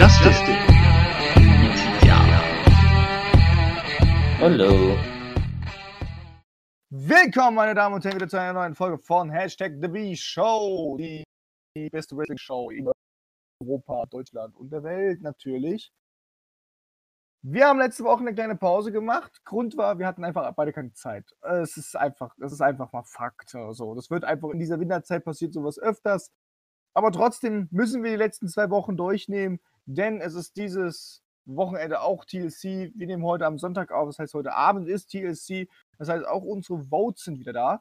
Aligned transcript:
Justice 0.00 0.40
Ja. 2.06 2.18
Hallo. 4.38 4.96
Willkommen, 6.88 7.56
meine 7.56 7.74
Damen 7.74 7.96
und 7.96 8.04
Herren, 8.06 8.14
wieder 8.14 8.26
zu 8.26 8.40
einer 8.40 8.54
neuen 8.54 8.74
Folge 8.74 8.96
von 8.96 9.28
Hashtag 9.28 9.72
The 9.78 9.88
B 9.88 10.16
Show, 10.16 10.96
die, 10.98 11.22
die 11.76 11.90
beste 11.90 12.16
Wrestling-Show 12.16 12.70
in 12.70 12.90
Europa, 13.62 14.06
Deutschland 14.06 14.56
und 14.56 14.72
der 14.72 14.82
Welt 14.84 15.20
natürlich. 15.20 15.92
Wir 17.42 17.66
haben 17.66 17.78
letzte 17.78 18.02
Woche 18.04 18.20
eine 18.20 18.32
kleine 18.32 18.56
Pause 18.56 18.92
gemacht. 18.92 19.44
Grund 19.44 19.76
war, 19.76 19.98
wir 19.98 20.06
hatten 20.06 20.24
einfach 20.24 20.50
beide 20.54 20.72
keine 20.72 20.94
Zeit. 20.94 21.30
Es 21.42 21.76
ist 21.76 21.94
einfach, 21.94 22.34
das 22.38 22.52
ist 22.52 22.62
einfach 22.62 22.90
mal 22.94 23.04
Fakt. 23.04 23.50
So, 23.50 23.94
das 23.94 24.08
wird 24.08 24.24
einfach 24.24 24.48
in 24.48 24.60
dieser 24.60 24.80
Winterzeit 24.80 25.26
passiert 25.26 25.52
sowas 25.52 25.78
öfters. 25.78 26.32
Aber 26.94 27.12
trotzdem 27.12 27.68
müssen 27.70 28.02
wir 28.02 28.12
die 28.12 28.16
letzten 28.16 28.48
zwei 28.48 28.70
Wochen 28.70 28.96
durchnehmen, 28.96 29.60
denn 29.86 30.20
es 30.20 30.34
ist 30.34 30.56
dieses 30.56 31.22
Wochenende 31.46 32.00
auch 32.00 32.24
TLC. 32.24 32.92
Wir 32.94 33.06
nehmen 33.06 33.24
heute 33.24 33.46
am 33.46 33.58
Sonntag 33.58 33.92
auf, 33.92 34.08
das 34.08 34.18
heißt, 34.18 34.34
heute 34.34 34.54
Abend 34.54 34.88
ist 34.88 35.08
TLC. 35.08 35.68
Das 35.98 36.08
heißt, 36.08 36.26
auch 36.26 36.42
unsere 36.42 36.84
Votes 36.86 37.24
sind 37.24 37.38
wieder 37.38 37.52
da. 37.52 37.80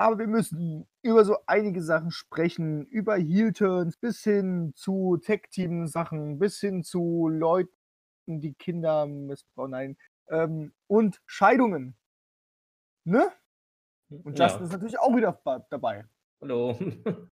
Aber 0.00 0.18
wir 0.18 0.28
müssen 0.28 0.88
über 1.02 1.24
so 1.24 1.38
einige 1.46 1.82
Sachen 1.82 2.12
sprechen, 2.12 2.86
über 2.86 3.16
Heel-Turns 3.16 3.96
bis 3.96 4.22
hin 4.22 4.72
zu 4.76 5.16
Tech-Team-Sachen, 5.16 6.38
bis 6.38 6.60
hin 6.60 6.84
zu 6.84 7.28
Leuten, 7.28 7.72
die 8.26 8.54
Kinder 8.54 9.06
missbrauchen, 9.06 9.72
nein, 9.72 9.96
ähm, 10.28 10.72
und 10.86 11.20
Scheidungen. 11.26 11.96
Ne? 13.04 13.32
Und 14.08 14.38
Justin 14.38 14.60
ja. 14.60 14.64
ist 14.66 14.72
natürlich 14.72 14.98
auch 14.98 15.16
wieder 15.16 15.40
dabei. 15.70 16.06
Hallo. 16.40 16.78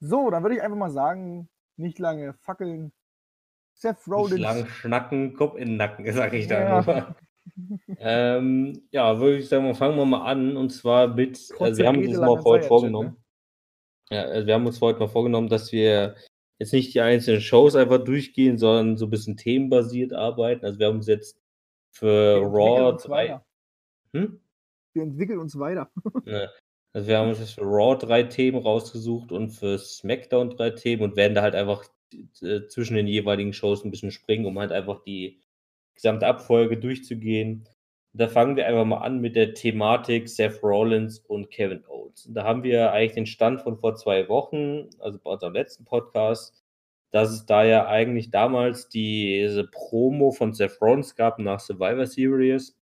so, 0.00 0.30
dann 0.30 0.42
würde 0.42 0.56
ich 0.56 0.62
einfach 0.62 0.78
mal 0.78 0.90
sagen, 0.90 1.50
nicht 1.80 1.98
lange 1.98 2.34
fackeln. 2.34 2.92
Seth 3.74 4.06
Rollins. 4.06 4.32
Nicht 4.32 4.42
lang 4.42 4.66
schnacken, 4.66 5.34
Kopf 5.34 5.56
in 5.56 5.68
den 5.68 5.76
Nacken, 5.76 6.04
sag 6.12 6.32
ich 6.34 6.46
da 6.46 6.82
ja. 6.82 7.16
ähm, 7.98 8.82
ja, 8.90 9.18
würde 9.18 9.38
ich 9.38 9.48
sagen, 9.48 9.74
fangen 9.74 9.96
wir 9.96 10.04
mal 10.04 10.24
an. 10.24 10.56
Und 10.56 10.70
zwar 10.70 11.08
mit, 11.08 11.50
also 11.58 11.78
wir 11.82 11.88
haben 11.88 12.06
uns 12.06 12.18
mal 12.18 12.42
heute 12.44 12.66
vorgenommen. 12.66 13.16
Ne? 14.10 14.16
Ja, 14.16 14.22
also 14.24 14.46
wir 14.46 14.54
haben 14.54 14.66
uns 14.66 14.80
heute 14.80 14.98
mal 14.98 15.08
vorgenommen, 15.08 15.48
dass 15.48 15.72
wir 15.72 16.16
jetzt 16.58 16.72
nicht 16.72 16.94
die 16.94 17.00
einzelnen 17.00 17.40
Shows 17.40 17.74
einfach 17.74 18.04
durchgehen, 18.04 18.58
sondern 18.58 18.96
so 18.96 19.06
ein 19.06 19.10
bisschen 19.10 19.36
themenbasiert 19.36 20.12
arbeiten. 20.12 20.64
Also 20.64 20.78
wir 20.78 20.88
haben 20.88 20.96
uns 20.96 21.06
jetzt 21.06 21.40
für 21.90 22.40
Raw 22.42 22.96
drei. 23.02 23.40
Hm? 24.12 24.40
Wir 24.92 25.02
entwickeln 25.02 25.38
uns 25.38 25.58
weiter. 25.58 25.90
Also 26.92 27.08
wir 27.08 27.18
haben 27.18 27.28
uns 27.28 27.52
für 27.52 27.62
Raw 27.62 27.96
drei 27.96 28.24
Themen 28.24 28.58
rausgesucht 28.58 29.30
und 29.30 29.50
für 29.50 29.78
SmackDown 29.78 30.50
drei 30.50 30.70
Themen 30.70 31.02
und 31.02 31.16
werden 31.16 31.34
da 31.34 31.42
halt 31.42 31.54
einfach 31.54 31.84
äh, 32.42 32.66
zwischen 32.68 32.94
den 32.94 33.06
jeweiligen 33.06 33.52
Shows 33.52 33.84
ein 33.84 33.90
bisschen 33.90 34.10
springen, 34.10 34.46
um 34.46 34.58
halt 34.58 34.72
einfach 34.72 35.02
die 35.04 35.40
gesamte 35.94 36.26
Abfolge 36.26 36.78
durchzugehen. 36.78 37.68
Da 38.12 38.26
fangen 38.26 38.56
wir 38.56 38.66
einfach 38.66 38.84
mal 38.84 38.98
an 38.98 39.20
mit 39.20 39.36
der 39.36 39.54
Thematik 39.54 40.28
Seth 40.28 40.62
Rollins 40.64 41.20
und 41.20 41.50
Kevin 41.50 41.84
Owens. 41.86 42.28
Da 42.28 42.42
haben 42.42 42.64
wir 42.64 42.92
eigentlich 42.92 43.14
den 43.14 43.26
Stand 43.26 43.60
von 43.62 43.78
vor 43.78 43.94
zwei 43.94 44.28
Wochen, 44.28 44.90
also 44.98 45.18
bei 45.20 45.30
unserem 45.30 45.52
letzten 45.52 45.84
Podcast, 45.84 46.64
dass 47.12 47.30
es 47.30 47.46
da 47.46 47.64
ja 47.64 47.86
eigentlich 47.86 48.30
damals 48.32 48.88
diese 48.88 49.64
Promo 49.64 50.32
von 50.32 50.52
Seth 50.54 50.80
Rollins 50.80 51.14
gab 51.14 51.38
nach 51.38 51.60
Survivor 51.60 52.06
Series, 52.06 52.76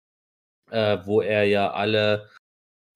äh, 0.71 0.99
wo 1.05 1.23
er 1.23 1.45
ja 1.45 1.73
alle 1.73 2.29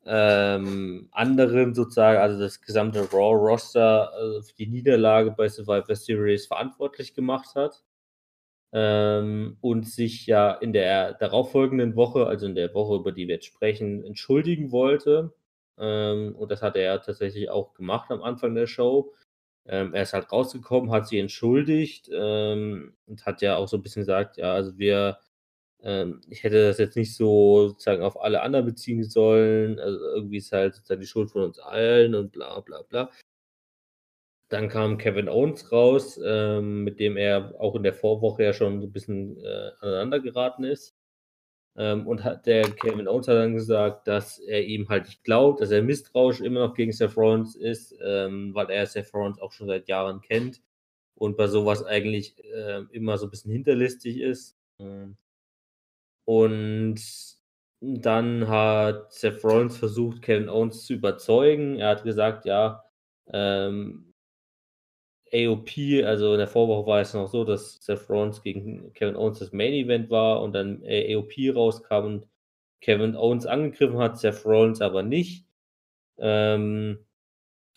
ähm, 0.07 1.09
anderen 1.13 1.75
sozusagen, 1.75 2.19
also 2.19 2.39
das 2.39 2.61
gesamte 2.61 3.01
Raw-Roster 3.11 4.13
äh, 4.15 4.43
für 4.43 4.55
die 4.55 4.67
Niederlage 4.67 5.33
bei 5.33 5.49
Survivor 5.49 5.95
Series 5.95 6.47
verantwortlich 6.47 7.15
gemacht 7.15 7.55
hat 7.55 7.85
ähm, 8.73 9.57
und 9.61 9.89
sich 9.89 10.27
ja 10.27 10.53
in 10.53 10.73
der 10.73 11.15
darauffolgenden 11.15 11.97
Woche, 11.97 12.27
also 12.27 12.47
in 12.47 12.55
der 12.55 12.75
Woche, 12.75 12.97
über 12.97 13.13
die 13.13 13.29
wir 13.29 13.37
jetzt 13.37 13.47
sprechen, 13.47 14.05
entschuldigen 14.05 14.73
wollte. 14.73 15.35
Ähm, 15.79 16.35
und 16.37 16.51
das 16.51 16.63
hat 16.63 16.77
er 16.77 16.83
ja 16.83 16.99
tatsächlich 16.99 17.51
auch 17.51 17.75
gemacht 17.75 18.11
am 18.11 18.23
Anfang 18.23 18.55
der 18.55 18.67
Show. 18.67 19.15
Ähm, 19.67 19.95
er 19.95 20.03
ist 20.03 20.13
halt 20.15 20.33
rausgekommen, 20.33 20.91
hat 20.91 21.09
sich 21.09 21.19
entschuldigt 21.21 22.11
ähm, 22.13 22.95
und 23.07 23.27
hat 23.27 23.43
ja 23.43 23.57
auch 23.57 23.69
so 23.69 23.77
ein 23.77 23.83
bisschen 23.83 24.03
gesagt, 24.03 24.39
ja, 24.39 24.53
also 24.55 24.79
wir, 24.79 25.19
ähm, 25.83 26.21
ich 26.29 26.43
hätte 26.43 26.67
das 26.67 26.79
jetzt 26.79 26.97
nicht 26.97 27.15
so 27.15 27.69
sozusagen 27.69 28.03
auf 28.03 28.21
alle 28.21 28.43
anderen 28.43 28.67
beziehen 28.67 29.05
sollen. 29.05 29.79
Also 29.79 29.99
irgendwie 30.15 30.39
ist 30.39 30.53
halt 30.53 30.75
sozusagen 30.75 31.01
die 31.01 31.07
Schuld 31.07 31.31
von 31.31 31.43
uns 31.43 31.59
allen 31.59 32.15
und 32.15 32.33
bla 32.33 32.61
bla 32.61 32.83
bla. 32.83 33.11
Dann 34.51 34.69
kam 34.69 34.97
Kevin 34.97 35.29
Owens 35.29 35.71
raus, 35.73 36.19
ähm, 36.25 36.83
mit 36.85 36.99
dem 37.01 37.17
er 37.19 37.55
auch 37.61 37.75
in 37.75 37.83
der 37.83 37.93
Vorwoche 37.93 38.45
ja 38.45 38.53
schon 38.55 38.81
so 38.81 38.87
ein 38.87 38.93
bisschen 38.93 39.37
äh, 39.45 39.71
aneinander 39.81 40.21
geraten 40.21 40.65
ist. 40.65 40.95
Ähm, 41.77 42.07
und 42.07 42.25
hat, 42.25 42.47
der 42.47 42.63
Kevin 42.71 43.09
Owens 43.09 43.29
hat 43.29 43.37
dann 43.37 43.55
gesagt, 43.55 44.09
dass 44.09 44.39
er 44.41 44.65
ihm 44.65 44.89
halt 44.89 45.07
nicht 45.07 45.23
glaubt, 45.25 45.61
dass 45.61 45.71
er 45.71 45.83
misstrauisch 45.83 46.41
immer 46.41 46.61
noch 46.61 46.75
gegen 46.75 46.93
Seth 46.93 47.17
Rollins 47.17 47.57
ist, 47.57 47.95
ähm, 48.05 48.55
weil 48.55 48.71
er 48.71 48.87
Seth 48.87 49.13
Rollins 49.15 49.41
auch 49.41 49.53
schon 49.53 49.69
seit 49.69 49.89
Jahren 49.89 50.21
kennt 50.23 50.63
und 51.15 51.37
bei 51.37 51.47
sowas 51.47 51.85
eigentlich 51.85 52.43
äh, 52.45 52.83
immer 52.93 53.19
so 53.19 53.27
ein 53.27 53.31
bisschen 53.31 53.53
hinterlistig 53.53 54.19
ist. 54.21 54.57
Ähm, 54.81 55.17
und 56.29 57.01
dann 57.81 58.49
hat 58.49 59.11
Seth 59.15 59.43
Rollins 59.43 59.79
versucht, 59.79 60.21
Kevin 60.21 60.51
Owens 60.51 60.85
zu 60.85 60.93
überzeugen. 60.93 61.77
Er 61.77 61.89
hat 61.89 62.05
gesagt, 62.05 62.45
ja, 62.45 62.85
ähm, 63.33 64.13
AOP, 65.33 66.05
also 66.05 66.33
in 66.35 66.39
der 66.39 66.47
Vorwoche 66.47 66.87
war 66.87 67.01
es 67.01 67.15
noch 67.15 67.29
so, 67.29 67.45
dass 67.45 67.83
Seth 67.83 68.11
Rollins 68.11 68.43
gegen 68.43 68.93
Kevin 68.93 69.17
Owens 69.17 69.39
das 69.39 69.53
Main 69.53 69.73
Event 69.73 70.11
war 70.11 70.43
und 70.43 70.53
dann 70.53 70.83
AOP 70.85 71.33
rauskam 71.55 72.05
und 72.05 72.29
Kevin 72.83 73.17
Owens 73.17 73.47
angegriffen 73.47 73.99
hat, 73.99 74.19
Seth 74.19 74.45
Rollins 74.45 74.83
aber 74.83 75.03
nicht. 75.03 75.47
Ähm, 76.19 76.99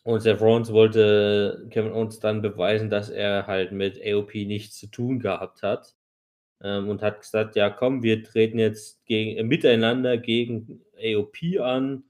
und 0.04 0.20
Seth 0.22 0.42
Rollins 0.42 0.74
wollte 0.74 1.68
Kevin 1.70 1.94
Owens 1.94 2.20
dann 2.20 2.42
beweisen, 2.42 2.90
dass 2.90 3.10
er 3.10 3.48
halt 3.48 3.72
mit 3.72 3.98
AOP 4.06 4.36
nichts 4.36 4.78
zu 4.78 4.88
tun 4.88 5.20
gehabt 5.20 5.64
hat. 5.64 5.96
Ähm, 6.64 6.90
und 6.90 7.02
hat 7.02 7.22
gesagt, 7.22 7.56
ja 7.56 7.70
komm, 7.70 8.04
wir 8.04 8.24
treten 8.24 8.60
jetzt 8.60 9.06
gegen, 9.06 9.38
äh, 9.38 9.44
miteinander 9.44 10.18
gegen 10.18 10.82
AOP 10.98 11.60
an. 11.60 12.04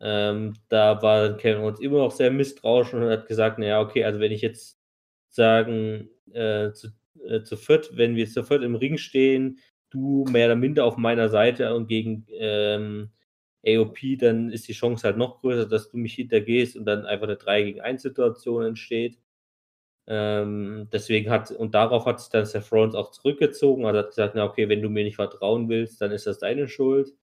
Ähm, 0.00 0.54
da 0.68 1.02
war 1.02 1.36
Kevin 1.36 1.62
Owens 1.62 1.80
immer 1.80 1.98
noch 1.98 2.12
sehr 2.12 2.30
misstrauisch 2.30 2.94
und 2.94 3.02
hat 3.04 3.26
gesagt, 3.26 3.58
naja, 3.58 3.80
okay, 3.80 4.04
also 4.04 4.20
wenn 4.20 4.32
ich 4.32 4.42
jetzt 4.42 4.78
sagen, 5.30 6.08
äh, 6.32 6.72
zu, 6.72 6.88
äh, 7.26 7.42
zu 7.42 7.56
viert, 7.56 7.96
wenn 7.96 8.16
wir 8.16 8.28
zu 8.28 8.44
viert 8.44 8.62
im 8.62 8.76
Ring 8.76 8.98
stehen, 8.98 9.58
du 9.90 10.24
mehr 10.30 10.46
oder 10.46 10.56
minder 10.56 10.84
auf 10.84 10.96
meiner 10.96 11.28
Seite 11.28 11.74
und 11.74 11.88
gegen 11.88 12.26
ähm, 12.30 13.10
AOP, 13.66 14.18
dann 14.18 14.50
ist 14.50 14.68
die 14.68 14.72
Chance 14.72 15.04
halt 15.06 15.16
noch 15.16 15.40
größer, 15.40 15.66
dass 15.66 15.90
du 15.90 15.96
mich 15.98 16.14
hintergehst 16.14 16.76
und 16.76 16.84
dann 16.84 17.06
einfach 17.06 17.26
eine 17.26 17.36
3 17.36 17.62
gegen 17.64 17.80
1 17.80 18.02
Situation 18.02 18.64
entsteht. 18.64 19.18
Ähm, 20.08 20.88
deswegen 20.92 21.30
hat, 21.30 21.50
und 21.50 21.74
darauf 21.74 22.06
hat 22.06 22.20
sich 22.20 22.30
dann 22.30 22.46
Seth 22.46 22.72
Rollins 22.72 22.94
auch 22.94 23.10
zurückgezogen, 23.10 23.86
also 23.86 23.98
hat 24.00 24.08
gesagt, 24.08 24.34
na 24.34 24.44
okay, 24.44 24.68
wenn 24.68 24.82
du 24.82 24.88
mir 24.88 25.04
nicht 25.04 25.16
vertrauen 25.16 25.68
willst, 25.68 26.00
dann 26.00 26.12
ist 26.12 26.26
das 26.26 26.38
deine 26.38 26.68
Schuld. 26.68 27.14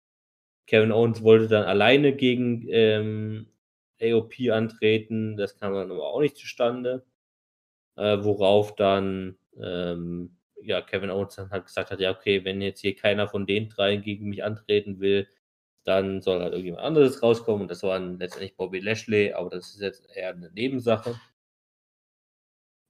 Kevin 0.68 0.92
Owens 0.92 1.24
wollte 1.24 1.48
dann 1.48 1.66
alleine 1.66 2.14
gegen 2.14 2.66
ähm, 2.70 3.48
AOP 4.02 4.52
antreten, 4.52 5.38
das 5.38 5.58
kam 5.60 5.74
dann 5.74 5.92
aber 5.92 6.08
auch 6.08 6.22
nicht 6.22 6.38
zustande 6.38 7.06
äh, 7.96 8.18
worauf 8.24 8.76
dann 8.76 9.38
ähm, 9.58 10.36
ja, 10.62 10.82
Kevin 10.82 11.12
Owens 11.12 11.36
dann 11.36 11.50
halt 11.52 11.66
gesagt 11.66 11.92
hat, 11.92 12.00
ja, 12.00 12.12
okay, 12.12 12.44
wenn 12.44 12.62
jetzt 12.62 12.82
hier 12.82 12.96
keiner 12.96 13.28
von 13.28 13.46
den 13.46 13.70
drei 13.70 13.98
gegen 13.98 14.30
mich 14.30 14.44
antreten 14.44 15.00
will, 15.00 15.28
dann 15.84 16.22
soll 16.22 16.42
halt 16.42 16.54
irgendjemand 16.54 16.84
anderes 16.84 17.22
rauskommen. 17.22 17.64
Und 17.64 17.72
das 17.72 17.84
war 17.84 18.00
dann 18.00 18.20
letztendlich 18.20 18.56
Bobby 18.58 18.80
Lashley, 18.80 19.34
aber 19.34 19.50
das 19.52 19.76
ist 19.76 19.82
jetzt 19.82 20.08
eher 20.16 20.30
eine 20.30 20.52
Nebensache. 20.52 21.16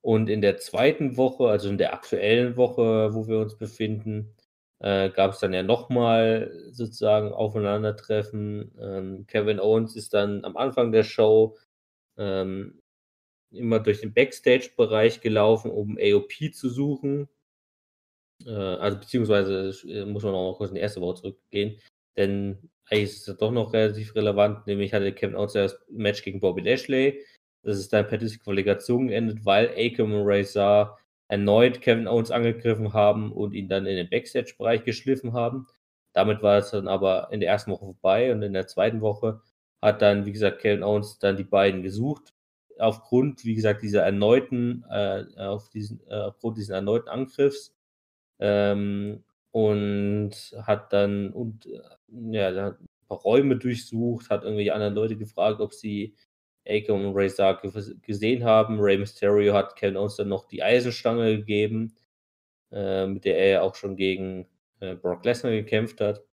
Und 0.05 0.29
in 0.29 0.41
der 0.41 0.57
zweiten 0.57 1.17
Woche, 1.17 1.47
also 1.47 1.67
in 1.67 1.79
der 1.79 1.95
aktuellen 1.95 2.57
Woche, 2.57 3.15
wo 3.15 3.27
wir 3.27 3.39
uns 3.39 3.57
befinden, 3.57 4.35
äh, 4.79 5.09
gab 5.09 5.31
es 5.31 5.39
dann 5.39 5.51
ja 5.51 5.63
nochmal 5.63 6.51
sozusagen 6.69 7.33
Aufeinandertreffen. 7.33 8.71
Ähm, 8.79 9.25
Kevin 9.25 9.59
Owens 9.59 9.95
ist 9.95 10.13
dann 10.13 10.45
am 10.45 10.57
Anfang 10.57 10.91
der 10.91 11.03
Show 11.03 11.57
ähm, 12.17 12.79
immer 13.49 13.79
durch 13.79 14.01
den 14.01 14.13
Backstage-Bereich 14.13 15.21
gelaufen, 15.21 15.71
um 15.71 15.97
AOP 15.99 16.53
zu 16.53 16.69
suchen. 16.69 17.27
Äh, 18.45 18.51
also 18.51 18.99
beziehungsweise 18.99 19.71
äh, 19.89 20.05
muss 20.05 20.21
man 20.21 20.33
noch 20.33 20.51
mal 20.51 20.57
kurz 20.57 20.69
in 20.69 20.75
die 20.75 20.81
erste 20.81 21.01
Woche 21.01 21.15
zurückgehen, 21.15 21.79
denn 22.15 22.69
eigentlich 22.91 23.05
ist 23.05 23.27
es 23.27 23.37
doch 23.37 23.51
noch 23.51 23.73
relativ 23.73 24.13
relevant, 24.13 24.67
nämlich 24.67 24.93
hatte 24.93 25.11
Kevin 25.13 25.35
Owens 25.35 25.53
das 25.53 25.79
Match 25.89 26.21
gegen 26.21 26.41
Bobby 26.41 26.61
Lashley. 26.61 27.25
Das 27.65 27.79
ist 27.79 27.91
dann 27.93 28.07
per 28.07 28.17
Disqualifikation 28.17 29.07
geendet, 29.07 29.45
weil 29.45 29.69
Akam 29.77 30.13
und 30.13 30.25
Razor 30.25 30.97
erneut 31.27 31.81
Kevin 31.81 32.07
Owens 32.07 32.31
angegriffen 32.31 32.93
haben 32.93 33.31
und 33.31 33.53
ihn 33.53 33.67
dann 33.67 33.85
in 33.87 33.95
den 33.95 34.09
Backstage-Bereich 34.09 34.83
geschliffen 34.83 35.33
haben. 35.33 35.67
Damit 36.13 36.43
war 36.43 36.59
es 36.59 36.71
dann 36.71 36.87
aber 36.87 37.29
in 37.31 37.39
der 37.41 37.49
ersten 37.49 37.71
Woche 37.71 37.85
vorbei 37.85 38.31
und 38.31 38.41
in 38.43 38.53
der 38.53 38.67
zweiten 38.67 39.01
Woche 39.01 39.41
hat 39.81 40.01
dann, 40.01 40.25
wie 40.25 40.31
gesagt, 40.31 40.59
Kevin 40.59 40.83
Owens 40.83 41.19
dann 41.19 41.37
die 41.37 41.43
beiden 41.43 41.81
gesucht 41.83 42.35
aufgrund, 42.79 43.45
wie 43.45 43.55
gesagt, 43.55 43.83
dieser 43.83 44.03
erneuten, 44.03 44.83
äh, 44.89 45.23
auf 45.37 45.69
diesen, 45.69 46.01
äh, 46.09 46.15
aufgrund 46.15 46.57
dieses 46.57 46.69
erneuten 46.71 47.09
Angriffs 47.09 47.75
ähm, 48.39 49.23
und 49.51 50.31
hat 50.63 50.93
dann 50.93 51.31
und 51.31 51.65
äh, 51.67 51.79
ja, 52.31 52.67
ein 52.69 52.87
paar 53.07 53.19
Räume 53.19 53.57
durchsucht, 53.57 54.29
hat 54.29 54.43
irgendwelche 54.43 54.73
anderen 54.73 54.95
Leute 54.95 55.17
gefragt, 55.17 55.61
ob 55.61 55.73
sie 55.73 56.15
Akon 56.67 57.05
und 57.05 57.15
Ray 57.15 57.29
Sark 57.29 57.61
gesehen 58.01 58.43
haben. 58.43 58.79
Ray 58.79 58.97
Mysterio 58.97 59.53
hat 59.53 59.75
Kevin 59.75 59.97
Owens 59.97 60.15
dann 60.15 60.29
noch 60.29 60.47
die 60.47 60.63
Eisenstange 60.63 61.37
gegeben, 61.37 61.95
äh, 62.71 63.07
mit 63.07 63.25
der 63.25 63.37
er 63.37 63.49
ja 63.49 63.61
auch 63.61 63.75
schon 63.75 63.95
gegen 63.95 64.47
äh, 64.79 64.95
Brock 64.95 65.25
Lesnar 65.25 65.51
gekämpft 65.51 66.01
hat. 66.01 66.23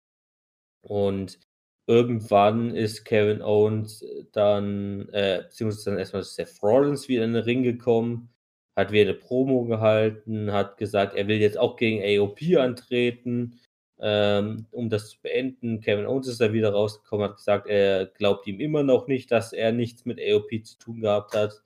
Und 0.82 1.38
irgendwann 1.86 2.74
ist 2.74 3.04
Kevin 3.04 3.42
Owens 3.42 4.04
dann, 4.32 5.08
äh, 5.10 5.42
beziehungsweise 5.44 5.90
dann 5.90 5.98
erstmal 5.98 6.22
Seth 6.24 6.62
Rollins 6.62 7.08
wieder 7.08 7.24
in 7.24 7.34
den 7.34 7.42
Ring 7.44 7.62
gekommen, 7.62 8.30
hat 8.76 8.92
wieder 8.92 9.10
eine 9.10 9.18
Promo 9.18 9.64
gehalten, 9.64 10.52
hat 10.52 10.78
gesagt, 10.78 11.14
er 11.14 11.28
will 11.28 11.38
jetzt 11.38 11.58
auch 11.58 11.76
gegen 11.76 12.02
AOP 12.02 12.58
antreten, 12.58 13.60
ähm, 14.00 14.66
um 14.70 14.88
das 14.88 15.10
zu 15.10 15.20
beenden. 15.22 15.80
Kevin 15.80 16.06
Owens 16.06 16.28
ist 16.28 16.40
da 16.40 16.52
wieder 16.52 16.72
rausgekommen, 16.72 17.28
hat 17.28 17.36
gesagt, 17.36 17.68
er 17.68 18.06
glaubt 18.06 18.46
ihm 18.46 18.60
immer 18.60 18.82
noch 18.82 19.06
nicht, 19.06 19.30
dass 19.30 19.52
er 19.52 19.72
nichts 19.72 20.04
mit 20.04 20.18
AOP 20.20 20.64
zu 20.64 20.78
tun 20.78 21.00
gehabt 21.00 21.34
hat. 21.34 21.62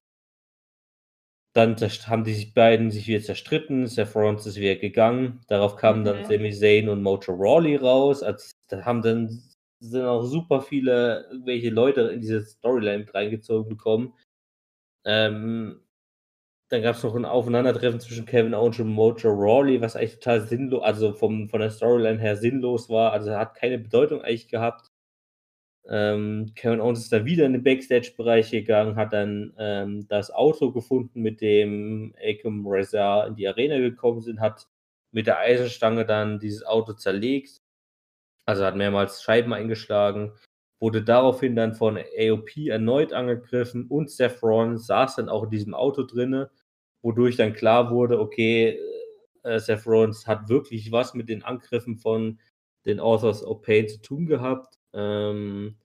Dann 1.55 1.75
haben 1.76 2.25
die 2.25 2.52
beiden 2.55 2.90
sich 2.90 3.06
wieder 3.08 3.23
zerstritten. 3.23 3.87
Seth 3.87 4.14
Rollins 4.14 4.44
ist 4.44 4.56
wieder 4.58 4.76
gegangen. 4.76 5.40
Darauf 5.49 5.76
kamen 5.76 6.05
dann 6.05 6.20
Mhm. 6.20 6.25
Sami 6.26 6.52
Zayn 6.52 6.88
und 6.90 7.02
Mojo 7.02 7.32
Rawley 7.32 7.76
raus. 7.76 8.23
Also, 8.23 8.55
da 8.69 8.84
haben 8.84 9.00
dann 9.00 9.43
sind 9.81 10.05
auch 10.05 10.23
super 10.23 10.61
viele 10.61 11.26
irgendwelche 11.31 11.70
Leute 11.70 12.02
in 12.02 12.20
diese 12.20 12.43
Storyline 12.43 13.06
reingezogen 13.12 13.69
bekommen. 13.70 14.12
Ähm, 15.05 15.81
dann 16.68 16.82
gab 16.82 16.96
es 16.96 17.02
noch 17.02 17.14
ein 17.14 17.24
Aufeinandertreffen 17.24 18.00
zwischen 18.00 18.26
Kevin 18.26 18.54
Owens 18.54 18.80
und 18.80 18.88
Mojo 18.88 19.30
Rawley, 19.30 19.80
was 19.80 19.94
eigentlich 19.94 20.14
total 20.14 20.40
sinnlos, 20.40 20.82
also 20.82 21.12
vom, 21.12 21.48
von 21.48 21.60
der 21.60 21.70
Storyline 21.70 22.18
her 22.18 22.36
sinnlos 22.36 22.88
war. 22.88 23.12
Also 23.12 23.32
hat 23.36 23.54
keine 23.54 23.78
Bedeutung 23.78 24.22
eigentlich 24.22 24.48
gehabt. 24.48 24.90
Ähm, 25.88 26.52
Kevin 26.56 26.80
Owens 26.80 27.00
ist 27.00 27.12
dann 27.12 27.24
wieder 27.24 27.46
in 27.46 27.52
den 27.52 27.62
Backstage-Bereich 27.62 28.50
gegangen, 28.50 28.96
hat 28.96 29.12
dann 29.12 29.54
ähm, 29.58 30.08
das 30.08 30.32
Auto 30.32 30.72
gefunden, 30.72 31.22
mit 31.22 31.40
dem 31.40 32.14
Akam 32.20 32.66
Reza 32.66 33.26
in 33.26 33.36
die 33.36 33.46
Arena 33.46 33.78
gekommen 33.78 34.20
sind, 34.20 34.40
hat 34.40 34.66
mit 35.12 35.28
der 35.28 35.38
Eisenstange 35.38 36.04
dann 36.04 36.40
dieses 36.40 36.64
Auto 36.66 36.94
zerlegt. 36.94 37.62
Also 38.46 38.64
hat 38.64 38.76
mehrmals 38.76 39.22
Scheiben 39.22 39.52
eingeschlagen, 39.52 40.32
wurde 40.81 41.02
daraufhin 41.02 41.56
dann 41.56 41.75
von 41.75 41.96
AOP 41.96 42.69
erneut 42.69 43.12
angegriffen 43.12 43.87
und 43.87 44.11
Seth 44.11 44.43
Rollins 44.43 44.87
saß 44.87 45.17
dann 45.17 45.28
auch 45.28 45.44
in 45.44 45.50
diesem 45.50 45.75
Auto 45.75 46.02
drinne, 46.02 46.50
wodurch 47.02 47.37
dann 47.37 47.55
klar 47.55 47.90
wurde, 47.90 48.20
okay, 48.20 48.78
äh, 49.43 49.58
Seth 49.58 49.87
Rollins 49.87 50.26
hat 50.26 50.49
wirklich 50.49 50.93
was 50.93 51.14
mit 51.14 51.28
den 51.28 51.43
Angriffen 51.43 51.96
von 51.96 52.40
den 52.84 53.00
Authors 53.00 53.43
of 53.44 53.62
Pain 53.62 53.88
zu 53.88 54.00
tun 54.00 54.26
gehabt. 54.26 54.78
Ähm, 54.93 55.76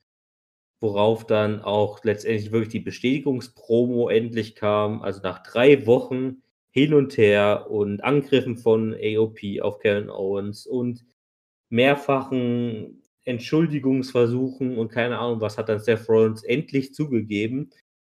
worauf 0.82 1.28
dann 1.28 1.62
auch 1.62 2.04
letztendlich 2.04 2.52
wirklich 2.52 2.70
die 2.70 2.80
Bestätigungspromo 2.80 4.10
endlich 4.10 4.56
kam. 4.56 5.02
Also 5.04 5.22
nach 5.22 5.44
drei 5.44 5.86
Wochen 5.86 6.42
hin 6.72 6.94
und 6.94 7.18
her 7.18 7.68
und 7.70 8.04
Angriffen 8.04 8.58
von 8.58 8.96
AOP 9.00 9.62
auf 9.62 9.80
Kevin 9.80 10.10
Owens 10.10 10.66
und 10.66 11.06
mehrfachen 11.70 13.01
Entschuldigungsversuchen 13.26 14.78
und 14.78 14.90
keine 14.90 15.20
Ahnung 15.20 15.42
was 15.42 15.58
hat 15.58 15.70
dann 15.70 15.80
Seth 15.80 16.08
Rollins 16.10 16.44
endlich 16.44 16.94
zugegeben, 16.94 17.72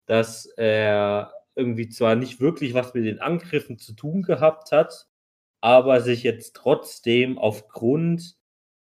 dass 0.05 0.45
er 0.45 1.33
irgendwie 1.55 1.89
zwar 1.89 2.15
nicht 2.15 2.39
wirklich 2.39 2.73
was 2.73 2.93
mit 2.93 3.05
den 3.05 3.19
Angriffen 3.19 3.77
zu 3.77 3.93
tun 3.93 4.23
gehabt 4.23 4.71
hat, 4.71 5.07
aber 5.61 6.01
sich 6.01 6.23
jetzt 6.23 6.55
trotzdem 6.55 7.37
aufgrund 7.37 8.35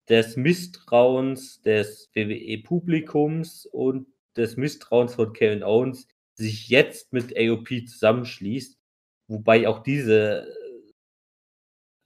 des 0.08 0.36
Misstrauens 0.36 1.60
des 1.62 2.10
WWE-Publikums 2.14 3.66
und 3.66 4.06
des 4.36 4.56
Misstrauens 4.56 5.14
von 5.14 5.32
Kevin 5.32 5.62
Owens 5.62 6.08
sich 6.34 6.68
jetzt 6.68 7.12
mit 7.12 7.36
AOP 7.36 7.68
zusammenschließt, 7.86 8.78
wobei 9.28 9.68
auch 9.68 9.82
diese 9.82 10.54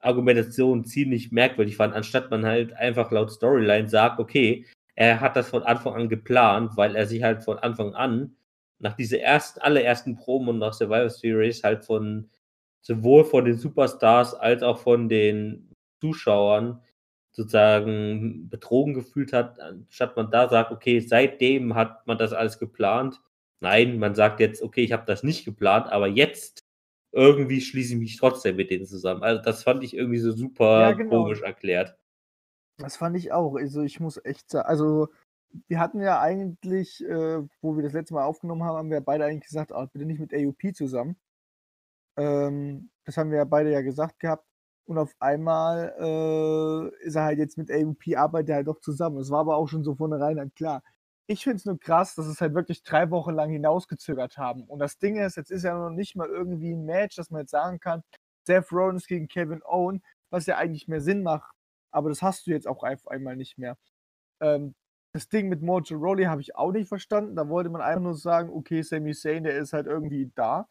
Argumentation 0.03 0.85
ziemlich 0.85 1.33
merkwürdig 1.33 1.77
fand, 1.77 1.95
anstatt 1.95 2.31
man 2.31 2.45
halt 2.45 2.73
einfach 2.75 3.11
laut 3.11 3.31
Storyline 3.31 3.89
sagt, 3.89 4.21
okay, 4.21 4.67
er 4.95 5.21
hat 5.21 5.37
das 5.37 5.49
von 5.49 5.63
Anfang 5.63 5.95
an 5.95 6.09
geplant, 6.09 6.77
weil 6.77 6.97
er 6.97 7.07
sich 7.07 7.23
halt 7.23 7.43
von 7.45 7.59
Anfang 7.59 7.95
an 7.95 8.37
nach 8.79 8.95
dieser 8.95 9.21
ersten, 9.21 9.61
allerersten 9.61 10.17
Promo 10.17 10.51
und 10.51 10.59
nach 10.59 10.75
Survivor 10.75 11.09
Series 11.09 11.63
halt 11.63 11.85
von 11.85 12.29
sowohl 12.83 13.25
von 13.25 13.45
den 13.45 13.57
Superstars 13.57 14.35
als 14.35 14.63
auch 14.63 14.79
von 14.79 15.09
den 15.09 15.71
Zuschauern 16.01 16.83
sozusagen 17.31 18.49
betrogen 18.51 18.93
gefühlt 18.93 19.33
hat, 19.33 19.59
anstatt 19.61 20.17
man 20.17 20.31
da 20.31 20.49
sagt, 20.49 20.73
okay, 20.73 21.01
seitdem 21.01 21.75
hat 21.75 22.07
man 22.07 22.19
das 22.19 22.33
alles 22.33 22.59
geplant. 22.59 23.21
Nein, 23.61 23.99
man 23.99 24.15
sagt 24.15 24.41
jetzt, 24.41 24.63
okay, 24.63 24.83
ich 24.83 24.93
habe 24.93 25.07
das 25.07 25.23
nicht 25.23 25.45
geplant, 25.45 25.87
aber 25.91 26.09
jetzt 26.09 26.62
irgendwie 27.13 27.61
schließe 27.61 27.95
ich 27.95 28.01
mich 28.01 28.17
trotzdem 28.17 28.57
mit 28.57 28.71
denen 28.71 28.87
zusammen. 28.87 29.23
Also 29.23 29.43
das 29.43 29.63
fand 29.63 29.85
ich 29.85 29.95
irgendwie 29.95 30.19
so 30.19 30.33
super 30.33 30.81
Ja, 30.81 30.93
genau. 30.93 31.25
komisch 31.25 31.43
erklärt. 31.43 31.97
Das 32.79 32.97
fand 32.97 33.17
ich 33.17 33.33
auch. 33.33 33.57
Also 33.57 33.83
ich 33.83 34.01
muss 34.01 34.21
echt 34.25 34.51
sagen, 34.51 34.67
also 34.67 35.09
wir 35.69 35.79
hatten 35.79 36.01
ja 36.01 36.21
eigentlich, 36.21 37.05
äh, 37.05 37.43
wo 37.61 37.77
wir 37.77 37.83
das 37.83 37.93
letzte 37.93 38.15
Mal 38.15 38.25
aufgenommen 38.25 38.65
haben, 38.65 38.77
haben 38.77 38.91
wir 38.91 39.01
beide 39.01 39.25
eigentlich 39.25 39.45
gesagt, 39.45 39.73
ah, 39.73 39.87
bitte 39.93 40.07
nicht 40.07 40.21
mit 40.21 40.33
AUP 40.35 40.75
zusammen. 40.75 41.17
Ähm, 42.17 42.91
das 43.05 43.17
haben 43.17 43.31
wir 43.31 43.39
ja 43.39 43.45
beide 43.45 43.71
ja 43.73 43.83
gesagt 43.83 44.19
gehabt. 44.21 44.47
Und 44.85 44.99
auf 44.99 45.15
einmal 45.21 45.95
äh, 45.99 47.07
ist 47.07 47.15
er 47.17 47.25
halt 47.25 47.39
jetzt 47.39 47.59
mit 47.59 47.71
AUP, 47.71 48.17
arbeitet 48.17 48.51
er 48.51 48.57
halt 48.57 48.67
doch 48.69 48.81
zusammen. 48.81 49.19
Das 49.19 49.31
war 49.31 49.41
aber 49.41 49.57
auch 49.57 49.69
schon 49.69 49.85
so 49.85 49.95
vornherein 49.95 50.37
dann 50.37 50.55
klar. 50.55 50.83
Ich 51.29 51.45
finde 51.45 51.57
es 51.57 51.65
nur 51.65 51.79
krass, 51.79 52.15
dass 52.15 52.27
es 52.27 52.41
halt 52.41 52.55
wirklich 52.55 52.83
drei 52.83 53.11
Wochen 53.11 53.33
lang 53.33 53.51
hinausgezögert 53.51 54.37
haben. 54.39 54.65
Und 54.65 54.81
das 54.81 54.99
Ding 54.99 55.17
ist, 55.17 55.37
jetzt 55.37 55.51
ist 55.51 55.63
ja 55.65 55.75
noch 55.79 55.91
nicht 55.91 56.17
mal 56.17 56.29
irgendwie 56.29 56.73
ein 56.75 56.85
Match, 56.85 57.17
dass 57.17 57.31
man 57.31 57.43
jetzt 57.43 57.53
sagen 57.53 57.79
kann, 57.81 58.03
Seth 58.47 58.73
Rollins 58.73 59.07
gegen 59.07 59.29
Kevin 59.29 59.63
Owen, 59.65 60.03
was 60.31 60.47
ja 60.47 60.57
eigentlich 60.59 60.89
mehr 60.89 61.01
Sinn 61.01 61.23
macht. 61.23 61.55
Aber 61.93 62.09
das 62.09 62.23
hast 62.23 62.47
du 62.47 62.51
jetzt 62.51 62.67
auch 62.67 62.83
auf 62.83 63.07
einmal 63.09 63.37
nicht 63.37 63.57
mehr. 63.59 63.79
Ähm, 64.41 64.75
das 65.15 65.29
Ding 65.29 65.49
mit 65.49 65.63
Mojo 65.63 65.97
Rawley 65.99 66.25
habe 66.25 66.41
ich 66.43 66.57
auch 66.57 66.73
nicht 66.73 66.89
verstanden. 66.89 67.37
Da 67.37 67.49
wollte 67.49 67.71
man 67.71 67.83
einfach 67.83 68.03
nur 68.03 68.17
sagen, 68.17 68.51
okay, 68.51 68.83
Sami 68.83 69.15
Zayn, 69.15 69.45
der 69.45 69.59
ist 69.59 69.73
halt 69.75 69.87
irgendwie 69.87 70.33
da. 70.35 70.69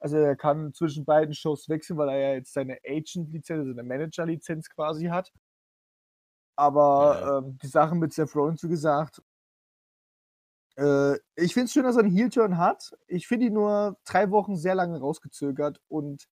Also 0.00 0.18
er 0.18 0.36
kann 0.36 0.74
zwischen 0.74 1.04
beiden 1.06 1.34
Shows 1.34 1.68
wechseln, 1.68 1.98
weil 1.98 2.10
er 2.10 2.18
ja 2.18 2.34
jetzt 2.34 2.52
seine 2.54 2.78
Agent-Lizenz, 2.86 3.68
seine 3.68 3.82
Manager-Lizenz 3.84 4.70
quasi 4.70 5.06
hat. 5.06 5.32
Aber 6.56 7.18
Ja. 7.22 7.38
ähm, 7.38 7.58
die 7.62 7.66
Sachen 7.66 7.98
mit 7.98 8.12
Seth 8.12 8.34
Rollins, 8.34 8.62
wie 8.62 8.68
gesagt, 8.68 9.22
äh, 10.76 11.14
ich 11.36 11.54
finde 11.54 11.66
es 11.66 11.72
schön, 11.72 11.84
dass 11.84 11.96
er 11.96 12.04
einen 12.04 12.14
Heel-Turn 12.14 12.58
hat. 12.58 12.92
Ich 13.08 13.26
finde 13.28 13.46
ihn 13.46 13.54
nur 13.54 13.98
drei 14.04 14.30
Wochen 14.30 14.56
sehr 14.56 14.74
lange 14.74 14.98
rausgezögert 15.00 15.80
und 15.88 16.28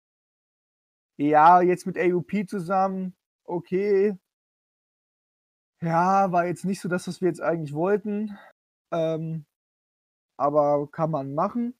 ja, 1.18 1.60
jetzt 1.60 1.86
mit 1.86 1.98
AUP 1.98 2.48
zusammen, 2.48 3.14
okay. 3.44 4.16
Ja, 5.82 6.30
war 6.32 6.46
jetzt 6.46 6.64
nicht 6.64 6.80
so 6.80 6.88
das, 6.88 7.06
was 7.08 7.20
wir 7.20 7.28
jetzt 7.28 7.40
eigentlich 7.40 7.72
wollten. 7.74 8.36
Ähm, 8.92 9.46
aber 10.38 10.88
kann 10.90 11.10
man 11.10 11.34
machen. 11.34 11.74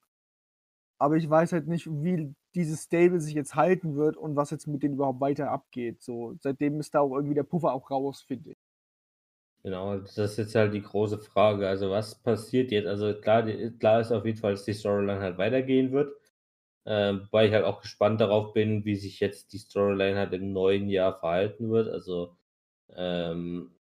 Aber 0.98 1.16
ich 1.16 1.28
weiß 1.28 1.52
halt 1.52 1.66
nicht, 1.68 1.86
wie 1.90 2.34
dieses 2.54 2.84
Stable 2.84 3.20
sich 3.20 3.34
jetzt 3.34 3.54
halten 3.54 3.96
wird 3.96 4.16
und 4.16 4.36
was 4.36 4.50
jetzt 4.50 4.66
mit 4.66 4.82
denen 4.82 4.94
überhaupt 4.94 5.20
weiter 5.20 5.50
abgeht. 5.50 6.02
So, 6.02 6.34
seitdem 6.40 6.80
ist 6.80 6.94
da 6.94 7.00
auch 7.00 7.14
irgendwie 7.14 7.34
der 7.34 7.44
Puffer 7.44 7.72
auch 7.72 7.90
raus, 7.90 8.22
finde 8.22 8.52
ich. 8.52 8.58
Genau, 9.62 9.98
das 9.98 10.16
ist 10.16 10.38
jetzt 10.38 10.54
halt 10.54 10.72
die 10.72 10.82
große 10.82 11.18
Frage. 11.18 11.68
Also 11.68 11.90
was 11.90 12.14
passiert 12.22 12.70
jetzt? 12.72 12.86
Also 12.86 13.12
klar, 13.20 13.44
klar 13.78 14.00
ist 14.00 14.10
auf 14.12 14.24
jeden 14.24 14.38
Fall, 14.38 14.52
dass 14.52 14.64
die 14.64 14.72
Storyline 14.72 15.20
halt 15.20 15.36
weitergehen 15.38 15.92
wird. 15.92 16.14
Ähm, 16.86 17.22
wobei 17.26 17.46
ich 17.48 17.52
halt 17.54 17.64
auch 17.64 17.82
gespannt 17.82 18.20
darauf 18.20 18.54
bin, 18.54 18.84
wie 18.86 18.96
sich 18.96 19.20
jetzt 19.20 19.52
die 19.52 19.58
Storyline 19.58 20.16
halt 20.18 20.32
im 20.34 20.52
neuen 20.52 20.88
Jahr 20.88 21.18
verhalten 21.20 21.70
wird. 21.70 21.88
Also 21.88 22.36
ähm, 22.96 23.72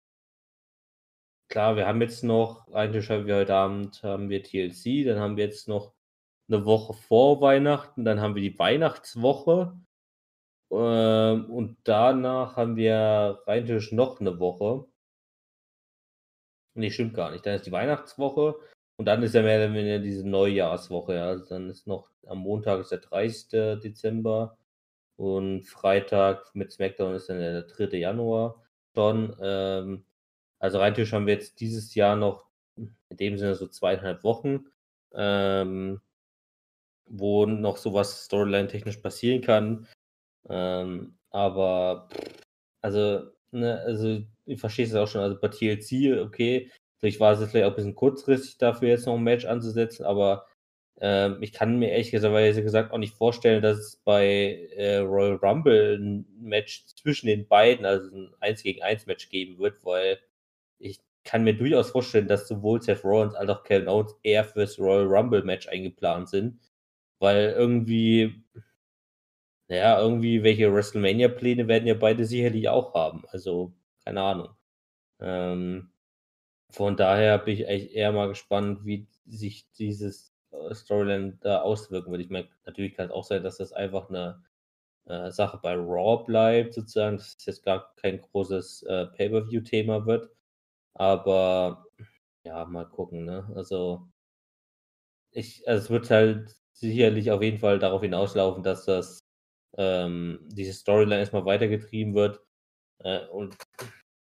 klar, 1.49 1.77
wir 1.77 1.87
haben 1.87 2.01
jetzt 2.03 2.25
noch, 2.25 2.69
eigentlich 2.73 3.09
haben 3.11 3.27
wir 3.27 3.37
heute 3.37 3.55
Abend 3.55 4.03
haben 4.03 4.29
wir 4.31 4.43
TLC, 4.43 5.05
dann 5.07 5.19
haben 5.21 5.37
wir 5.37 5.45
jetzt 5.45 5.69
noch 5.69 5.93
eine 6.49 6.65
Woche 6.65 6.95
vor 6.95 7.41
Weihnachten, 7.41 8.05
dann 8.05 8.21
haben 8.21 8.35
wir 8.35 8.43
die 8.43 8.59
Weihnachtswoche 8.59 9.75
ähm, 10.71 11.51
und 11.51 11.77
danach 11.85 12.57
haben 12.57 12.77
wir 12.77 13.43
rein 13.47 13.67
noch 13.93 14.21
eine 14.21 14.39
Woche. 14.39 14.87
Nee, 16.79 16.91
stimmt 16.91 17.15
gar 17.15 17.33
nicht. 17.33 17.45
Dann 17.45 17.57
ist 17.57 17.67
die 17.67 17.73
Weihnachtswoche 17.73 18.55
und 18.99 19.07
dann 19.07 19.23
ist 19.25 19.35
ja 19.35 19.43
mehr 19.43 19.59
oder 19.59 19.75
weniger 19.75 19.99
diese 19.99 20.27
Neujahrswoche. 20.29 21.15
Ja. 21.15 21.27
Also 21.27 21.45
dann 21.47 21.69
ist 21.71 21.89
noch 21.89 22.09
am 22.27 22.39
Montag 22.39 22.81
ist 22.81 22.93
der 22.93 22.99
30. 22.99 23.81
Dezember 23.83 24.57
und 25.17 25.65
Freitag 25.65 26.55
mit 26.55 26.73
SmackDown 26.73 27.15
ist 27.17 27.29
dann 27.29 27.41
der 27.41 27.63
3. 27.63 27.97
Januar 27.99 28.63
schon. 28.95 29.37
Ähm, 29.43 30.05
also 30.61 30.79
rein 30.79 30.95
theoretisch 30.95 31.13
haben 31.13 31.27
wir 31.27 31.35
jetzt 31.35 31.61
dieses 31.61 31.95
Jahr 31.97 32.17
noch 32.17 32.47
in 32.77 33.17
dem 33.17 33.39
Sinne 33.39 33.57
so 33.57 33.67
zweieinhalb 33.67 34.23
Wochen. 34.23 34.67
Ähm, 35.15 36.01
wo 37.09 37.47
noch 37.47 37.77
sowas 37.77 38.25
storyline-technisch 38.25 38.99
passieren 38.99 39.41
kann. 39.43 39.89
Ähm, 40.49 41.19
aber, 41.31 42.09
also, 42.83 43.31
ne, 43.51 43.81
also, 43.81 44.23
ich 44.49 44.61
verstehe 44.61 44.87
es 44.87 44.95
auch 44.95 45.09
schon. 45.09 45.23
Also 45.23 45.39
bei 45.41 45.49
TLC, 45.49 46.21
okay, 46.23 46.71
vielleicht 46.99 47.21
war 47.21 47.33
es 47.33 47.51
vielleicht 47.51 47.67
auch 47.67 47.71
ein 47.71 47.77
bisschen 47.77 47.95
kurzfristig 47.95 48.59
dafür, 48.59 48.89
jetzt 48.89 49.07
noch 49.07 49.17
ein 49.17 49.23
Match 49.23 49.45
anzusetzen, 49.47 50.05
aber 50.05 50.47
ähm, 51.01 51.39
ich 51.43 51.53
kann 51.53 51.79
mir 51.79 51.91
ehrlich 51.91 52.11
gesagt 52.11 52.93
auch 52.93 52.99
nicht 52.99 53.15
vorstellen, 53.17 53.63
dass 53.63 53.79
es 53.79 53.97
bei 54.05 54.69
äh, 54.77 54.99
Royal 54.99 55.37
Rumble 55.37 55.99
ein 55.99 56.27
Match 56.41 56.87
zwischen 56.87 57.27
den 57.29 57.47
beiden, 57.47 57.87
also 57.87 58.11
ein 58.15 58.35
1 58.41 58.63
gegen 58.63 58.83
1 58.83 59.07
Match 59.07 59.29
geben 59.29 59.59
wird, 59.59 59.85
weil 59.85 60.19
ich 60.79 61.01
kann 61.25 61.45
mir 61.45 61.55
durchaus 61.57 61.91
vorstellen, 61.91 62.29
dass 62.29 62.49
sowohl 62.49 62.83
Seth 62.83 63.05
Rollins 63.05 63.35
als 63.35 63.51
auch 63.51 63.63
Kevin 63.65 63.89
Owens 63.89 64.17
eher 64.23 64.45
fürs 64.45 64.79
Royal 64.79 65.07
Rumble 65.07 65.45
Match 65.45 65.69
eingeplant 65.69 66.29
sind, 66.31 66.61
weil 67.21 67.51
irgendwie, 67.53 68.43
naja, 69.69 70.01
irgendwie 70.01 70.43
welche 70.43 70.73
WrestleMania-Pläne 70.73 71.69
werden 71.69 71.87
ja 71.87 71.95
beide 71.95 72.25
sicherlich 72.25 72.69
auch 72.69 72.95
haben. 72.95 73.25
Also, 73.29 73.73
keine 74.09 74.23
Ahnung. 74.23 74.49
Ähm, 75.21 75.93
von 76.71 76.97
daher 76.97 77.39
bin 77.39 77.55
ich 77.55 77.69
echt 77.69 77.93
eher 77.93 78.11
mal 78.13 78.29
gespannt, 78.29 78.87
wie 78.87 79.07
sich 79.27 79.71
dieses 79.73 80.33
äh, 80.51 80.75
Storyline 80.75 81.37
da 81.43 81.61
auswirken 81.61 82.11
wird. 82.13 82.23
Ich 82.23 82.31
meine, 82.31 82.49
natürlich 82.65 82.95
kann 82.95 83.07
es 83.07 83.13
auch 83.13 83.25
sein, 83.25 83.43
dass 83.43 83.59
das 83.59 83.75
einfach 83.75 84.09
eine 84.09 84.43
äh, 85.07 85.31
Sache 85.31 85.59
bei 85.63 85.75
Raw 85.75 86.25
bleibt, 86.25 86.75
sozusagen, 86.75 87.19
dass 87.19 87.37
es 87.39 87.47
jetzt 87.47 87.65
gar 87.65 87.95
kein 87.97 88.23
großes 88.23 88.85
äh, 88.85 89.07
Pay-Per-View-Thema 89.09 90.07
wird. 90.07 90.31
Aber 90.95 91.87
ja, 92.45 92.65
mal 92.65 92.87
gucken, 92.89 93.25
ne? 93.27 93.51
Also 93.57 94.09
ich, 95.33 95.69
also 95.69 95.85
es 95.85 95.91
wird 95.91 96.11
halt 96.11 96.57
sicherlich 96.73 97.31
auf 97.31 97.43
jeden 97.43 97.59
Fall 97.59 97.79
darauf 97.79 98.03
hinauslaufen, 98.03 98.63
dass 98.63 98.87
das 98.87 99.21
ähm, 99.77 100.41
diese 100.49 100.73
Storyline 100.73 101.21
erstmal 101.21 101.45
weitergetrieben 101.45 102.15
wird. 102.15 102.41
Äh, 103.01 103.27
und 103.29 103.57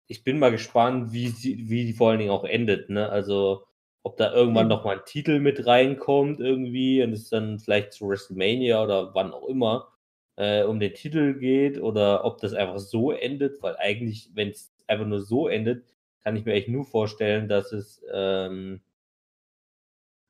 ich 0.08 0.24
bin 0.24 0.38
mal 0.38 0.50
gespannt, 0.50 1.12
wie 1.12 1.28
sie, 1.28 1.68
wie 1.68 1.84
die 1.86 1.92
vor 1.92 2.10
allen 2.10 2.18
Dingen 2.18 2.30
auch 2.30 2.44
endet, 2.44 2.90
ne? 2.90 3.08
Also 3.08 3.64
ob 4.02 4.16
da 4.16 4.32
irgendwann 4.32 4.68
noch 4.68 4.84
mal 4.84 4.98
ein 4.98 5.04
Titel 5.04 5.40
mit 5.40 5.66
reinkommt 5.66 6.38
irgendwie 6.40 7.02
und 7.02 7.12
es 7.12 7.28
dann 7.28 7.58
vielleicht 7.58 7.92
zu 7.92 8.08
WrestleMania 8.08 8.82
oder 8.84 9.14
wann 9.14 9.32
auch 9.32 9.48
immer 9.48 9.88
äh, 10.36 10.62
um 10.62 10.78
den 10.80 10.94
Titel 10.94 11.34
geht 11.34 11.80
oder 11.80 12.24
ob 12.24 12.38
das 12.40 12.52
einfach 12.54 12.78
so 12.78 13.10
endet, 13.10 13.62
weil 13.62 13.76
eigentlich, 13.78 14.30
wenn 14.34 14.50
es 14.50 14.72
einfach 14.86 15.06
nur 15.06 15.22
so 15.22 15.48
endet, 15.48 15.84
kann 16.22 16.36
ich 16.36 16.44
mir 16.44 16.52
echt 16.54 16.68
nur 16.68 16.84
vorstellen, 16.84 17.48
dass 17.48 17.72
es 17.72 18.02
ähm, 18.12 18.80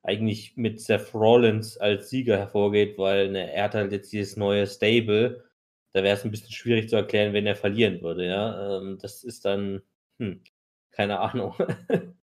eigentlich 0.03 0.55
mit 0.57 0.79
Seth 0.81 1.13
Rollins 1.13 1.77
als 1.77 2.09
Sieger 2.09 2.37
hervorgeht, 2.37 2.97
weil 2.97 3.29
ne, 3.29 3.51
er 3.51 3.65
hat 3.65 3.75
halt 3.75 3.91
jetzt 3.91 4.11
dieses 4.13 4.37
neue 4.37 4.65
Stable. 4.65 5.43
Da 5.97 6.03
wäre 6.03 6.15
es 6.15 6.23
ein 6.23 6.31
bisschen 6.31 6.51
schwierig 6.51 6.89
zu 6.89 6.95
erklären, 6.95 7.33
wenn 7.33 7.45
er 7.45 7.55
verlieren 7.55 8.01
würde, 8.01 8.25
ja. 8.25 8.77
Ähm, 8.77 8.97
das 9.01 9.23
ist 9.23 9.45
dann, 9.45 9.81
hm, 10.19 10.43
keine 10.91 11.19
Ahnung. 11.19 11.53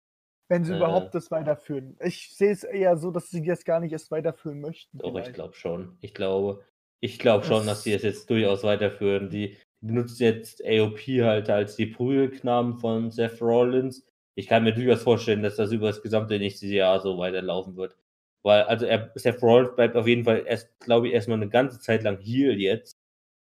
Wenn 0.49 0.63
sie 0.63 0.75
äh, 0.75 0.77
überhaupt 0.77 1.15
das 1.15 1.31
weiterführen. 1.31 1.97
Ich 2.01 2.37
sehe 2.37 2.53
es 2.53 2.65
eher 2.65 2.99
so, 2.99 3.11
dass 3.11 3.31
sie 3.31 3.43
das 3.43 3.65
gar 3.65 3.81
nicht 3.81 3.93
erst 3.93 4.11
weiterführen 4.11 4.61
möchten. 4.61 4.99
Doch, 4.99 5.11
vielleicht. 5.11 5.29
ich 5.29 5.35
glaube 5.35 5.55
schon. 5.55 5.97
Ich 6.03 6.13
glaube, 6.13 6.63
ich 7.01 7.19
glaube 7.19 7.47
schon, 7.47 7.67
dass 7.67 7.83
sie 7.83 7.95
es 7.95 8.03
jetzt 8.03 8.29
durchaus 8.29 8.63
weiterführen. 8.63 9.31
Die, 9.31 9.57
benutzt 9.87 10.21
jetzt 10.21 10.65
AOP 10.65 11.01
halt 11.23 11.51
als 11.51 11.77
die 11.77 11.87
Prügelknaben 11.87 12.79
von 12.79 13.11
Seth 13.11 13.41
Rollins. 13.41 14.07
Ich 14.35 14.49
kann 14.49 14.65
mir 14.65 14.73
durchaus 14.73 15.03
vorstellen, 15.03 15.43
dass 15.43 15.57
das 15.57 15.73
über 15.73 15.89
das 15.89 16.03
gesamte 16.03 16.39
nächste 16.39 16.67
Jahr 16.67 17.01
so 17.01 17.19
weiterlaufen 17.19 17.77
wird. 17.77 17.97
Weil, 18.43 18.63
also 18.63 18.87
er, 18.87 19.13
Seth 19.15 19.43
Rollins 19.43 19.77
bleibt 19.77 19.97
auf 19.97 20.07
jeden 20.07 20.25
Fall 20.25 20.45
erst, 20.47 20.79
glaube 20.81 21.09
ich, 21.09 21.15
erstmal 21.15 21.39
eine 21.39 21.49
ganze 21.49 21.79
Zeit 21.81 22.03
lang 22.03 22.19
Heal 22.19 22.59
jetzt. 22.59 22.99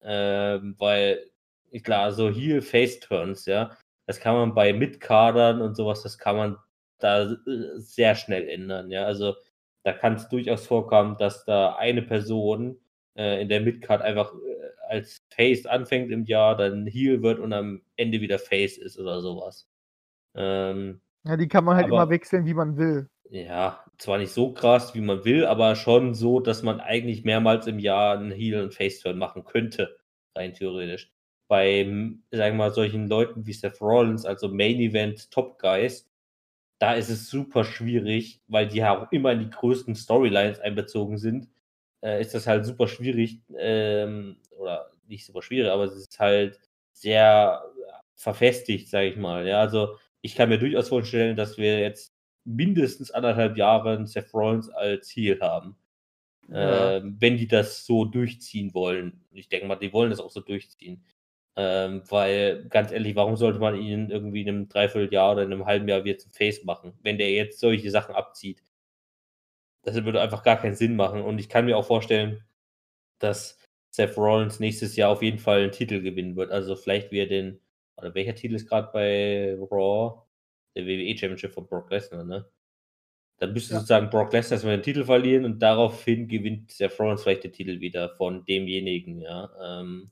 Ähm, 0.05 0.75
weil, 0.79 1.31
klar, 1.83 2.13
so 2.13 2.31
Heal-Face-Turns, 2.31 3.47
ja, 3.47 3.77
das 4.07 4.21
kann 4.21 4.35
man 4.35 4.55
bei 4.55 4.73
Mitkadern 4.73 5.63
und 5.63 5.77
sowas, 5.77 6.03
das 6.03 6.19
kann 6.19 6.37
man 6.37 6.59
da 6.99 7.23
äh, 7.25 7.37
sehr 7.79 8.15
schnell 8.15 8.49
ändern, 8.49 8.91
ja. 8.91 9.05
Also 9.05 9.35
da 9.85 9.93
kann 9.93 10.15
es 10.15 10.29
durchaus 10.29 10.67
vorkommen, 10.67 11.17
dass 11.19 11.45
da 11.45 11.77
eine 11.77 12.03
Person 12.03 12.79
äh, 13.17 13.43
in 13.43 13.49
der 13.49 13.61
Midcard 13.61 14.03
einfach 14.03 14.33
äh, 14.35 14.71
als 14.89 15.19
Face 15.35 15.67
anfängt 15.67 16.11
im 16.13 16.25
Jahr, 16.25 16.57
dann 16.57 16.87
Heal 16.87 17.23
wird 17.23 17.39
und 17.41 17.53
am 17.53 17.83
Ende 17.97 18.21
wieder 18.21 18.39
Face 18.39 18.79
ist 18.79 18.99
oder 18.99 19.21
sowas. 19.21 19.69
Ähm, 20.35 21.01
ja, 21.25 21.37
die 21.37 21.49
kann 21.49 21.65
man 21.65 21.77
halt 21.77 21.87
aber, 21.87 21.97
immer 21.97 22.11
wechseln, 22.11 22.47
wie 22.47 22.55
man 22.55 22.77
will. 22.77 23.09
Ja, 23.31 23.85
zwar 23.99 24.19
nicht 24.19 24.33
so 24.33 24.53
krass, 24.53 24.95
wie 24.95 25.01
man 25.01 25.25
will, 25.25 25.47
aber 25.47 25.77
schon 25.77 26.15
so, 26.15 26.41
dass 26.41 26.63
man 26.63 26.81
eigentlich 26.81 27.25
mehrmals 27.25 27.67
im 27.67 27.79
Jahr 27.79 28.19
einen 28.19 28.31
Heal- 28.31 28.63
und 28.63 28.75
Face-Turn 28.75 29.19
machen 29.19 29.45
könnte, 29.45 29.97
rein 30.35 30.55
theoretisch. 30.55 31.11
Bei, 31.49 31.85
sagen 32.31 32.57
wir 32.57 32.65
mal, 32.65 32.73
solchen 32.73 33.09
Leuten 33.09 33.47
wie 33.47 33.53
Seth 33.53 33.81
Rollins, 33.81 34.25
also 34.25 34.49
Main 34.49 34.81
Event 34.81 35.31
Top 35.31 35.59
Guys, 35.59 36.11
da 36.79 36.95
ist 36.95 37.11
es 37.11 37.29
super 37.31 37.65
schwierig, 37.65 38.43
weil 38.49 38.69
die 38.69 38.79
ja 38.79 38.97
auch 38.97 39.11
immer 39.13 39.33
in 39.33 39.41
die 39.41 39.51
größten 39.51 39.95
Storylines 39.95 40.61
einbezogen 40.61 41.19
sind 41.19 41.49
äh, 42.05 42.21
ist 42.21 42.35
das 42.35 42.47
halt 42.47 42.67
super 42.67 42.87
schwierig, 42.87 43.41
ähm, 43.57 44.37
oder 44.59 44.91
nicht 45.09 45.25
super 45.27 45.43
schwierig, 45.43 45.71
aber 45.71 45.85
es 45.85 45.95
ist 45.95 46.21
halt 46.21 46.61
sehr 46.93 47.65
verfestigt, 48.15 48.89
sage 48.89 49.09
ich 49.09 49.17
mal. 49.17 49.47
Ja, 49.47 49.61
also 49.61 49.97
ich 50.25 50.35
kann 50.35 50.49
mir 50.49 50.59
durchaus 50.59 50.89
vorstellen, 50.89 51.37
dass 51.37 51.59
wir 51.59 51.81
jetzt 51.81 52.15
mindestens 52.45 53.11
anderthalb 53.11 53.59
Jahre 53.59 54.07
Seth 54.07 54.33
Rollins 54.33 54.71
als 54.71 55.09
Ziel 55.09 55.39
haben. 55.41 55.77
Ja. 56.49 56.97
Ähm, 56.97 57.17
wenn 57.21 57.37
die 57.37 57.47
das 57.47 57.85
so 57.85 58.07
durchziehen 58.07 58.73
wollen. 58.73 59.23
Ich 59.33 59.51
denke 59.51 59.67
mal, 59.67 59.77
die 59.77 59.93
wollen 59.93 60.09
das 60.09 60.21
auch 60.21 60.31
so 60.31 60.41
durchziehen. 60.41 61.05
Ähm, 61.57 62.03
weil, 62.09 62.65
ganz 62.71 62.91
ehrlich, 62.91 63.15
warum 63.17 63.37
sollte 63.37 63.59
man 63.59 63.77
ihn 63.77 64.11
irgendwie 64.11 64.41
in 64.41 64.49
einem 64.49 64.69
Dreivierteljahr 64.69 65.33
oder 65.33 65.43
in 65.43 65.53
einem 65.53 65.67
halben 65.67 65.89
Jahr 65.89 66.05
wieder 66.05 66.19
zum 66.19 66.33
Face 66.33 66.65
machen, 66.65 66.95
wenn 67.03 67.19
der 67.19 67.31
jetzt 67.31 67.61
solche 67.61 67.91
Sachen 67.91 68.15
abzieht? 68.15 68.65
Das 69.83 69.95
würde 69.95 70.23
einfach 70.23 70.43
gar 70.43 70.57
keinen 70.57 70.75
Sinn 70.75 70.97
machen. 70.97 71.21
Und 71.21 71.39
ich 71.39 71.51
kann 71.51 71.67
mir 71.67 71.77
auch 71.77 71.87
vorstellen, 71.87 72.43
dass 73.19 73.59
Seth 73.91 74.17
Rollins 74.17 74.59
nächstes 74.59 74.97
Jahr 74.97 75.11
auf 75.11 75.23
jeden 75.23 75.39
Fall 75.39 75.63
einen 75.65 75.73
Titel 75.73 76.01
gewinnen 76.01 76.35
wird. 76.37 76.51
Also 76.51 76.77
vielleicht 76.77 77.13
wie 77.13 77.19
er 77.19 77.27
den, 77.27 77.61
oder 77.97 78.15
welcher 78.15 78.35
Titel 78.35 78.55
ist 78.55 78.69
gerade 78.69 78.91
bei 78.93 79.57
Raw? 79.71 80.23
Der 80.77 80.87
WWE 80.87 81.17
Championship 81.17 81.53
von 81.53 81.67
Brock 81.67 81.91
Lesnar, 81.91 82.25
ne? 82.25 82.49
Dann 83.39 83.53
müsste 83.53 83.75
ja. 83.75 83.81
sozusagen 83.81 84.11
Brock 84.11 84.33
Lesnar 84.33 84.53
erstmal 84.53 84.77
den 84.77 84.83
Titel 84.83 85.05
verlieren 85.05 85.45
und 85.45 85.61
daraufhin 85.61 86.29
gewinnt 86.29 86.71
Seth 86.73 86.99
Rollins 86.99 87.23
vielleicht 87.23 87.45
den 87.45 87.53
Titel 87.53 87.81
wieder 87.81 88.11
von 88.11 88.45
demjenigen, 88.45 89.21
ja. 89.21 89.51
Ähm, 89.63 90.11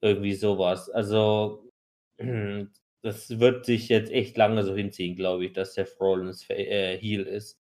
irgendwie 0.00 0.34
sowas. 0.34 0.90
Also, 0.90 1.70
das 3.02 3.38
wird 3.38 3.64
sich 3.66 3.88
jetzt 3.88 4.10
echt 4.12 4.36
lange 4.36 4.64
so 4.64 4.74
hinziehen, 4.76 5.16
glaube 5.16 5.46
ich, 5.46 5.52
dass 5.52 5.74
Seth 5.74 5.96
Rollins 6.00 6.48
äh, 6.50 6.98
Heel 6.98 7.22
ist. 7.22 7.58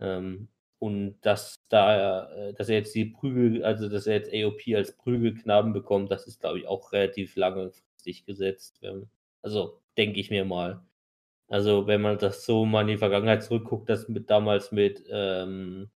Ähm, 0.00 0.48
und 0.80 1.20
dass 1.20 1.56
da, 1.68 2.30
äh, 2.32 2.54
dass 2.54 2.70
er 2.70 2.76
jetzt 2.78 2.94
die 2.94 3.04
Prügel, 3.06 3.64
also 3.64 3.88
dass 3.88 4.06
er 4.06 4.14
jetzt 4.16 4.32
AOP 4.32 4.60
als 4.74 4.96
Prügelknaben 4.96 5.72
bekommt, 5.74 6.10
das 6.10 6.26
ist, 6.26 6.40
glaube 6.40 6.58
ich, 6.58 6.66
auch 6.66 6.92
relativ 6.92 7.36
langfristig 7.36 7.84
gesetzt. 8.26 8.80
Also 9.42 9.80
denke 9.96 10.20
ich 10.20 10.30
mir 10.30 10.44
mal. 10.44 10.84
Also 11.48 11.86
wenn 11.86 12.02
man 12.02 12.18
das 12.18 12.46
so 12.46 12.64
mal 12.66 12.82
in 12.82 12.88
die 12.88 12.98
Vergangenheit 12.98 13.42
zurückguckt, 13.42 13.88
das 13.88 14.08
mit 14.08 14.30
damals 14.30 14.72
mit 14.72 15.04
ähm, 15.10 15.90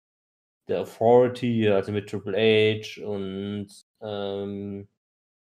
der 0.69 0.81
Authority, 0.83 1.69
also 1.69 1.93
mit 1.93 2.09
Triple 2.09 2.37
H 2.37 3.05
und 3.05 3.69
ähm, 4.01 4.89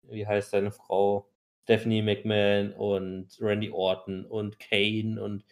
wie 0.02 0.26
heißt 0.26 0.50
seine 0.50 0.72
Frau? 0.72 1.28
Stephanie 1.64 2.02
McMahon 2.02 2.72
und 2.74 3.38
Randy 3.40 3.70
Orton 3.70 4.26
und 4.26 4.58
Kane 4.58 5.22
und 5.22 5.44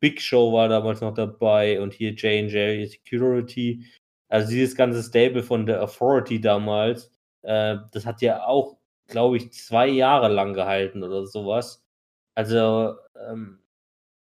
Big 0.00 0.20
Show 0.22 0.52
war 0.52 0.68
damals 0.68 1.02
noch 1.02 1.12
dabei 1.12 1.80
und 1.80 1.92
hier 1.92 2.12
J&J 2.12 2.88
Security. 2.88 3.84
Also 4.28 4.50
dieses 4.50 4.74
ganze 4.74 5.02
Stable 5.02 5.42
von 5.42 5.66
der 5.66 5.82
Authority 5.82 6.40
damals, 6.40 7.12
äh, 7.42 7.76
das 7.92 8.06
hat 8.06 8.22
ja 8.22 8.46
auch, 8.46 8.77
glaube 9.08 9.38
ich, 9.38 9.52
zwei 9.52 9.88
Jahre 9.88 10.28
lang 10.28 10.54
gehalten 10.54 11.02
oder 11.02 11.26
sowas. 11.26 11.84
Also 12.34 12.96
ähm, 13.16 13.60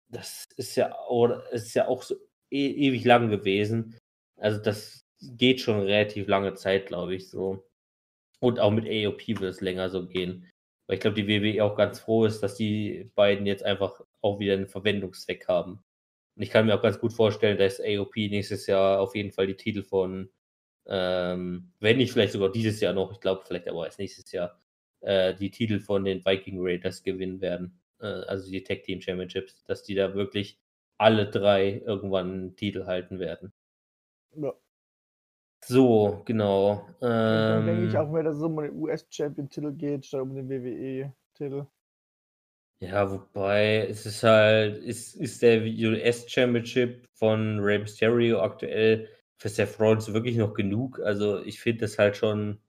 das 0.09 0.45
ist 0.57 0.75
ja, 0.75 0.95
oder 1.09 1.51
ist 1.51 1.73
ja 1.73 1.87
auch 1.87 2.03
so 2.03 2.15
e 2.51 2.67
ewig 2.87 3.05
lang 3.05 3.29
gewesen. 3.29 3.97
Also 4.37 4.61
das 4.61 5.05
geht 5.21 5.61
schon 5.61 5.81
relativ 5.81 6.27
lange 6.27 6.53
Zeit, 6.55 6.87
glaube 6.87 7.15
ich, 7.15 7.29
so. 7.29 7.65
Und 8.39 8.59
auch 8.59 8.71
mit 8.71 8.85
AOP 8.85 9.27
wird 9.27 9.43
es 9.43 9.61
länger 9.61 9.89
so 9.89 10.07
gehen. 10.07 10.49
Weil 10.87 10.95
ich 10.95 11.01
glaube, 11.01 11.21
die 11.21 11.27
WWE 11.27 11.63
auch 11.63 11.75
ganz 11.75 11.99
froh 11.99 12.25
ist, 12.25 12.41
dass 12.43 12.55
die 12.55 13.11
beiden 13.15 13.45
jetzt 13.45 13.63
einfach 13.63 14.01
auch 14.21 14.39
wieder 14.39 14.53
einen 14.53 14.67
Verwendungszweck 14.67 15.47
haben. 15.47 15.83
Und 16.35 16.43
ich 16.43 16.49
kann 16.51 16.65
mir 16.67 16.75
auch 16.75 16.81
ganz 16.81 16.99
gut 16.99 17.13
vorstellen, 17.13 17.57
dass 17.57 17.81
AOP 17.81 18.15
nächstes 18.17 18.67
Jahr 18.67 18.99
auf 18.99 19.15
jeden 19.15 19.31
Fall 19.31 19.47
die 19.47 19.55
Titel 19.55 19.83
von, 19.83 20.29
ähm, 20.87 21.71
wenn 21.79 21.97
nicht 21.97 22.11
vielleicht 22.13 22.33
sogar 22.33 22.51
dieses 22.51 22.79
Jahr 22.81 22.93
noch, 22.93 23.11
ich 23.11 23.19
glaube 23.19 23.43
vielleicht 23.45 23.67
aber 23.67 23.85
erst 23.85 23.99
nächstes 23.99 24.31
Jahr, 24.31 24.59
äh, 25.05 25.35
die 25.35 25.51
Titel 25.51 25.79
von 25.79 26.03
den 26.05 26.25
Viking 26.25 26.57
Raiders 26.59 27.03
gewinnen 27.03 27.41
werden. 27.41 27.79
Äh, 27.99 28.07
also 28.07 28.51
die 28.51 28.63
Tag 28.63 28.83
Team 28.83 29.01
Championships, 29.01 29.63
dass 29.65 29.83
die 29.83 29.95
da 29.95 30.13
wirklich 30.15 30.59
alle 30.97 31.29
drei 31.29 31.81
irgendwann 31.85 32.31
einen 32.31 32.55
Titel 32.57 32.85
halten 32.85 33.19
werden. 33.19 33.53
Ja. 34.35 34.53
So, 35.65 36.21
genau. 36.25 36.87
Und 37.39 37.49
dann 37.49 37.65
denke 37.65 37.85
ich 37.85 37.95
Ähm, 37.95 37.97
auch 37.97 38.09
mehr, 38.11 38.23
dass 38.23 38.37
es 38.37 38.43
um 38.43 38.57
den 38.57 38.73
US-Champion-Titel 38.75 39.71
geht, 39.73 40.05
statt 40.05 40.21
um 40.21 40.35
den 40.35 40.49
WWE-Titel. 40.49 41.67
ja, 42.81 43.09
wobei 43.11 43.87
es 43.87 44.05
ist 44.05 44.23
halt, 44.23 44.77
ist, 44.83 45.15
ist 45.15 45.41
der 45.41 45.61
US 45.63 46.29
Championship 46.29 47.07
von 47.13 47.59
Rey 47.59 47.79
Mysterio 47.79 48.41
aktuell 48.41 49.09
für 49.37 49.49
Seth 49.49 49.79
Rollins 49.79 50.11
wirklich 50.13 50.37
noch 50.37 50.53
genug? 50.53 50.99
Also 50.99 51.41
ich 51.41 51.59
finde 51.59 51.81
das 51.81 51.97
halt 51.97 52.17
schon, 52.17 52.59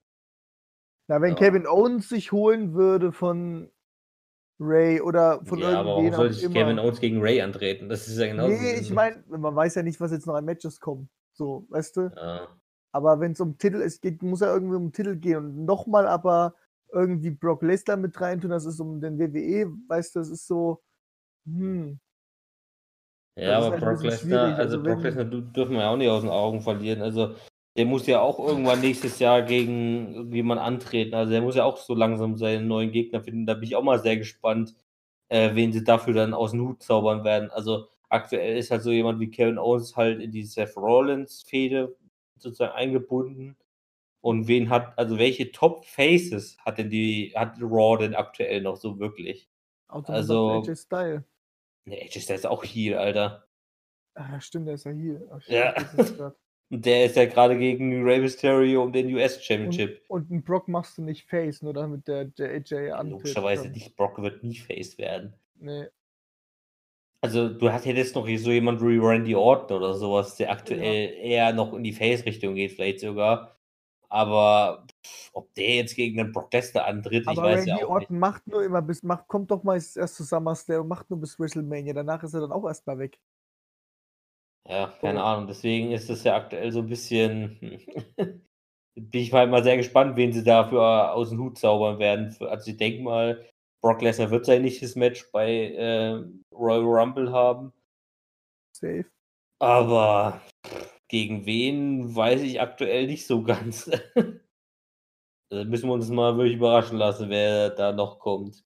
Na, 1.07 1.21
wenn 1.21 1.31
Ja. 1.31 1.35
Kevin 1.35 1.65
Owens 1.67 2.09
sich 2.09 2.31
holen 2.31 2.73
würde 2.73 3.11
von 3.11 3.69
Ray 4.59 4.99
oder 5.01 5.43
von 5.45 5.59
ja, 5.59 5.79
aber 5.79 5.89
warum 5.89 6.05
irgendwen 6.05 6.17
soll 6.17 6.27
auch 6.29 6.33
sich 6.33 6.43
immer. 6.43 6.53
Kevin 6.55 6.79
Owens 6.79 6.99
gegen 6.99 7.21
Ray 7.21 7.41
antreten? 7.41 7.89
Das 7.89 8.07
ist 8.07 8.17
ja 8.17 8.27
genauso. 8.27 8.49
nee, 8.49 8.79
ich 8.81 8.91
meine, 8.91 9.23
man 9.27 9.55
weiß 9.55 9.75
ja 9.75 9.83
nicht, 9.83 9.99
was 10.01 10.11
jetzt 10.11 10.25
noch 10.25 10.33
an 10.35 10.45
Matches 10.45 10.79
kommen. 10.79 11.09
So, 11.33 11.65
weißt 11.69 11.97
du? 11.97 12.11
Ja. 12.15 12.47
Aber 12.91 13.19
wenn 13.19 13.33
es 13.33 13.39
um 13.39 13.57
Titel 13.57 13.77
ist, 13.77 14.01
geht, 14.01 14.23
muss 14.23 14.39
ja 14.41 14.51
irgendwie 14.51 14.75
um 14.75 14.91
Titel 14.91 15.15
gehen. 15.15 15.37
Und 15.37 15.65
nochmal 15.65 16.07
aber 16.07 16.55
irgendwie 16.91 17.29
Brock 17.31 17.61
Lesnar 17.61 17.97
mit 17.97 18.19
reintun, 18.19 18.49
das 18.49 18.65
ist 18.65 18.79
um 18.79 18.99
den 18.99 19.19
WWE, 19.19 19.71
weißt 19.87 20.15
du, 20.15 20.19
das 20.19 20.29
ist 20.29 20.47
so, 20.47 20.81
hm, 21.45 21.99
Ja, 23.37 23.57
aber 23.57 23.71
halt 23.71 23.81
Brock 23.83 24.03
Lesnar, 24.03 24.55
also 24.57 24.77
also 24.79 24.83
Brock 24.83 25.03
Lesnar 25.03 25.25
du- 25.25 25.41
dürfen 25.41 25.73
wir 25.73 25.81
ja 25.81 25.89
auch 25.91 25.97
nicht 25.97 26.09
aus 26.09 26.21
den 26.21 26.31
Augen 26.31 26.61
verlieren. 26.61 27.01
Also 27.03 27.35
der 27.77 27.85
muss 27.85 28.07
ja 28.07 28.19
auch 28.21 28.39
irgendwann 28.39 28.81
nächstes 28.81 29.19
Jahr 29.19 29.43
gegen 29.43 30.13
irgendjemand 30.15 30.59
antreten. 30.59 31.13
Also 31.13 31.31
der 31.31 31.41
muss 31.41 31.55
ja 31.55 31.63
auch 31.63 31.77
so 31.77 31.93
langsam 31.93 32.35
seinen 32.35 32.67
neuen 32.67 32.91
Gegner 32.91 33.21
finden. 33.21 33.45
Da 33.45 33.53
bin 33.53 33.63
ich 33.63 33.75
auch 33.75 33.83
mal 33.83 33.99
sehr 33.99 34.17
gespannt, 34.17 34.73
äh, 35.29 35.53
wen 35.55 35.71
sie 35.71 35.83
dafür 35.83 36.13
dann 36.13 36.33
aus 36.33 36.51
dem 36.51 36.61
Hut 36.67 36.81
zaubern 36.81 37.23
werden. 37.23 37.51
Also 37.51 37.87
aktuell 38.09 38.57
ist 38.57 38.71
halt 38.71 38.81
so 38.81 38.91
jemand 38.91 39.19
wie 39.19 39.29
Kevin 39.29 39.59
Owens 39.59 39.95
halt 39.95 40.19
in 40.21 40.31
die 40.31 40.43
Seth 40.43 40.75
Rollins-Fehde 40.75 41.95
sozusagen 42.37 42.73
eingebunden. 42.73 43.55
Und 44.21 44.47
wen 44.47 44.69
hat, 44.69 44.97
also 44.97 45.19
welche 45.19 45.51
Top 45.51 45.85
Faces 45.85 46.57
hat 46.65 46.79
denn 46.79 46.89
die, 46.89 47.31
hat 47.35 47.57
Raw 47.61 47.97
denn 47.97 48.15
aktuell 48.15 48.61
noch 48.61 48.75
so 48.77 48.99
wirklich? 48.99 49.49
außer 49.89 50.09
Also- 50.13 50.49
AJ 50.63 50.75
Style. 50.75 51.23
Ne, 51.85 52.01
AJ 52.01 52.19
Styles 52.21 52.41
ist 52.41 52.45
auch 52.47 52.63
hier, 52.63 52.99
Alter. 52.99 53.47
Ah, 54.15 54.39
stimmt, 54.41 54.67
der 54.67 54.73
ist 54.73 54.83
ja 54.85 54.91
hier. 54.91 55.21
Ach, 55.31 55.39
ich 55.39 55.47
Ja. 55.49 56.33
Der 56.69 57.05
ist 57.05 57.15
ja 57.15 57.25
gerade 57.25 57.57
gegen 57.57 58.03
Rey 58.03 58.19
Mysterio 58.19 58.83
um 58.83 58.91
den 58.91 59.13
US 59.15 59.43
Championship. 59.43 60.01
Und 60.09 60.29
einen 60.29 60.43
Brock 60.43 60.67
machst 60.67 60.97
du 60.97 61.01
nicht 61.01 61.27
face, 61.29 61.61
nur 61.61 61.73
damit 61.73 62.07
der, 62.07 62.25
der 62.25 62.49
AJ 62.49 62.91
antritt. 62.91 63.11
Logischerweise 63.11 63.69
nicht. 63.69 63.95
Brock 63.95 64.21
wird 64.21 64.43
nie 64.43 64.57
Face 64.57 64.97
werden. 64.97 65.33
Nee. 65.55 65.87
Also 67.21 67.49
du 67.49 67.71
hast 67.71 67.85
hättest 67.85 68.15
noch 68.15 68.27
so 68.27 68.51
jemand 68.51 68.81
wie 68.81 68.97
Randy 68.97 69.35
Orton 69.35 69.77
oder 69.77 69.93
sowas, 69.93 70.35
der 70.35 70.51
aktuell 70.51 71.13
eher 71.21 71.51
noch 71.51 71.73
in 71.73 71.83
die 71.83 71.93
Face-Richtung 71.93 72.55
geht, 72.55 72.73
vielleicht 72.73 72.99
sogar. 72.99 73.57
Aber 74.09 74.85
pff, 75.03 75.31
ob 75.33 75.53
der 75.55 75.75
jetzt 75.75 75.95
gegen 75.95 76.17
den 76.17 76.31
Brock 76.31 76.53
Lesnar 76.53 76.85
antritt, 76.85 77.23
ich 77.23 77.27
Aber 77.27 77.43
weiß 77.43 77.59
Randy 77.59 77.69
ja 77.69 77.87
auch 77.87 77.89
Orton 77.89 78.19
macht 78.19 78.47
nur 78.47 78.63
immer 78.63 78.81
bis, 78.81 79.03
macht, 79.03 79.27
kommt 79.27 79.51
doch 79.51 79.63
mal 79.63 79.75
erst 79.75 80.15
zu 80.15 80.23
SummerSlam 80.23 80.81
und 80.81 80.87
macht 80.87 81.09
nur 81.09 81.19
bis 81.19 81.39
WrestleMania. 81.39 81.93
Danach 81.93 82.23
ist 82.23 82.33
er 82.33 82.41
dann 82.41 82.51
auch 82.51 82.65
erstmal 82.65 82.99
weg. 82.99 83.19
Ja, 84.67 84.93
keine. 84.99 85.23
Ahnung. 85.23 85.47
Deswegen 85.47 85.91
ist 85.91 86.09
es 86.09 86.23
ja 86.23 86.35
aktuell 86.35 86.71
so 86.71 86.79
ein 86.79 86.87
bisschen. 86.87 87.81
Bin 88.95 89.21
ich 89.21 89.31
halt 89.31 89.51
mal 89.51 89.63
sehr 89.63 89.77
gespannt, 89.77 90.15
wen 90.15 90.33
sie 90.33 90.43
dafür 90.43 91.13
aus 91.13 91.29
dem 91.29 91.39
Hut 91.39 91.59
zaubern 91.59 91.99
werden. 91.99 92.35
Also 92.39 92.71
ich 92.71 92.77
denke 92.77 93.03
mal, 93.03 93.45
Brock 93.81 94.01
Lesnar 94.01 94.31
wird 94.31 94.45
sein 94.45 94.63
nächstes 94.63 94.95
Match 94.95 95.31
bei 95.31 95.71
äh, 95.73 96.23
Royal 96.51 96.83
Rumble 96.83 97.31
haben. 97.31 97.73
Safe. 98.75 99.05
Aber 99.59 100.41
gegen 101.07 101.45
wen 101.45 102.15
weiß 102.15 102.41
ich 102.41 102.59
aktuell 102.59 103.07
nicht 103.07 103.27
so 103.27 103.43
ganz. 103.43 103.85
da 105.49 105.63
müssen 105.65 105.89
wir 105.89 105.93
uns 105.93 106.09
mal 106.09 106.35
wirklich 106.37 106.57
überraschen 106.57 106.97
lassen, 106.97 107.29
wer 107.29 107.69
da 107.69 107.91
noch 107.91 108.19
kommt. 108.19 108.63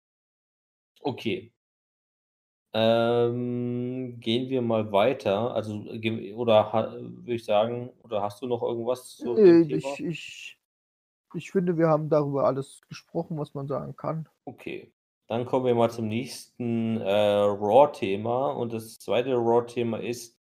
Okay. 1.01 1.51
Ähm, 2.73 4.19
gehen 4.19 4.49
wir 4.49 4.61
mal 4.61 4.91
weiter. 4.91 5.53
Also, 5.53 5.83
ge- 5.99 6.33
oder 6.33 6.71
ha- 6.71 6.93
würde 6.93 7.33
ich 7.33 7.43
sagen, 7.45 7.89
oder 8.03 8.21
hast 8.21 8.41
du 8.41 8.47
noch 8.47 8.61
irgendwas 8.63 9.15
zu 9.17 9.35
dem 9.35 9.61
Nee, 9.61 9.67
Thema? 9.67 9.93
ich, 9.93 9.99
ich, 10.05 10.57
ich 11.33 11.51
finde, 11.51 11.77
wir 11.77 11.87
haben 11.87 12.09
darüber 12.09 12.45
alles 12.45 12.81
gesprochen, 12.87 13.37
was 13.37 13.53
man 13.53 13.67
sagen 13.67 13.95
kann. 13.95 14.27
Okay. 14.45 14.91
Dann 15.27 15.45
kommen 15.45 15.65
wir 15.65 15.75
mal 15.75 15.89
zum 15.89 16.07
nächsten 16.07 16.97
äh, 16.99 17.09
Raw-Thema. 17.11 18.51
Und 18.51 18.73
das 18.73 18.99
zweite 18.99 19.33
Raw-Thema 19.35 19.97
ist 19.99 20.37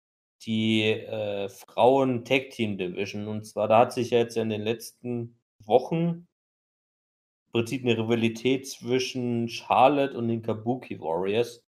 die 0.46 0.84
äh, 0.84 1.50
Frauen-Tag-Team-Division. 1.50 3.28
Und 3.28 3.46
zwar, 3.46 3.68
da 3.68 3.80
hat 3.80 3.92
sich 3.94 4.12
ja 4.12 4.20
jetzt 4.20 4.38
in 4.38 4.50
den 4.50 4.62
letzten 4.62 5.38
Wochen 5.66 6.28
im 7.48 7.52
Prinzip 7.52 7.84
eine 7.84 7.98
Rivalität 7.98 8.68
zwischen 8.68 9.50
Charlotte 9.50 10.18
und 10.18 10.28
den 10.28 10.42
Kabuki 10.42 11.00
Warriors 11.02 11.66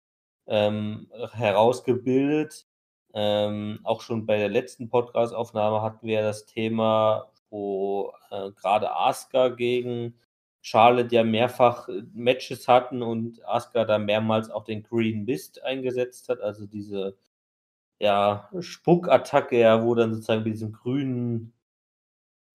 ähm, 0.48 1.08
herausgebildet. 1.34 2.68
Ähm, 3.14 3.80
auch 3.84 4.02
schon 4.02 4.26
bei 4.26 4.38
der 4.38 4.50
letzten 4.50 4.90
Podcast-Aufnahme 4.90 5.82
hatten 5.82 6.08
wir 6.08 6.22
das 6.22 6.46
Thema, 6.46 7.32
wo 7.50 8.12
äh, 8.32 8.52
gerade 8.52 8.96
Asuka 8.96 9.50
gegen 9.50 10.16
Charlotte 10.62 11.14
ja 11.14 11.24
mehrfach 11.24 11.90
äh, 11.90 12.04
Matches 12.14 12.68
hatten 12.68 13.04
und 13.04 13.46
Asuka 13.48 13.86
da 13.86 14.00
mehrmals 14.00 14.50
auch 14.50 14.64
den 14.64 14.82
Green 14.84 15.26
Mist 15.26 15.64
eingesetzt 15.64 16.30
hat, 16.30 16.42
also 16.42 16.66
diese 16.66 17.16
ja, 18.00 18.50
Spuckattacke, 18.60 19.60
ja, 19.60 19.84
wo 19.84 19.96
dann 19.96 20.14
sozusagen 20.14 20.44
mit 20.44 20.54
diesem 20.54 20.74
grünen 20.74 21.54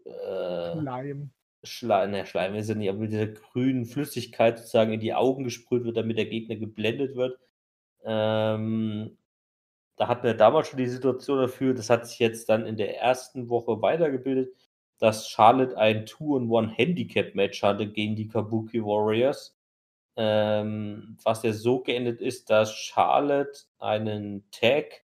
äh, 0.04 0.74
Leim. 0.74 1.30
Schleim, 1.64 2.10
ne, 2.10 2.26
Schleim 2.26 2.54
ist 2.54 2.68
ja 2.68 2.74
nicht, 2.74 2.88
aber 2.88 2.98
mit 2.98 3.12
dieser 3.12 3.26
grünen 3.26 3.84
Flüssigkeit 3.84 4.58
sozusagen 4.58 4.92
in 4.92 5.00
die 5.00 5.14
Augen 5.14 5.44
gesprüht 5.44 5.84
wird, 5.84 5.96
damit 5.96 6.18
der 6.18 6.26
Gegner 6.26 6.56
geblendet 6.56 7.16
wird. 7.16 7.38
Ähm, 8.04 9.16
da 9.96 10.08
hatten 10.08 10.24
wir 10.24 10.34
damals 10.34 10.68
schon 10.68 10.78
die 10.78 10.86
Situation 10.86 11.38
dafür, 11.38 11.74
das 11.74 11.90
hat 11.90 12.06
sich 12.06 12.18
jetzt 12.18 12.48
dann 12.48 12.66
in 12.66 12.76
der 12.76 13.00
ersten 13.00 13.48
Woche 13.48 13.82
weitergebildet, 13.82 14.54
dass 14.98 15.28
Charlotte 15.28 15.76
ein 15.76 16.06
Two-on-One-Handicap-Match 16.06 17.62
hatte 17.62 17.88
gegen 17.88 18.16
die 18.16 18.28
Kabuki 18.28 18.82
Warriors. 18.82 19.56
Ähm, 20.16 21.16
was 21.22 21.42
ja 21.44 21.52
so 21.52 21.80
geendet 21.80 22.20
ist, 22.20 22.50
dass 22.50 22.74
Charlotte 22.74 23.60
einen 23.78 24.48
Tag 24.50 25.04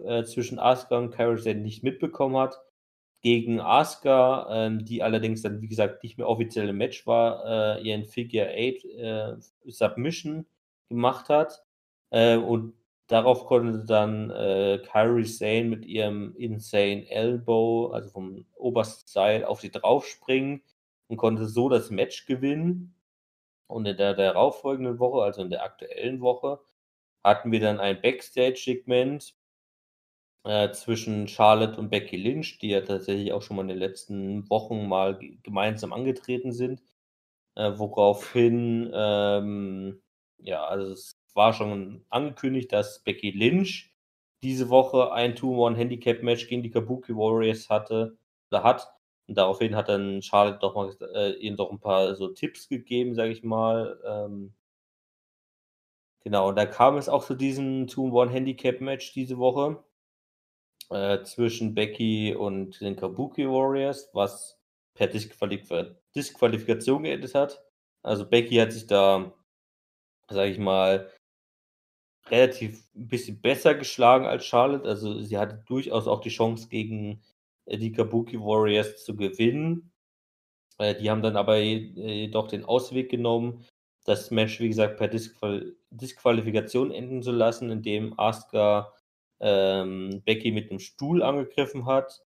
äh, 0.00 0.24
zwischen 0.24 0.58
Asuka 0.58 0.98
und 0.98 1.14
Sane 1.40 1.60
nicht 1.60 1.82
mitbekommen 1.84 2.36
hat 2.36 2.60
gegen 3.20 3.60
Asuka, 3.60 4.48
ähm, 4.50 4.84
die 4.84 5.02
allerdings 5.02 5.42
dann, 5.42 5.60
wie 5.60 5.68
gesagt, 5.68 6.02
nicht 6.02 6.18
mehr 6.18 6.28
offiziell 6.28 6.68
im 6.68 6.78
Match 6.78 7.06
war, 7.06 7.78
äh, 7.78 7.82
ihren 7.82 8.04
Figure 8.04 8.48
8 8.48 8.84
äh, 8.84 9.36
Submission 9.66 10.46
gemacht 10.88 11.28
hat. 11.28 11.64
Äh, 12.10 12.36
und 12.36 12.74
darauf 13.08 13.46
konnte 13.46 13.84
dann 13.84 14.30
äh, 14.30 14.80
Kairi 14.84 15.24
Sane 15.24 15.64
mit 15.64 15.86
ihrem 15.86 16.34
Insane 16.36 17.08
Elbow, 17.10 17.88
also 17.92 18.10
vom 18.10 18.46
obersten 18.56 19.08
Seil, 19.08 19.44
auf 19.44 19.60
sie 19.60 19.70
draufspringen 19.70 20.62
und 21.08 21.16
konnte 21.16 21.46
so 21.48 21.68
das 21.68 21.90
Match 21.90 22.26
gewinnen. 22.26 22.94
Und 23.68 23.86
in 23.86 23.96
der 23.96 24.14
darauffolgenden 24.14 24.98
Woche, 25.00 25.22
also 25.24 25.42
in 25.42 25.50
der 25.50 25.64
aktuellen 25.64 26.20
Woche, 26.20 26.60
hatten 27.24 27.52
wir 27.52 27.60
dann 27.60 27.80
ein 27.80 28.00
Backstage-Segment 28.02 29.34
äh, 30.44 30.70
zwischen 30.72 31.28
Charlotte 31.28 31.78
und 31.78 31.90
Becky 31.90 32.16
Lynch, 32.16 32.58
die 32.58 32.68
ja 32.70 32.80
tatsächlich 32.80 33.32
auch 33.32 33.42
schon 33.42 33.56
mal 33.56 33.62
in 33.62 33.68
den 33.68 33.78
letzten 33.78 34.48
Wochen 34.50 34.88
mal 34.88 35.18
ge- 35.18 35.38
gemeinsam 35.42 35.92
angetreten 35.92 36.52
sind, 36.52 36.82
äh, 37.56 37.72
woraufhin, 37.76 38.90
ähm, 38.94 40.02
ja, 40.38 40.64
also 40.66 40.92
es 40.92 41.18
war 41.34 41.52
schon 41.52 42.04
angekündigt, 42.10 42.72
dass 42.72 43.02
Becky 43.02 43.30
Lynch 43.30 43.94
diese 44.42 44.68
Woche 44.70 45.12
ein 45.12 45.34
Two-One-Handicap-Match 45.34 46.48
gegen 46.48 46.62
die 46.62 46.70
Kabuki 46.70 47.14
Warriors 47.14 47.68
hatte 47.68 48.18
oder 48.50 48.62
hat. 48.62 48.88
Und 49.26 49.36
daraufhin 49.36 49.76
hat 49.76 49.88
dann 49.88 50.22
Charlotte 50.22 50.58
doch 50.60 50.74
mal 50.74 50.96
äh, 51.14 51.32
ihnen 51.38 51.56
doch 51.56 51.70
ein 51.70 51.80
paar 51.80 52.14
so 52.14 52.28
Tipps 52.28 52.68
gegeben, 52.68 53.14
sage 53.14 53.32
ich 53.32 53.42
mal. 53.42 54.00
Ähm, 54.04 54.54
genau, 56.20 56.48
und 56.48 56.56
da 56.56 56.66
kam 56.66 56.96
es 56.96 57.08
auch 57.08 57.24
zu 57.24 57.34
diesem 57.34 57.86
Two-One-Handicap-Match 57.88 59.12
diese 59.12 59.38
Woche 59.38 59.82
äh, 60.90 61.22
zwischen 61.24 61.74
Becky 61.74 62.34
und 62.34 62.80
den 62.80 62.96
Kabuki 62.96 63.46
Warriors, 63.46 64.10
was 64.14 64.58
per 64.94 65.08
Disqualif 65.08 65.68
Disqualifikation 66.14 67.02
geendet 67.02 67.34
hat. 67.34 67.62
Also 68.02 68.28
Becky 68.28 68.56
hat 68.56 68.72
sich 68.72 68.86
da, 68.86 69.32
sage 70.30 70.50
ich 70.50 70.58
mal, 70.58 71.10
relativ 72.30 72.82
ein 72.96 73.08
bisschen 73.08 73.40
besser 73.40 73.74
geschlagen 73.74 74.26
als 74.26 74.44
Charlotte. 74.46 74.88
Also 74.88 75.20
sie 75.22 75.38
hatte 75.38 75.62
durchaus 75.66 76.06
auch 76.06 76.20
die 76.20 76.30
Chance 76.30 76.68
gegen 76.68 77.22
äh, 77.66 77.78
die 77.78 77.92
Kabuki 77.92 78.38
Warriors 78.40 79.04
zu 79.04 79.16
gewinnen. 79.16 79.92
Äh, 80.78 80.94
die 80.96 81.10
haben 81.10 81.22
dann 81.22 81.36
aber 81.36 81.58
je- 81.58 81.92
äh, 81.96 82.12
jedoch 82.26 82.48
den 82.48 82.64
Ausweg 82.64 83.10
genommen, 83.10 83.64
das 84.04 84.30
Match, 84.30 84.60
wie 84.60 84.68
gesagt, 84.68 84.96
per 84.98 85.08
Disqual 85.08 85.74
Disqualifikation 85.90 86.90
enden 86.92 87.22
zu 87.22 87.32
lassen, 87.32 87.70
indem 87.70 88.18
Asuka 88.18 88.92
ähm, 89.40 90.22
Becky 90.24 90.52
mit 90.52 90.70
einem 90.70 90.80
Stuhl 90.80 91.22
angegriffen 91.22 91.86
hat 91.86 92.22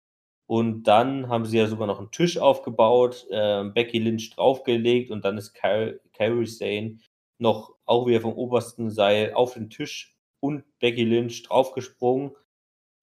Und 0.48 0.84
dann 0.86 1.30
haben 1.30 1.46
sie 1.46 1.58
ja 1.60 1.68
sogar 1.68 1.88
noch 1.88 2.00
einen 2.00 2.12
Tisch 2.12 2.38
aufgebaut, 2.40 3.28
äh, 3.32 3.64
Becky 3.66 4.00
Lynch 4.00 4.32
draufgelegt 4.32 5.12
und 5.12 5.26
dann 5.26 5.38
ist 5.38 5.54
Kairi 5.54 6.48
Sane 6.48 7.00
noch 7.40 7.76
auch 7.86 8.06
wieder 8.08 8.22
vom 8.22 8.34
obersten 8.34 8.92
Seil 8.92 9.34
auf 9.34 9.54
den 9.54 9.70
Tisch 9.70 10.16
und 10.40 10.64
Becky 10.80 11.04
Lynch 11.04 11.44
draufgesprungen, 11.44 12.32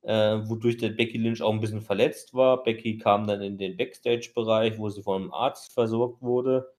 äh, 0.02 0.38
wodurch 0.44 0.76
der 0.76 0.90
Becky 0.90 1.18
Lynch 1.18 1.42
auch 1.42 1.52
ein 1.52 1.60
bisschen 1.60 1.82
verletzt 1.82 2.34
war. 2.34 2.62
Becky 2.62 2.98
kam 2.98 3.26
dann 3.26 3.42
in 3.42 3.58
den 3.58 3.76
Backstage-Bereich, 3.76 4.78
wo 4.78 4.88
sie 4.88 5.02
von 5.02 5.22
einem 5.22 5.32
Arzt 5.32 5.72
versorgt 5.72 6.22
wurde. 6.22 6.72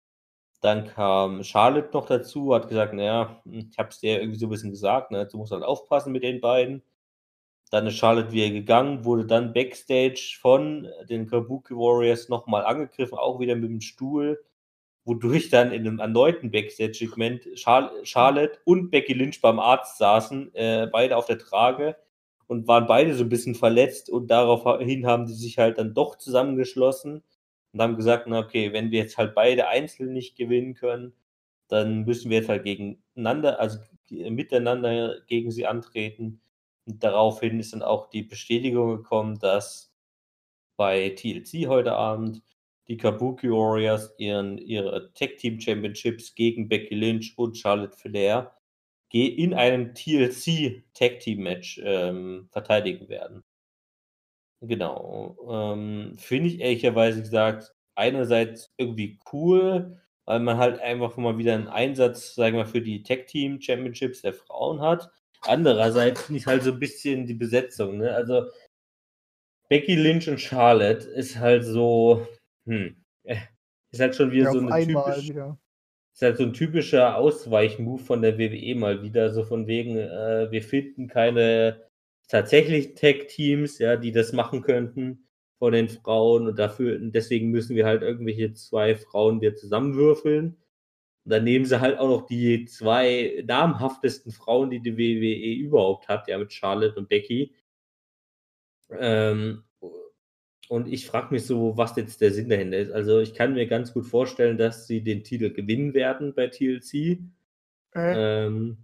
Dann 0.61 0.87
kam 0.87 1.43
Charlotte 1.43 1.89
noch 1.93 2.07
dazu, 2.07 2.53
hat 2.53 2.67
gesagt, 2.69 2.93
naja, 2.93 3.41
ich 3.45 3.77
habe 3.77 3.89
es 3.89 3.99
dir 3.99 4.19
irgendwie 4.19 4.39
so 4.39 4.47
ein 4.47 4.49
bisschen 4.49 4.71
gesagt, 4.71 5.11
ne, 5.11 5.27
du 5.27 5.37
musst 5.37 5.51
halt 5.51 5.63
aufpassen 5.63 6.11
mit 6.11 6.23
den 6.23 6.41
beiden. 6.41 6.83
Dann 7.69 7.85
ist 7.87 7.97
Charlotte 7.97 8.31
wieder 8.31 8.49
gegangen, 8.49 9.03
wurde 9.03 9.25
dann 9.25 9.53
Backstage 9.53 10.37
von 10.41 10.87
den 11.09 11.27
Kabuki 11.27 11.75
Warriors 11.75 12.29
nochmal 12.29 12.65
angegriffen, 12.65 13.17
auch 13.17 13.39
wieder 13.39 13.55
mit 13.55 13.69
dem 13.69 13.81
Stuhl, 13.81 14.41
wodurch 15.07 15.49
dann 15.49 15.71
in 15.71 15.87
einem 15.87 15.99
erneuten 15.99 16.51
Backstage-Segment 16.51 17.47
Charlotte 17.55 18.59
und 18.65 18.91
Becky 18.91 19.13
Lynch 19.13 19.41
beim 19.41 19.59
Arzt 19.59 19.97
saßen, 19.97 20.53
äh, 20.53 20.87
beide 20.91 21.15
auf 21.15 21.25
der 21.25 21.37
Trage 21.37 21.95
und 22.47 22.67
waren 22.67 22.87
beide 22.87 23.15
so 23.15 23.23
ein 23.23 23.29
bisschen 23.29 23.55
verletzt 23.55 24.09
und 24.09 24.27
daraufhin 24.27 25.07
haben 25.07 25.25
sie 25.25 25.33
sich 25.33 25.57
halt 25.57 25.77
dann 25.77 25.93
doch 25.93 26.17
zusammengeschlossen 26.17 27.23
und 27.71 27.81
haben 27.81 27.95
gesagt, 27.95 28.27
na 28.27 28.39
okay, 28.39 28.73
wenn 28.73 28.91
wir 28.91 28.99
jetzt 28.99 29.17
halt 29.17 29.33
beide 29.33 29.69
einzeln 29.69 30.11
nicht 30.11 30.35
gewinnen 30.35 30.73
können, 30.73 31.13
dann 31.69 32.03
müssen 32.03 32.29
wir 32.29 32.39
jetzt 32.39 32.49
halt 32.49 32.63
gegeneinander, 32.63 33.59
also 33.59 33.79
miteinander 34.09 35.21
gegen 35.27 35.51
sie 35.51 35.65
antreten. 35.65 36.41
Und 36.85 37.03
daraufhin 37.03 37.59
ist 37.59 37.73
dann 37.73 37.81
auch 37.81 38.09
die 38.09 38.23
Bestätigung 38.23 38.97
gekommen, 38.97 39.39
dass 39.39 39.93
bei 40.77 41.09
TLC 41.09 41.67
heute 41.67 41.93
Abend 41.93 42.41
die 42.87 42.97
Kabuki 42.97 43.49
Warriors 43.49 44.13
ihren, 44.17 44.57
ihre 44.57 45.11
Tag 45.13 45.37
Team 45.37 45.59
Championships 45.59 46.35
gegen 46.35 46.69
Becky 46.69 46.95
Lynch 46.95 47.33
und 47.37 47.57
Charlotte 47.57 47.97
Flair 47.97 48.53
in 49.11 49.53
einem 49.53 49.93
TLC 49.93 50.83
Tag 50.93 51.19
Team 51.19 51.43
Match 51.43 51.79
ähm, 51.83 52.49
verteidigen 52.51 53.09
werden. 53.09 53.43
Genau. 54.61 55.37
Ähm, 55.49 56.15
Finde 56.17 56.49
ich 56.49 56.59
ehrlicherweise 56.59 57.21
gesagt 57.21 57.73
einerseits 57.95 58.73
irgendwie 58.77 59.19
cool, 59.31 60.01
weil 60.25 60.39
man 60.39 60.57
halt 60.57 60.79
einfach 60.79 61.15
mal 61.17 61.37
wieder 61.37 61.53
einen 61.55 61.67
Einsatz, 61.67 62.35
sagen 62.35 62.57
wir 62.57 62.63
mal, 62.63 62.69
für 62.69 62.81
die 62.81 63.03
Tag 63.03 63.27
Team 63.27 63.61
Championships 63.61 64.21
der 64.21 64.33
Frauen 64.33 64.81
hat. 64.81 65.09
Andererseits 65.41 66.23
finde 66.23 66.39
ich 66.39 66.47
halt 66.47 66.63
so 66.63 66.71
ein 66.71 66.79
bisschen 66.79 67.25
die 67.27 67.33
Besetzung, 67.33 67.97
ne? 67.97 68.13
Also 68.13 68.47
Becky 69.69 69.95
Lynch 69.95 70.29
und 70.29 70.39
Charlotte 70.39 71.07
ist 71.07 71.37
halt 71.37 71.63
so, 71.65 72.27
hm, 72.67 72.95
ist 73.91 73.99
halt 74.01 74.15
schon 74.15 74.31
wieder 74.31 74.45
Ja, 74.45 74.51
so 74.51 74.59
eine 74.59 74.71
einmal 74.71 75.15
typisch, 75.15 75.29
wieder. 75.29 75.59
ist 76.13 76.21
halt 76.23 76.37
so 76.37 76.43
ein 76.43 76.53
typischer 76.53 77.17
Ausweichmove 77.17 78.01
von 78.05 78.21
der 78.21 78.37
WWE 78.39 78.75
mal 78.75 79.03
wieder, 79.03 79.31
so 79.33 79.43
von 79.45 79.67
wegen, 79.67 79.97
äh, 79.97 80.49
wir 80.51 80.63
finden 80.63 81.07
keine 81.07 81.83
tatsächlich 82.27 82.95
Tag-Teams, 82.95 83.79
ja, 83.79 83.97
die 83.97 84.11
das 84.11 84.33
machen 84.33 84.61
könnten 84.61 85.27
von 85.59 85.73
den 85.73 85.89
Frauen 85.89 86.47
und 86.47 86.59
dafür, 86.59 86.99
deswegen 86.99 87.49
müssen 87.51 87.75
wir 87.75 87.85
halt 87.85 88.03
irgendwelche 88.03 88.53
zwei 88.53 88.95
Frauen 88.95 89.41
wieder 89.41 89.55
zusammenwürfeln. 89.55 90.57
Und 91.25 91.31
dann 91.31 91.43
nehmen 91.45 91.65
sie 91.65 91.81
halt 91.81 91.99
auch 91.99 92.09
noch 92.09 92.27
die 92.27 92.65
zwei 92.65 93.43
namhaftesten 93.47 94.31
Frauen, 94.31 94.69
die 94.71 94.81
die 94.81 94.97
WWE 94.97 95.55
überhaupt 95.55 96.07
hat, 96.09 96.27
ja, 96.29 96.37
mit 96.39 96.53
Charlotte 96.53 96.95
und 96.99 97.09
Becky. 97.09 97.55
Ähm, 98.89 99.63
und 100.69 100.87
ich 100.87 101.07
frage 101.07 101.33
mich 101.33 101.45
so, 101.45 101.77
was 101.77 101.95
jetzt 101.95 102.21
der 102.21 102.31
Sinn 102.31 102.49
dahinter 102.49 102.77
ist. 102.77 102.91
Also 102.91 103.19
ich 103.19 103.33
kann 103.33 103.53
mir 103.53 103.67
ganz 103.67 103.93
gut 103.93 104.05
vorstellen, 104.05 104.57
dass 104.57 104.87
sie 104.87 105.01
den 105.01 105.23
Titel 105.23 105.51
gewinnen 105.51 105.93
werden 105.93 106.33
bei 106.33 106.47
TLC. 106.47 107.19
Äh, 107.95 108.45
Ähm, 108.45 108.77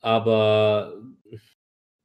aber 0.00 0.94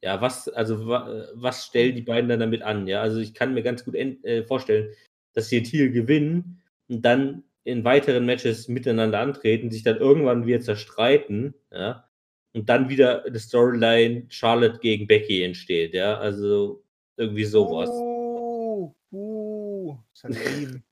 ja, 0.01 0.19
was, 0.21 0.49
also 0.49 0.87
wa, 0.87 1.27
was 1.35 1.65
stellen 1.65 1.95
die 1.95 2.01
beiden 2.01 2.29
dann 2.29 2.39
damit 2.39 2.63
an? 2.63 2.87
Ja, 2.87 3.01
also 3.01 3.19
ich 3.19 3.33
kann 3.33 3.53
mir 3.53 3.63
ganz 3.63 3.85
gut 3.85 3.95
äh, 3.95 4.43
vorstellen, 4.43 4.93
dass 5.33 5.49
sie 5.49 5.57
den 5.61 5.65
Titel 5.65 5.91
gewinnen 5.91 6.61
und 6.87 7.03
dann 7.05 7.43
in 7.63 7.83
weiteren 7.83 8.25
Matches 8.25 8.67
miteinander 8.67 9.19
antreten, 9.19 9.69
sich 9.69 9.83
dann 9.83 9.97
irgendwann 9.97 10.47
wieder 10.47 10.61
zerstreiten, 10.61 11.53
ja, 11.71 12.09
und 12.53 12.67
dann 12.69 12.89
wieder 12.89 13.23
eine 13.25 13.39
Storyline 13.39 14.25
Charlotte 14.29 14.79
gegen 14.79 15.07
Becky 15.07 15.43
entsteht, 15.43 15.93
ja, 15.93 16.17
also 16.17 16.83
irgendwie 17.17 17.45
sowas. 17.45 17.89
Uh, 17.89 18.10
ist 20.29 20.39
ja 20.45 20.51
lame. 20.51 20.83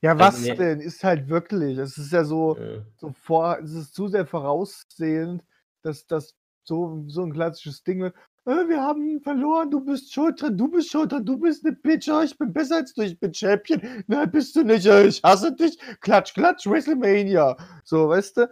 Ja, 0.00 0.18
was 0.18 0.36
Also, 0.36 0.52
ne- 0.52 0.56
denn? 0.56 0.80
Ist 0.80 1.02
halt 1.02 1.28
wirklich. 1.28 1.76
Es 1.78 1.98
ist 1.98 2.12
ja 2.12 2.24
so, 2.24 2.56
Ja. 2.58 2.84
so 2.96 3.12
vor, 3.12 3.58
es 3.58 3.72
ist 3.72 3.94
zu 3.94 4.08
sehr 4.08 4.26
voraussehend, 4.26 5.42
dass 5.82 6.06
das 6.06 6.34
so, 6.64 7.04
so 7.08 7.22
ein 7.24 7.32
klassisches 7.32 7.82
Ding 7.82 8.00
wird. 8.02 8.14
Äh, 8.46 8.68
wir 8.68 8.80
haben 8.80 9.20
verloren, 9.22 9.70
du 9.70 9.84
bist 9.84 10.12
schuld 10.12 10.40
dran, 10.40 10.56
du 10.56 10.68
bist 10.68 10.90
schuld 10.90 11.12
dran, 11.12 11.24
du 11.24 11.36
bist 11.38 11.64
eine 11.66 11.74
Bitch, 11.76 12.08
oh, 12.08 12.20
ich 12.22 12.36
bin 12.38 12.52
besser 12.52 12.76
als 12.76 12.94
du, 12.94 13.02
ich 13.02 13.18
bin 13.18 13.34
Champion. 13.34 13.80
Nein, 14.06 14.30
bist 14.30 14.54
du 14.54 14.62
nicht, 14.62 14.86
ich 14.86 15.22
hasse 15.22 15.54
dich. 15.54 15.78
Klatsch, 16.00 16.34
klatsch, 16.34 16.66
WrestleMania. 16.66 17.56
So, 17.84 18.08
weißt 18.08 18.36
du? 18.38 18.50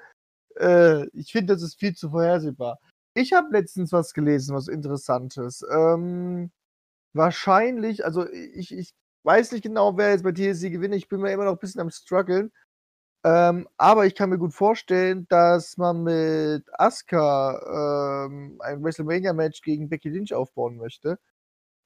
Äh, 0.57 1.07
ich 1.13 1.33
finde, 1.33 1.55
das 1.55 1.63
ist 1.63 1.79
viel 1.79 1.95
zu 1.95 2.11
vorhersehbar. 2.11 2.79
Ich 3.15 3.33
habe 3.33 3.49
letztens 3.53 3.93
was 3.93 4.13
gelesen, 4.15 4.55
was 4.55 4.69
Interessantes. 4.69 5.65
Ähm, 5.71 6.51
wahrscheinlich, 7.15 8.05
also 8.05 8.29
ich, 8.31 8.73
ich 8.73 8.93
weiß 9.27 9.53
nicht 9.53 9.63
genau, 9.63 9.97
wer 9.97 10.11
jetzt 10.11 10.23
bei 10.23 10.33
TLC 10.33 10.71
gewinnt. 10.71 10.95
Ich 10.95 11.09
bin 11.09 11.21
mir 11.21 11.33
immer 11.33 11.45
noch 11.45 11.53
ein 11.53 11.59
bisschen 11.59 11.81
am 11.81 11.91
struggeln. 11.91 12.53
Ähm, 13.25 13.69
aber 13.77 14.07
ich 14.07 14.15
kann 14.15 14.31
mir 14.31 14.39
gut 14.39 14.55
vorstellen, 14.55 15.27
dass 15.29 15.77
man 15.77 16.05
mit 16.05 16.65
Asuka 16.79 18.27
ähm, 18.27 18.61
ein 18.61 18.85
WrestleMania-Match 18.85 19.63
gegen 19.63 19.89
Becky 19.89 20.11
Lynch 20.11 20.33
aufbauen 20.33 20.77
möchte. 20.77 21.19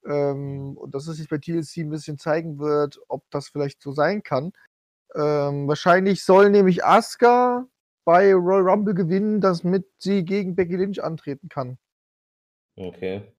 Ähm, 0.07 0.77
und 0.77 0.95
dass 0.95 1.07
es 1.07 1.17
sich 1.17 1.29
bei 1.29 1.39
TLC 1.39 1.79
ein 1.79 1.91
bisschen 1.91 2.19
zeigen 2.19 2.59
wird, 2.59 3.01
ob 3.09 3.25
das 3.31 3.49
vielleicht 3.49 3.81
so 3.81 3.93
sein 3.93 4.23
kann. 4.23 4.53
Ähm, 5.15 5.67
wahrscheinlich 5.67 6.25
soll 6.25 6.51
nämlich 6.51 6.85
Asuka 6.85 7.67
bei 8.05 8.35
Royal 8.35 8.69
Rumble 8.69 8.95
gewinnen, 8.95 9.41
damit 9.41 9.87
sie 9.99 10.25
gegen 10.25 10.55
Becky 10.55 10.77
Lynch 10.77 11.03
antreten 11.03 11.49
kann. 11.49 11.79
Okay. 12.77 13.33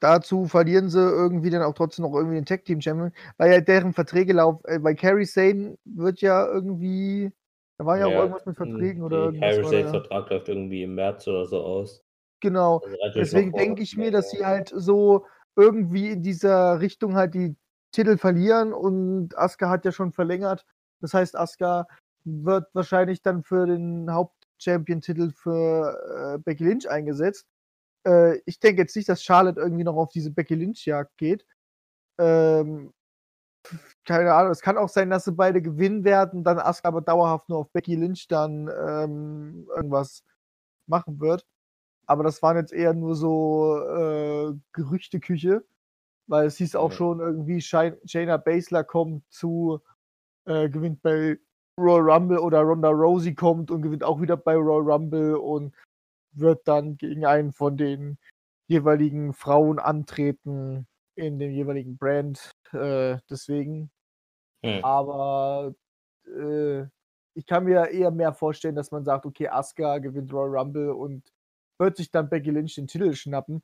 Dazu 0.00 0.46
verlieren 0.46 0.88
sie 0.88 0.98
irgendwie 0.98 1.50
dann 1.50 1.62
auch 1.62 1.74
trotzdem 1.74 2.04
noch 2.04 2.14
irgendwie 2.14 2.36
den 2.36 2.46
Tag 2.46 2.64
Team 2.64 2.80
Champion, 2.80 3.12
weil 3.36 3.52
ja 3.52 3.60
deren 3.60 3.92
Verträge 3.92 4.32
laufen. 4.32 4.62
Äh, 4.64 4.78
bei 4.78 4.94
Carrie 4.94 5.26
Sane 5.26 5.76
wird 5.84 6.22
ja 6.22 6.46
irgendwie, 6.46 7.30
da 7.78 7.84
war 7.84 7.98
ja, 7.98 8.06
auch 8.06 8.12
irgendwas 8.12 8.46
mit 8.46 8.56
Verträgen 8.56 9.02
oder 9.02 9.30
da 9.30 9.52
Sanes 9.52 9.72
ja. 9.72 9.88
Vertrag 9.88 10.30
läuft 10.30 10.48
irgendwie 10.48 10.82
im 10.82 10.94
März 10.94 11.28
oder 11.28 11.44
so 11.44 11.60
aus. 11.60 12.02
Genau. 12.40 12.80
Also 13.02 13.18
Deswegen 13.18 13.52
denke 13.52 13.82
ich 13.82 13.96
mir, 13.98 14.10
dass 14.10 14.30
sie 14.30 14.44
halt 14.44 14.72
so 14.74 15.26
irgendwie 15.54 16.08
in 16.08 16.22
dieser 16.22 16.80
Richtung 16.80 17.14
halt 17.14 17.34
die 17.34 17.54
Titel 17.92 18.16
verlieren 18.16 18.72
und 18.72 19.36
Asuka 19.36 19.68
hat 19.68 19.84
ja 19.84 19.92
schon 19.92 20.12
verlängert. 20.12 20.64
Das 21.00 21.12
heißt, 21.12 21.36
Asuka 21.36 21.86
wird 22.24 22.66
wahrscheinlich 22.72 23.20
dann 23.22 23.42
für 23.42 23.66
den 23.66 24.10
Haupt-Champion-Titel 24.10 25.30
für 25.34 26.36
äh, 26.36 26.38
Becky 26.38 26.64
Lynch 26.64 26.88
eingesetzt. 26.88 27.46
Äh, 28.06 28.38
ich 28.46 28.60
denke 28.60 28.82
jetzt 28.82 28.96
nicht, 28.96 29.08
dass 29.08 29.22
Charlotte 29.22 29.60
irgendwie 29.60 29.84
noch 29.84 29.96
auf 29.96 30.10
diese 30.10 30.30
Becky 30.30 30.54
Lynch-Jagd 30.54 31.16
geht. 31.18 31.46
Ähm, 32.18 32.92
keine 34.04 34.32
Ahnung, 34.34 34.52
es 34.52 34.62
kann 34.62 34.78
auch 34.78 34.88
sein, 34.88 35.10
dass 35.10 35.24
sie 35.24 35.32
beide 35.32 35.60
gewinnen 35.62 36.04
werden, 36.04 36.44
dann 36.44 36.58
Asuka 36.58 36.88
aber 36.88 37.02
dauerhaft 37.02 37.48
nur 37.48 37.58
auf 37.58 37.70
Becky 37.72 37.94
Lynch 37.94 38.26
dann 38.28 38.68
ähm, 38.68 39.68
irgendwas 39.76 40.24
machen 40.86 41.20
wird. 41.20 41.46
Aber 42.06 42.24
das 42.24 42.42
waren 42.42 42.56
jetzt 42.56 42.72
eher 42.72 42.94
nur 42.94 43.14
so 43.14 43.78
äh, 43.78 44.54
Gerüchteküche, 44.72 45.64
weil 46.26 46.46
es 46.46 46.56
hieß 46.56 46.74
auch 46.76 46.90
Ja. 46.90 46.96
schon 46.96 47.20
irgendwie, 47.20 47.60
Shayna 47.60 48.36
Baszler 48.38 48.84
kommt 48.84 49.24
zu, 49.30 49.80
äh, 50.46 50.68
gewinnt 50.70 51.02
bei 51.02 51.38
Royal 51.78 52.10
Rumble 52.10 52.38
oder 52.38 52.60
Ronda 52.62 52.90
Rousey 52.90 53.34
kommt 53.34 53.70
und 53.70 53.82
gewinnt 53.82 54.04
auch 54.04 54.20
wieder 54.20 54.36
bei 54.36 54.56
Royal 54.56 54.90
Rumble 54.92 55.36
und 55.36 55.74
wird 56.32 56.66
dann 56.66 56.96
gegen 56.96 57.26
einen 57.26 57.52
von 57.52 57.76
den 57.76 58.18
jeweiligen 58.68 59.32
Frauen 59.32 59.78
antreten 59.78 60.86
in 61.16 61.38
dem 61.38 61.50
jeweiligen 61.50 61.96
Brand. 61.96 62.50
Äh, 62.72 63.18
deswegen. 63.28 63.90
Hm. 64.64 64.84
Aber 64.84 65.74
äh, 66.26 66.82
ich 67.34 67.46
kann 67.46 67.64
mir 67.64 67.88
eher 67.88 68.10
mehr 68.10 68.32
vorstellen, 68.32 68.74
dass 68.74 68.90
man 68.90 69.04
sagt, 69.04 69.26
okay, 69.26 69.48
Asuka 69.48 69.98
gewinnt 69.98 70.32
Royal 70.32 70.58
Rumble 70.58 70.90
und 70.90 71.32
wird 71.78 71.96
sich 71.96 72.10
dann 72.10 72.28
Becky 72.28 72.50
Lynch 72.50 72.74
den 72.74 72.86
Titel 72.86 73.14
schnappen. 73.14 73.62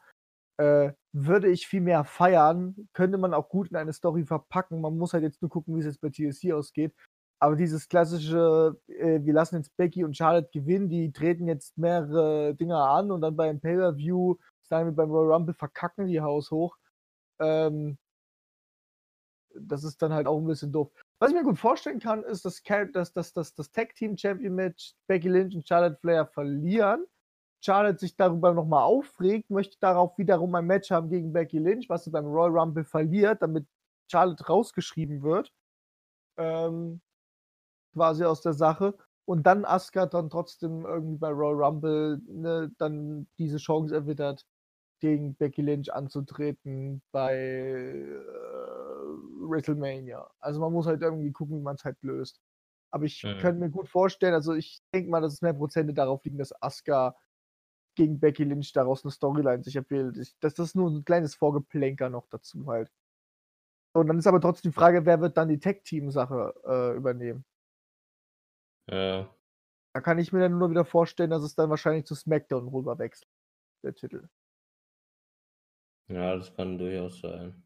Äh, 0.59 0.93
würde 1.13 1.49
ich 1.49 1.67
viel 1.67 1.83
mehr 1.83 2.05
feiern, 2.05 2.89
könnte 2.95 3.19
man 3.19 3.35
auch 3.35 3.49
gut 3.49 3.69
in 3.69 3.77
eine 3.77 3.93
Story 3.93 4.25
verpacken. 4.25 4.81
Man 4.81 4.97
muss 4.97 5.13
halt 5.13 5.23
jetzt 5.23 5.43
nur 5.43 5.51
gucken, 5.51 5.75
wie 5.77 5.81
es 5.81 5.87
jetzt 5.87 6.01
bei 6.01 6.09
TLC 6.09 6.53
ausgeht. 6.53 6.95
Aber 7.39 7.57
dieses 7.57 7.89
klassische, 7.89 8.77
äh, 8.89 9.21
wir 9.23 9.35
lassen 9.35 9.57
jetzt 9.57 9.77
Becky 9.77 10.05
und 10.05 10.17
Charlotte 10.17 10.49
gewinnen, 10.53 10.89
die 10.89 11.13
treten 11.13 11.47
jetzt 11.47 11.77
mehrere 11.77 12.55
Dinger 12.55 12.89
an 12.89 13.11
und 13.11 13.21
dann 13.21 13.37
beim 13.37 13.61
Pay-Per-View, 13.61 14.37
sagen 14.63 14.89
wir 14.89 14.93
beim 14.97 15.11
Royal 15.11 15.33
Rumble, 15.35 15.55
verkacken 15.55 16.07
die 16.07 16.21
Haus 16.21 16.51
hoch. 16.51 16.77
Ähm, 17.39 17.99
das 19.55 19.85
ist 19.85 20.01
dann 20.03 20.13
halt 20.13 20.27
auch 20.27 20.39
ein 20.39 20.47
bisschen 20.47 20.73
doof. 20.73 20.91
Was 21.19 21.31
ich 21.31 21.37
mir 21.37 21.45
gut 21.45 21.59
vorstellen 21.59 21.99
kann, 21.99 22.23
ist, 22.25 22.45
dass, 22.45 22.63
dass, 22.93 23.13
dass, 23.13 23.33
dass 23.33 23.55
das 23.55 23.71
Tag-Team-Champion-Match 23.71 24.95
Becky 25.07 25.29
Lynch 25.29 25.55
und 25.55 25.67
Charlotte 25.67 25.97
Flair 26.01 26.27
verlieren. 26.27 27.07
Charlotte 27.63 27.99
sich 27.99 28.17
darüber 28.17 28.53
nochmal 28.53 28.83
aufregt, 28.85 29.51
möchte 29.51 29.79
darauf 29.81 30.17
wiederum 30.19 30.55
ein 30.55 30.67
Match 30.67 30.91
haben 30.91 31.09
gegen 31.09 31.33
Becky 31.33 31.59
Lynch, 31.59 31.89
was 31.89 32.05
sie 32.05 32.11
beim 32.11 32.27
Royal 32.27 32.57
Rumble 32.57 32.85
verliert, 32.85 33.43
damit 33.43 33.67
Charlotte 34.11 34.47
rausgeschrieben 34.47 35.23
wird. 35.23 35.53
Ähm, 36.37 37.01
quasi 37.97 38.25
aus 38.25 38.43
der 38.43 38.53
Sache. 38.53 38.95
Und 39.25 39.45
dann 39.47 39.65
Asuka 39.65 40.07
dann 40.07 40.31
trotzdem 40.31 40.85
irgendwie 40.85 41.17
bei 41.17 41.31
Royal 41.31 41.65
Rumble 41.65 42.21
ne, 42.29 42.71
dann 42.79 43.27
diese 43.39 43.57
Chance 43.57 43.95
erwittert, 43.95 44.47
gegen 45.01 45.35
Becky 45.35 45.63
Lynch 45.63 45.93
anzutreten 45.93 47.03
bei 47.11 47.35
äh, 47.35 48.19
WrestleMania. 49.41 50.31
Also 50.39 50.61
man 50.61 50.73
muss 50.73 50.87
halt 50.87 51.03
irgendwie 51.03 51.33
gucken, 51.33 51.59
wie 51.59 51.63
man 51.63 51.77
es 51.77 51.85
halt 51.85 52.01
löst. 52.03 52.41
Aber 52.91 53.05
ich 53.05 53.23
mhm. 53.25 53.39
könnte 53.39 53.61
mir 53.61 53.71
gut 53.71 53.89
vorstellen, 53.89 54.35
also 54.35 54.55
ich 54.55 54.81
denke 54.95 55.11
mal, 55.11 55.21
dass 55.21 55.35
es 55.35 55.43
mehr 55.43 55.55
Prozente 55.55 55.93
darauf 55.93 56.25
liegen, 56.25 56.39
dass 56.39 56.63
Asuka 56.63 57.17
gegen 57.97 58.21
Becky 58.21 58.45
Lynch 58.45 58.73
daraus 58.73 59.05
eine 59.05 59.11
Storyline 59.11 59.65
sich 59.65 59.77
erbildet. 59.77 60.19
Ich, 60.19 60.39
das, 60.41 60.55
das 60.55 60.69
ist 60.69 60.77
nur 60.77 60.91
ein 60.91 61.05
kleines 61.05 61.35
Vorgeplänker 61.35 62.11
noch 62.11 62.29
dazu 62.29 62.67
halt. 62.67 62.91
Und 63.93 64.09
dann 64.09 64.19
ist 64.19 64.27
aber 64.27 64.41
trotzdem 64.41 64.71
die 64.71 64.75
Frage, 64.75 65.07
wer 65.07 65.21
wird 65.21 65.37
dann 65.37 65.49
die 65.49 65.59
Tech-Team-Sache 65.59 66.55
äh, 66.67 66.97
übernehmen? 66.97 67.45
Ja. 68.91 69.35
Da 69.93 70.01
kann 70.01 70.19
ich 70.19 70.33
mir 70.33 70.41
dann 70.41 70.59
nur 70.59 70.71
wieder 70.71 70.85
vorstellen, 70.85 71.31
dass 71.31 71.43
es 71.43 71.55
dann 71.55 71.71
wahrscheinlich 71.71 72.05
zu 72.05 72.15
SmackDown 72.15 72.69
rüber 72.69 72.99
wechselt, 72.99 73.31
der 73.83 73.95
Titel. 73.95 74.29
Ja, 76.09 76.37
das 76.37 76.55
kann 76.55 76.79
durchaus 76.79 77.21
sein. 77.21 77.63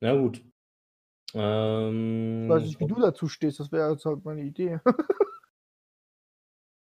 Na 0.00 0.16
gut. 0.16 0.42
Ähm, 1.34 2.44
ich 2.44 2.50
weiß 2.50 2.62
nicht, 2.64 2.80
wie 2.80 2.86
du 2.86 3.00
dazu 3.00 3.28
stehst, 3.28 3.60
das 3.60 3.70
wäre 3.70 3.92
jetzt 3.92 4.04
halt 4.04 4.24
meine 4.24 4.42
Idee. 4.42 4.80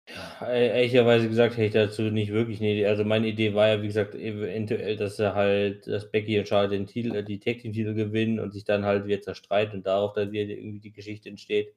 ja, 0.08 0.48
e-, 0.48 0.68
ehrlicherweise 0.68 1.28
gesagt 1.28 1.56
hätte 1.56 1.66
ich 1.66 1.72
dazu 1.72 2.02
nicht 2.02 2.32
wirklich 2.32 2.60
eine 2.60 2.70
Idee. 2.70 2.86
Also 2.86 3.04
meine 3.04 3.28
Idee 3.28 3.54
war 3.54 3.68
ja, 3.68 3.82
wie 3.82 3.88
gesagt, 3.88 4.14
eventuell, 4.14 4.96
dass 4.96 5.18
er 5.18 5.34
halt, 5.34 5.86
dass 5.86 6.10
Becky 6.10 6.38
und 6.38 6.48
Charlotte 6.48 6.74
den 6.74 6.86
Titel, 6.86 7.22
die 7.22 7.38
Tag 7.38 7.58
Team 7.58 7.72
Titel 7.72 7.94
gewinnen 7.94 8.40
und 8.40 8.52
sich 8.52 8.64
dann 8.64 8.84
halt 8.84 9.06
wieder 9.06 9.20
zerstreiten 9.20 9.78
und 9.78 9.86
darauf 9.86 10.14
dann 10.14 10.32
wieder 10.32 10.48
irgendwie 10.50 10.80
die 10.80 10.92
Geschichte 10.92 11.28
entsteht. 11.28 11.74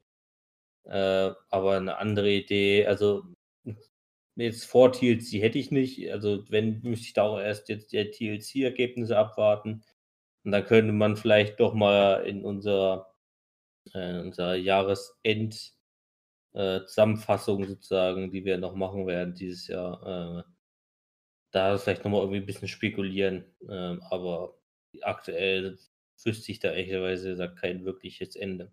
Äh, 0.86 1.32
aber 1.50 1.78
eine 1.78 1.98
andere 1.98 2.32
Idee, 2.32 2.86
also 2.88 3.24
jetzt 4.36 4.66
vor 4.66 4.92
TLC 4.92 5.42
hätte 5.42 5.60
ich 5.60 5.72
nicht. 5.72 6.12
Also 6.12 6.44
wenn, 6.50 6.82
müsste 6.84 7.06
ich 7.08 7.14
da 7.14 7.24
auch 7.24 7.40
erst 7.40 7.70
jetzt 7.70 7.92
die 7.94 8.12
TLC-Ergebnisse 8.12 9.18
abwarten. 9.18 9.84
Und 10.44 10.52
dann 10.52 10.66
könnte 10.66 10.94
man 10.94 11.18
vielleicht 11.18 11.60
doch 11.60 11.74
mal 11.74 12.26
in 12.28 12.46
unser, 12.46 13.14
äh, 13.94 14.20
unser 14.20 14.56
Jahresend 14.56 15.74
äh, 16.54 16.86
Zusammenfassung 16.86 17.66
sozusagen, 17.66 18.32
die 18.32 18.46
wir 18.46 18.58
noch 18.58 18.76
machen 18.76 19.08
werden 19.08 19.36
dieses 19.36 19.68
Jahr, 19.68 20.40
äh, 20.40 20.44
da 21.52 21.78
vielleicht 21.78 22.04
nochmal 22.04 22.22
irgendwie 22.22 22.40
ein 22.40 22.46
bisschen 22.46 22.68
spekulieren. 22.68 23.46
Ähm, 23.70 24.02
aber 24.10 24.58
aktuell 25.02 25.78
wüsste 26.24 26.52
ich 26.52 26.60
da 26.60 26.72
ehrlicherweise 26.72 27.54
kein 27.56 27.86
wirkliches 27.86 28.36
Ende. 28.36 28.72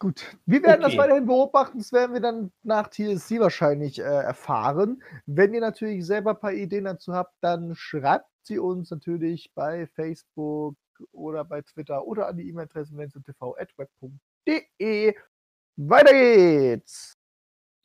Gut, 0.00 0.24
wir 0.46 0.62
werden 0.62 0.84
okay. 0.84 0.92
das 0.94 1.02
weiterhin 1.02 1.26
beobachten. 1.26 1.78
Das 1.78 1.92
werden 1.92 2.12
wir 2.12 2.20
dann 2.20 2.52
nach 2.62 2.86
TLC 2.86 3.40
wahrscheinlich 3.40 3.98
äh, 3.98 4.02
erfahren. 4.04 5.02
Wenn 5.26 5.52
ihr 5.54 5.60
natürlich 5.60 6.06
selber 6.06 6.30
ein 6.30 6.40
paar 6.40 6.52
Ideen 6.52 6.84
dazu 6.84 7.14
habt, 7.14 7.34
dann 7.40 7.74
schreibt 7.74 8.30
sie 8.42 8.60
uns 8.60 8.92
natürlich 8.92 9.52
bei 9.54 9.88
Facebook 9.88 10.76
oder 11.10 11.44
bei 11.44 11.62
Twitter 11.62 12.06
oder 12.06 12.28
an 12.28 12.36
die 12.36 12.48
E-Mail-Adresse 12.48 12.94
tv.web.de. 13.24 15.14
Weiter 15.76 16.12
geht's! 16.12 17.18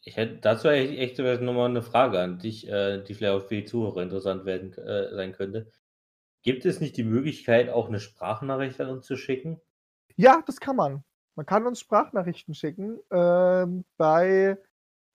Ich 0.06 0.17
hätte 0.17 0.36
dazu 0.38 0.67
echt, 0.67 1.19
echt 1.19 1.41
nochmal 1.41 1.69
eine 1.69 1.82
Frage 1.82 2.19
an 2.19 2.38
dich, 2.38 2.67
äh, 2.67 3.02
die 3.02 3.15
vielleicht 3.15 3.34
auch 3.34 3.47
für 3.47 3.56
die 3.56 3.65
Zuhörer 3.65 4.04
interessant 4.04 4.45
werden, 4.45 4.73
äh, 4.73 5.15
sein 5.15 5.32
könnte. 5.32 5.71
Gibt 6.43 6.65
es 6.65 6.80
nicht 6.80 6.97
die 6.97 7.06
Möglichkeit, 7.06 7.69
auch 7.69 7.88
eine 7.88 7.99
Sprachnachricht 7.99 8.80
an 8.82 8.89
uns 8.89 9.06
zu 9.06 9.15
schicken? 9.15 9.62
Ja, 10.15 10.43
das 10.45 10.60
kann 10.60 10.76
man. 10.76 11.04
Man 11.36 11.46
kann 11.46 11.65
uns 11.65 11.80
Sprachnachrichten 11.80 12.54
schicken. 12.54 13.00
Ähm, 13.12 13.86
bei 13.98 14.58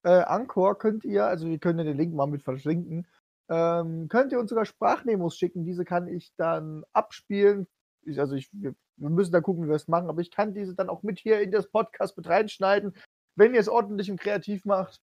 äh, 0.03 0.09
Anchor 0.09 0.79
könnt 0.79 1.05
ihr, 1.05 1.27
also 1.27 1.49
wir 1.49 1.59
können 1.59 1.85
den 1.85 1.97
Link 1.97 2.15
mal 2.15 2.27
mit 2.27 2.43
verschlinken, 2.43 3.07
ähm, 3.49 4.09
könnt 4.09 4.33
ihr 4.33 4.39
uns 4.39 4.51
sogar 4.51 4.65
Sprachnemos 4.65 5.37
schicken. 5.37 5.65
Diese 5.65 5.85
kann 5.85 6.09
ich 6.09 6.33
dann 6.37 6.85
abspielen. 6.93 7.67
Ich, 8.03 8.21
also 8.21 8.35
ich, 8.35 8.49
wir, 8.53 8.75
wir, 8.97 9.11
müssen 9.11 9.33
da 9.33 9.41
gucken, 9.41 9.65
wie 9.65 9.69
wir 9.69 9.77
es 9.77 9.89
machen, 9.89 10.09
aber 10.09 10.21
ich 10.21 10.31
kann 10.31 10.55
diese 10.55 10.75
dann 10.75 10.89
auch 10.89 11.03
mit 11.03 11.19
hier 11.19 11.41
in 11.41 11.51
das 11.51 11.69
Podcast 11.71 12.17
mit 12.17 12.29
reinschneiden. 12.29 12.95
Wenn 13.37 13.55
ihr 13.55 13.61
es 13.61 13.69
ordentlich 13.69 14.11
und 14.11 14.21
kreativ 14.21 14.65
macht, 14.65 15.01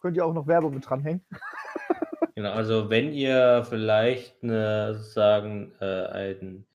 könnt 0.00 0.16
ihr 0.16 0.26
auch 0.26 0.34
noch 0.34 0.46
Werbung 0.46 0.74
mit 0.74 0.88
dranhängen. 0.88 1.24
genau, 2.34 2.52
also 2.52 2.90
wenn 2.90 3.12
ihr 3.12 3.64
vielleicht 3.68 4.42
eine, 4.42 4.94
sozusagen 4.94 5.72
äh, 5.80 6.06
ein 6.06 6.66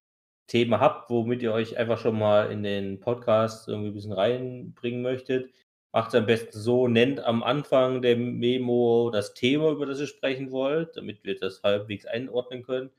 Thema 0.47 0.79
habt, 0.79 1.10
womit 1.10 1.41
ihr 1.43 1.53
euch 1.53 1.77
einfach 1.77 1.97
schon 1.97 2.17
mal 2.17 2.51
in 2.51 2.63
den 2.63 2.99
Podcast 2.99 3.67
irgendwie 3.67 3.89
ein 3.89 3.93
bisschen 3.93 4.13
reinbringen 4.13 5.01
möchtet, 5.01 5.51
macht 5.91 6.10
es 6.10 6.15
am 6.15 6.25
besten 6.25 6.57
so, 6.57 6.88
nennt 6.88 7.19
am 7.19 7.43
Anfang 7.43 8.01
der 8.01 8.17
Memo 8.17 9.10
das 9.12 9.33
Thema, 9.33 9.71
über 9.71 9.86
das 9.86 9.99
ihr 9.99 10.07
sprechen 10.07 10.51
wollt, 10.51 10.95
damit 10.95 11.23
wir 11.23 11.38
das 11.38 11.63
halbwegs 11.63 12.05
einordnen 12.05 12.63
können 12.63 12.91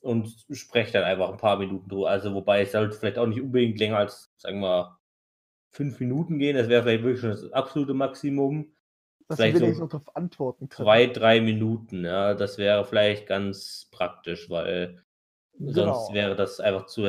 und 0.00 0.46
sprecht 0.52 0.94
dann 0.94 1.04
einfach 1.04 1.30
ein 1.30 1.38
paar 1.38 1.58
Minuten 1.58 1.88
drüber. 1.88 2.10
Also 2.10 2.34
wobei 2.34 2.62
es 2.62 2.72
sollte 2.72 2.96
vielleicht 2.96 3.18
auch 3.18 3.26
nicht 3.26 3.40
unbedingt 3.40 3.78
länger 3.78 3.98
als, 3.98 4.32
sagen 4.36 4.60
wir 4.60 4.68
mal, 4.68 4.98
fünf 5.70 5.98
Minuten 5.98 6.38
gehen. 6.38 6.56
Das 6.56 6.68
wäre 6.68 6.82
vielleicht 6.82 7.02
wirklich 7.02 7.20
schon 7.20 7.30
das 7.30 7.52
absolute 7.52 7.94
Maximum. 7.94 8.72
Dass 9.28 9.38
vielleicht 9.38 9.60
wir 9.60 9.74
so 9.74 9.82
noch 9.82 9.88
darauf 9.88 10.14
antworten 10.14 10.68
können. 10.68 10.84
Zwei, 10.84 11.06
drei 11.06 11.40
Minuten, 11.40 12.04
ja, 12.04 12.34
das 12.34 12.58
wäre 12.58 12.84
vielleicht 12.84 13.26
ganz 13.26 13.88
praktisch, 13.90 14.50
weil 14.50 15.03
Genau. 15.58 15.94
Sonst 15.94 16.14
wäre 16.14 16.36
das 16.36 16.60
einfach 16.60 16.86
zu 16.86 17.02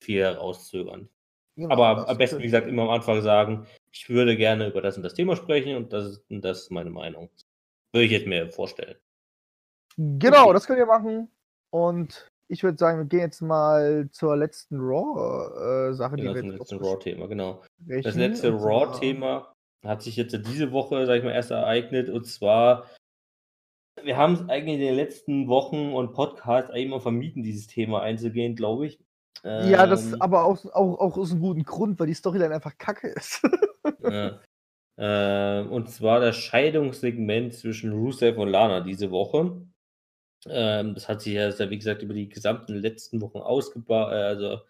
viel 0.00 0.22
herauszögern. 0.22 1.08
Genau, 1.56 1.72
Aber 1.72 2.08
am 2.08 2.18
besten, 2.18 2.38
wie 2.38 2.44
gesagt, 2.44 2.66
immer 2.66 2.82
am 2.82 2.90
Anfang 2.90 3.20
sagen, 3.20 3.66
ich 3.92 4.08
würde 4.08 4.36
gerne 4.36 4.68
über 4.68 4.80
das 4.80 4.96
und 4.96 5.02
das 5.02 5.14
Thema 5.14 5.36
sprechen 5.36 5.76
und 5.76 5.92
das 5.92 6.06
ist, 6.06 6.24
das 6.30 6.62
ist 6.62 6.70
meine 6.70 6.90
Meinung. 6.90 7.28
Würde 7.92 8.06
ich 8.06 8.12
jetzt 8.12 8.26
mir 8.26 8.50
vorstellen. 8.50 8.96
Genau, 9.98 10.44
okay. 10.44 10.54
das 10.54 10.66
könnt 10.66 10.78
ihr 10.78 10.86
machen. 10.86 11.28
Und 11.70 12.30
ich 12.48 12.62
würde 12.62 12.78
sagen, 12.78 12.98
wir 12.98 13.04
gehen 13.04 13.20
jetzt 13.20 13.42
mal 13.42 14.08
zur 14.10 14.36
letzten 14.36 14.78
Raw-Sache, 14.80 16.14
äh, 16.14 16.18
genau, 16.18 16.34
die 16.34 16.42
wir 16.42 16.52
letzten 16.58 16.78
Raw-Thema, 16.78 17.26
genau. 17.26 17.62
Rechnen. 17.86 18.02
Das 18.02 18.14
letzte 18.14 18.52
Raw-Thema 18.52 19.52
hat 19.84 20.02
sich 20.02 20.16
jetzt 20.16 20.36
diese 20.46 20.72
Woche, 20.72 21.06
sag 21.06 21.16
ich 21.16 21.24
mal, 21.24 21.32
erst 21.32 21.50
ereignet 21.50 22.08
und 22.08 22.26
zwar 22.26 22.86
wir 24.04 24.16
haben 24.16 24.34
es 24.34 24.48
eigentlich 24.48 24.74
in 24.74 24.80
den 24.80 24.94
letzten 24.94 25.48
Wochen 25.48 25.92
und 25.92 26.12
Podcasts 26.12 26.70
eigentlich 26.70 26.86
immer 26.86 27.00
vermieden, 27.00 27.42
dieses 27.42 27.66
Thema 27.66 28.02
einzugehen, 28.02 28.56
glaube 28.56 28.86
ich. 28.86 28.98
Ja, 29.44 29.86
das 29.86 30.12
ähm, 30.12 30.22
aber 30.22 30.44
auch, 30.44 30.64
auch, 30.66 31.00
auch 31.00 31.16
aus 31.16 31.32
einem 31.32 31.40
guten 31.40 31.64
Grund, 31.64 31.98
weil 31.98 32.06
die 32.06 32.14
Storyline 32.14 32.54
einfach 32.54 32.78
kacke 32.78 33.08
ist. 33.08 33.42
ja. 34.02 34.40
äh, 34.96 35.66
und 35.66 35.90
zwar 35.90 36.20
das 36.20 36.36
Scheidungssegment 36.36 37.54
zwischen 37.54 37.92
Rusev 37.92 38.38
und 38.38 38.50
Lana 38.50 38.80
diese 38.80 39.10
Woche. 39.10 39.66
Ähm, 40.48 40.94
das 40.94 41.08
hat 41.08 41.22
sich 41.22 41.34
ja, 41.34 41.70
wie 41.70 41.78
gesagt, 41.78 42.02
über 42.02 42.14
die 42.14 42.28
gesamten 42.28 42.74
letzten 42.74 43.20
Wochen 43.20 43.38
ausgebaut, 43.38 44.12
äh, 44.12 44.16
also 44.16 44.60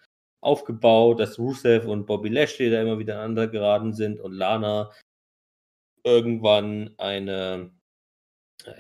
aufgebaut, 0.43 1.21
dass 1.21 1.39
Rusev 1.39 1.87
und 1.87 2.07
Bobby 2.07 2.29
Lashley 2.29 2.71
da 2.71 2.81
immer 2.81 2.99
wieder 2.99 3.17
aneinander 3.17 3.49
geraten 3.49 3.93
sind 3.93 4.21
und 4.21 4.33
Lana 4.33 4.91
irgendwann 6.05 6.95
eine 6.99 7.71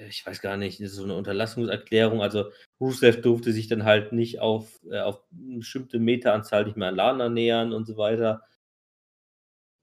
ich 0.08 0.26
weiß 0.26 0.40
gar 0.40 0.56
nicht, 0.56 0.80
das 0.80 0.90
ist 0.90 0.96
so 0.96 1.04
eine 1.04 1.16
Unterlassungserklärung. 1.16 2.22
Also 2.22 2.50
Rusev 2.80 3.20
durfte 3.20 3.52
sich 3.52 3.68
dann 3.68 3.84
halt 3.84 4.12
nicht 4.12 4.40
auf, 4.40 4.80
äh, 4.90 5.00
auf 5.00 5.22
eine 5.32 5.58
bestimmte 5.58 5.98
Meteranzahl 5.98 6.64
nicht 6.64 6.76
mehr 6.76 6.88
an 6.88 6.96
Lana 6.96 7.28
nähern 7.28 7.72
und 7.72 7.86
so 7.86 7.96
weiter. 7.96 8.42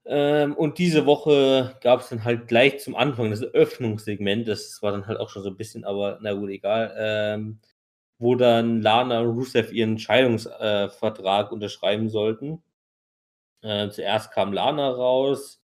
Ähm, 0.06 0.54
und 0.56 0.78
diese 0.78 1.06
Woche 1.06 1.76
gab 1.82 2.00
es 2.00 2.08
dann 2.08 2.24
halt 2.24 2.48
gleich 2.48 2.80
zum 2.80 2.96
Anfang 2.96 3.30
das 3.30 3.42
Öffnungssegment, 3.42 4.48
das 4.48 4.80
war 4.82 4.92
dann 4.92 5.06
halt 5.06 5.20
auch 5.20 5.28
schon 5.28 5.42
so 5.42 5.50
ein 5.50 5.56
bisschen, 5.56 5.84
aber 5.84 6.18
na 6.22 6.32
gut, 6.32 6.50
egal, 6.50 6.94
ähm, 6.98 7.60
wo 8.18 8.34
dann 8.34 8.82
Lana 8.82 9.20
und 9.20 9.36
Rusev 9.36 9.72
ihren 9.72 9.98
Scheidungsvertrag 9.98 11.50
äh, 11.50 11.54
unterschreiben 11.54 12.08
sollten. 12.08 12.62
Äh, 13.62 13.90
zuerst 13.90 14.32
kam 14.32 14.52
Lana 14.52 14.90
raus. 14.90 15.62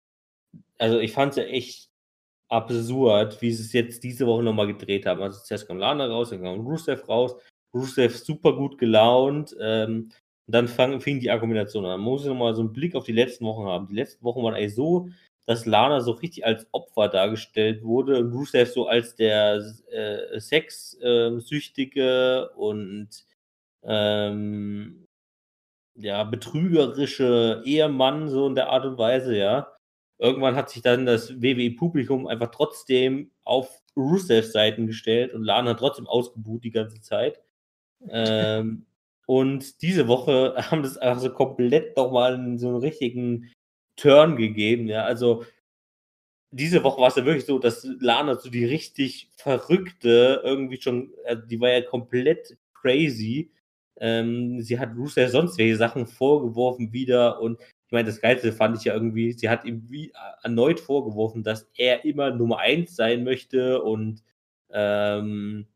Also 0.79 0.99
ich 0.99 1.13
fand 1.13 1.33
es 1.33 1.37
ja 1.37 1.45
echt 1.45 1.92
absurd, 2.53 3.41
wie 3.41 3.51
sie 3.51 3.63
es 3.63 3.73
jetzt 3.73 4.05
diese 4.05 4.27
Woche 4.27 4.43
nochmal 4.43 4.67
gedreht 4.67 5.07
haben. 5.07 5.23
Also 5.23 5.41
zuerst 5.43 5.67
kam 5.67 5.79
Lana 5.79 6.07
raus, 6.07 6.31
dann 6.31 6.43
kam 6.43 6.61
Rusev 6.61 7.09
raus. 7.09 7.35
Rusev 7.75 8.15
super 8.17 8.55
gut 8.55 8.79
gelaunt. 8.79 9.57
Ähm, 9.61 10.11
und 10.47 10.55
dann 10.55 10.69
fang, 10.69 11.01
fing 11.01 11.21
die 11.21 11.31
Argumentation 11.31 11.87
an. 11.87 12.01
Man 12.01 12.11
muss 12.11 12.27
nochmal 12.27 12.55
so 12.55 12.61
einen 12.61 12.73
Blick 12.73 12.95
auf 12.95 13.05
die 13.05 13.13
letzten 13.13 13.47
Wochen 13.47 13.65
haben. 13.65 13.89
Die 13.89 13.95
letzten 13.95 14.23
Wochen 14.25 14.43
waren 14.43 14.55
eigentlich 14.55 14.75
so, 14.75 15.09
dass 15.47 15.67
Lana 15.67 16.01
so 16.01 16.13
richtig 16.13 16.45
als 16.45 16.67
Opfer 16.73 17.09
dargestellt 17.09 17.83
wurde 17.83 18.19
und 18.19 18.33
Rusev 18.33 18.71
so 18.71 18.87
als 18.87 19.17
der 19.17 19.63
äh, 19.91 20.39
Sexsüchtige 20.39 22.51
ähm, 22.53 22.59
und 22.59 23.09
ähm, 23.85 25.07
ja, 25.95 26.25
betrügerische 26.25 27.63
Ehemann, 27.65 28.29
so 28.29 28.47
in 28.47 28.55
der 28.55 28.71
Art 28.71 28.85
und 28.85 28.99
Weise, 28.99 29.37
ja. 29.37 29.72
Irgendwann 30.23 30.55
hat 30.55 30.71
sich 30.71 30.83
dann 30.83 31.05
das 31.05 31.43
WWE-Publikum 31.43 32.29
einfach 32.29 32.53
trotzdem 32.53 33.33
auf 33.43 33.83
Rusevs 33.97 34.53
Seiten 34.53 34.87
gestellt 34.87 35.35
und 35.35 35.43
Lana 35.43 35.75
trotzdem 35.75 36.07
ausgebuht 36.07 36.63
die 36.63 36.71
ganze 36.71 37.01
Zeit. 37.01 37.41
ähm, 38.09 38.87
und 39.27 39.83
diese 39.83 40.07
Woche 40.07 40.55
haben 40.71 40.85
das 40.85 40.97
einfach 40.97 41.21
so 41.21 41.33
komplett 41.33 41.97
nochmal 41.97 42.57
so 42.57 42.69
einen 42.69 42.77
richtigen 42.77 43.51
Turn 43.97 44.37
gegeben, 44.37 44.87
ja. 44.87 45.03
Also 45.05 45.45
diese 46.53 46.85
Woche 46.85 47.01
war 47.01 47.09
es 47.09 47.17
ja 47.17 47.25
wirklich 47.25 47.47
so, 47.47 47.59
dass 47.59 47.85
Lana 47.99 48.37
so 48.37 48.49
die 48.49 48.65
richtig 48.65 49.29
verrückte, 49.37 50.41
irgendwie 50.45 50.81
schon, 50.81 51.13
also 51.25 51.43
die 51.47 51.61
war 51.61 51.71
ja 51.71 51.83
komplett 51.83 52.57
crazy. 52.75 53.51
Ähm, 53.99 54.61
sie 54.63 54.79
hat 54.79 54.95
Rusev 54.97 55.33
sonst 55.33 55.59
welche 55.59 55.77
Sachen 55.77 56.07
vorgeworfen 56.07 56.93
wieder 56.93 57.41
und 57.41 57.59
ich 57.93 57.95
meine, 57.95 58.09
das 58.09 58.23
Geilste 58.23 58.53
fand 58.53 58.79
ich 58.79 58.85
ja 58.85 58.95
irgendwie, 58.95 59.35
sie 59.35 59.51
hat 59.51 59.67
ihm 59.67 59.91
wie 59.91 60.15
erneut 60.43 60.81
vorgeworfen, 60.81 61.43
dass 61.43 61.71
er 61.77 62.07
immer 62.07 62.31
Nummer 62.31 62.57
eins 62.57 62.97
sein 62.97 63.23
möchte 63.23 63.83
und 63.83 64.23
ähm, 64.71 65.67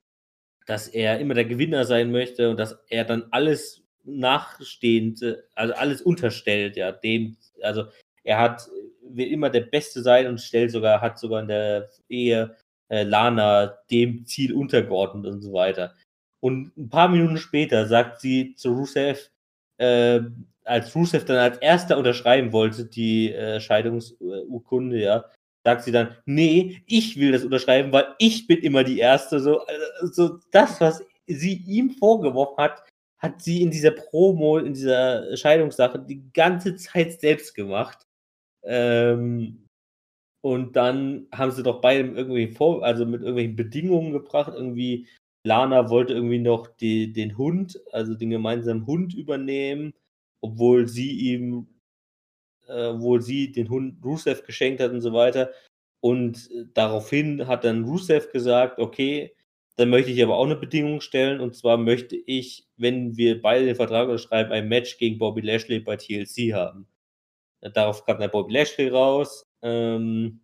dass 0.64 0.88
er 0.88 1.20
immer 1.20 1.34
der 1.34 1.44
Gewinner 1.44 1.84
sein 1.84 2.10
möchte 2.10 2.48
und 2.48 2.58
dass 2.58 2.78
er 2.88 3.04
dann 3.04 3.24
alles 3.32 3.84
nachstehend, 4.04 5.22
also 5.54 5.74
alles 5.74 6.00
unterstellt, 6.00 6.78
ja, 6.78 6.90
dem, 6.90 7.36
also 7.60 7.84
er 8.24 8.38
hat, 8.38 8.66
will 9.02 9.30
immer 9.30 9.50
der 9.50 9.60
Beste 9.60 10.00
sein 10.00 10.26
und 10.26 10.40
stellt 10.40 10.70
sogar, 10.70 11.02
hat 11.02 11.18
sogar 11.18 11.42
in 11.42 11.48
der 11.48 11.90
Ehe 12.08 12.56
äh, 12.88 13.02
Lana 13.02 13.76
dem 13.90 14.24
Ziel 14.24 14.54
untergeordnet 14.54 15.26
und 15.26 15.42
so 15.42 15.52
weiter. 15.52 15.94
Und 16.40 16.74
ein 16.78 16.88
paar 16.88 17.10
Minuten 17.10 17.36
später 17.36 17.86
sagt 17.86 18.22
sie 18.22 18.54
zu 18.54 18.72
Rusev, 18.72 19.28
äh, 19.76 20.20
als 20.66 20.94
Rusev 20.94 21.24
dann 21.24 21.38
als 21.38 21.58
erster 21.58 21.96
unterschreiben 21.96 22.52
wollte, 22.52 22.86
die 22.86 23.32
äh, 23.32 23.60
Scheidungsurkunde, 23.60 25.00
ja, 25.00 25.24
sagt 25.64 25.82
sie 25.82 25.92
dann, 25.92 26.16
nee, 26.26 26.82
ich 26.86 27.18
will 27.18 27.32
das 27.32 27.44
unterschreiben, 27.44 27.92
weil 27.92 28.14
ich 28.18 28.46
bin 28.46 28.58
immer 28.58 28.84
die 28.84 28.98
Erste. 28.98 29.40
So, 29.40 29.60
also 30.00 30.38
das, 30.52 30.80
was 30.80 31.04
sie 31.26 31.54
ihm 31.66 31.90
vorgeworfen 31.90 32.58
hat, 32.58 32.84
hat 33.18 33.42
sie 33.42 33.62
in 33.62 33.70
dieser 33.70 33.90
Promo, 33.90 34.58
in 34.58 34.74
dieser 34.74 35.36
Scheidungssache 35.36 35.98
die 35.98 36.30
ganze 36.32 36.76
Zeit 36.76 37.20
selbst 37.20 37.54
gemacht. 37.54 38.06
Ähm, 38.62 39.66
und 40.42 40.76
dann 40.76 41.26
haben 41.32 41.50
sie 41.50 41.64
doch 41.64 41.80
beide 41.80 42.08
irgendwie 42.10 42.48
vor, 42.52 42.84
also 42.84 43.04
mit 43.04 43.22
irgendwelchen 43.22 43.56
Bedingungen 43.56 44.12
gebracht. 44.12 44.52
Irgendwie, 44.54 45.08
Lana 45.44 45.90
wollte 45.90 46.14
irgendwie 46.14 46.38
noch 46.38 46.68
die, 46.68 47.12
den 47.12 47.36
Hund, 47.36 47.80
also 47.90 48.14
den 48.14 48.30
gemeinsamen 48.30 48.86
Hund 48.86 49.14
übernehmen, 49.14 49.92
obwohl 50.40 50.86
sie 50.88 51.12
ihm, 51.12 51.68
äh, 52.68 52.88
obwohl 52.88 53.22
sie 53.22 53.52
den 53.52 53.68
Hund 53.70 54.04
Rusev 54.04 54.44
geschenkt 54.44 54.80
hat 54.80 54.92
und 54.92 55.00
so 55.00 55.12
weiter. 55.12 55.50
Und 56.00 56.50
äh, 56.52 56.66
daraufhin 56.74 57.46
hat 57.46 57.64
dann 57.64 57.84
Rusev 57.84 58.32
gesagt, 58.32 58.78
okay, 58.78 59.34
dann 59.76 59.90
möchte 59.90 60.10
ich 60.10 60.22
aber 60.22 60.36
auch 60.36 60.46
eine 60.46 60.56
Bedingung 60.56 61.00
stellen. 61.00 61.40
Und 61.40 61.56
zwar 61.56 61.76
möchte 61.76 62.16
ich, 62.16 62.66
wenn 62.76 63.16
wir 63.16 63.40
beide 63.42 63.66
den 63.66 63.76
Vertrag 63.76 64.08
unterschreiben, 64.08 64.52
ein 64.52 64.68
Match 64.68 64.98
gegen 64.98 65.18
Bobby 65.18 65.42
Lashley 65.42 65.80
bei 65.80 65.96
TLC 65.96 66.54
haben. 66.54 66.88
Darauf 67.60 68.04
kam 68.04 68.18
dann 68.18 68.30
Bobby 68.30 68.54
Lashley 68.54 68.88
raus. 68.88 69.46
Ähm, 69.62 70.40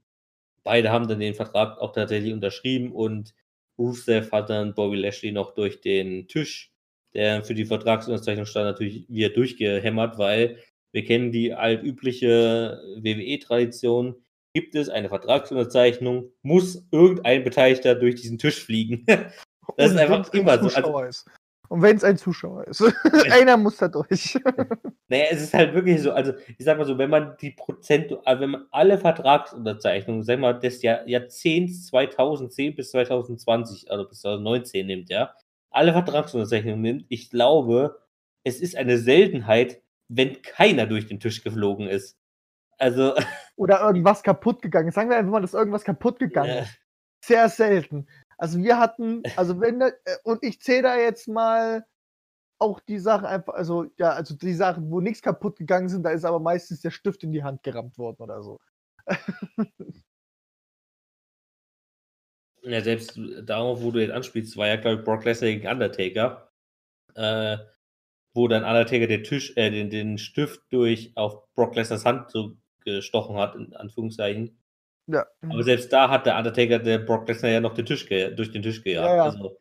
beide 0.64 0.90
haben 0.90 1.09
dann 1.09 1.20
den 1.20 1.35
Vertrag 1.35 1.78
auch 1.78 1.92
tatsächlich 1.92 2.33
unterschrieben 2.33 2.92
und 2.92 3.35
Rusev 3.78 4.31
hat 4.33 4.50
dann 4.50 4.74
Bobby 4.74 4.96
Lashley 4.96 5.33
noch 5.33 5.55
durch 5.55 5.81
den 5.81 6.28
Tisch, 6.28 6.71
der 7.14 7.44
für 7.44 7.55
die 7.55 7.64
Vertragsunterzeichnung 7.64 8.46
stand, 8.46 8.66
natürlich 8.66 9.07
wieder 9.09 9.31
durchgehämmert, 9.31 10.18
weil 10.18 10.59
wir 10.92 11.05
kennen 11.05 11.33
die 11.33 11.55
altübliche 11.55 12.81
WWE-Tradition. 12.98 14.16
Gibt 14.55 14.75
es 14.75 14.90
eine 14.90 15.09
Vertragsunterzeichnung, 15.09 16.31
muss 16.42 16.87
irgendein 16.90 17.44
Beteiligter 17.44 17.94
durch 17.94 18.16
diesen 18.16 18.38
Tisch 18.38 18.62
fliegen. 18.62 19.05
das 19.77 19.92
ist 19.92 19.96
einfach 19.96 20.33
immer 20.35 20.59
so. 20.59 20.68
Also, 20.77 21.01
ist. 21.01 21.27
Und 21.72 21.81
wenn 21.81 21.96
es 21.96 22.05
ein 22.05 22.18
Zuschauer 22.18 22.66
ist. 22.66 22.83
Einer 23.31 23.57
muss 23.57 23.79
da 23.79 23.88
durch. 23.88 24.38
naja, 25.09 25.25
es 25.31 25.40
ist 25.40 25.55
halt 25.55 25.72
wirklich 25.72 26.03
so, 26.03 26.12
also 26.12 26.35
ich 26.59 26.66
sag 26.66 26.77
mal 26.77 26.85
so, 26.85 26.98
wenn 26.98 27.09
man 27.09 27.35
die 27.40 27.53
Prozent, 27.53 28.14
also 28.27 28.42
wenn 28.42 28.51
man 28.51 28.66
alle 28.70 28.98
Vertragsunterzeichnungen, 28.98 30.22
sag 30.22 30.38
mal, 30.38 30.53
des 30.53 30.83
Jahr, 30.83 31.09
Jahrzehnts 31.09 31.87
2010 31.87 32.77
bis 32.77 32.90
2020, 32.90 33.90
also 33.90 34.07
bis 34.07 34.20
2019 34.20 34.87
nimmt, 34.87 35.09
ja, 35.09 35.35
alle 35.72 35.92
Vertragsunterzeichnungen 35.92 36.80
nimmt, 36.80 37.06
ich 37.08 37.30
glaube, 37.30 38.00
es 38.44 38.61
ist 38.61 38.76
eine 38.76 38.98
Seltenheit, 38.98 39.82
wenn 40.08 40.42
keiner 40.42 40.87
durch 40.87 41.06
den 41.06 41.20
Tisch 41.20 41.42
geflogen 41.42 41.88
ist. 41.88 42.18
Also. 42.78 43.14
Oder 43.56 43.80
irgendwas 43.80 44.22
kaputt 44.22 44.62
gegangen 44.62 44.88
ist. 44.88 44.94
Sagen 44.94 45.11
wir 45.11 45.16
einfach 45.16 45.32
mal, 45.32 45.42
dass 45.42 45.54
irgendwas 45.54 45.85
kaputt 45.85 46.18
gegangen 46.18 46.48
ja. 46.48 46.62
ist. 46.62 46.78
Sehr 47.24 47.48
selten. 47.48 48.08
Also 48.38 48.58
wir 48.58 48.78
hatten, 48.78 49.22
also 49.37 49.61
wenn, 49.61 49.80
äh, 49.80 49.92
und 50.24 50.42
ich 50.42 50.61
zähle 50.61 50.82
da 50.82 50.96
jetzt 50.96 51.28
mal 51.28 51.87
auch 52.58 52.80
die 52.80 52.98
Sachen 52.98 53.26
einfach, 53.26 53.54
also 53.54 53.87
ja, 53.98 54.11
also 54.11 54.37
die 54.37 54.54
Sachen, 54.54 54.90
wo 54.90 55.00
nichts 55.00 55.22
kaputt 55.22 55.56
gegangen 55.56 55.88
sind, 55.88 56.04
da 56.04 56.11
ist 56.11 56.24
aber 56.24 56.40
meistens 56.40 56.80
der 56.80 56.90
Stift 56.90 57.22
in 57.22 57.32
die 57.32 57.44
Hand 57.44 57.62
gerammt 57.62 57.98
worden 57.98 58.22
oder 58.22 58.42
so. 58.42 58.58
ja, 62.62 62.81
selbst 62.81 63.18
darauf, 63.44 63.83
wo 63.83 63.90
du 63.90 64.01
jetzt 64.01 64.12
anspielst, 64.12 64.57
war 64.57 64.68
ja, 64.68 64.77
glaube 64.77 65.01
ich, 65.01 65.05
Brock 65.05 65.25
Lesnar 65.25 65.51
gegen 65.51 65.66
Undertaker, 65.66 66.51
äh, 67.14 67.59
wo 68.35 68.48
dann 68.48 68.64
Undertaker 68.64 69.07
den 69.07 69.25
Tisch, 69.25 69.57
äh, 69.57 69.70
den, 69.70 69.90
den 69.90 70.18
Stift 70.18 70.61
durch 70.70 71.12
auf 71.16 71.53
Brock 71.55 71.75
Lesnars 71.75 72.05
Hand 72.05 72.31
so 72.31 72.57
gestochen 72.85 73.37
hat, 73.37 73.55
in 73.55 73.75
Anführungszeichen. 73.75 74.59
Ja. 75.09 75.27
Aber 75.42 75.62
selbst 75.62 75.92
da 75.92 76.09
hat 76.09 76.27
der 76.27 76.38
Undertaker 76.38 76.79
der 76.79 76.98
Brock 76.98 77.29
Lesnar 77.29 77.51
ja 77.51 77.61
noch 77.61 77.75
den 77.75 77.87
Tisch 77.87 78.07
durch 78.09 78.53
den 78.53 78.62
Tisch 78.62 78.83
gejagt. 78.83 79.09
Ja, 79.09 79.16
ja. 79.16 79.25
Also 79.25 79.59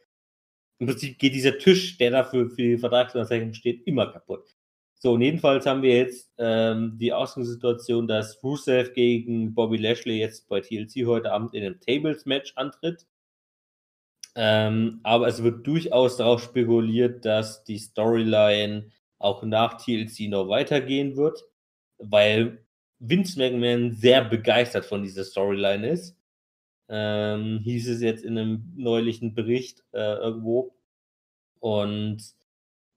im 0.80 0.88
Prinzip 0.88 1.20
geht 1.20 1.36
dieser 1.36 1.58
Tisch, 1.58 1.98
der 1.98 2.12
dafür 2.12 2.50
für 2.50 2.62
die 2.62 2.78
Vertragsunterzeichnung 2.78 3.54
steht, 3.54 3.86
immer 3.86 4.12
kaputt. 4.12 4.56
So, 5.04 5.14
und 5.14 5.22
jedenfalls 5.22 5.66
haben 5.66 5.82
wir 5.82 5.98
jetzt 5.98 6.32
ähm, 6.38 6.96
die 7.00 7.12
Ausgangssituation, 7.12 8.08
dass 8.08 8.44
Rusev 8.44 8.94
gegen 8.94 9.56
Bobby 9.56 9.78
Lashley 9.78 10.20
jetzt 10.20 10.48
bei 10.48 10.62
TLC 10.62 11.08
heute 11.08 11.32
Abend 11.32 11.56
in 11.56 11.64
einem 11.66 11.80
Tables-Match 11.80 12.54
antritt. 12.56 13.08
Ähm, 14.36 15.00
aber 15.02 15.28
es 15.28 15.42
wird 15.42 15.66
durchaus 15.66 16.18
darauf 16.18 16.44
spekuliert, 16.44 17.26
dass 17.26 17.64
die 17.64 17.80
Storyline 17.80 18.92
auch 19.18 19.42
nach 19.42 19.84
TLC 19.84 20.30
noch 20.30 20.48
weitergehen 20.50 21.18
wird, 21.18 21.46
weil 21.98 22.64
Vince 23.00 23.40
McMahon 23.40 23.94
sehr 23.94 24.24
begeistert 24.24 24.86
von 24.86 25.02
dieser 25.02 25.24
Storyline 25.24 25.90
ist. 25.90 26.16
Ähm, 26.90 27.62
hieß 27.64 27.90
es 27.90 28.02
jetzt 28.02 28.24
in 28.24 28.38
einem 28.38 28.72
neulichen 28.76 29.34
Bericht 29.34 29.84
äh, 29.94 30.14
irgendwo. 30.18 30.76
Und 31.60 32.36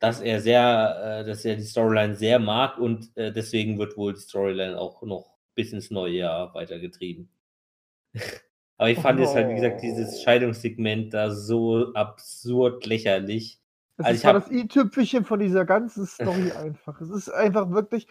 dass 0.04 0.20
er 0.20 0.40
sehr, 0.40 1.22
äh, 1.22 1.24
dass 1.24 1.44
er 1.44 1.56
die 1.56 1.62
Storyline 1.62 2.14
sehr 2.14 2.38
mag 2.38 2.78
und 2.78 3.16
äh, 3.16 3.32
deswegen 3.32 3.78
wird 3.78 3.96
wohl 3.96 4.14
die 4.14 4.20
Storyline 4.20 4.78
auch 4.78 5.02
noch 5.02 5.34
bis 5.54 5.72
ins 5.72 5.90
neue 5.90 6.14
Jahr 6.14 6.54
weitergetrieben. 6.54 7.28
Aber 8.76 8.90
ich 8.90 8.98
fand 8.98 9.18
oh. 9.18 9.22
jetzt 9.22 9.34
halt, 9.34 9.48
wie 9.48 9.54
gesagt, 9.54 9.82
dieses 9.82 10.22
Scheidungssegment 10.22 11.14
da 11.14 11.30
so 11.30 11.94
absurd 11.94 12.84
lächerlich. 12.86 13.60
Das 13.96 14.06
also 14.06 14.16
ist 14.16 14.24
war 14.24 14.32
das 14.34 14.50
i-Tüpfelchen 14.50 15.24
von 15.24 15.38
dieser 15.38 15.64
ganzen 15.64 16.06
Story 16.06 16.50
einfach. 16.58 17.00
Es 17.00 17.10
ist 17.10 17.28
einfach 17.28 17.70
wirklich, 17.70 18.08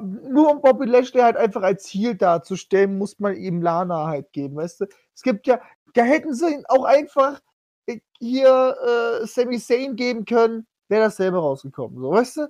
nur 0.00 0.50
um 0.50 0.62
Bobby 0.62 0.86
Lashley 0.86 1.20
halt 1.20 1.36
einfach 1.36 1.62
als 1.62 1.84
Ziel 1.84 2.14
darzustellen, 2.14 2.96
muss 2.96 3.18
man 3.18 3.36
ihm 3.36 3.60
Lana 3.60 4.06
halt 4.06 4.32
geben, 4.32 4.56
weißt 4.56 4.80
du? 4.80 4.86
Es 5.14 5.22
gibt 5.22 5.46
ja, 5.46 5.60
da 5.94 6.04
hätten 6.04 6.32
sie 6.32 6.54
ihn 6.54 6.64
auch 6.68 6.84
einfach 6.84 7.40
äh, 7.86 7.98
hier 8.18 8.76
äh, 9.20 9.26
Sami 9.26 9.58
Zayn 9.58 9.96
geben 9.96 10.24
können, 10.24 10.66
wäre 10.88 11.04
dasselbe 11.04 11.38
rausgekommen, 11.38 12.00
so, 12.00 12.10
weißt 12.10 12.36
du? 12.38 12.48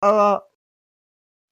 Aber 0.00 0.48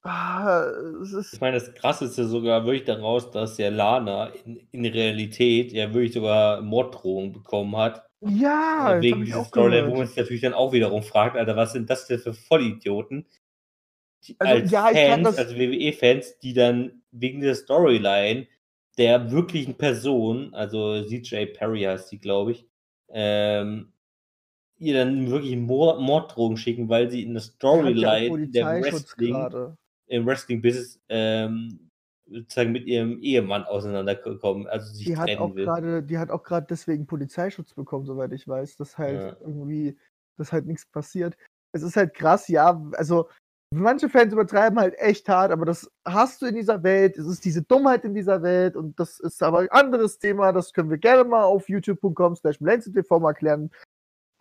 ah, 0.03 0.66
ich 1.03 1.41
meine, 1.41 1.59
das 1.59 1.75
Krasse 1.75 2.07
ist 2.07 2.18
ja 2.18 2.25
sogar 2.25 2.64
wirklich 2.64 2.85
daraus, 2.85 3.31
dass 3.31 3.59
ja 3.59 3.68
Lana 3.70 4.29
in, 4.45 4.66
in 4.73 4.87
Realität 4.87 5.73
ja 5.73 5.93
wirklich 5.93 6.12
sogar 6.12 6.61
Morddrohungen 6.61 7.33
bekommen 7.33 7.77
hat. 7.77 8.07
Ja, 8.20 8.99
äh, 8.99 9.03
wegen 9.03 9.25
dieser 9.25 9.45
Storyline, 9.45 9.91
wo 9.91 9.97
man 9.97 10.07
sich 10.07 10.16
natürlich 10.16 10.43
dann 10.43 10.55
auch 10.55 10.73
wiederum 10.73 11.03
fragt, 11.03 11.37
Alter, 11.37 11.57
was 11.57 11.73
sind 11.73 11.91
das 11.91 12.07
denn 12.07 12.18
für 12.18 12.35
Vollidioten? 12.35 13.27
also, 14.39 14.55
als 14.55 14.70
ja, 14.70 14.87
Fans, 14.87 15.39
als 15.39 15.57
WWE-Fans, 15.57 16.39
die 16.39 16.55
dann 16.55 17.03
wegen 17.11 17.41
der 17.41 17.55
Storyline 17.55 18.47
der 18.99 19.31
wirklichen 19.31 19.77
Person, 19.77 20.55
also 20.55 21.03
CJ 21.03 21.47
Perry 21.47 21.83
heißt 21.83 22.09
sie, 22.09 22.18
glaube 22.18 22.53
ich, 22.53 22.66
ähm, 23.09 23.91
ihr 24.83 24.95
dann 24.95 25.30
wirklich 25.30 25.57
Mord 25.57 26.01
Morddrohungen 26.01 26.57
schicken, 26.57 26.89
weil 26.89 27.11
sie 27.11 27.22
in 27.22 27.35
der 27.35 27.43
Storyline 27.43 28.49
der 28.49 28.66
Wrestling, 28.83 29.76
im 30.09 30.26
Wrestling-Business 30.26 31.01
ähm, 31.09 31.89
sozusagen 32.30 32.72
mit 32.72 32.87
ihrem 32.87 33.18
Ehemann 33.20 33.64
auseinandergekommen, 33.64 34.66
also 34.66 34.93
sich 34.93 35.07
die 35.07 35.16
hat 35.16 35.37
auch 35.39 35.55
will. 35.55 36.03
die 36.03 36.18
hat 36.18 36.30
auch 36.30 36.43
gerade 36.43 36.66
deswegen 36.68 37.07
Polizeischutz 37.07 37.74
bekommen, 37.74 38.07
soweit 38.07 38.33
ich 38.33 38.47
weiß, 38.47 38.76
dass 38.76 38.99
halt 38.99 39.20
ja. 39.20 39.37
irgendwie, 39.41 39.97
dass 40.39 40.53
halt 40.53 40.66
nichts 40.66 40.87
passiert. 40.87 41.37
Es 41.72 41.83
ist 41.83 41.97
halt 41.97 42.14
krass, 42.14 42.49
ja, 42.49 42.83
also 42.93 43.28
manche 43.72 44.09
Fans 44.09 44.33
übertreiben 44.33 44.78
halt 44.78 44.99
echt 44.99 45.28
hart, 45.28 45.51
aber 45.51 45.64
das 45.64 45.91
hast 46.05 46.43
du 46.43 46.47
in 46.47 46.55
dieser 46.55 46.83
Welt. 46.83 47.16
Es 47.16 47.26
ist 47.26 47.45
diese 47.45 47.62
Dummheit 47.62 48.05
in 48.05 48.14
dieser 48.14 48.43
Welt 48.43 48.76
und 48.76 48.99
das 49.01 49.18
ist 49.20 49.43
aber 49.43 49.61
ein 49.61 49.70
anderes 49.70 50.18
Thema. 50.18 50.53
Das 50.53 50.72
können 50.72 50.91
wir 50.91 50.99
gerne 50.99 51.24
mal 51.24 51.45
auf 51.45 51.68
youtube.com 51.68 52.37
slash 52.37 52.59
TV 52.59 53.20
mal 53.20 53.33
klären. 53.33 53.70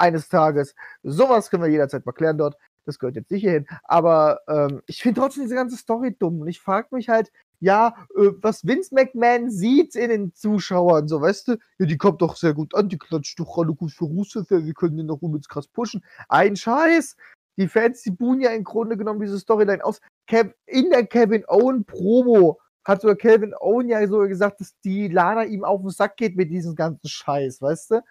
Eines 0.01 0.29
Tages. 0.29 0.73
Sowas 1.03 1.49
können 1.49 1.63
wir 1.63 1.69
jederzeit 1.69 2.05
mal 2.05 2.11
klären 2.11 2.37
dort. 2.37 2.57
Das 2.85 2.97
gehört 2.97 3.15
jetzt 3.15 3.29
nicht 3.29 3.41
hierhin. 3.41 3.67
Aber 3.83 4.41
ähm, 4.47 4.81
ich 4.87 5.01
finde 5.01 5.21
trotzdem 5.21 5.43
diese 5.43 5.55
ganze 5.55 5.77
Story 5.77 6.15
dumm. 6.17 6.41
Und 6.41 6.47
ich 6.47 6.59
frage 6.59 6.87
mich 6.91 7.09
halt, 7.09 7.31
ja, 7.59 7.93
äh, 8.17 8.31
was 8.41 8.65
Vince 8.65 8.93
McMahon 8.93 9.51
sieht 9.51 9.95
in 9.95 10.09
den 10.09 10.33
Zuschauern, 10.33 11.07
so 11.07 11.21
weißt 11.21 11.49
du, 11.49 11.57
ja, 11.77 11.85
die 11.85 11.97
kommt 11.97 12.21
doch 12.21 12.35
sehr 12.35 12.55
gut 12.55 12.73
an, 12.73 12.89
die 12.89 12.97
klatscht 12.97 13.39
doch 13.39 13.55
alle 13.59 13.73
gut 13.73 13.91
für 13.91 14.05
Rusev, 14.05 14.49
wir 14.49 14.73
können 14.73 14.97
den 14.97 15.05
noch 15.05 15.21
übelst 15.21 15.47
krass 15.47 15.67
pushen. 15.67 16.03
Ein 16.27 16.55
Scheiß. 16.55 17.15
Die 17.57 17.67
Fans, 17.67 18.01
die 18.01 18.11
buhen 18.11 18.41
ja 18.41 18.49
im 18.51 18.63
Grunde 18.63 18.97
genommen 18.97 19.19
diese 19.19 19.37
Storyline 19.37 19.83
aus. 19.83 20.01
Kev 20.25 20.53
in 20.65 20.89
der 20.89 21.05
Kevin 21.05 21.43
Owen 21.47 21.85
Promo 21.85 22.59
hat 22.83 23.01
sogar 23.01 23.15
Kevin 23.15 23.53
Owen 23.59 23.89
ja 23.89 24.07
so 24.07 24.19
gesagt, 24.19 24.61
dass 24.61 24.73
die 24.83 25.09
Lana 25.09 25.43
ihm 25.43 25.63
auf 25.63 25.81
den 25.81 25.91
Sack 25.91 26.17
geht 26.17 26.35
mit 26.35 26.49
diesem 26.49 26.75
ganzen 26.75 27.07
Scheiß, 27.07 27.61
weißt 27.61 27.91
du? 27.91 28.01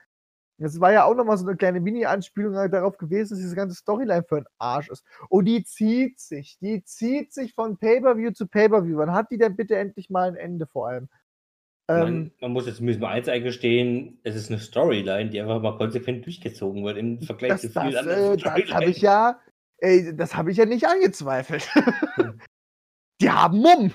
Das 0.60 0.78
war 0.78 0.92
ja 0.92 1.04
auch 1.04 1.14
nochmal 1.14 1.38
so 1.38 1.46
eine 1.46 1.56
kleine 1.56 1.80
Mini-Anspielung 1.80 2.54
halt 2.54 2.74
darauf 2.74 2.98
gewesen, 2.98 3.30
dass 3.30 3.38
diese 3.38 3.56
ganze 3.56 3.74
Storyline 3.76 4.22
für 4.22 4.36
ein 4.36 4.46
Arsch 4.58 4.90
ist. 4.90 5.04
Und 5.30 5.46
die 5.46 5.64
zieht 5.64 6.20
sich. 6.20 6.58
Die 6.60 6.84
zieht 6.84 7.32
sich 7.32 7.54
von 7.54 7.78
Pay-Per-View 7.78 8.32
zu 8.32 8.46
Pay-Per-View. 8.46 8.98
Wann 8.98 9.12
hat 9.12 9.30
die 9.30 9.38
denn 9.38 9.56
bitte 9.56 9.76
endlich 9.76 10.10
mal 10.10 10.28
ein 10.28 10.36
Ende 10.36 10.66
vor 10.66 10.88
allem? 10.88 11.08
Man, 11.88 12.06
ähm, 12.06 12.30
man, 12.40 12.52
muss 12.52 12.66
jetzt 12.66 12.80
müssen 12.80 13.00
wir 13.00 13.08
eins 13.08 13.28
eingestehen, 13.28 14.20
es 14.22 14.36
ist 14.36 14.50
eine 14.50 14.60
Storyline, 14.60 15.30
die 15.30 15.40
einfach 15.40 15.60
mal 15.60 15.76
konsequent 15.76 16.24
durchgezogen 16.24 16.84
wird 16.84 16.98
im 16.98 17.20
Vergleich 17.20 17.52
das, 17.52 17.62
zu 17.62 17.70
vielen 17.70 17.92
das, 17.92 18.06
anderen. 18.06 18.34
Äh, 18.34 18.36
das 18.36 18.72
habe 18.74 18.84
ich 18.84 19.00
ja, 19.00 19.40
ey, 19.78 20.16
das 20.16 20.36
habe 20.36 20.50
ich 20.52 20.56
ja 20.58 20.66
nicht 20.66 20.86
angezweifelt. 20.86 21.68
Die 23.20 23.30
haben 23.30 23.58
Mumm. 23.58 23.92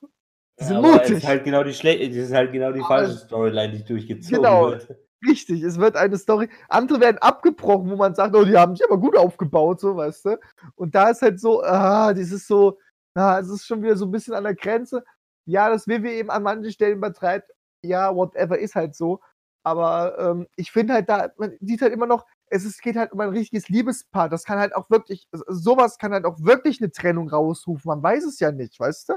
die 0.60 0.64
sind 0.64 0.76
ja, 0.76 0.80
mutig. 0.80 1.00
Das 1.00 1.10
ist 1.10 1.26
halt 1.26 1.44
genau 1.44 1.62
die, 1.62 1.74
Schle 1.74 2.08
das 2.08 2.16
ist 2.16 2.32
halt 2.32 2.52
genau 2.52 2.72
die 2.72 2.80
falsche 2.80 3.18
Storyline, 3.18 3.72
die 3.74 3.84
durchgezogen 3.84 4.36
genau. 4.36 4.70
wird. 4.70 4.88
Richtig, 5.26 5.62
es 5.62 5.78
wird 5.78 5.96
eine 5.96 6.16
Story. 6.18 6.48
Andere 6.68 7.00
werden 7.00 7.18
abgebrochen, 7.18 7.90
wo 7.90 7.96
man 7.96 8.14
sagt, 8.14 8.34
oh, 8.34 8.44
die 8.44 8.56
haben 8.56 8.74
sich 8.74 8.84
aber 8.84 8.98
gut 8.98 9.16
aufgebaut, 9.16 9.80
so, 9.80 9.96
weißt 9.96 10.24
du. 10.26 10.40
Und 10.74 10.94
da 10.94 11.10
ist 11.10 11.22
halt 11.22 11.40
so, 11.40 11.62
ah, 11.62 12.12
dieses 12.12 12.46
so, 12.46 12.78
ah, 13.14 13.38
es 13.38 13.48
ist 13.48 13.66
schon 13.66 13.82
wieder 13.82 13.96
so 13.96 14.06
ein 14.06 14.10
bisschen 14.10 14.34
an 14.34 14.44
der 14.44 14.54
Grenze. 14.54 15.04
Ja, 15.46 15.70
das 15.70 15.86
WWE 15.86 16.12
eben 16.12 16.30
an 16.30 16.42
manchen 16.42 16.72
Stellen 16.72 16.98
übertreibt. 16.98 17.50
Ja, 17.84 18.14
whatever 18.14 18.58
ist 18.58 18.74
halt 18.74 18.94
so. 18.94 19.20
Aber 19.64 20.18
ähm, 20.18 20.48
ich 20.56 20.72
finde 20.72 20.94
halt 20.94 21.08
da, 21.08 21.30
man 21.36 21.56
sieht 21.60 21.82
halt 21.82 21.92
immer 21.92 22.06
noch, 22.06 22.26
es 22.46 22.64
ist, 22.64 22.82
geht 22.82 22.96
halt 22.96 23.12
um 23.12 23.20
ein 23.20 23.30
richtiges 23.30 23.68
Liebespaar. 23.68 24.28
Das 24.28 24.44
kann 24.44 24.58
halt 24.58 24.74
auch 24.74 24.90
wirklich, 24.90 25.28
sowas 25.48 25.98
kann 25.98 26.12
halt 26.12 26.24
auch 26.24 26.38
wirklich 26.40 26.80
eine 26.80 26.90
Trennung 26.90 27.28
rausrufen. 27.28 27.88
Man 27.88 28.02
weiß 28.02 28.24
es 28.24 28.40
ja 28.40 28.52
nicht, 28.52 28.78
weißt 28.78 29.10
du? 29.10 29.14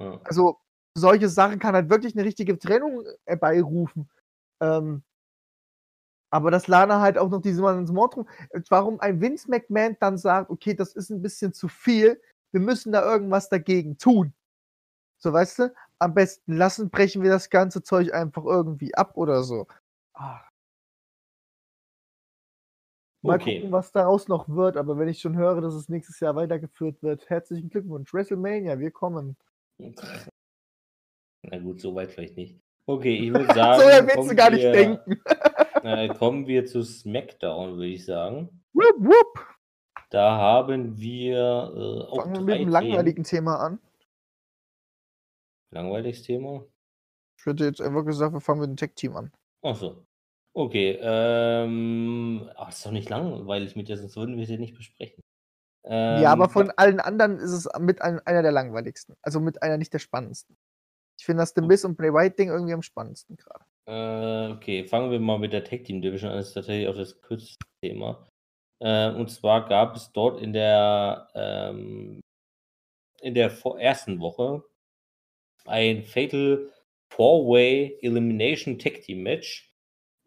Ja. 0.00 0.20
Also, 0.24 0.58
solche 0.96 1.28
Sachen 1.28 1.58
kann 1.58 1.74
halt 1.74 1.88
wirklich 1.90 2.14
eine 2.14 2.24
richtige 2.24 2.58
Trennung 2.58 3.04
herbeirufen. 3.26 4.10
Ähm, 4.60 5.02
aber 6.30 6.50
dass 6.50 6.68
Lana 6.68 7.00
halt 7.00 7.18
auch 7.18 7.28
noch 7.28 7.42
diese 7.42 7.60
Mann 7.62 7.78
ins 7.78 7.92
Mord 7.92 8.16
warum 8.68 9.00
ein 9.00 9.20
Vince 9.20 9.50
McMahon 9.50 9.96
dann 10.00 10.16
sagt, 10.16 10.50
okay, 10.50 10.74
das 10.74 10.94
ist 10.94 11.10
ein 11.10 11.22
bisschen 11.22 11.52
zu 11.52 11.68
viel, 11.68 12.20
wir 12.52 12.60
müssen 12.60 12.92
da 12.92 13.04
irgendwas 13.04 13.48
dagegen 13.48 13.98
tun. 13.98 14.32
So, 15.18 15.32
weißt 15.32 15.58
du, 15.58 15.74
am 15.98 16.14
besten 16.14 16.56
lassen, 16.56 16.90
brechen 16.90 17.22
wir 17.22 17.30
das 17.30 17.50
ganze 17.50 17.82
Zeug 17.82 18.12
einfach 18.14 18.44
irgendwie 18.44 18.94
ab 18.94 19.16
oder 19.16 19.42
so. 19.42 19.66
Ach. 20.14 20.50
Mal 23.22 23.36
okay. 23.36 23.56
gucken, 23.56 23.72
was 23.72 23.92
daraus 23.92 24.28
noch 24.28 24.48
wird, 24.48 24.78
aber 24.78 24.96
wenn 24.98 25.08
ich 25.08 25.20
schon 25.20 25.36
höre, 25.36 25.60
dass 25.60 25.74
es 25.74 25.90
nächstes 25.90 26.20
Jahr 26.20 26.36
weitergeführt 26.36 27.02
wird, 27.02 27.28
herzlichen 27.28 27.68
Glückwunsch. 27.68 28.14
WrestleMania, 28.14 28.78
wir 28.78 28.90
kommen. 28.90 29.36
Na 31.42 31.58
gut, 31.58 31.82
so 31.82 31.94
weit 31.94 32.12
vielleicht 32.12 32.36
nicht. 32.36 32.58
Okay, 32.86 33.14
ich 33.16 33.30
würde 33.30 33.46
sagen. 33.54 33.80
so 33.80 33.86
willst 33.86 34.30
du 34.30 34.34
gar 34.34 34.50
nicht 34.50 34.64
denken. 34.64 35.20
Äh, 35.82 36.08
kommen 36.08 36.46
wir 36.46 36.66
zu 36.66 36.82
SmackDown, 36.82 37.76
würde 37.76 37.88
ich 37.88 38.04
sagen. 38.04 38.62
Wupp, 38.72 38.96
wupp. 38.98 39.46
Da 40.10 40.36
haben 40.36 40.98
wir 40.98 41.36
äh, 41.36 42.10
auch 42.10 42.22
Fangen 42.22 42.34
wir 42.34 42.42
mit 42.42 42.54
einem 42.56 42.68
langweiligen 42.68 43.24
Thema 43.24 43.56
an. 43.60 43.78
Langweiliges 45.72 46.22
Thema? 46.22 46.64
Ich 47.38 47.46
hätte 47.46 47.64
jetzt 47.64 47.80
einfach 47.80 48.04
gesagt, 48.04 48.32
wir 48.32 48.40
fangen 48.40 48.60
mit 48.60 48.70
dem 48.70 48.76
Tech-Team 48.76 49.16
an. 49.16 49.32
Achso. 49.62 50.04
Okay, 50.52 50.98
ähm, 51.00 52.50
ach, 52.56 52.70
ist 52.70 52.84
doch 52.84 52.90
nicht 52.90 53.08
langweilig 53.08 53.76
mit 53.76 53.88
dir, 53.88 53.96
sonst 53.96 54.16
würden 54.16 54.36
wir 54.36 54.46
sie 54.46 54.58
nicht 54.58 54.76
besprechen. 54.76 55.22
Ähm, 55.84 56.22
ja, 56.22 56.32
aber 56.32 56.44
ähm, 56.44 56.50
von 56.50 56.70
allen 56.72 57.00
anderen 57.00 57.38
ist 57.38 57.52
es 57.52 57.68
mit 57.78 58.02
ein, 58.02 58.18
einer 58.26 58.42
der 58.42 58.52
langweiligsten. 58.52 59.16
Also 59.22 59.40
mit 59.40 59.62
einer 59.62 59.78
nicht 59.78 59.92
der 59.92 60.00
spannendsten. 60.00 60.56
Ich 61.18 61.24
finde 61.24 61.42
das 61.42 61.52
The 61.54 61.62
Miss 61.62 61.84
und 61.84 61.96
Bray 61.96 62.12
White 62.12 62.36
Ding 62.36 62.48
irgendwie 62.48 62.74
am 62.74 62.82
spannendsten 62.82 63.36
gerade. 63.36 63.64
Äh, 63.86 64.48
okay, 64.52 64.84
fangen 64.84 65.10
wir 65.10 65.20
mal 65.20 65.38
mit 65.38 65.52
der 65.52 65.64
Tag 65.64 65.84
Team 65.84 66.00
Division 66.00 66.30
an. 66.30 66.36
Das 66.38 66.48
ist 66.48 66.54
tatsächlich 66.54 66.88
auch 66.88 66.96
das 66.96 67.20
kürzeste 67.20 67.58
Thema. 67.82 68.26
Äh, 68.80 69.10
und 69.10 69.30
zwar 69.30 69.68
gab 69.68 69.96
es 69.96 70.12
dort 70.12 70.40
in 70.40 70.52
der, 70.52 71.28
ähm, 71.34 72.20
in 73.20 73.34
der 73.34 73.52
ersten 73.78 74.20
Woche 74.20 74.64
ein 75.66 76.04
Fatal 76.04 76.70
Four-Way 77.12 77.98
Elimination 78.02 78.78
Tag 78.78 79.02
Team 79.02 79.22
Match 79.22 79.70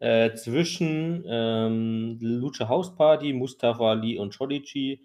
äh, 0.00 0.34
zwischen 0.34 1.24
ähm, 1.26 2.18
Lucha 2.20 2.68
House 2.68 2.94
Party, 2.94 3.32
Mustafa 3.32 3.90
Ali 3.90 4.18
und 4.18 4.34
Shodichi, 4.34 5.00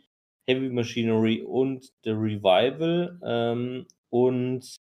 Heavy 0.48 0.70
Machinery 0.70 1.42
und 1.42 1.92
The 2.04 2.12
Revival. 2.12 3.20
Ähm, 3.24 3.88
und 4.10 4.79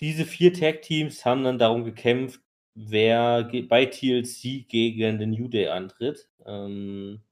diese 0.00 0.24
vier 0.24 0.52
Tag-Teams 0.52 1.24
haben 1.24 1.44
dann 1.44 1.58
darum 1.58 1.84
gekämpft, 1.84 2.40
wer 2.74 3.44
bei 3.68 3.86
TLC 3.86 4.68
gegen 4.68 5.18
den 5.18 5.30
New 5.30 5.48
Day 5.48 5.68
antritt. 5.68 6.28
Ähm, 6.46 7.22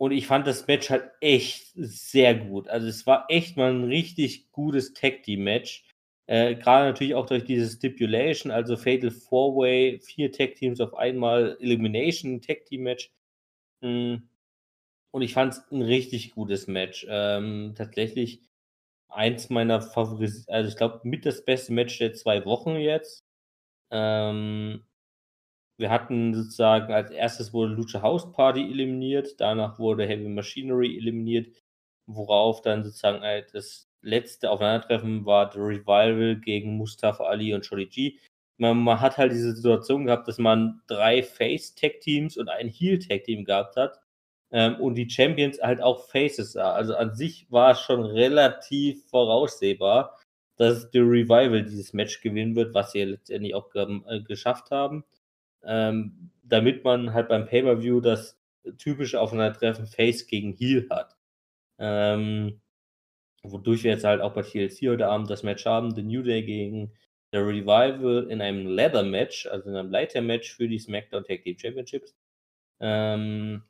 und 0.00 0.12
ich 0.12 0.26
fand 0.26 0.46
das 0.46 0.66
Match 0.66 0.88
halt 0.88 1.10
echt 1.20 1.72
sehr 1.74 2.34
gut. 2.34 2.68
Also 2.68 2.86
es 2.86 3.06
war 3.06 3.26
echt 3.28 3.56
mal 3.58 3.70
ein 3.70 3.84
richtig 3.84 4.50
gutes 4.50 4.94
Tag-Team-Match. 4.94 5.84
Äh, 6.26 6.54
Gerade 6.54 6.86
natürlich 6.86 7.14
auch 7.14 7.26
durch 7.26 7.44
diese 7.44 7.68
Stipulation, 7.68 8.50
also 8.50 8.76
Fatal 8.78 9.10
Four-Way, 9.10 10.00
vier 10.00 10.32
Tag-Teams 10.32 10.80
auf 10.80 10.94
einmal, 10.94 11.58
Elimination, 11.60 12.40
Tag-Team-Match. 12.40 13.12
Hm. 13.82 14.28
Und 15.12 15.22
ich 15.22 15.34
fand 15.34 15.54
es 15.54 15.62
ein 15.72 15.82
richtig 15.82 16.32
gutes 16.32 16.66
Match. 16.66 17.06
Ähm, 17.08 17.74
tatsächlich 17.76 18.40
eins 19.12 19.50
meiner 19.50 19.80
Favoriten, 19.80 20.44
also 20.48 20.68
ich 20.68 20.76
glaube, 20.76 21.00
mit 21.04 21.26
das 21.26 21.44
beste 21.44 21.72
Match 21.72 21.98
der 21.98 22.14
zwei 22.14 22.44
Wochen 22.44 22.76
jetzt. 22.76 23.24
Ähm, 23.90 24.84
wir 25.78 25.90
hatten 25.90 26.34
sozusagen 26.34 26.92
als 26.92 27.10
erstes 27.10 27.52
wurde 27.52 27.72
Lucha 27.72 28.02
House 28.02 28.30
Party 28.32 28.62
eliminiert, 28.62 29.40
danach 29.40 29.78
wurde 29.78 30.06
Heavy 30.06 30.28
Machinery 30.28 30.98
eliminiert, 30.98 31.48
worauf 32.06 32.62
dann 32.62 32.84
sozusagen 32.84 33.22
halt 33.22 33.54
das 33.54 33.88
letzte 34.02 34.50
Aufeinandertreffen 34.50 35.26
war 35.26 35.50
The 35.52 35.58
Revival 35.58 36.36
gegen 36.40 36.76
Mustafa 36.76 37.24
Ali 37.24 37.54
und 37.54 37.66
Shorty 37.66 37.86
G. 37.86 38.18
Man, 38.58 38.78
man, 38.78 39.00
hat 39.00 39.16
halt 39.16 39.32
diese 39.32 39.54
Situation 39.54 40.06
gehabt, 40.06 40.28
dass 40.28 40.38
man 40.38 40.82
drei 40.86 41.22
Face-Tag-Teams 41.22 42.36
und 42.36 42.48
ein 42.48 42.68
Heel-Tag-Team 42.68 43.44
gehabt 43.44 43.76
hat 43.76 44.00
ähm, 44.52 44.76
und 44.76 44.94
die 44.96 45.08
Champions 45.08 45.60
halt 45.62 45.80
auch 45.80 46.08
Faces 46.08 46.52
sah. 46.52 46.72
Also 46.72 46.94
an 46.96 47.14
sich 47.14 47.50
war 47.50 47.72
es 47.72 47.80
schon 47.80 48.02
relativ 48.02 49.04
voraussehbar, 49.08 50.18
dass 50.56 50.90
The 50.92 50.98
Revival 51.00 51.64
dieses 51.64 51.92
Match 51.92 52.20
gewinnen 52.20 52.56
wird, 52.56 52.74
was 52.74 52.92
sie 52.92 53.00
ja 53.00 53.06
letztendlich 53.06 53.54
auch 53.54 53.74
äh, 53.74 54.20
geschafft 54.20 54.70
haben. 54.70 55.04
Ähm, 55.64 56.30
damit 56.42 56.84
man 56.84 57.14
halt 57.14 57.28
beim 57.28 57.46
Pay-Per-View 57.46 58.00
das 58.00 58.38
typische 58.78 59.20
Aufeinandertreffen 59.20 59.86
Face 59.86 60.26
gegen 60.26 60.52
Heel 60.52 60.86
hat. 60.90 61.16
Ähm, 61.78 62.60
wodurch 63.42 63.84
wir 63.84 63.92
jetzt 63.92 64.04
halt 64.04 64.20
auch 64.20 64.34
bei 64.34 64.42
TLC 64.42 64.88
heute 64.88 65.08
Abend 65.08 65.30
das 65.30 65.42
Match 65.42 65.64
haben, 65.66 65.94
The 65.94 66.02
New 66.02 66.22
Day 66.22 66.42
gegen 66.42 66.92
The 67.32 67.38
Revival 67.38 68.26
in 68.28 68.40
einem 68.42 68.66
Leather 68.66 69.02
Match, 69.02 69.46
also 69.46 69.70
in 69.70 69.76
einem 69.76 69.90
Leiter 69.90 70.20
Match 70.20 70.52
für 70.54 70.68
die 70.68 70.78
SmackDown 70.78 71.24
Tag 71.24 71.42
Team 71.42 71.58
Championships. 71.58 72.14
Ähm, 72.80 73.62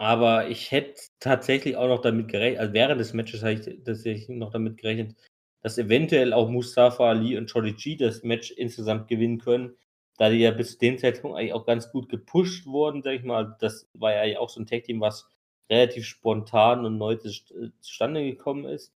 aber 0.00 0.48
ich 0.48 0.70
hätte 0.70 0.98
tatsächlich 1.20 1.76
auch 1.76 1.86
noch 1.88 2.00
damit 2.00 2.28
gerechnet, 2.28 2.60
also 2.60 2.72
während 2.72 2.98
des 2.98 3.12
Matches 3.12 3.42
habe 3.42 3.52
ich 3.52 3.84
tatsächlich 3.84 4.30
noch 4.30 4.50
damit 4.50 4.78
gerechnet, 4.78 5.14
dass 5.62 5.76
eventuell 5.76 6.32
auch 6.32 6.48
Mustafa 6.48 7.10
Ali 7.10 7.36
und 7.36 7.52
Jolly 7.52 7.74
G 7.74 7.96
das 7.96 8.22
Match 8.22 8.50
insgesamt 8.50 9.08
gewinnen 9.08 9.40
können, 9.40 9.76
da 10.16 10.30
die 10.30 10.38
ja 10.38 10.52
bis 10.52 10.72
zu 10.72 10.78
dem 10.78 10.96
Zeitpunkt 10.96 11.36
eigentlich 11.36 11.52
auch 11.52 11.66
ganz 11.66 11.92
gut 11.92 12.08
gepusht 12.08 12.64
wurden, 12.66 13.02
sag 13.02 13.12
ich 13.12 13.24
mal. 13.24 13.56
Das 13.60 13.90
war 13.92 14.26
ja 14.26 14.38
auch 14.38 14.48
so 14.48 14.60
ein 14.60 14.66
Tag-Team, 14.66 15.02
was 15.02 15.28
relativ 15.68 16.06
spontan 16.06 16.86
und 16.86 16.96
neu 16.96 17.16
zustande 17.80 18.24
gekommen 18.24 18.64
ist. 18.64 18.94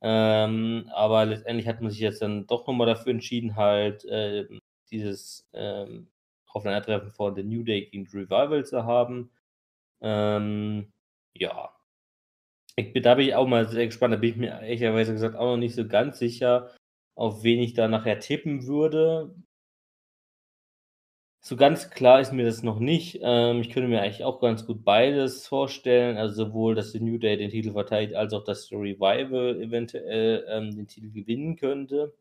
Ähm, 0.00 0.88
aber 0.94 1.26
letztendlich 1.26 1.68
hat 1.68 1.82
man 1.82 1.90
sich 1.90 2.00
jetzt 2.00 2.22
dann 2.22 2.46
doch 2.46 2.66
nochmal 2.66 2.86
dafür 2.86 3.12
entschieden, 3.12 3.54
halt 3.56 4.06
äh, 4.06 4.46
dieses 4.90 5.46
ähm, 5.52 6.08
Aufeinandertreffen 6.46 7.10
von 7.10 7.34
The 7.34 7.42
New 7.42 7.64
Day 7.64 7.84
gegen 7.90 8.06
Revival 8.06 8.64
zu 8.64 8.84
haben. 8.84 9.30
Ähm, 10.00 10.92
ja, 11.34 11.72
Ich 12.76 12.92
da 13.02 13.14
bin 13.16 13.26
ich 13.28 13.34
auch 13.34 13.46
mal 13.46 13.68
sehr 13.68 13.86
gespannt. 13.86 14.14
Da 14.14 14.18
bin 14.18 14.30
ich 14.30 14.36
mir 14.36 14.48
ehrlicherweise 14.62 15.12
gesagt 15.12 15.36
auch 15.36 15.52
noch 15.52 15.56
nicht 15.58 15.74
so 15.74 15.86
ganz 15.88 16.18
sicher, 16.18 16.70
auf 17.16 17.42
wen 17.42 17.60
ich 17.60 17.74
da 17.74 17.88
nachher 17.88 18.20
tippen 18.20 18.66
würde. 18.66 19.34
So 21.40 21.56
ganz 21.56 21.90
klar 21.90 22.20
ist 22.20 22.32
mir 22.32 22.44
das 22.44 22.62
noch 22.62 22.78
nicht. 22.78 23.18
Ähm, 23.22 23.60
ich 23.60 23.70
könnte 23.70 23.88
mir 23.88 24.02
eigentlich 24.02 24.22
auch 24.24 24.40
ganz 24.40 24.66
gut 24.66 24.84
beides 24.84 25.46
vorstellen. 25.48 26.16
Also 26.16 26.44
sowohl, 26.46 26.74
dass 26.76 26.92
der 26.92 27.00
New 27.00 27.18
Day 27.18 27.36
den 27.36 27.50
Titel 27.50 27.72
verteidigt, 27.72 28.14
als 28.14 28.32
auch, 28.32 28.44
dass 28.44 28.68
der 28.68 28.78
Revival 28.80 29.60
eventuell 29.60 30.44
ähm, 30.48 30.76
den 30.76 30.86
Titel 30.88 31.10
gewinnen 31.10 31.56
könnte. 31.56 32.14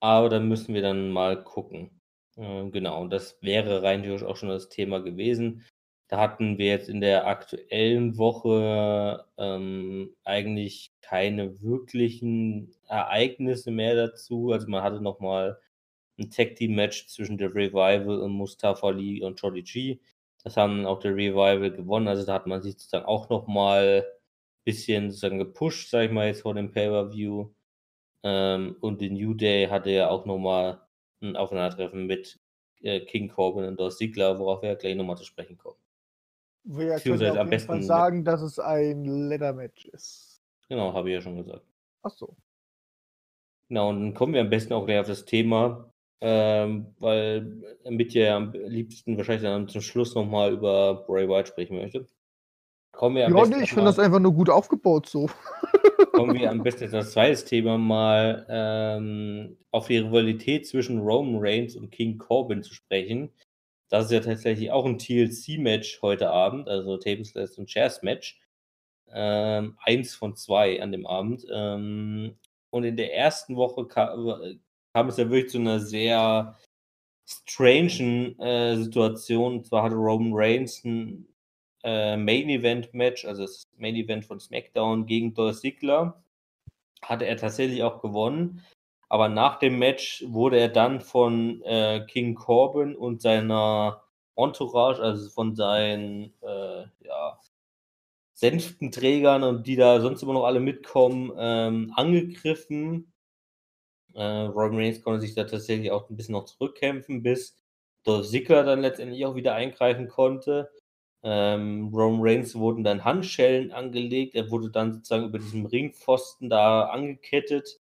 Aber 0.00 0.28
da 0.28 0.40
müssen 0.40 0.74
wir 0.74 0.82
dann 0.82 1.08
mal 1.10 1.42
gucken. 1.42 1.99
Ähm, 2.40 2.72
genau, 2.72 3.02
und 3.02 3.10
das 3.10 3.36
wäre 3.42 3.82
rein 3.82 4.02
theoretisch 4.02 4.26
auch 4.26 4.36
schon 4.36 4.48
das 4.48 4.68
Thema 4.70 5.00
gewesen. 5.00 5.64
Da 6.08 6.18
hatten 6.18 6.58
wir 6.58 6.66
jetzt 6.66 6.88
in 6.88 7.00
der 7.00 7.26
aktuellen 7.26 8.16
Woche 8.18 9.26
ähm, 9.38 10.16
eigentlich 10.24 10.92
keine 11.02 11.60
wirklichen 11.62 12.74
Ereignisse 12.88 13.70
mehr 13.70 13.94
dazu. 13.94 14.52
Also 14.52 14.68
man 14.68 14.82
hatte 14.82 15.00
noch 15.02 15.20
mal 15.20 15.60
ein 16.18 16.30
Tag 16.30 16.56
Team 16.56 16.74
Match 16.76 17.08
zwischen 17.08 17.38
der 17.38 17.54
Revival 17.54 18.20
und 18.22 18.32
Mustafa 18.32 18.88
Ali 18.88 19.22
und 19.22 19.40
Jolly 19.40 19.62
G. 19.62 20.00
Das 20.44 20.56
haben 20.56 20.86
auch 20.86 21.00
der 21.00 21.12
Revival 21.16 21.70
gewonnen. 21.72 22.08
Also 22.08 22.26
da 22.26 22.34
hat 22.34 22.46
man 22.46 22.62
sich 22.62 22.74
sozusagen 22.74 23.06
auch 23.06 23.28
noch 23.30 23.46
mal 23.48 24.04
ein 24.06 24.64
bisschen 24.64 25.10
sozusagen 25.10 25.38
gepusht, 25.38 25.90
sag 25.90 26.06
ich 26.06 26.12
mal 26.12 26.28
jetzt 26.28 26.42
vor 26.42 26.54
dem 26.54 26.72
Pay-per-View. 26.72 27.50
Ähm, 28.24 28.76
und 28.80 29.00
den 29.02 29.14
New 29.14 29.34
Day 29.34 29.68
hatte 29.68 29.90
ja 29.90 30.10
auch 30.10 30.26
noch 30.26 30.38
mal 30.38 30.82
ein 31.22 31.36
Aufeinandertreffen 31.36 32.06
mit 32.06 32.38
äh, 32.82 33.00
King 33.00 33.28
Corbin 33.28 33.64
und 33.64 33.78
Dolph 33.78 33.96
Ziggler, 33.96 34.38
worauf 34.38 34.62
wir 34.62 34.70
ja 34.70 34.74
gleich 34.74 34.96
nochmal 34.96 35.16
zu 35.16 35.24
sprechen 35.24 35.56
kommen. 35.58 35.78
Wir 36.64 36.98
können 36.98 37.20
ja 37.20 37.42
auf 37.42 37.50
jeden 37.50 37.66
Fall 37.66 37.82
sagen, 37.82 38.24
dass 38.24 38.42
es 38.42 38.58
ein 38.58 39.04
Leather-Match 39.04 39.86
ist. 39.86 40.42
Genau, 40.68 40.92
habe 40.92 41.08
ich 41.08 41.14
ja 41.14 41.20
schon 41.20 41.36
gesagt. 41.36 41.64
Ach 42.02 42.10
so. 42.10 42.36
Genau, 43.68 43.90
und 43.90 44.00
dann 44.00 44.14
kommen 44.14 44.34
wir 44.34 44.40
am 44.40 44.50
besten 44.50 44.72
auch 44.72 44.84
gleich 44.84 45.00
auf 45.00 45.06
das 45.06 45.24
Thema, 45.24 45.92
ähm, 46.20 46.94
weil 46.98 47.78
mit 47.88 48.12
ja 48.14 48.36
am 48.36 48.52
liebsten 48.52 49.16
wahrscheinlich 49.16 49.44
dann 49.44 49.68
zum 49.68 49.80
Schluss 49.80 50.14
nochmal 50.14 50.52
über 50.52 51.04
Bray 51.06 51.28
White 51.28 51.48
sprechen 51.48 51.76
möchte. 51.76 52.06
Kommen 53.00 53.16
wir 53.16 53.24
am 53.24 53.34
ja, 53.34 53.46
nee, 53.46 53.62
ich 53.62 53.70
finde 53.70 53.86
das 53.86 53.98
einfach 53.98 54.18
nur 54.18 54.34
gut 54.34 54.50
aufgebaut 54.50 55.08
so. 55.08 55.30
kommen 56.12 56.38
wir 56.38 56.50
am 56.50 56.62
besten 56.62 56.94
als 56.94 57.12
zweites 57.12 57.46
Thema 57.46 57.78
mal 57.78 58.44
ähm, 58.50 59.56
auf 59.70 59.86
die 59.86 59.96
Rivalität 59.96 60.66
zwischen 60.66 60.98
Roman 60.98 61.40
Reigns 61.40 61.76
und 61.76 61.90
King 61.90 62.18
Corbin 62.18 62.62
zu 62.62 62.74
sprechen. 62.74 63.32
Das 63.88 64.04
ist 64.04 64.10
ja 64.10 64.20
tatsächlich 64.20 64.70
auch 64.70 64.84
ein 64.84 64.98
TLC-Match 64.98 66.02
heute 66.02 66.28
Abend, 66.28 66.68
also 66.68 66.98
Tables, 66.98 67.32
Last 67.32 67.58
und 67.58 67.68
Chairs-Match. 67.70 68.38
Ähm, 69.10 69.78
eins 69.82 70.14
von 70.14 70.36
zwei 70.36 70.82
an 70.82 70.92
dem 70.92 71.06
Abend. 71.06 71.46
Ähm, 71.50 72.36
und 72.68 72.84
in 72.84 72.98
der 72.98 73.14
ersten 73.14 73.56
Woche 73.56 73.86
kam, 73.86 74.58
kam, 74.92 75.08
es 75.08 75.16
ja 75.16 75.30
wirklich 75.30 75.50
zu 75.50 75.56
einer 75.56 75.80
sehr 75.80 76.54
strangen 77.24 78.38
äh, 78.40 78.76
Situation. 78.76 79.54
Und 79.54 79.66
zwar 79.68 79.84
hatte 79.84 79.96
Roman 79.96 80.32
Reigns 80.34 80.84
ein 80.84 81.29
äh, 81.82 82.16
Main 82.16 82.48
Event 82.48 82.94
Match, 82.94 83.24
also 83.24 83.42
das 83.42 83.68
Main 83.76 83.96
Event 83.96 84.24
von 84.24 84.40
SmackDown 84.40 85.06
gegen 85.06 85.34
Dolph 85.34 85.60
Ziggler. 85.60 86.22
Hatte 87.02 87.26
er 87.26 87.36
tatsächlich 87.36 87.82
auch 87.82 88.02
gewonnen. 88.02 88.64
Aber 89.08 89.28
nach 89.28 89.58
dem 89.58 89.78
Match 89.78 90.24
wurde 90.28 90.58
er 90.58 90.68
dann 90.68 91.00
von 91.00 91.62
äh, 91.62 92.06
King 92.06 92.36
Corbin 92.36 92.94
und 92.94 93.20
seiner 93.20 94.04
Entourage, 94.36 95.02
also 95.02 95.28
von 95.30 95.56
seinen 95.56 96.32
äh, 96.42 96.84
ja, 97.00 97.40
Sänftenträgern 98.34 99.42
und 99.42 99.66
die 99.66 99.76
da 99.76 100.00
sonst 100.00 100.22
immer 100.22 100.34
noch 100.34 100.44
alle 100.44 100.60
mitkommen, 100.60 101.32
ähm, 101.36 101.92
angegriffen. 101.96 103.12
Äh, 104.14 104.22
Roman 104.22 104.76
Reigns 104.76 105.02
konnte 105.02 105.20
sich 105.20 105.34
da 105.34 105.44
tatsächlich 105.44 105.90
auch 105.90 106.08
ein 106.08 106.16
bisschen 106.16 106.32
noch 106.32 106.44
zurückkämpfen, 106.44 107.22
bis 107.22 107.58
Dolph 108.04 108.28
Ziggler 108.28 108.64
dann 108.64 108.80
letztendlich 108.80 109.26
auch 109.26 109.34
wieder 109.34 109.54
eingreifen 109.54 110.08
konnte. 110.08 110.70
Ähm, 111.22 111.90
Roman 111.92 112.20
Reigns 112.22 112.54
wurden 112.54 112.84
dann 112.84 113.04
Handschellen 113.04 113.72
angelegt. 113.72 114.34
Er 114.34 114.50
wurde 114.50 114.70
dann 114.70 114.92
sozusagen 114.92 115.26
über 115.26 115.38
diesem 115.38 115.66
Ringpfosten 115.66 116.48
da 116.48 116.86
angekettet. 116.86 117.80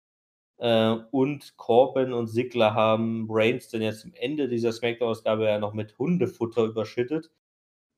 Äh, 0.57 0.97
und 1.11 1.57
Corbin 1.57 2.13
und 2.13 2.27
Sigler 2.27 2.73
haben 2.75 3.27
Reigns 3.29 3.69
dann 3.69 3.81
jetzt 3.81 4.05
am 4.05 4.13
Ende 4.15 4.47
dieser 4.47 4.71
Smackdown-Ausgabe 4.71 5.45
ja 5.45 5.59
noch 5.59 5.73
mit 5.73 5.97
Hundefutter 5.97 6.65
überschüttet. 6.65 7.31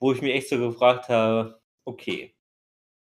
Wo 0.00 0.12
ich 0.12 0.22
mir 0.22 0.34
echt 0.34 0.48
so 0.50 0.58
gefragt 0.58 1.08
habe, 1.08 1.60
okay. 1.84 2.34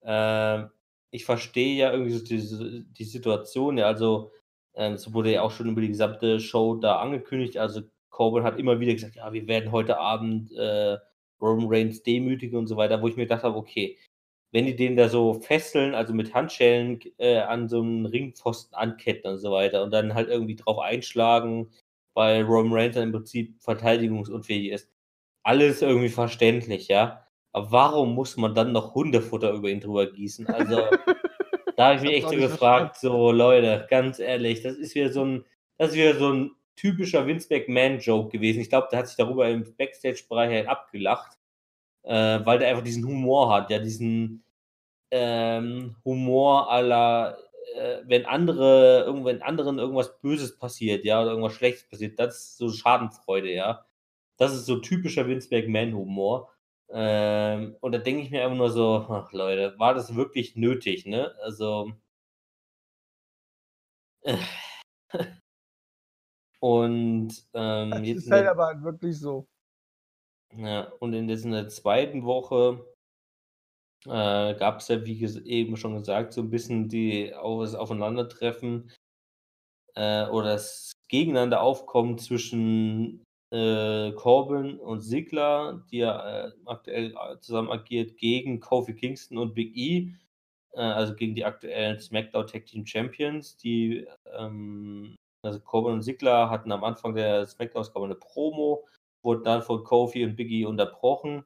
Äh, 0.01 0.65
ich 1.11 1.25
verstehe 1.25 1.75
ja 1.77 1.91
irgendwie 1.91 2.11
so 2.11 2.23
die, 2.23 2.86
die 2.93 3.03
Situation. 3.05 3.77
Ja, 3.77 3.88
also, 3.88 4.32
äh, 4.73 4.91
es 4.91 5.13
wurde 5.13 5.34
ja 5.34 5.41
auch 5.43 5.51
schon 5.51 5.69
über 5.69 5.82
die 5.82 5.89
gesamte 5.89 6.39
Show 6.39 6.75
da 6.75 6.99
angekündigt. 6.99 7.57
Also, 7.57 7.82
Corbin 8.09 8.43
hat 8.43 8.59
immer 8.59 8.80
wieder 8.80 8.93
gesagt, 8.93 9.15
ja, 9.15 9.34
wir 9.34 9.47
werden 9.47 9.71
heute 9.71 9.97
Abend 9.99 10.51
äh, 10.53 10.97
Roman 11.41 11.67
Reigns 11.69 12.03
demütigen 12.03 12.57
und 12.57 12.67
so 12.67 12.77
weiter, 12.77 13.01
wo 13.01 13.07
ich 13.07 13.15
mir 13.15 13.23
gedacht 13.23 13.43
habe, 13.43 13.57
okay, 13.57 13.97
wenn 14.51 14.65
die 14.65 14.75
den 14.75 14.95
da 14.95 15.09
so 15.09 15.33
fesseln, 15.35 15.93
also 15.93 16.13
mit 16.13 16.33
Handschellen 16.33 16.99
äh, 17.17 17.37
an 17.37 17.67
so 17.69 17.81
einen 17.81 18.05
Ringpfosten 18.05 18.75
anketten 18.75 19.31
und 19.31 19.37
so 19.37 19.51
weiter 19.51 19.83
und 19.83 19.91
dann 19.91 20.13
halt 20.15 20.29
irgendwie 20.29 20.55
drauf 20.55 20.79
einschlagen, 20.79 21.69
weil 22.15 22.43
Roman 22.43 22.73
Reigns 22.73 22.95
dann 22.95 23.03
im 23.03 23.11
Prinzip 23.11 23.61
verteidigungsunfähig 23.61 24.71
ist. 24.71 24.91
Alles 25.43 25.81
irgendwie 25.81 26.09
verständlich, 26.09 26.87
ja. 26.87 27.25
Aber 27.51 27.71
warum 27.71 28.15
muss 28.15 28.37
man 28.37 28.55
dann 28.55 28.71
noch 28.71 28.95
Hundefutter 28.95 29.51
über 29.53 29.69
ihn 29.69 29.79
drüber 29.79 30.07
gießen? 30.11 30.47
Also, 30.47 30.77
da 31.77 31.85
habe 31.85 31.95
ich 31.95 32.01
mich 32.01 32.11
echt 32.13 32.29
so 32.29 32.35
gefragt, 32.35 32.97
so 32.97 33.31
Leute, 33.31 33.87
ganz 33.89 34.19
ehrlich, 34.19 34.61
das 34.61 34.75
ist 34.75 34.95
wieder 34.95 35.11
so 35.11 35.23
ein, 35.25 35.45
das 35.77 35.91
ist 35.91 35.95
wieder 35.95 36.15
so 36.15 36.33
ein 36.33 36.51
typischer 36.80 37.27
Vince 37.27 37.47
McMahon-Joke 37.49 38.30
gewesen. 38.30 38.61
Ich 38.61 38.69
glaube, 38.69 38.88
der 38.91 38.99
hat 38.99 39.07
sich 39.07 39.17
darüber 39.17 39.49
im 39.49 39.75
Backstage-Bereich 39.75 40.49
halt 40.51 40.67
abgelacht, 40.67 41.38
äh, 42.03 42.39
weil 42.45 42.59
der 42.59 42.69
einfach 42.69 42.84
diesen 42.84 43.05
Humor 43.05 43.53
hat, 43.53 43.69
ja, 43.71 43.80
diesen 43.80 44.43
ähm, 45.11 45.95
Humor 46.05 46.71
aller, 46.71 47.38
äh, 47.75 47.99
wenn 48.05 48.25
andere, 48.25 49.13
wenn 49.25 49.41
anderen 49.41 49.80
irgendwas 49.80 50.19
Böses 50.21 50.57
passiert, 50.57 51.05
ja, 51.05 51.21
oder 51.21 51.32
irgendwas 51.32 51.53
Schlechtes 51.53 51.89
passiert, 51.89 52.19
das 52.19 52.38
ist 52.38 52.57
so 52.57 52.69
Schadenfreude, 52.71 53.51
ja. 53.51 53.86
Das 54.38 54.53
ist 54.53 54.65
so 54.65 54.77
typischer 54.80 55.27
Vince 55.27 55.49
McMahon-Humor. 55.51 56.49
Ähm, 56.91 57.75
und 57.82 57.91
da 57.93 57.99
denke 57.99 58.23
ich 58.23 58.32
mir 58.32 58.43
einfach 58.43 58.57
nur 58.57 58.71
so, 58.71 59.05
ach 59.09 59.32
Leute, 59.34 59.75
war 59.80 59.93
das 59.93 60.15
wirklich 60.15 60.55
nötig, 60.55 61.05
ne? 61.05 61.36
Also. 61.43 61.93
Äh, 64.23 64.38
Und 66.60 67.47
ähm, 67.53 67.91
das 67.91 68.07
jetzt 68.07 68.18
ist 68.26 68.32
halt 68.32 68.43
der, 68.43 68.51
aber 68.51 68.84
wirklich 68.84 69.18
so. 69.18 69.47
Ja, 70.55 70.91
und 70.99 71.14
in, 71.14 71.30
in 71.30 71.51
der 71.51 71.70
zweiten 71.70 72.24
Woche 72.26 72.86
äh, 74.05 74.55
gab 74.55 74.80
es 74.80 74.88
ja, 74.88 75.05
wie 75.05 75.24
eben 75.45 75.78
schon 75.78 75.95
gesagt, 75.95 76.34
so 76.34 76.41
ein 76.41 76.49
bisschen 76.49 76.89
die 76.89 77.30
das 77.32 77.76
Aufeinandertreffen 77.76 78.91
äh, 79.95 80.28
oder 80.28 80.53
das 80.53 80.91
Gegeneinander 81.07 81.62
aufkommen 81.62 82.18
zwischen 82.18 83.24
äh, 83.51 84.12
Corbin 84.14 84.80
und 84.80 85.01
Sigler, 85.01 85.86
die 85.91 85.97
ja 85.99 86.47
äh, 86.47 86.51
aktuell 86.66 87.14
äh, 87.14 87.39
zusammen 87.39 87.72
agiert, 87.72 88.18
gegen 88.18 88.60
Kofi 88.60 88.93
Kingston 88.93 89.38
und 89.38 89.55
Big 89.55 89.76
E, 89.76 90.14
äh, 90.74 90.82
also 90.82 91.16
gegen 91.16 91.36
die 91.36 91.45
aktuellen 91.45 91.99
SmackDown 91.99 92.47
Tag 92.47 92.66
Team 92.68 92.86
Champions, 92.86 93.57
die 93.57 94.07
ähm, 94.38 95.16
also 95.41 95.59
Corbin 95.59 95.93
und 95.93 96.01
Sigler 96.01 96.49
hatten 96.49 96.71
am 96.71 96.83
Anfang 96.83 97.15
der 97.15 97.47
Smackdown-Ausgabe 97.47 98.05
eine 98.05 98.15
Promo, 98.15 98.87
wurden 99.21 99.43
dann 99.43 99.61
von 99.63 99.83
Kofi 99.83 100.23
und 100.23 100.35
Biggie 100.35 100.65
unterbrochen 100.65 101.45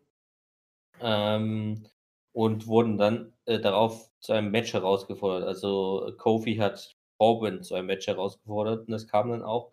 ähm, 1.01 1.85
und 2.33 2.67
wurden 2.67 2.97
dann 2.97 3.33
äh, 3.45 3.59
darauf 3.59 4.09
zu 4.19 4.33
einem 4.33 4.51
Match 4.51 4.73
herausgefordert. 4.73 5.47
Also 5.47 6.13
Kofi 6.17 6.55
hat 6.55 6.95
Corbin 7.17 7.63
zu 7.63 7.75
einem 7.75 7.87
Match 7.87 8.07
herausgefordert 8.07 8.87
und 8.87 8.91
das 8.91 9.07
kam 9.07 9.29
dann 9.29 9.43
auch 9.43 9.71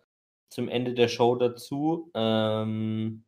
zum 0.49 0.67
Ende 0.67 0.93
der 0.93 1.07
Show 1.07 1.35
dazu. 1.35 2.11
Ähm, 2.13 3.23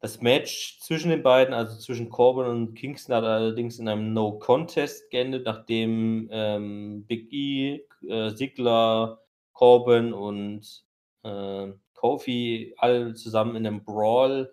das 0.00 0.22
Match 0.22 0.80
zwischen 0.80 1.10
den 1.10 1.22
beiden, 1.22 1.52
also 1.52 1.78
zwischen 1.78 2.08
Corbin 2.08 2.46
und 2.46 2.74
Kingston, 2.74 3.14
hat 3.14 3.24
allerdings 3.24 3.78
in 3.78 3.86
einem 3.88 4.14
No-Contest 4.14 5.10
geendet, 5.10 5.44
nachdem 5.44 6.28
ähm, 6.32 7.04
Big 7.06 7.30
E, 7.32 7.82
äh, 8.08 8.30
Sigler, 8.30 9.20
Corbin 9.60 10.14
und 10.14 10.86
äh, 11.22 11.68
Kofi 11.92 12.74
alle 12.78 13.12
zusammen 13.12 13.56
in 13.56 13.66
einem 13.66 13.84
Brawl 13.84 14.50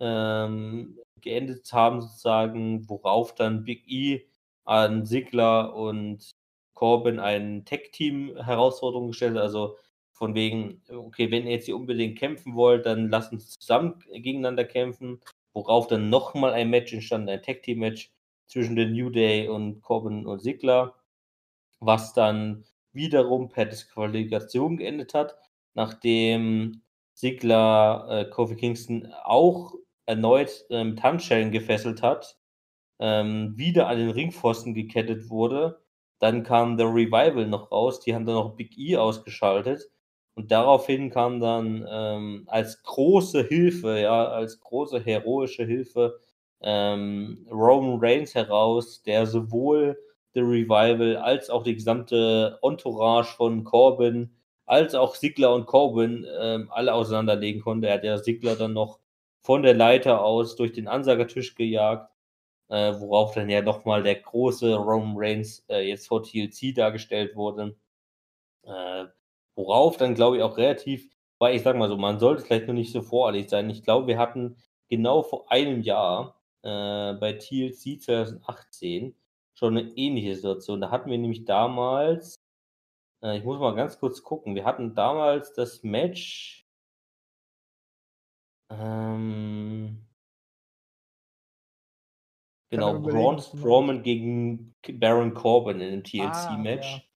ähm, 0.00 0.98
geendet 1.22 1.72
haben, 1.72 2.02
sozusagen, 2.02 2.86
worauf 2.86 3.34
dann 3.34 3.64
Big 3.64 3.90
E 3.90 4.26
an 4.66 5.06
Sigler 5.06 5.74
und 5.74 6.30
Corbin 6.74 7.18
ein 7.18 7.64
Tech-Team-Herausforderung 7.64 9.08
gestellt 9.08 9.36
hat. 9.36 9.44
Also 9.44 9.78
von 10.12 10.34
wegen, 10.34 10.82
okay, 10.90 11.30
wenn 11.30 11.46
ihr 11.46 11.52
jetzt 11.52 11.64
hier 11.64 11.76
unbedingt 11.76 12.18
kämpfen 12.18 12.54
wollt, 12.54 12.84
dann 12.84 13.08
lasst 13.08 13.32
uns 13.32 13.58
zusammen 13.58 13.98
gegeneinander 14.12 14.66
kämpfen. 14.66 15.20
Worauf 15.54 15.86
dann 15.86 16.10
nochmal 16.10 16.52
ein 16.52 16.68
Match 16.68 16.92
entstand, 16.92 17.30
ein 17.30 17.42
Tag-Team-Match 17.42 18.12
zwischen 18.46 18.76
den 18.76 18.92
New 18.92 19.08
Day 19.08 19.48
und 19.48 19.80
Corbin 19.80 20.26
und 20.26 20.40
Sigler, 20.42 20.96
was 21.80 22.12
dann 22.12 22.64
wiederum 22.92 23.48
per 23.48 23.66
Disqualifikation 23.66 24.76
geendet 24.76 25.14
hat, 25.14 25.36
nachdem 25.74 26.82
Sigler 27.14 28.06
äh, 28.08 28.24
Kofi 28.30 28.56
Kingston 28.56 29.12
auch 29.24 29.74
erneut 30.06 30.64
äh, 30.70 30.84
mit 30.84 31.00
gefesselt 31.52 32.02
hat, 32.02 32.38
ähm, 32.98 33.54
wieder 33.56 33.88
an 33.88 33.98
den 33.98 34.10
Ringpfosten 34.10 34.74
gekettet 34.74 35.30
wurde. 35.30 35.82
Dann 36.18 36.42
kam 36.42 36.76
The 36.78 36.84
Revival 36.84 37.46
noch 37.46 37.70
raus, 37.72 38.00
die 38.00 38.14
haben 38.14 38.26
dann 38.26 38.34
noch 38.36 38.56
Big 38.56 38.76
E 38.78 38.96
ausgeschaltet. 38.96 39.90
Und 40.34 40.50
daraufhin 40.50 41.10
kam 41.10 41.40
dann 41.40 41.86
ähm, 41.90 42.44
als 42.46 42.82
große 42.82 43.42
Hilfe, 43.44 44.00
ja, 44.00 44.26
als 44.26 44.60
große 44.60 45.00
heroische 45.00 45.64
Hilfe 45.64 46.20
ähm, 46.62 47.46
Roman 47.50 47.98
Reigns 48.00 48.34
heraus, 48.34 49.02
der 49.02 49.26
sowohl 49.26 49.98
The 50.34 50.40
Revival 50.40 51.16
als 51.16 51.50
auch 51.50 51.62
die 51.62 51.74
gesamte 51.74 52.58
Entourage 52.62 53.34
von 53.36 53.64
Corbin, 53.64 54.36
als 54.66 54.94
auch 54.94 55.14
Sigler 55.16 55.54
und 55.54 55.66
Corbin 55.66 56.26
ähm, 56.40 56.68
alle 56.70 56.94
auseinanderlegen 56.94 57.62
konnte. 57.62 57.88
Er 57.88 57.94
hat 57.94 58.04
ja 58.04 58.18
Sigler 58.18 58.56
dann 58.56 58.72
noch 58.72 59.00
von 59.42 59.62
der 59.62 59.74
Leiter 59.74 60.22
aus 60.22 60.56
durch 60.56 60.72
den 60.72 60.88
Ansagertisch 60.88 61.54
gejagt, 61.56 62.10
äh, 62.68 62.92
worauf 63.00 63.34
dann 63.34 63.50
ja 63.50 63.62
nochmal 63.62 64.02
der 64.02 64.16
große 64.16 64.76
Roman 64.76 65.14
Reigns 65.16 65.64
äh, 65.68 65.88
jetzt 65.88 66.08
vor 66.08 66.22
TLC 66.22 66.74
dargestellt 66.74 67.34
wurde. 67.34 67.76
Äh, 68.64 69.06
worauf 69.56 69.96
dann, 69.96 70.14
glaube 70.14 70.36
ich, 70.38 70.42
auch 70.42 70.56
relativ, 70.56 71.10
weil 71.38 71.56
ich 71.56 71.62
sag 71.62 71.76
mal 71.76 71.88
so, 71.88 71.96
man 71.96 72.20
sollte 72.20 72.42
vielleicht 72.44 72.66
nur 72.66 72.74
nicht 72.74 72.92
so 72.92 73.02
voreilig 73.02 73.48
sein. 73.48 73.70
Ich 73.70 73.82
glaube, 73.82 74.06
wir 74.06 74.18
hatten 74.18 74.56
genau 74.88 75.22
vor 75.22 75.50
einem 75.50 75.82
Jahr 75.82 76.40
äh, 76.62 77.14
bei 77.14 77.32
TLC 77.32 78.00
2018 78.00 79.14
schon 79.60 79.76
eine 79.76 79.90
ähnliche 79.96 80.34
Situation. 80.34 80.80
Da 80.80 80.90
hatten 80.90 81.10
wir 81.10 81.18
nämlich 81.18 81.44
damals, 81.44 82.36
äh, 83.22 83.36
ich 83.36 83.44
muss 83.44 83.60
mal 83.60 83.74
ganz 83.74 83.98
kurz 83.98 84.22
gucken, 84.22 84.54
wir 84.54 84.64
hatten 84.64 84.94
damals 84.94 85.52
das 85.52 85.82
Match. 85.82 86.66
Ähm, 88.70 90.06
genau, 92.70 93.00
Braun 93.00 93.38
Strowman 93.38 94.02
gegen 94.02 94.74
Baron 94.94 95.34
Corbin 95.34 95.80
in 95.80 95.92
einem 95.92 96.04
TLC-Match. 96.04 97.06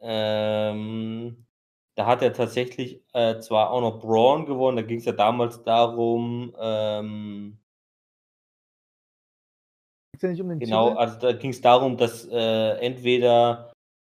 Ah, 0.00 0.06
ja. 0.06 0.70
ähm, 0.70 1.46
da 1.94 2.06
hat 2.06 2.22
er 2.22 2.32
tatsächlich 2.32 3.04
äh, 3.12 3.38
zwar 3.40 3.70
auch 3.70 3.82
noch 3.82 4.00
Braun 4.00 4.46
gewonnen, 4.46 4.78
da 4.78 4.82
ging 4.82 4.98
es 4.98 5.04
ja 5.04 5.12
damals 5.12 5.62
darum, 5.62 6.56
ähm, 6.58 7.58
ja 10.22 10.28
nicht 10.30 10.40
um 10.40 10.48
den 10.48 10.58
Genau, 10.58 10.88
Titel? 10.90 10.98
also 11.00 11.18
da 11.18 11.32
ging 11.32 11.50
es 11.50 11.60
darum, 11.60 11.96
dass 11.96 12.26
äh, 12.28 12.76
entweder, 12.78 13.72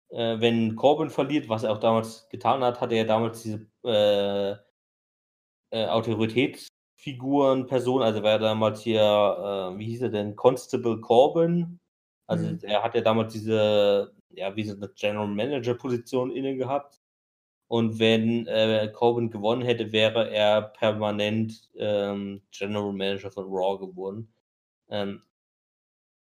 äh, 0.10 0.40
wenn 0.40 0.76
Corbin 0.76 1.10
verliert, 1.10 1.50
was 1.50 1.64
er 1.64 1.72
auch 1.72 1.80
damals 1.80 2.28
getan 2.30 2.64
hat, 2.64 2.82
hatte 2.82 2.96
er 2.96 3.06
damals 3.06 3.44
diese 3.44 3.68
äh, 3.84 4.56
äh, 5.72 5.88
Autoritätsfiguren, 5.88 7.68
Person, 7.68 8.02
also 8.02 8.24
war 8.24 8.32
er 8.32 8.40
damals 8.40 8.82
hier, 8.82 9.02
äh, 9.02 9.78
wie 9.78 9.86
hieß 9.86 10.04
er 10.04 10.10
denn, 10.10 10.36
Constable 10.36 11.00
Corbin. 11.02 11.80
Also 12.28 12.46
mhm. 12.48 12.60
er 12.64 12.84
hat 12.84 12.96
ja 12.96 13.02
damals 13.02 13.34
diese, 13.34 14.14
ja, 14.32 14.56
wie 14.56 14.64
so 14.64 14.76
eine 14.76 14.90
General 14.90 15.28
Manager 15.28 15.74
Position 15.74 16.32
inne 16.32 16.56
gehabt. 16.56 17.02
Und 17.70 18.00
wenn 18.00 18.48
äh, 18.48 18.90
Corbin 18.94 19.30
gewonnen 19.30 19.62
hätte, 19.62 19.92
wäre 19.92 20.30
er 20.32 20.62
permanent 20.62 21.70
ähm, 21.76 22.42
General 22.52 22.94
Manager 22.94 23.30
von 23.30 23.46
Raw 23.50 23.78
geworden. 23.78 24.34
Ähm, 24.90 25.22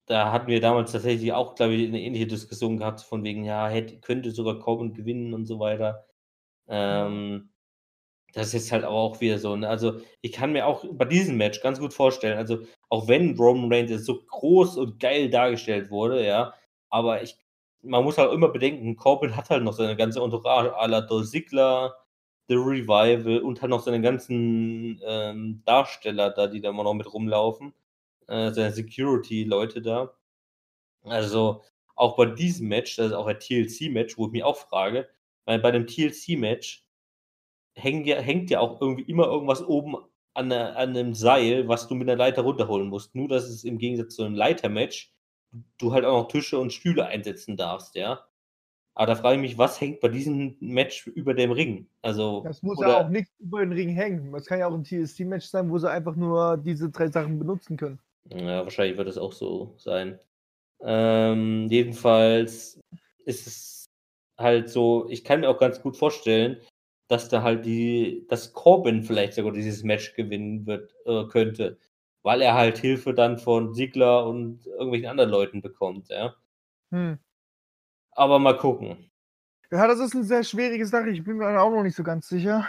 da 0.06 0.32
hatten 0.32 0.48
wir 0.48 0.60
damals 0.60 0.92
tatsächlich 0.92 1.32
auch, 1.32 1.54
glaube 1.54 1.74
ich, 1.74 1.88
eine 1.88 2.00
ähnliche 2.00 2.26
Diskussion 2.26 2.76
gehabt, 2.78 3.00
von 3.00 3.24
wegen, 3.24 3.44
ja, 3.44 3.68
hätte, 3.68 3.98
könnte 4.00 4.30
sogar 4.32 4.58
Corbin 4.58 4.92
gewinnen 4.92 5.34
und 5.34 5.46
so 5.46 5.58
weiter. 5.60 6.06
Ähm, 6.68 7.50
das 8.34 8.54
ist 8.54 8.72
halt 8.72 8.84
aber 8.84 8.96
auch 8.96 9.20
wieder 9.20 9.38
so. 9.38 9.56
Ne? 9.56 9.68
Also, 9.68 10.00
ich 10.22 10.32
kann 10.32 10.52
mir 10.52 10.66
auch 10.66 10.84
bei 10.92 11.06
diesem 11.06 11.36
Match 11.38 11.62
ganz 11.62 11.80
gut 11.80 11.94
vorstellen, 11.94 12.38
also, 12.38 12.60
auch 12.90 13.08
wenn 13.08 13.36
Roman 13.38 13.72
Reigns 13.72 13.90
jetzt 13.90 14.06
so 14.06 14.22
groß 14.24 14.76
und 14.78 15.00
geil 15.00 15.30
dargestellt 15.30 15.90
wurde, 15.90 16.26
ja, 16.26 16.54
aber 16.90 17.22
ich, 17.22 17.36
man 17.82 18.04
muss 18.04 18.18
halt 18.18 18.32
immer 18.32 18.48
bedenken, 18.48 18.96
Corbin 18.96 19.36
hat 19.36 19.50
halt 19.50 19.64
noch 19.64 19.74
seine 19.74 19.96
ganze 19.96 20.20
Entourage 20.22 20.74
à 20.76 20.86
la 20.88 21.00
Dolph 21.02 21.30
Ziggler, 21.30 21.94
The 22.48 22.56
Revival 22.56 23.40
und 23.40 23.62
hat 23.62 23.70
noch 23.70 23.82
seine 23.82 24.00
ganzen 24.02 25.00
ähm, 25.06 25.62
Darsteller 25.66 26.30
da, 26.30 26.46
die 26.48 26.60
da 26.60 26.70
immer 26.70 26.84
noch 26.84 26.94
mit 26.94 27.12
rumlaufen 27.12 27.74
äh, 28.28 28.52
seine 28.52 28.72
Security-Leute 28.72 29.82
da. 29.82 30.14
Also 31.02 31.62
auch 31.96 32.16
bei 32.16 32.26
diesem 32.26 32.68
Match, 32.68 32.96
das 32.96 33.08
ist 33.08 33.12
auch 33.12 33.26
ein 33.26 33.38
TLC-Match, 33.38 34.18
wo 34.18 34.26
ich 34.26 34.32
mich 34.32 34.42
auch 34.44 34.56
frage, 34.56 35.08
weil 35.44 35.58
bei 35.60 35.70
dem 35.70 35.86
TLC-Match 35.86 36.84
hängt 37.74 38.06
ja, 38.06 38.16
hängt 38.20 38.50
ja 38.50 38.60
auch 38.60 38.80
irgendwie 38.80 39.04
immer 39.04 39.26
irgendwas 39.26 39.62
oben 39.62 39.96
an, 40.34 40.50
an 40.52 40.90
einem 40.90 41.14
Seil, 41.14 41.68
was 41.68 41.88
du 41.88 41.94
mit 41.94 42.08
der 42.08 42.16
Leiter 42.16 42.42
runterholen 42.42 42.88
musst. 42.88 43.14
Nur, 43.14 43.28
dass 43.28 43.44
es 43.44 43.64
im 43.64 43.78
Gegensatz 43.78 44.16
zu 44.16 44.24
einem 44.24 44.34
Leiter-Match 44.34 45.14
du 45.78 45.92
halt 45.92 46.04
auch 46.04 46.22
noch 46.22 46.28
Tische 46.28 46.58
und 46.58 46.72
Stühle 46.72 47.06
einsetzen 47.06 47.56
darfst, 47.56 47.94
ja. 47.94 48.24
Aber 48.96 49.06
da 49.06 49.16
frage 49.16 49.36
ich 49.36 49.42
mich, 49.42 49.58
was 49.58 49.80
hängt 49.80 50.00
bei 50.00 50.08
diesem 50.08 50.56
Match 50.60 51.06
über 51.08 51.34
dem 51.34 51.50
Ring? 51.50 51.88
Also, 52.00 52.42
das 52.44 52.62
muss 52.62 52.80
ja 52.80 53.04
auch 53.04 53.08
nichts 53.08 53.32
über 53.40 53.60
den 53.60 53.72
Ring 53.72 53.88
hängen. 53.88 54.32
Das 54.32 54.46
kann 54.46 54.60
ja 54.60 54.68
auch 54.68 54.74
ein 54.74 54.84
TLC-Match 54.84 55.46
sein, 55.46 55.68
wo 55.68 55.78
sie 55.78 55.90
einfach 55.90 56.14
nur 56.14 56.56
diese 56.58 56.90
drei 56.90 57.08
Sachen 57.08 57.38
benutzen 57.38 57.76
können. 57.76 57.98
Ja, 58.30 58.64
wahrscheinlich 58.64 58.96
wird 58.96 59.08
es 59.08 59.18
auch 59.18 59.32
so 59.32 59.74
sein. 59.76 60.18
Ähm, 60.80 61.68
jedenfalls 61.68 62.80
ist 63.24 63.46
es 63.46 63.86
halt 64.38 64.68
so, 64.68 65.06
ich 65.08 65.24
kann 65.24 65.40
mir 65.40 65.48
auch 65.48 65.58
ganz 65.58 65.80
gut 65.80 65.96
vorstellen, 65.96 66.60
dass 67.08 67.28
da 67.28 67.42
halt 67.42 67.66
die, 67.66 68.26
dass 68.28 68.52
Corbin 68.52 69.02
vielleicht 69.02 69.34
sogar 69.34 69.52
dieses 69.52 69.82
Match 69.82 70.14
gewinnen 70.14 70.66
wird, 70.66 70.94
äh, 71.04 71.24
könnte, 71.26 71.78
weil 72.22 72.40
er 72.40 72.54
halt 72.54 72.78
Hilfe 72.78 73.14
dann 73.14 73.38
von 73.38 73.74
Siegler 73.74 74.26
und 74.26 74.66
irgendwelchen 74.66 75.08
anderen 75.08 75.30
Leuten 75.30 75.60
bekommt, 75.60 76.08
ja. 76.08 76.34
Hm. 76.90 77.18
Aber 78.12 78.38
mal 78.38 78.56
gucken. 78.56 79.10
Ja, 79.70 79.86
das 79.86 79.98
ist 79.98 80.14
eine 80.14 80.24
sehr 80.24 80.44
schwierige 80.44 80.86
Sache. 80.86 81.10
Ich 81.10 81.24
bin 81.24 81.36
mir 81.36 81.60
auch 81.60 81.70
noch 81.70 81.82
nicht 81.82 81.96
so 81.96 82.04
ganz 82.04 82.28
sicher. 82.28 82.66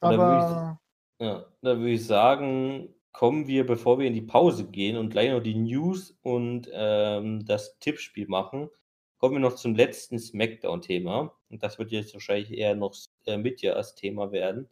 Aber. 0.00 0.16
Da 0.16 0.78
ich, 1.18 1.26
ja, 1.26 1.46
da 1.62 1.78
würde 1.78 1.90
ich 1.90 2.06
sagen, 2.06 2.94
kommen 3.12 3.46
wir, 3.46 3.66
bevor 3.66 3.98
wir 3.98 4.06
in 4.06 4.14
die 4.14 4.22
Pause 4.22 4.66
gehen 4.66 4.96
und 4.96 5.10
gleich 5.10 5.30
noch 5.30 5.42
die 5.42 5.54
News 5.54 6.16
und 6.22 6.70
ähm, 6.72 7.44
das 7.44 7.78
Tippspiel 7.78 8.28
machen, 8.28 8.70
kommen 9.18 9.34
wir 9.34 9.40
noch 9.40 9.56
zum 9.56 9.74
letzten 9.74 10.18
Smackdown-Thema. 10.18 11.34
Und 11.50 11.62
das 11.62 11.78
wird 11.78 11.90
jetzt 11.90 12.14
wahrscheinlich 12.14 12.52
eher 12.56 12.74
noch 12.74 12.94
äh, 13.26 13.36
mit 13.36 13.62
dir 13.62 13.76
als 13.76 13.94
Thema 13.94 14.32
werden. 14.32 14.68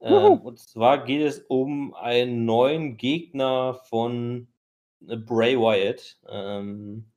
Ähm, 0.00 0.40
und 0.40 0.58
zwar 0.58 1.04
geht 1.04 1.22
es 1.22 1.40
um 1.48 1.94
einen 1.94 2.44
neuen 2.44 2.96
Gegner 2.96 3.74
von 3.88 4.48
äh, 5.06 5.16
Bray 5.16 5.58
Wyatt. 5.58 6.18
Ähm, 6.28 7.10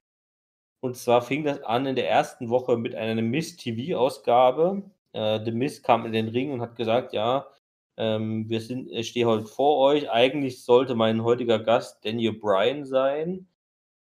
und 0.81 0.95
zwar 0.95 1.21
fing 1.21 1.43
das 1.43 1.61
an 1.63 1.85
in 1.85 1.95
der 1.95 2.09
ersten 2.09 2.49
Woche 2.49 2.77
mit 2.77 2.95
einer 2.95 3.21
Miss 3.21 3.57
TV-Ausgabe. 3.57 4.83
Äh, 5.13 5.43
The 5.43 5.51
Miss 5.51 5.83
kam 5.83 6.05
in 6.05 6.13
den 6.13 6.29
Ring 6.29 6.51
und 6.51 6.61
hat 6.61 6.75
gesagt, 6.75 7.13
ja, 7.13 7.47
ähm, 7.99 8.47
wir 8.47 8.61
sind, 8.61 8.89
ich 8.89 9.09
stehe 9.09 9.25
heute 9.25 9.45
vor 9.45 9.77
euch. 9.77 10.09
Eigentlich 10.09 10.63
sollte 10.63 10.95
mein 10.95 11.21
heutiger 11.21 11.59
Gast 11.59 12.05
Daniel 12.05 12.31
Bryan 12.31 12.85
sein, 12.85 13.47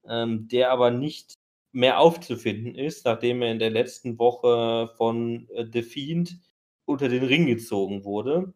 ähm, 0.06 0.48
der 0.48 0.72
aber 0.72 0.92
nicht 0.92 1.34
mehr 1.72 2.00
aufzufinden 2.00 2.76
ist, 2.76 3.06
nachdem 3.06 3.42
er 3.42 3.52
in 3.52 3.60
der 3.60 3.72
letzten 3.72 4.20
Woche 4.20 4.94
von 4.98 5.50
äh, 5.50 5.66
The 5.72 5.82
Fiend 5.82 6.40
unter 6.86 7.10
den 7.10 7.24
Ring 7.24 7.48
gezogen 7.48 8.06
wurde. 8.06 8.54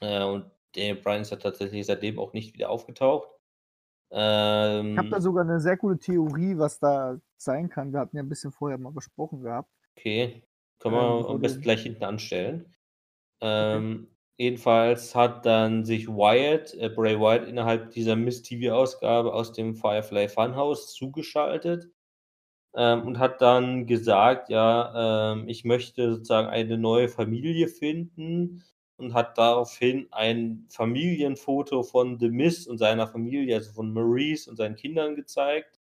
Äh, 0.00 0.22
und 0.22 0.50
Daniel 0.74 0.96
Bryan 0.96 1.22
ist 1.22 1.30
ja 1.30 1.38
tatsächlich 1.38 1.86
seitdem 1.86 2.18
auch 2.18 2.34
nicht 2.34 2.52
wieder 2.52 2.68
aufgetaucht. 2.68 3.28
Ähm, 4.10 4.92
ich 4.92 4.98
habe 4.98 5.08
da 5.08 5.20
sogar 5.22 5.44
eine 5.44 5.60
sehr 5.60 5.78
gute 5.78 5.98
Theorie, 5.98 6.58
was 6.58 6.78
da 6.78 7.18
sein 7.38 7.70
kann. 7.70 7.90
Wir 7.90 8.00
hatten 8.00 8.18
ja 8.18 8.22
ein 8.22 8.28
bisschen 8.28 8.52
vorher 8.52 8.76
mal 8.76 8.92
besprochen 8.92 9.40
gehabt. 9.40 9.70
Okay, 9.96 10.42
können 10.78 10.94
wir 10.94 11.20
ähm, 11.20 11.26
am 11.26 11.40
besten 11.40 11.62
gleich 11.62 11.82
hinten 11.84 12.04
anstellen. 12.04 12.74
Ähm, 13.40 14.11
Jedenfalls 14.38 15.14
hat 15.14 15.46
dann 15.46 15.84
sich 15.84 16.08
Wyatt, 16.08 16.74
äh, 16.74 16.88
Bray 16.88 17.18
Wyatt, 17.20 17.46
innerhalb 17.46 17.90
dieser 17.90 18.16
Miss 18.16 18.42
TV-Ausgabe 18.42 19.32
aus 19.32 19.52
dem 19.52 19.74
Firefly 19.76 20.28
Funhouse 20.28 20.94
zugeschaltet 20.94 21.90
ähm, 22.74 23.02
und 23.06 23.18
hat 23.18 23.40
dann 23.42 23.86
gesagt, 23.86 24.48
ja, 24.50 25.34
ähm, 25.34 25.48
ich 25.48 25.64
möchte 25.64 26.14
sozusagen 26.14 26.48
eine 26.48 26.78
neue 26.78 27.08
Familie 27.08 27.68
finden 27.68 28.64
und 28.96 29.14
hat 29.14 29.38
daraufhin 29.38 30.08
ein 30.12 30.66
Familienfoto 30.70 31.82
von 31.82 32.18
The 32.18 32.30
Miss 32.30 32.66
und 32.66 32.78
seiner 32.78 33.06
Familie, 33.08 33.56
also 33.56 33.72
von 33.72 33.92
Maurice 33.92 34.48
und 34.50 34.56
seinen 34.56 34.76
Kindern 34.76 35.16
gezeigt, 35.16 35.80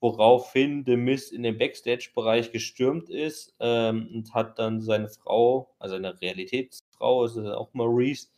woraufhin 0.00 0.84
The 0.86 0.96
Miss 0.96 1.32
in 1.32 1.42
den 1.44 1.58
Backstage-Bereich 1.58 2.52
gestürmt 2.52 3.10
ist 3.10 3.54
ähm, 3.60 4.08
und 4.14 4.34
hat 4.34 4.58
dann 4.58 4.80
seine 4.82 5.08
Frau, 5.08 5.74
also 5.78 5.96
eine 5.96 6.14
Realitäts- 6.20 6.83
Frau, 7.04 7.24
ist 7.26 7.36
auch 7.36 7.68
Maurice, 7.74 8.28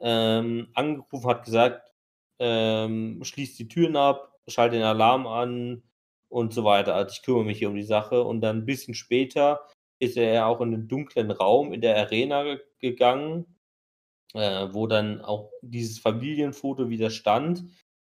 ähm, 0.00 0.68
angerufen, 0.74 1.26
hat 1.28 1.44
gesagt, 1.44 1.92
ähm, 2.38 3.18
schließt 3.22 3.58
die 3.58 3.66
Türen 3.66 3.96
ab, 3.96 4.32
schalte 4.46 4.76
den 4.76 4.84
Alarm 4.84 5.26
an 5.26 5.82
und 6.28 6.54
so 6.54 6.62
weiter. 6.62 6.94
Also 6.94 7.14
ich 7.14 7.22
kümmere 7.22 7.44
mich 7.44 7.58
hier 7.58 7.68
um 7.68 7.74
die 7.74 7.82
Sache. 7.82 8.22
Und 8.22 8.40
dann 8.40 8.58
ein 8.58 8.66
bisschen 8.66 8.94
später 8.94 9.66
ist 9.98 10.16
er 10.16 10.46
auch 10.46 10.60
in 10.60 10.70
den 10.70 10.88
dunklen 10.88 11.32
Raum 11.32 11.72
in 11.72 11.80
der 11.80 11.96
Arena 11.96 12.58
gegangen, 12.78 13.44
äh, 14.34 14.68
wo 14.70 14.86
dann 14.86 15.20
auch 15.20 15.50
dieses 15.62 15.98
Familienfoto 15.98 16.90
wieder 16.90 17.10
stand. 17.10 17.64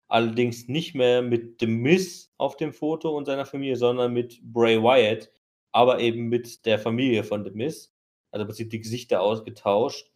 Allerdings 0.09 0.69
nicht 0.69 0.95
mehr 0.95 1.23
mit 1.23 1.61
The 1.61 1.67
Miss 1.67 2.33
auf 2.39 2.57
dem 2.57 2.73
Foto 2.73 3.17
und 3.17 3.25
seiner 3.25 3.47
Familie, 3.47 3.77
sondern 3.77 4.13
mit 4.13 4.41
Bray 4.43 4.81
Wyatt, 4.81 5.29
aber 5.73 5.99
eben 5.99 6.29
mit 6.29 6.67
der 6.67 6.79
Familie 6.79 7.25
von 7.25 7.45
The 7.45 7.51
Miss. 7.51 7.94
Also 8.35 8.43
im 8.43 8.49
Prinzip 8.49 8.71
die 8.71 8.81
Gesichter 8.81 9.23
ausgetauscht. 9.23 10.11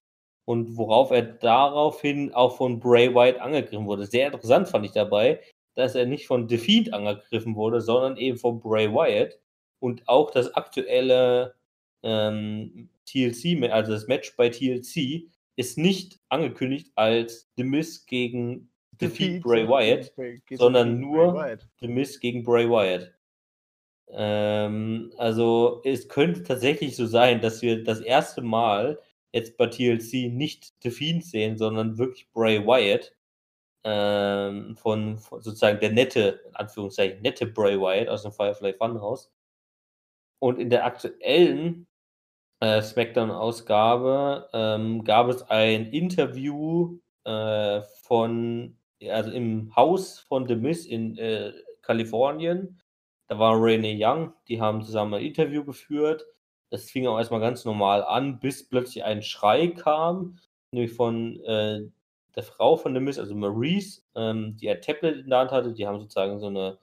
Und 0.45 0.77
worauf 0.77 1.11
er 1.11 1.23
daraufhin 1.23 2.35
auch 2.35 2.57
von 2.57 2.81
Bray 2.81 3.15
Wyatt 3.15 3.39
angegriffen 3.39 3.87
wurde. 3.87 4.07
Sehr 4.07 4.27
interessant 4.27 4.69
fand 4.69 4.85
ich 4.85 4.93
dabei, 4.93 5.41
dass 5.75 5.95
er 5.95 6.07
nicht 6.07 6.27
von 6.27 6.49
Fiend 6.49 6.93
angegriffen 6.93 7.55
wurde, 7.55 7.81
sondern 7.81 8.17
eben 8.17 8.39
von 8.39 8.59
Bray 8.59 8.93
Wyatt. 8.93 9.39
Und 9.79 10.09
auch 10.09 10.33
das 10.33 10.53
aktuelle 10.55 11.55
ähm, 12.03 12.89
TLC, 13.07 13.71
also 13.71 13.93
das 13.93 14.09
Match 14.09 14.35
bei 14.37 14.49
TLC, 14.49 15.29
ist 15.57 15.79
nicht 15.79 16.19
angekündigt 16.29 16.91
als 16.97 17.49
The 17.57 17.65
Miz 17.65 18.07
gegen 18.07 18.71
Defeat 19.01 19.43
Bray 19.43 19.69
Wyatt, 19.69 20.13
sondern 20.59 20.99
nur 20.99 21.59
The 21.81 21.89
Miz 21.89 22.19
gegen 22.19 22.43
Bray 22.43 22.69
Wyatt. 22.69 23.13
Ähm, 24.11 25.13
also 25.19 25.83
es 25.85 26.09
könnte 26.09 26.43
tatsächlich 26.43 26.97
so 26.97 27.07
sein, 27.07 27.41
dass 27.41 27.63
wir 27.63 27.85
das 27.85 28.01
erste 28.01 28.43
Mal 28.43 28.99
jetzt 29.33 29.57
bei 29.57 29.67
TLC 29.67 30.33
nicht 30.33 30.75
The 30.83 30.91
Fiend 30.91 31.25
sehen, 31.25 31.59
sondern 31.59 31.99
wirklich 31.99 32.31
Bray 32.33 32.65
Wyatt. 32.67 33.15
Ähm, 33.85 34.77
von, 34.77 35.19
von, 35.19 35.41
sozusagen 35.41 35.81
der 35.81 35.93
nette, 35.93 36.41
in 36.49 36.57
Anführungszeichen, 36.57 37.23
nette 37.23 37.47
Bray 37.47 37.79
Wyatt 37.81 38.09
aus 38.09 38.23
dem 38.23 38.33
Firefly 38.33 38.75
Funhouse. 38.75 39.31
Und 40.41 40.59
in 40.59 40.71
der 40.71 40.85
aktuellen 40.85 41.87
äh, 42.61 42.83
SmackDown-Ausgabe 42.83 44.49
ähm, 44.53 45.05
gab 45.05 45.29
es 45.29 45.43
ein 45.43 45.87
Interview 45.93 46.99
äh, 47.25 47.83
von, 48.03 48.77
also 49.09 49.31
im 49.31 49.75
Haus 49.77 50.21
von 50.21 50.47
The 50.49 50.57
Miz 50.57 50.85
in 50.87 51.17
äh, 51.19 51.53
Kalifornien. 51.83 52.81
Da 53.29 53.39
war 53.39 53.61
Renee 53.63 53.97
Young, 54.03 54.33
die 54.49 54.61
haben 54.61 54.83
zusammen 54.83 55.15
ein 55.15 55.25
Interview 55.25 55.65
geführt. 55.65 56.27
Das 56.71 56.91
fing 56.91 57.07
auch 57.07 57.19
erstmal 57.19 57.41
ganz 57.41 57.65
normal 57.65 58.03
an, 58.05 58.41
bis 58.41 58.69
plötzlich 58.69 59.05
ein 59.05 59.23
Schrei 59.23 59.69
kam, 59.69 60.39
nämlich 60.73 60.93
von 60.93 61.41
äh, 61.45 61.83
der 62.37 62.43
Frau 62.43 62.77
von 62.77 62.95
The 62.95 63.01
Miz, 63.01 63.19
also 63.19 63.35
Maurice, 63.35 64.03
ähm, 64.15 64.57
die 64.57 64.71
ein 64.71 64.81
Tablet 64.81 65.19
in 65.19 65.31
der 65.31 65.41
Hand 65.41 65.51
hatte. 65.51 65.73
Die 65.73 65.87
haben 65.87 66.01
sozusagen 66.01 66.39
so 66.41 66.47
eine 66.47 66.79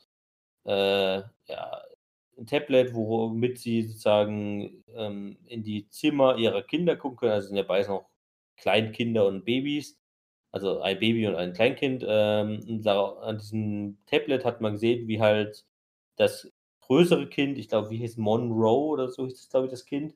äh, 0.65 1.23
ja, 1.47 1.81
ein 2.37 2.45
Tablet, 2.47 2.93
womit 2.93 3.59
sie 3.59 3.83
sozusagen 3.83 4.83
ähm, 4.95 5.37
in 5.45 5.63
die 5.63 5.87
Zimmer 5.89 6.37
ihrer 6.37 6.63
Kinder 6.63 6.95
gucken 6.95 7.17
können. 7.17 7.31
Also 7.33 7.47
sind 7.49 7.57
ja 7.57 7.63
beides 7.63 7.87
noch 7.87 8.07
Kleinkinder 8.57 9.25
und 9.27 9.45
Babys. 9.45 9.97
Also 10.51 10.81
ein 10.81 10.99
Baby 10.99 11.27
und 11.27 11.35
ein 11.35 11.53
Kleinkind. 11.53 12.05
Ähm, 12.07 12.81
da, 12.83 13.05
an 13.21 13.37
diesem 13.37 13.97
Tablet 14.05 14.45
hat 14.45 14.61
man 14.61 14.73
gesehen, 14.73 15.07
wie 15.07 15.21
halt 15.21 15.65
das 16.16 16.51
größere 16.82 17.28
Kind, 17.28 17.57
ich 17.57 17.70
glaube, 17.70 17.89
wie 17.89 17.97
hieß 17.97 18.18
Monroe 18.18 18.89
oder 18.89 19.09
so 19.09 19.26
hieß 19.26 19.38
das, 19.38 19.49
glaube 19.49 19.68
ich, 19.68 19.72
das 19.72 19.86
Kind, 19.86 20.16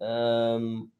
ähm, 0.00 0.92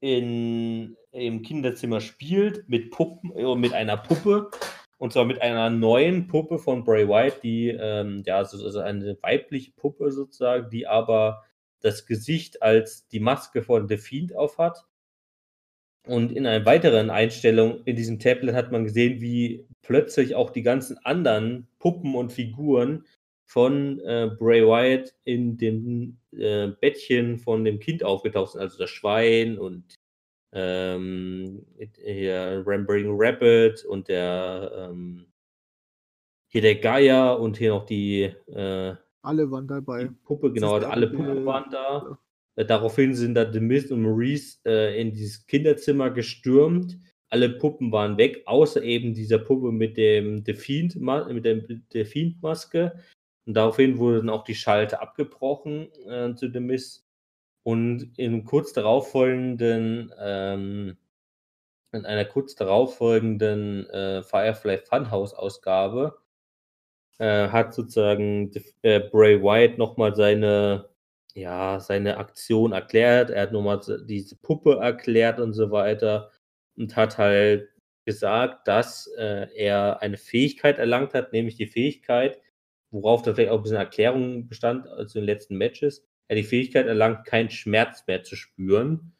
in, 0.00 0.96
im 1.12 1.42
Kinderzimmer 1.42 2.00
spielt 2.00 2.68
mit 2.68 2.90
Puppen, 2.90 3.32
äh, 3.36 3.54
mit 3.54 3.74
einer 3.74 3.96
Puppe 3.96 4.50
und 5.00 5.14
zwar 5.14 5.24
mit 5.24 5.40
einer 5.40 5.70
neuen 5.70 6.26
Puppe 6.26 6.58
von 6.58 6.84
Bray 6.84 7.08
Wyatt, 7.08 7.42
die, 7.42 7.68
ähm, 7.68 8.22
ja, 8.26 8.36
also 8.36 8.80
eine 8.80 9.16
weibliche 9.22 9.72
Puppe 9.72 10.12
sozusagen, 10.12 10.68
die 10.68 10.86
aber 10.86 11.42
das 11.80 12.04
Gesicht 12.04 12.62
als 12.62 13.08
die 13.08 13.18
Maske 13.18 13.62
von 13.62 13.88
The 13.88 13.96
Fiend 13.96 14.36
aufhat. 14.36 14.84
Und 16.06 16.32
in 16.32 16.46
einer 16.46 16.66
weiteren 16.66 17.08
Einstellung 17.08 17.82
in 17.84 17.96
diesem 17.96 18.18
Tablet 18.18 18.54
hat 18.54 18.72
man 18.72 18.84
gesehen, 18.84 19.22
wie 19.22 19.66
plötzlich 19.80 20.34
auch 20.34 20.50
die 20.50 20.62
ganzen 20.62 20.98
anderen 20.98 21.66
Puppen 21.78 22.14
und 22.14 22.30
Figuren 22.30 23.06
von 23.50 23.98
äh, 24.00 24.30
Bray 24.38 24.64
Wyatt 24.64 25.12
in 25.24 25.56
dem 25.56 26.18
äh, 26.32 26.68
Bettchen 26.68 27.36
von 27.36 27.64
dem 27.64 27.80
Kind 27.80 28.04
aufgetaucht 28.04 28.52
sind. 28.52 28.60
Also 28.60 28.78
das 28.78 28.90
Schwein 28.90 29.58
und 29.58 29.96
ähm, 30.52 31.66
hier 32.04 32.62
Rambling 32.64 33.08
Rabbit 33.10 33.84
und 33.84 34.06
der 34.06 34.90
ähm, 34.90 35.26
hier 36.48 36.62
der 36.62 36.76
Geier 36.76 37.40
und 37.40 37.58
hier 37.58 37.70
noch 37.70 37.86
die 37.86 38.22
äh, 38.46 38.94
alle 39.22 39.50
waren 39.50 39.66
dabei. 39.66 40.10
Puppe, 40.24 40.52
genau, 40.52 40.76
alle 40.76 41.08
Puppen 41.08 41.44
waren 41.44 41.70
da. 41.70 41.98
Ja. 41.98 42.18
Äh, 42.54 42.64
daraufhin 42.64 43.14
sind 43.14 43.34
da 43.34 43.52
The 43.52 43.60
Mist 43.60 43.90
und 43.90 44.02
Maurice 44.02 44.58
äh, 44.64 45.00
in 45.00 45.12
dieses 45.12 45.44
Kinderzimmer 45.46 46.10
gestürmt. 46.10 46.98
Alle 47.30 47.50
Puppen 47.50 47.90
waren 47.90 48.16
weg, 48.16 48.42
außer 48.46 48.82
eben 48.82 49.12
dieser 49.12 49.38
Puppe 49.38 49.72
mit 49.72 49.96
dem 49.96 50.44
Defiant, 50.44 50.96
mit 50.96 51.44
der 51.44 51.56
Defiant-Maske. 51.92 52.98
Und 53.50 53.54
daraufhin 53.54 53.98
wurde 53.98 54.18
dann 54.18 54.30
auch 54.30 54.44
die 54.44 54.54
Schalte 54.54 55.00
abgebrochen 55.00 55.90
äh, 56.06 56.32
zu 56.36 56.52
The 56.52 56.60
Mist. 56.60 57.04
Und 57.64 58.16
in 58.16 58.44
kurz 58.44 58.72
darauffolgenden, 58.72 60.14
ähm, 60.20 60.96
in 61.90 62.06
einer 62.06 62.26
kurz 62.26 62.54
darauffolgenden 62.54 63.90
äh, 63.90 64.22
Firefly 64.22 64.78
Funhouse 64.78 65.34
Ausgabe 65.34 66.16
äh, 67.18 67.48
hat 67.48 67.74
sozusagen 67.74 68.52
äh, 68.82 69.00
Bray 69.00 69.42
Wyatt 69.42 69.78
nochmal 69.78 70.14
seine, 70.14 70.88
ja, 71.34 71.80
seine 71.80 72.18
Aktion 72.18 72.70
erklärt. 72.70 73.30
Er 73.30 73.42
hat 73.42 73.52
nochmal 73.52 73.80
diese 74.06 74.36
Puppe 74.36 74.76
erklärt 74.76 75.40
und 75.40 75.54
so 75.54 75.72
weiter 75.72 76.30
und 76.76 76.94
hat 76.94 77.18
halt 77.18 77.68
gesagt, 78.04 78.68
dass 78.68 79.08
äh, 79.18 79.48
er 79.56 80.00
eine 80.02 80.18
Fähigkeit 80.18 80.78
erlangt 80.78 81.14
hat, 81.14 81.32
nämlich 81.32 81.56
die 81.56 81.66
Fähigkeit, 81.66 82.38
worauf 82.90 83.22
da 83.22 83.34
vielleicht 83.34 83.50
auch 83.50 83.58
ein 83.58 83.62
bisschen 83.62 83.76
Erklärung 83.78 84.48
bestand, 84.48 84.86
also 84.88 85.18
in 85.18 85.26
den 85.26 85.34
letzten 85.34 85.56
Matches, 85.56 86.04
er 86.28 86.36
die 86.36 86.44
Fähigkeit 86.44 86.86
erlangt, 86.86 87.26
keinen 87.26 87.50
Schmerz 87.50 88.04
mehr 88.06 88.22
zu 88.22 88.36
spüren. 88.36 89.12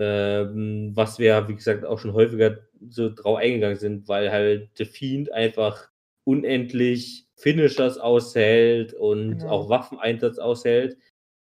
Ähm, 0.00 0.92
was 0.94 1.18
wir, 1.18 1.48
wie 1.48 1.56
gesagt, 1.56 1.84
auch 1.84 1.98
schon 1.98 2.12
häufiger 2.12 2.58
so 2.88 3.12
drauf 3.12 3.38
eingegangen 3.38 3.78
sind, 3.78 4.08
weil 4.08 4.30
halt 4.30 4.70
The 4.76 4.84
Fiend 4.84 5.32
einfach 5.32 5.88
unendlich 6.24 7.26
Finishers 7.36 7.98
aushält 7.98 8.92
und 8.92 9.38
genau. 9.38 9.50
auch 9.50 9.68
Waffeneinsatz 9.68 10.38
aushält. 10.38 10.96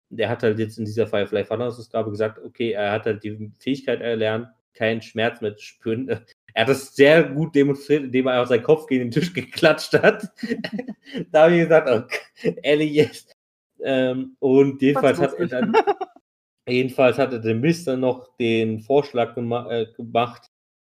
Der 0.09 0.29
hat 0.29 0.43
halt 0.43 0.59
jetzt 0.59 0.77
in 0.77 0.85
dieser 0.85 1.07
Firefly 1.07 1.43
Funhouse-Ausgabe 1.43 2.11
gesagt, 2.11 2.39
okay, 2.39 2.71
er 2.71 2.91
hat 2.91 3.05
halt 3.05 3.23
die 3.23 3.51
Fähigkeit 3.59 4.01
erlernt, 4.01 4.47
keinen 4.73 5.01
Schmerz 5.01 5.41
mehr 5.41 5.55
zu 5.55 5.63
spüren. 5.63 6.25
Er 6.55 6.61
hat 6.61 6.69
das 6.69 6.95
sehr 6.95 7.23
gut 7.23 7.53
demonstriert, 7.53 8.05
indem 8.05 8.27
er 8.27 8.33
einfach 8.33 8.47
seinen 8.47 8.63
Kopf 8.63 8.87
gegen 8.87 9.05
den 9.05 9.11
Tisch 9.11 9.33
geklatscht 9.33 9.93
hat. 9.93 10.29
da 11.31 11.43
habe 11.43 11.55
ich 11.55 11.63
gesagt, 11.63 11.89
oh, 11.89 12.49
ehrlich 12.63 12.93
jetzt, 12.93 13.35
ähm, 13.83 14.35
und 14.39 14.81
jedenfalls 14.81 15.19
hat 15.19 15.33
er 15.33 15.47
dann, 15.47 15.73
jedenfalls 16.67 17.17
hatte 17.17 17.41
der 17.41 17.55
Mister 17.55 17.97
noch 17.97 18.35
den 18.37 18.79
Vorschlag 18.79 19.35
gema 19.35 19.69
äh, 19.69 19.87
gemacht, 19.95 20.49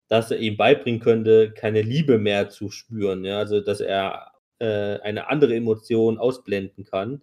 dass 0.10 0.32
er 0.32 0.38
ihm 0.38 0.58
beibringen 0.58 1.00
könnte, 1.00 1.52
keine 1.52 1.82
Liebe 1.82 2.20
mehr 2.20 2.50
zu 2.50 2.70
spüren. 2.70 3.24
Ja? 3.24 3.40
Also, 3.40 3.62
dass 3.62 3.80
er 3.80 4.34
äh, 4.60 5.00
eine 5.00 5.30
andere 5.30 5.56
Emotion 5.56 6.18
ausblenden 6.18 6.84
kann. 6.84 7.22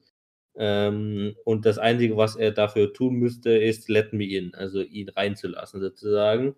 Ähm, 0.56 1.36
und 1.44 1.66
das 1.66 1.78
Einzige, 1.78 2.16
was 2.16 2.36
er 2.36 2.52
dafür 2.52 2.92
tun 2.92 3.14
müsste, 3.14 3.50
ist 3.50 3.88
let 3.88 4.12
me 4.12 4.24
in, 4.24 4.54
also 4.54 4.80
ihn 4.80 5.08
reinzulassen 5.10 5.80
sozusagen. 5.80 6.56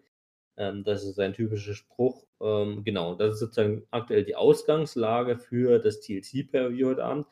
Ähm, 0.57 0.85
das 0.85 1.05
ist 1.05 1.17
sein 1.17 1.33
typischer 1.33 1.75
Spruch. 1.75 2.27
Ähm, 2.41 2.85
genau, 2.85 3.15
das 3.15 3.35
ist 3.35 3.41
sozusagen 3.41 3.87
aktuell 3.91 4.25
die 4.25 4.37
Ausgangslage 4.37 5.39
für 5.39 5.79
das 5.79 6.01
TLC-Per-View 6.01 6.89
heute 6.89 7.05
Abend. 7.05 7.27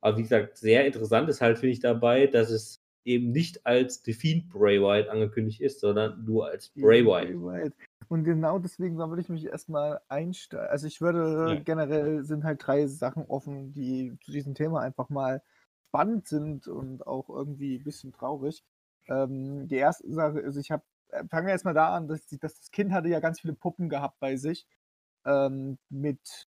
Aber 0.00 0.18
wie 0.18 0.22
gesagt, 0.22 0.58
sehr 0.58 0.86
interessant 0.86 1.28
ist 1.28 1.40
halt, 1.40 1.58
finde 1.58 1.72
ich, 1.72 1.80
dabei, 1.80 2.26
dass 2.26 2.50
es 2.50 2.82
eben 3.04 3.30
nicht 3.30 3.64
als 3.64 4.02
Defiant 4.02 4.48
Bray 4.50 4.80
Wyatt 4.80 5.08
angekündigt 5.08 5.60
ist, 5.60 5.80
sondern 5.80 6.24
nur 6.24 6.46
als 6.48 6.70
Bray 6.70 7.04
Wyatt. 7.04 7.72
Und 8.08 8.24
genau 8.24 8.58
deswegen 8.58 8.98
würde 8.98 9.22
ich 9.22 9.28
mich 9.28 9.46
erstmal 9.46 10.00
einsteigen. 10.08 10.68
Also 10.68 10.86
ich 10.86 11.00
würde 11.00 11.54
ja. 11.54 11.60
generell 11.60 12.24
sind 12.24 12.44
halt 12.44 12.64
drei 12.64 12.86
Sachen 12.86 13.24
offen, 13.26 13.72
die 13.72 14.16
zu 14.22 14.30
diesem 14.32 14.54
Thema 14.54 14.80
einfach 14.80 15.08
mal 15.08 15.42
spannend 15.88 16.26
sind 16.26 16.68
und 16.68 17.06
auch 17.06 17.28
irgendwie 17.28 17.78
ein 17.78 17.84
bisschen 17.84 18.12
traurig. 18.12 18.62
Ähm, 19.08 19.66
die 19.68 19.76
erste 19.76 20.12
Sache 20.12 20.40
ist, 20.40 20.56
ich 20.56 20.70
habe, 20.70 20.82
fangen 21.30 21.46
wir 21.46 21.52
erstmal 21.52 21.74
da 21.74 21.94
an, 21.94 22.08
dass, 22.08 22.26
dass, 22.26 22.58
das 22.58 22.70
Kind 22.70 22.92
hatte 22.92 23.08
ja 23.08 23.20
ganz 23.20 23.40
viele 23.40 23.54
Puppen 23.54 23.88
gehabt 23.88 24.18
bei 24.20 24.36
sich. 24.36 24.66
Ähm, 25.24 25.78
mit 25.88 26.46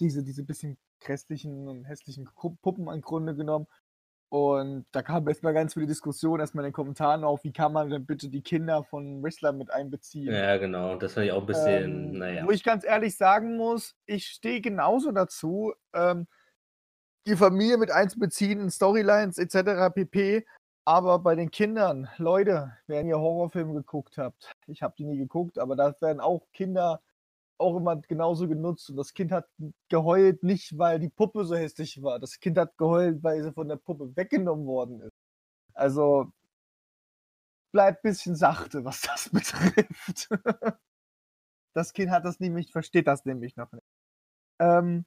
diese, 0.00 0.22
diese 0.22 0.42
bisschen 0.42 0.78
grässlichen 1.00 1.68
und 1.68 1.84
hässlichen 1.84 2.28
Puppen 2.62 2.88
im 2.88 3.00
Grunde 3.00 3.34
genommen. 3.34 3.66
Und 4.28 4.86
da 4.92 5.02
kam 5.02 5.26
erstmal 5.26 5.54
ganz 5.54 5.74
viele 5.74 5.86
Diskussionen, 5.86 6.40
erstmal 6.40 6.64
in 6.64 6.68
den 6.68 6.74
Kommentaren 6.74 7.24
auf, 7.24 7.42
wie 7.42 7.52
kann 7.52 7.72
man 7.72 7.90
denn 7.90 8.06
bitte 8.06 8.28
die 8.28 8.42
Kinder 8.42 8.84
von 8.84 9.22
Wrestlern 9.24 9.58
mit 9.58 9.72
einbeziehen. 9.72 10.32
Ja, 10.32 10.56
genau. 10.56 10.94
Das 10.96 11.14
fand 11.14 11.26
ich 11.26 11.32
auch 11.32 11.40
ein 11.40 11.46
bisschen, 11.46 12.12
Ähm, 12.12 12.18
naja. 12.18 12.46
Wo 12.46 12.52
ich 12.52 12.62
ganz 12.62 12.84
ehrlich 12.84 13.16
sagen 13.16 13.56
muss, 13.56 13.96
ich 14.06 14.26
stehe 14.26 14.60
genauso 14.60 15.10
dazu, 15.10 15.72
ähm, 15.94 16.28
die 17.26 17.34
Familie 17.34 17.76
mit 17.76 17.90
einzubeziehen 17.90 18.60
in 18.60 18.70
Storylines 18.70 19.36
etc. 19.36 19.92
pp. 19.92 20.46
Aber 20.90 21.20
bei 21.20 21.36
den 21.36 21.52
Kindern, 21.52 22.08
Leute, 22.16 22.76
wenn 22.88 23.06
ihr 23.06 23.20
Horrorfilme 23.20 23.74
geguckt 23.74 24.18
habt, 24.18 24.56
ich 24.66 24.82
habe 24.82 24.92
die 24.98 25.04
nie 25.04 25.18
geguckt, 25.18 25.56
aber 25.56 25.76
da 25.76 25.94
werden 26.00 26.18
auch 26.18 26.50
Kinder 26.52 27.00
auch 27.58 27.76
immer 27.76 27.94
genauso 27.98 28.48
genutzt. 28.48 28.90
Und 28.90 28.96
das 28.96 29.14
Kind 29.14 29.30
hat 29.30 29.48
geheult 29.88 30.42
nicht, 30.42 30.76
weil 30.78 30.98
die 30.98 31.08
Puppe 31.08 31.44
so 31.44 31.54
hässlich 31.54 32.02
war. 32.02 32.18
Das 32.18 32.40
Kind 32.40 32.58
hat 32.58 32.76
geheult, 32.76 33.22
weil 33.22 33.40
sie 33.40 33.52
von 33.52 33.68
der 33.68 33.76
Puppe 33.76 34.16
weggenommen 34.16 34.66
worden 34.66 35.00
ist. 35.02 35.14
Also 35.74 36.32
bleibt 37.72 38.04
ein 38.04 38.10
bisschen 38.10 38.34
sachte, 38.34 38.84
was 38.84 39.00
das 39.02 39.28
betrifft. 39.28 40.28
das 41.72 41.92
Kind 41.92 42.10
hat 42.10 42.24
das 42.24 42.40
nämlich, 42.40 42.72
versteht 42.72 43.06
das 43.06 43.24
nämlich 43.24 43.54
noch 43.54 43.70
nicht. 43.70 43.86
Ähm, 44.58 45.06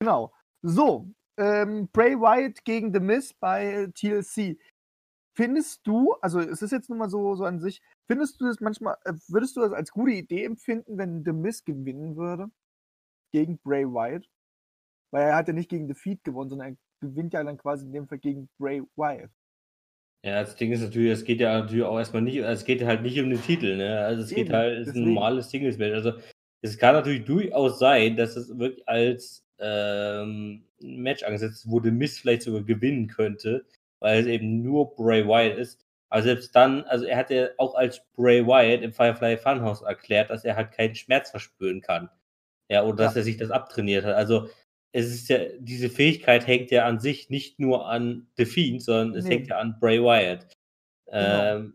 genau. 0.00 0.34
So, 0.62 1.08
ähm, 1.36 1.88
Bray 1.92 2.16
Wyatt 2.18 2.64
gegen 2.64 2.92
The 2.92 2.98
Miz 2.98 3.32
bei 3.34 3.86
TLC. 3.94 4.58
Findest 5.36 5.86
du, 5.86 6.12
also 6.20 6.40
es 6.40 6.62
ist 6.62 6.72
jetzt 6.72 6.88
nur 6.88 6.98
mal 6.98 7.08
so, 7.08 7.34
so 7.34 7.44
an 7.44 7.60
sich, 7.60 7.80
findest 8.06 8.40
du 8.40 8.46
das 8.46 8.60
manchmal, 8.60 8.96
äh, 9.04 9.12
würdest 9.28 9.56
du 9.56 9.60
das 9.60 9.72
als 9.72 9.90
gute 9.92 10.12
Idee 10.12 10.44
empfinden, 10.44 10.98
wenn 10.98 11.24
The 11.24 11.32
Miz 11.32 11.64
gewinnen 11.64 12.16
würde 12.16 12.50
gegen 13.32 13.58
Bray 13.58 13.86
Wyatt? 13.86 14.28
Weil 15.12 15.28
er 15.28 15.36
hat 15.36 15.48
ja 15.48 15.54
nicht 15.54 15.70
gegen 15.70 15.88
The 15.88 15.94
Feed 15.94 16.24
gewonnen, 16.24 16.50
sondern 16.50 16.72
er 16.72 16.76
gewinnt 17.08 17.32
ja 17.32 17.44
dann 17.44 17.58
quasi 17.58 17.86
in 17.86 17.92
dem 17.92 18.08
Fall 18.08 18.18
gegen 18.18 18.48
Bray 18.58 18.82
Wyatt. 18.96 19.30
Ja, 20.24 20.42
das 20.42 20.56
Ding 20.56 20.70
ist 20.72 20.82
natürlich, 20.82 21.12
es 21.12 21.24
geht 21.24 21.40
ja 21.40 21.60
natürlich 21.60 21.84
auch 21.84 21.98
erstmal 21.98 22.22
nicht, 22.22 22.36
es 22.36 22.64
geht 22.64 22.84
halt 22.84 23.02
nicht 23.02 23.18
um 23.20 23.30
den 23.30 23.40
Titel, 23.40 23.76
ne? 23.76 24.00
Also 24.00 24.22
es 24.22 24.28
geht 24.30 24.48
Eben, 24.48 24.52
halt, 24.52 24.78
es 24.78 24.88
ist 24.88 24.96
ein 24.96 25.14
normales 25.14 25.50
Singles-Match. 25.50 25.94
Also 25.94 26.12
es 26.60 26.76
kann 26.76 26.94
natürlich 26.94 27.24
durchaus 27.24 27.78
sein, 27.78 28.16
dass 28.16 28.36
es 28.36 28.58
wirklich 28.58 28.86
als 28.86 29.46
ähm, 29.58 30.64
Match 30.80 31.22
angesetzt 31.22 31.64
ist, 31.64 31.70
wo 31.70 31.80
The 31.80 31.90
Miz 31.90 32.18
vielleicht 32.18 32.42
sogar 32.42 32.62
gewinnen 32.62 33.06
könnte, 33.06 33.64
weil 34.00 34.20
es 34.20 34.26
eben 34.26 34.62
nur 34.62 34.94
Bray 34.96 35.26
Wyatt 35.26 35.56
ist. 35.58 35.84
Aber 36.08 36.22
selbst 36.22 36.54
dann, 36.56 36.82
also 36.84 37.04
er 37.04 37.16
hat 37.16 37.30
ja 37.30 37.48
auch 37.58 37.74
als 37.76 38.02
Bray 38.16 38.44
Wyatt 38.46 38.82
im 38.82 38.92
Firefly 38.92 39.36
Funhouse 39.36 39.82
erklärt, 39.82 40.30
dass 40.30 40.44
er 40.44 40.56
halt 40.56 40.72
keinen 40.72 40.94
Schmerz 40.96 41.30
verspüren 41.30 41.80
kann. 41.80 42.10
Ja, 42.68 42.82
oder 42.84 42.96
dass 43.04 43.14
Ja. 43.14 43.20
er 43.20 43.24
sich 43.24 43.36
das 43.36 43.50
abtrainiert 43.50 44.04
hat. 44.04 44.14
Also 44.14 44.48
es 44.92 45.06
ist 45.06 45.28
ja, 45.28 45.38
diese 45.60 45.88
Fähigkeit 45.88 46.46
hängt 46.48 46.72
ja 46.72 46.84
an 46.86 46.98
sich 46.98 47.30
nicht 47.30 47.60
nur 47.60 47.88
an 47.88 48.26
The 48.36 48.44
Fiend, 48.44 48.82
sondern 48.82 49.14
es 49.16 49.24
Nee. 49.26 49.36
hängt 49.36 49.48
ja 49.48 49.58
an 49.58 49.78
Bray 49.78 50.02
Wyatt. 50.02 50.46
Genau. 51.06 51.16
Ähm, 51.56 51.74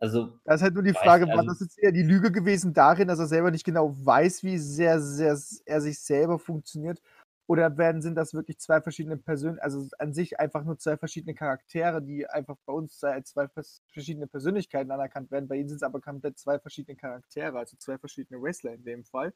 also, 0.00 0.38
Da 0.44 0.54
ist 0.54 0.62
halt 0.62 0.74
nur 0.74 0.82
die 0.82 0.92
Frage, 0.92 1.26
war 1.26 1.38
also- 1.38 1.50
das 1.50 1.60
jetzt 1.60 1.78
eher 1.78 1.92
die 1.92 2.02
Lüge 2.02 2.30
gewesen 2.30 2.74
darin, 2.74 3.08
dass 3.08 3.18
er 3.18 3.26
selber 3.26 3.50
nicht 3.50 3.64
genau 3.64 3.94
weiß, 4.04 4.42
wie 4.42 4.58
sehr, 4.58 5.00
sehr 5.00 5.38
er 5.66 5.80
sich 5.80 5.98
selber 6.00 6.38
funktioniert? 6.38 7.00
Oder 7.46 7.76
werden, 7.76 8.00
sind 8.02 8.14
das 8.14 8.32
wirklich 8.34 8.58
zwei 8.58 8.80
verschiedene 8.80 9.18
Personen, 9.18 9.58
also 9.58 9.86
an 9.98 10.14
sich 10.14 10.40
einfach 10.40 10.64
nur 10.64 10.78
zwei 10.78 10.96
verschiedene 10.96 11.34
Charaktere, 11.34 12.00
die 12.02 12.26
einfach 12.28 12.56
bei 12.64 12.72
uns 12.72 13.02
als 13.04 13.30
zwei 13.32 13.48
vers- 13.48 13.82
verschiedene 13.88 14.26
Persönlichkeiten 14.26 14.90
anerkannt 14.90 15.30
werden. 15.30 15.48
Bei 15.48 15.56
ihnen 15.56 15.68
sind 15.68 15.76
es 15.76 15.82
aber 15.82 16.00
komplett 16.00 16.38
zwei 16.38 16.58
verschiedene 16.58 16.96
Charaktere, 16.96 17.58
also 17.58 17.76
zwei 17.76 17.98
verschiedene 17.98 18.40
Wrestler 18.40 18.72
in 18.72 18.84
dem 18.84 19.04
Fall. 19.04 19.34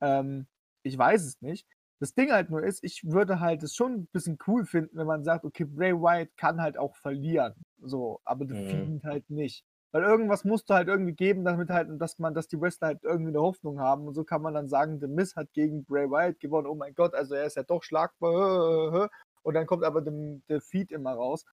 Ähm, 0.00 0.46
ich 0.82 0.96
weiß 0.96 1.24
es 1.24 1.40
nicht. 1.42 1.66
Das 2.00 2.14
Ding 2.14 2.32
halt 2.32 2.50
nur 2.50 2.62
ist, 2.62 2.84
ich 2.84 3.04
würde 3.04 3.40
halt 3.40 3.62
es 3.62 3.74
schon 3.74 3.94
ein 3.94 4.06
bisschen 4.08 4.38
cool 4.46 4.64
finden, 4.66 4.96
wenn 4.98 5.06
man 5.06 5.24
sagt, 5.24 5.44
okay, 5.44 5.64
Bray 5.64 5.94
Wyatt 5.94 6.36
kann 6.36 6.60
halt 6.60 6.76
auch 6.78 6.96
verlieren. 6.96 7.54
So, 7.80 8.20
aber 8.24 8.46
The 8.46 8.54
Mhm. 8.54 8.64
Fiend 8.68 9.04
halt 9.04 9.30
nicht. 9.30 9.64
Weil 9.94 10.02
irgendwas 10.02 10.44
musste 10.44 10.74
halt 10.74 10.88
irgendwie 10.88 11.12
geben, 11.12 11.44
damit 11.44 11.70
halt, 11.70 11.88
dass 12.00 12.18
man, 12.18 12.34
dass 12.34 12.48
die 12.48 12.60
Wrestler 12.60 12.88
halt 12.88 13.04
irgendwie 13.04 13.30
eine 13.30 13.40
Hoffnung 13.40 13.78
haben. 13.78 14.08
Und 14.08 14.14
so 14.14 14.24
kann 14.24 14.42
man 14.42 14.52
dann 14.52 14.66
sagen, 14.66 14.98
The 14.98 15.06
Miz 15.06 15.36
hat 15.36 15.52
gegen 15.52 15.84
Bray 15.84 16.10
Wyatt 16.10 16.40
gewonnen. 16.40 16.66
Oh 16.66 16.74
mein 16.74 16.96
Gott, 16.96 17.14
also 17.14 17.36
er 17.36 17.44
ist 17.44 17.54
ja 17.54 17.62
doch 17.62 17.84
schlagbar. 17.84 19.08
Und 19.42 19.54
dann 19.54 19.66
kommt 19.66 19.84
aber 19.84 20.02
The 20.02 20.58
Feed 20.58 20.90
immer 20.90 21.12
raus. 21.12 21.44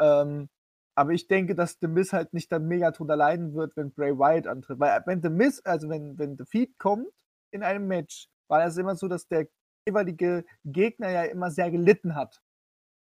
Ähm, 0.00 0.48
aber 0.96 1.12
ich 1.12 1.28
denke, 1.28 1.54
dass 1.54 1.78
The 1.80 1.86
Miz 1.86 2.12
halt 2.12 2.34
nicht 2.34 2.50
dann 2.50 2.66
mega 2.66 2.90
drunter 2.90 3.14
leiden 3.14 3.54
wird, 3.54 3.76
wenn 3.76 3.92
Bray 3.92 4.18
Wyatt 4.18 4.48
antritt. 4.48 4.80
Weil 4.80 5.00
wenn 5.06 5.22
The 5.22 5.30
Miz, 5.30 5.62
also 5.64 5.88
wenn, 5.88 6.18
wenn 6.18 6.36
The 6.36 6.46
Feed 6.46 6.76
kommt 6.80 7.06
in 7.52 7.62
einem 7.62 7.86
Match, 7.86 8.28
war 8.48 8.64
es 8.66 8.76
immer 8.78 8.96
so, 8.96 9.06
dass 9.06 9.28
der 9.28 9.46
jeweilige 9.86 10.44
Gegner 10.64 11.10
ja 11.10 11.22
immer 11.22 11.52
sehr 11.52 11.70
gelitten 11.70 12.16
hat. 12.16 12.42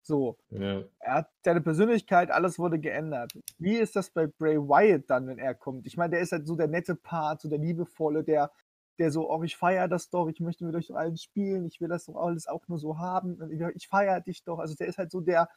So. 0.03 0.37
ja. 0.51 0.85
Er 1.01 1.15
hat 1.15 1.31
seine 1.45 1.61
Persönlichkeit, 1.61 2.31
alles 2.31 2.59
wurde 2.59 2.79
geändert. 2.79 3.33
Wie 3.59 3.77
ist 3.77 3.97
das 3.97 4.11
bei 4.11 4.27
Bray 4.29 4.57
Wyatt 4.59 5.11
dann, 5.11 5.27
wenn 5.27 5.39
er 5.39 5.55
kommt? 5.55 5.87
Ich 5.87 5.97
meine, 5.97 6.13
der 6.13 6.21
ist 6.21 6.33
halt 6.33 6.47
so 6.47 6.55
der 6.57 6.69
nette 6.69 6.95
Part, 6.95 7.41
so 7.41 7.49
der 7.49 7.59
liebevolle, 7.59 8.23
der, 8.23 8.53
der 8.99 9.11
so, 9.11 9.29
oh, 9.31 9.43
ich 9.43 9.57
feiere 9.57 9.89
das 9.89 10.11
doch, 10.11 10.29
ich 10.29 10.41
möchte 10.41 10.65
mit 10.65 10.77
euch 10.77 10.95
allen 10.95 11.17
spielen, 11.17 11.67
ich 11.67 11.81
will 11.81 11.89
das 11.89 12.05
doch 12.07 12.17
alles 12.17 12.47
auch 12.47 12.69
nur 12.69 12.79
so 12.79 12.99
haben, 12.99 13.51
ich, 13.75 13.89
feiere 13.89 14.21
dich 14.21 14.45
doch. 14.45 14.59
Also 14.61 14.75
der 14.77 14.87
ist 14.87 14.99
halt 14.99 15.11
so 15.11 15.21
der, 15.21 15.49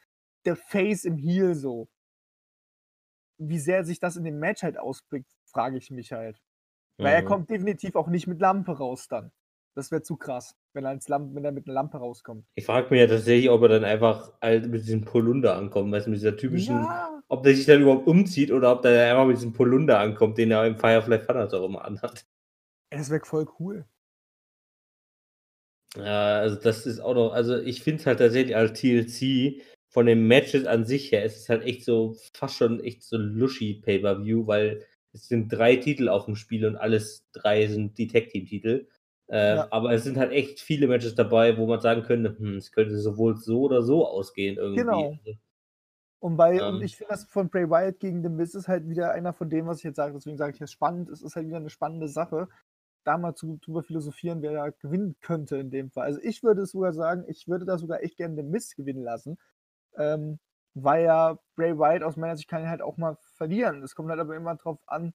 der 0.45 0.55
Face 0.55 1.05
im 1.05 1.17
Heel 1.17 1.53
so. 1.55 1.87
Wie 3.37 3.59
sehr 3.59 3.83
sich 3.83 3.99
das 3.99 4.15
in 4.15 4.23
dem 4.23 4.39
Match 4.39 4.63
halt 4.63 4.77
ausprägt, 4.79 5.29
frage 5.45 5.77
ich 5.77 5.91
mich 5.91 6.11
halt. 6.11 6.41
Weil 6.97 7.13
er 7.13 7.21
Mhm. 7.21 7.27
kommt 7.27 7.49
definitiv 7.49 7.95
auch 7.95 8.07
nicht 8.07 8.27
mit 8.27 8.39
Lampe 8.39 8.77
raus 8.77 9.07
dann. 9.07 9.31
Das 9.75 9.91
wäre 9.91 10.01
zu 10.01 10.15
krass, 10.17 10.55
wenn 10.75 10.85
er, 10.85 10.91
als 10.91 11.07
Lampe, 11.07 11.33
wenn 11.33 11.45
er 11.45 11.51
mit 11.51 11.65
einer 11.65 11.73
Lampe 11.73 11.97
rauskommt. 11.97 12.45
Ich 12.55 12.65
frage 12.65 12.87
mich 12.91 12.99
ja 12.99 13.07
tatsächlich, 13.07 13.49
ob 13.49 13.61
er 13.63 13.69
dann 13.69 13.83
einfach 13.85 14.33
mit 14.41 14.83
diesem 14.83 15.05
Polunder 15.05 15.55
ankommt, 15.55 15.91
weißt 15.91 16.05
du, 16.05 16.11
mit 16.11 16.19
dieser 16.19 16.37
typischen, 16.37 16.75
Ja, 16.75 17.21
ob 17.27 17.43
der 17.43 17.55
sich 17.55 17.65
dann 17.65 17.81
überhaupt 17.81 18.07
umzieht 18.07 18.51
oder 18.51 18.71
ob 18.71 18.81
der 18.81 19.09
einfach 19.09 19.25
mit 19.25 19.37
diesem 19.37 19.53
Polunder 19.53 19.99
ankommt, 19.99 20.37
den 20.37 20.51
er 20.51 20.67
im 20.67 20.77
Firefly 20.77 21.19
Funhouse 21.19 21.53
auch 21.53 21.65
immer 21.65 21.83
anhat. 21.85 22.25
das 22.91 23.09
wäre 23.09 23.25
voll 23.25 23.47
cool. 23.59 23.85
Ja, 25.97 26.39
also 26.39 26.57
das 26.57 26.85
ist 26.85 26.99
auch 26.99 27.15
noch, 27.15 27.31
also 27.31 27.57
ich 27.57 27.81
finde 27.81 28.01
es 28.01 28.05
halt 28.05 28.19
tatsächlich 28.19 28.55
als 28.55 28.79
TLC 28.79 29.61
von 29.89 30.05
den 30.05 30.27
Matches 30.27 30.65
an 30.65 30.85
sich 30.85 31.11
her, 31.13 31.23
es 31.23 31.37
ist 31.37 31.47
halt 31.49 31.63
echt 31.63 31.85
so, 31.85 32.17
fast 32.33 32.57
schon 32.57 32.81
echt 32.83 33.01
so 33.01 33.15
lushy 33.15 33.75
Pay-Per-View, 33.75 34.45
weil 34.45 34.85
es 35.13 35.29
sind 35.29 35.47
drei 35.47 35.77
Titel 35.77 36.09
auf 36.09 36.25
dem 36.25 36.35
Spiel 36.35 36.65
und 36.65 36.75
alles 36.75 37.25
drei 37.31 37.67
sind 37.67 37.97
die 37.97 38.07
Tag-Team-Titel. 38.07 38.87
Äh, 39.27 39.55
Ja. 39.55 39.67
Aber 39.71 39.91
es 39.93 40.03
sind 40.03 40.17
halt 40.17 40.31
echt 40.31 40.59
viele 40.59 40.87
Matches 40.87 41.15
dabei, 41.15 41.57
wo 41.57 41.65
man 41.67 41.79
sagen 41.81 42.03
könnte, 42.03 42.37
hm, 42.37 42.57
es 42.57 42.71
könnte 42.71 42.97
sowohl 42.99 43.35
so 43.37 43.61
oder 43.63 43.81
so 43.83 44.07
ausgehen 44.07 44.57
irgendwie. 44.57 44.77
Genau. 44.81 45.09
Also, 45.11 45.33
Und, 46.19 46.37
bei, 46.37 46.63
und 46.67 46.77
Ähm. 46.77 46.81
ich 46.81 46.97
finde 46.97 47.11
das 47.13 47.25
von 47.25 47.49
Bray 47.49 47.69
Wyatt 47.69 47.99
gegen 47.99 48.23
The 48.23 48.29
Miz 48.29 48.55
ist 48.55 48.67
halt 48.67 48.87
wieder 48.89 49.11
einer 49.11 49.33
von 49.33 49.49
dem, 49.49 49.67
was 49.67 49.79
ich 49.79 49.83
jetzt 49.83 49.97
sage. 49.97 50.13
Deswegen 50.13 50.37
sage 50.37 50.53
ich 50.55 50.61
es 50.61 50.71
spannend. 50.71 51.09
Es 51.09 51.21
ist 51.21 51.35
halt 51.35 51.47
wieder 51.47 51.57
eine 51.57 51.69
spannende 51.69 52.07
Sache, 52.09 52.47
da 53.05 53.17
mal 53.17 53.35
zu, 53.35 53.57
drüber 53.63 53.83
philosophieren, 53.83 54.41
wer 54.41 54.53
da 54.53 54.69
gewinnen 54.69 55.15
könnte 55.21 55.57
in 55.57 55.71
dem 55.71 55.91
Fall. 55.91 56.05
Also 56.05 56.19
ich 56.23 56.43
würde 56.43 56.65
sogar 56.65 56.93
sagen, 56.93 57.25
ich 57.27 57.47
würde 57.47 57.65
da 57.65 57.77
sogar 57.77 58.01
echt 58.03 58.17
gerne 58.17 58.35
The 58.35 58.43
Miz 58.43 58.75
gewinnen 58.75 59.03
lassen. 59.03 59.37
Ähm, 59.97 60.39
weil 60.75 61.05
ja 61.05 61.39
Bray 61.55 61.77
Wyatt 61.77 62.03
aus 62.03 62.17
meiner 62.17 62.35
Sicht 62.37 62.49
kann 62.49 62.63
ja 62.63 62.69
halt 62.69 62.81
auch 62.81 62.97
mal 62.97 63.17
verlieren. 63.37 63.83
Es 63.83 63.95
kommt 63.95 64.09
halt 64.09 64.19
aber 64.19 64.35
immer 64.35 64.55
drauf 64.55 64.79
an, 64.87 65.13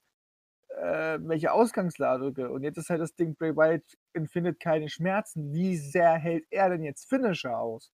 äh, 0.77 1.19
welche 1.21 1.51
Ausgangslage. 1.51 2.49
Und 2.49 2.63
jetzt 2.63 2.77
ist 2.77 2.89
halt 2.89 3.01
das 3.01 3.15
Ding, 3.15 3.35
Bray 3.35 3.55
Wyatt 3.55 3.83
empfindet 4.13 4.59
keine 4.59 4.89
Schmerzen. 4.89 5.53
Wie 5.53 5.75
sehr 5.77 6.13
hält 6.13 6.45
er 6.49 6.69
denn 6.69 6.83
jetzt 6.83 7.09
Finisher 7.09 7.59
aus? 7.59 7.91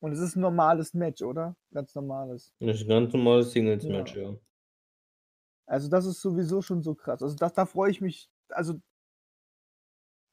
Und 0.00 0.12
es 0.12 0.18
ist 0.18 0.36
ein 0.36 0.40
normales 0.40 0.94
Match, 0.94 1.22
oder? 1.22 1.56
Ganz 1.72 1.94
normales. 1.94 2.52
das 2.58 2.76
ist 2.76 2.82
ein 2.82 2.88
ganz 2.88 3.12
normales 3.12 3.52
Singles-Match, 3.52 4.16
Ja. 4.16 4.30
ja. 4.30 4.36
Also 5.66 5.88
das 5.88 6.04
ist 6.06 6.20
sowieso 6.20 6.60
schon 6.60 6.82
so 6.82 6.94
krass. 6.94 7.22
Also 7.22 7.36
das, 7.36 7.52
da 7.52 7.64
freue 7.66 7.90
ich 7.90 8.00
mich. 8.00 8.28
Also 8.48 8.74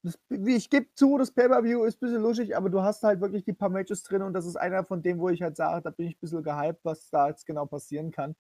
das, 0.04 0.18
ich 0.30 0.70
gebe 0.70 0.88
zu, 0.96 1.18
das 1.18 1.32
Pay-Per-View 1.32 1.84
ist 1.84 1.98
ein 1.98 2.00
bisschen 2.08 2.22
luschig, 2.22 2.58
aber 2.58 2.70
du 2.70 2.82
hast 2.82 3.04
halt 3.04 3.22
wirklich 3.22 3.44
die 3.44 3.54
paar 3.54 3.70
Matches 3.70 4.02
drin 4.04 4.22
und 4.22 4.34
das 4.34 4.46
ist 4.46 4.56
einer 4.56 4.84
von 4.84 5.02
denen, 5.02 5.20
wo 5.20 5.30
ich 5.30 5.42
halt 5.42 5.56
sage, 5.56 5.82
da 5.84 5.92
bin 5.92 6.08
ich 6.08 6.16
ein 6.16 6.20
bisschen 6.20 6.44
gehypt, 6.44 6.80
was 6.84 7.10
da 7.10 7.28
jetzt 7.28 7.46
genau 7.46 7.66
passieren 7.66 8.12
kann. 8.12 8.36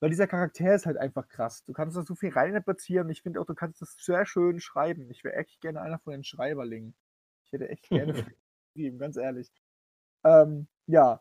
Weil 0.00 0.10
dieser 0.10 0.26
Charakter 0.28 0.74
ist 0.74 0.86
halt 0.86 0.96
einfach 0.96 1.28
krass. 1.28 1.64
Du 1.64 1.72
kannst 1.72 1.96
da 1.96 2.02
so 2.02 2.14
viel 2.14 2.30
reininterpretieren. 2.30 3.08
Ich 3.10 3.22
finde 3.22 3.40
auch, 3.40 3.46
du 3.46 3.54
kannst 3.54 3.82
das 3.82 3.96
sehr 3.98 4.26
schön 4.26 4.60
schreiben. 4.60 5.10
Ich 5.10 5.24
wäre 5.24 5.34
echt 5.36 5.60
gerne 5.60 5.80
einer 5.80 5.98
von 5.98 6.12
den 6.12 6.24
Schreiberlingen. 6.24 6.94
Ich 7.44 7.52
hätte 7.52 7.68
echt 7.68 7.88
gerne 7.90 8.12
geschrieben, 8.74 8.98
ganz 8.98 9.16
ehrlich. 9.16 9.50
Ähm, 10.24 10.68
ja, 10.86 11.20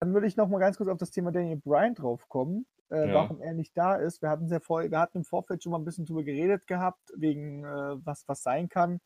dann 0.00 0.14
würde 0.14 0.26
ich 0.26 0.36
noch 0.36 0.48
mal 0.48 0.58
ganz 0.58 0.76
kurz 0.78 0.88
auf 0.90 0.98
das 0.98 1.10
Thema 1.10 1.32
Daniel 1.32 1.58
Bryan 1.58 1.94
draufkommen, 1.94 2.66
äh, 2.90 3.08
Ja. 3.08 3.14
warum 3.14 3.40
er 3.42 3.54
nicht 3.54 3.76
da 3.76 3.96
ist. 3.96 4.22
Wir 4.22 4.30
hatten 4.30 4.48
sehr 4.48 4.60
voll, 4.60 4.90
wir 4.90 5.00
hatten 5.00 5.18
im 5.18 5.24
Vorfeld 5.24 5.62
schon 5.62 5.72
mal 5.72 5.78
ein 5.78 5.84
bisschen 5.84 6.06
drüber 6.06 6.24
geredet 6.24 6.66
gehabt, 6.66 7.12
wegen 7.16 7.64
äh, 7.64 7.96
was 8.06 8.28
was 8.28 8.42
sein 8.42 8.68
kann. 8.68 9.00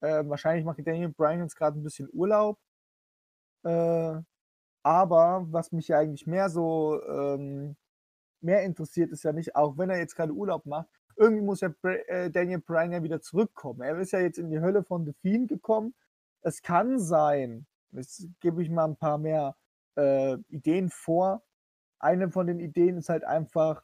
Äh, 0.00 0.24
wahrscheinlich 0.28 0.64
macht 0.64 0.86
Daniel 0.86 1.10
Bryan 1.10 1.40
jetzt 1.40 1.56
gerade 1.56 1.78
ein 1.78 1.84
bisschen 1.84 2.08
Urlaub. 2.12 2.58
Äh, 3.64 4.20
aber 4.82 5.46
was 5.50 5.72
mich 5.72 5.88
ja 5.88 5.98
eigentlich 5.98 6.26
mehr 6.26 6.50
so 6.50 7.02
ähm, 7.04 7.76
mehr 8.44 8.62
interessiert, 8.62 9.10
ist 9.10 9.24
ja 9.24 9.32
nicht, 9.32 9.56
auch 9.56 9.78
wenn 9.78 9.90
er 9.90 9.98
jetzt 9.98 10.14
gerade 10.14 10.32
Urlaub 10.32 10.66
macht, 10.66 10.88
irgendwie 11.16 11.42
muss 11.42 11.60
ja 11.60 11.72
äh, 11.82 12.30
Daniel 12.30 12.60
Bryan 12.60 12.92
ja 12.92 13.02
wieder 13.02 13.20
zurückkommen. 13.20 13.80
Er 13.82 13.98
ist 13.98 14.12
ja 14.12 14.20
jetzt 14.20 14.38
in 14.38 14.50
die 14.50 14.60
Hölle 14.60 14.84
von 14.84 15.04
The 15.04 15.12
Fiend 15.20 15.48
gekommen. 15.48 15.94
Es 16.42 16.62
kann 16.62 16.98
sein, 16.98 17.66
Jetzt 17.94 18.28
gebe 18.40 18.62
ich 18.62 18.70
mal 18.70 18.84
ein 18.84 18.96
paar 18.96 19.18
mehr 19.18 19.56
äh, 19.96 20.34
Ideen 20.48 20.90
vor. 20.90 21.42
Eine 21.98 22.30
von 22.30 22.46
den 22.46 22.60
Ideen 22.60 22.98
ist 22.98 23.08
halt 23.08 23.24
einfach, 23.24 23.82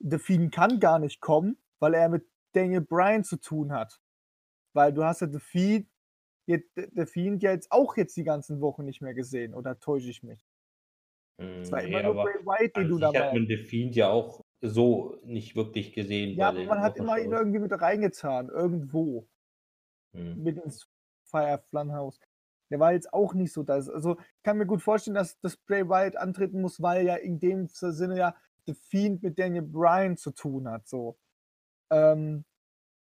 The 0.00 0.18
Fiend 0.18 0.52
kann 0.52 0.80
gar 0.80 0.98
nicht 0.98 1.20
kommen, 1.20 1.56
weil 1.78 1.94
er 1.94 2.08
mit 2.08 2.26
Daniel 2.52 2.80
Bryan 2.80 3.24
zu 3.24 3.36
tun 3.36 3.72
hat. 3.72 4.00
Weil 4.72 4.92
du 4.92 5.04
hast 5.04 5.20
ja 5.20 5.28
The 5.28 5.38
Fiend, 5.38 5.88
The 6.46 7.06
Fiend 7.06 7.42
ja 7.42 7.52
jetzt 7.52 7.70
auch 7.70 7.96
jetzt 7.96 8.16
die 8.16 8.24
ganzen 8.24 8.60
Wochen 8.60 8.84
nicht 8.84 9.00
mehr 9.00 9.14
gesehen, 9.14 9.54
oder 9.54 9.78
täusche 9.78 10.10
ich 10.10 10.22
mich? 10.22 10.44
Es 11.60 11.72
war 11.72 11.82
immer 11.82 11.98
Nee, 11.98 12.04
nur 12.04 12.14
Bray 12.22 12.44
Wyatt, 12.44 12.76
den 12.76 12.82
an 12.82 12.88
du 12.88 12.96
sich 12.96 13.04
hat 13.04 13.14
dabei 13.14 13.32
man 13.34 13.46
The 13.46 13.56
Fiend 13.56 13.96
ja 13.96 14.08
auch 14.10 14.44
so 14.60 15.18
nicht 15.24 15.56
wirklich 15.56 15.92
gesehen 15.92 16.36
Ja, 16.36 16.48
aber 16.48 16.64
man 16.64 16.80
hat 16.80 16.96
immer 16.96 17.18
ihn 17.18 17.32
irgendwie 17.32 17.58
mit 17.58 17.72
reingetan, 17.72 18.48
irgendwo. 18.48 19.26
Hm. 20.14 20.42
mit 20.42 20.58
ins 20.58 20.88
Fire 21.24 21.62
Funhouse. 21.70 22.20
Der 22.70 22.80
war 22.80 22.92
jetzt 22.92 23.12
auch 23.12 23.34
nicht 23.34 23.52
so 23.52 23.62
das. 23.62 23.88
Also 23.88 24.18
ich 24.18 24.42
kann 24.42 24.58
mir 24.58 24.66
gut 24.66 24.82
vorstellen, 24.82 25.14
dass 25.14 25.38
das 25.40 25.56
Bray 25.56 25.88
Wyatt 25.88 26.16
antreten 26.16 26.60
muss, 26.60 26.80
weil 26.80 27.06
ja 27.06 27.16
in 27.16 27.38
dem 27.38 27.66
Sinne 27.66 28.16
ja 28.16 28.36
The 28.66 28.74
Fiend 28.74 29.22
mit 29.22 29.38
Daniel 29.38 29.62
Bryan 29.62 30.16
zu 30.16 30.30
tun 30.30 30.68
hat. 30.68 30.86
So. 30.88 31.18
Ähm, 31.90 32.44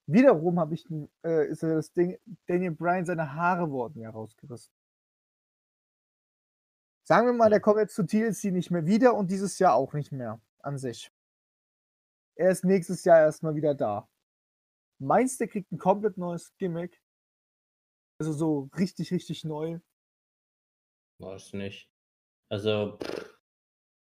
wiederum 0.06 0.60
habe 0.60 0.74
ich 0.74 0.84
äh, 1.24 1.48
ist 1.48 1.62
ja 1.62 1.74
das 1.74 1.92
Ding, 1.92 2.18
Daniel 2.46 2.72
Bryan 2.72 3.06
seine 3.06 3.34
Haare 3.34 3.70
wurden 3.70 4.00
ja 4.00 4.10
rausgerissen. 4.10 4.72
Sagen 7.08 7.28
wir 7.28 7.34
mal, 7.34 7.50
der 7.50 7.60
kommt 7.60 7.78
jetzt 7.78 7.94
zu 7.94 8.04
TLC 8.04 8.52
nicht 8.52 8.72
mehr 8.72 8.84
wieder 8.84 9.14
und 9.14 9.30
dieses 9.30 9.60
Jahr 9.60 9.74
auch 9.74 9.92
nicht 9.92 10.10
mehr 10.10 10.40
an 10.58 10.76
sich. 10.76 11.12
Er 12.34 12.50
ist 12.50 12.64
nächstes 12.64 13.04
Jahr 13.04 13.20
erstmal 13.20 13.54
wieder 13.54 13.76
da. 13.76 14.08
Meinst 14.98 15.38
du, 15.38 15.44
der 15.44 15.52
kriegt 15.52 15.70
ein 15.70 15.78
komplett 15.78 16.18
neues 16.18 16.52
Gimmick? 16.58 17.00
Also 18.18 18.32
so 18.32 18.70
richtig, 18.76 19.12
richtig 19.12 19.44
neu. 19.44 19.78
Weiß 21.18 21.52
nicht. 21.52 21.88
Also, 22.48 22.98
pff, 22.98 23.38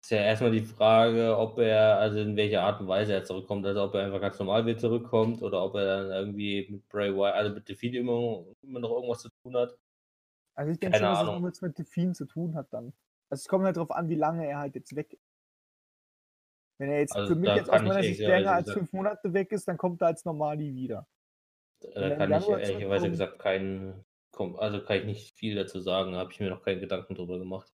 ist 0.02 0.10
ja 0.10 0.18
erstmal 0.18 0.52
die 0.52 0.64
Frage, 0.64 1.36
ob 1.36 1.58
er, 1.58 1.98
also 1.98 2.18
in 2.18 2.34
welcher 2.36 2.62
Art 2.62 2.80
und 2.80 2.88
Weise 2.88 3.12
er 3.12 3.24
zurückkommt. 3.24 3.66
Also, 3.66 3.82
ob 3.82 3.94
er 3.94 4.06
einfach 4.06 4.22
ganz 4.22 4.38
normal 4.38 4.64
wieder 4.64 4.78
zurückkommt 4.78 5.42
oder 5.42 5.62
ob 5.62 5.74
er 5.74 5.84
dann 5.84 6.10
irgendwie 6.10 6.66
mit 6.70 6.88
Bray 6.88 7.14
Wyatt, 7.14 7.34
also 7.34 7.54
mit 7.54 7.68
Fiend 7.78 7.94
immer, 7.96 8.46
immer 8.62 8.80
noch 8.80 8.90
irgendwas 8.92 9.20
zu 9.20 9.28
tun 9.42 9.54
hat. 9.54 9.76
Also 10.56 10.72
ich 10.72 10.80
denke 10.80 10.98
schon, 10.98 11.06
dass 11.06 11.18
es 11.18 11.20
Ahnung. 11.20 11.40
nur 11.40 11.50
mit 11.50 11.62
mit 11.62 11.78
Delfin 11.78 12.14
zu 12.14 12.24
tun 12.24 12.54
hat 12.54 12.72
dann. 12.72 12.92
Also 13.28 13.42
es 13.42 13.48
kommt 13.48 13.64
halt 13.64 13.76
drauf 13.76 13.90
an, 13.90 14.08
wie 14.08 14.14
lange 14.14 14.46
er 14.46 14.58
halt 14.58 14.74
jetzt 14.74 14.96
weg 14.96 15.12
ist. 15.12 15.22
Wenn 16.78 16.90
er 16.90 17.00
jetzt 17.00 17.14
Also 17.14 17.34
für 17.34 17.40
mich 17.40 17.48
da 17.48 17.56
jetzt 17.56 17.70
aus 17.70 17.76
kann 17.76 17.88
meiner 17.88 18.02
Sicht 18.02 18.20
länger 18.20 18.52
als 18.52 18.72
fünf 18.72 18.92
Monate 18.92 19.32
weg 19.32 19.52
ist, 19.52 19.68
dann 19.68 19.76
kommt 19.78 20.02
er 20.02 20.08
als 20.08 20.24
normal 20.24 20.56
nie 20.56 20.74
wieder. 20.74 21.06
Da 21.94 22.16
kann 22.16 22.32
ich 22.32 22.48
ehrlicherweise 22.48 23.10
gesagt 23.10 23.38
keinen, 23.38 24.04
also 24.34 24.82
kann 24.84 24.96
ich 24.98 25.04
nicht 25.04 25.38
viel 25.38 25.54
dazu 25.54 25.80
sagen, 25.80 26.16
habe 26.16 26.32
ich 26.32 26.40
mir 26.40 26.50
noch 26.50 26.62
keinen 26.62 26.80
Gedanken 26.80 27.14
drüber 27.14 27.38
gemacht. 27.38 27.72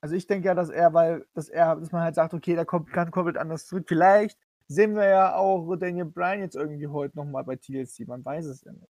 Also 0.00 0.16
ich 0.16 0.26
denke 0.26 0.48
ja, 0.48 0.54
dass 0.54 0.68
er, 0.68 0.92
weil, 0.94 1.26
dass 1.32 1.48
er, 1.48 1.76
dass 1.76 1.92
man 1.92 2.02
halt 2.02 2.16
sagt, 2.16 2.34
okay, 2.34 2.56
der 2.56 2.66
kommt 2.66 2.92
ganz 2.92 3.12
komplett 3.12 3.36
anders 3.36 3.66
zurück. 3.66 3.84
Vielleicht 3.86 4.36
sehen 4.66 4.96
wir 4.96 5.04
ja 5.04 5.36
auch 5.36 5.76
Daniel 5.76 6.06
Bryan 6.06 6.40
jetzt 6.40 6.56
irgendwie 6.56 6.88
heute 6.88 7.16
nochmal 7.16 7.44
bei 7.44 7.54
TLC. 7.54 8.08
Man 8.08 8.24
weiß 8.24 8.46
es 8.46 8.64
ja 8.64 8.72
nicht. 8.72 8.90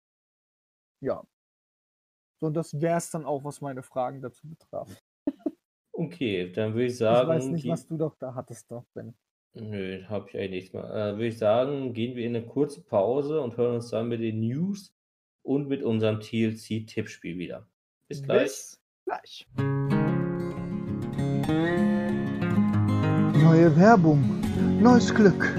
Ja. 1.00 1.24
So, 2.40 2.46
und 2.46 2.54
das 2.54 2.80
wäre 2.80 2.98
es 2.98 3.10
dann 3.10 3.24
auch, 3.24 3.44
was 3.44 3.60
meine 3.60 3.82
Fragen 3.82 4.22
dazu 4.22 4.48
betraf. 4.48 4.88
Okay, 5.92 6.52
dann 6.52 6.74
würde 6.74 6.86
ich 6.86 6.92
Ich 6.92 6.98
sagen, 6.98 7.28
weiß 7.28 7.46
nicht, 7.46 7.66
was 7.66 7.86
du 7.86 7.96
doch 7.96 8.14
da 8.16 8.34
hattest, 8.34 8.70
doch, 8.70 8.84
Ben. 8.94 9.14
Nö, 9.54 10.04
habe 10.04 10.28
ich 10.28 10.36
eigentlich 10.36 10.50
nichts 10.50 10.72
mehr. 10.72 10.84
Äh, 10.84 11.12
würde 11.14 11.26
ich 11.26 11.38
sagen, 11.38 11.92
gehen 11.92 12.14
wir 12.14 12.24
in 12.24 12.36
eine 12.36 12.46
kurze 12.46 12.82
Pause 12.82 13.40
und 13.40 13.56
hören 13.56 13.76
uns 13.76 13.90
dann 13.90 14.08
mit 14.08 14.20
den 14.20 14.38
News 14.38 14.94
und 15.42 15.68
mit 15.68 15.82
unserem 15.82 16.20
TLC-Tippspiel 16.20 17.38
wieder. 17.38 17.66
Bis 18.06 18.22
gleich. 18.22 18.44
Bis 18.44 18.80
gleich. 19.04 19.46
Neue 23.42 23.76
Werbung, 23.76 24.40
neues 24.80 25.12
Glück. 25.12 25.52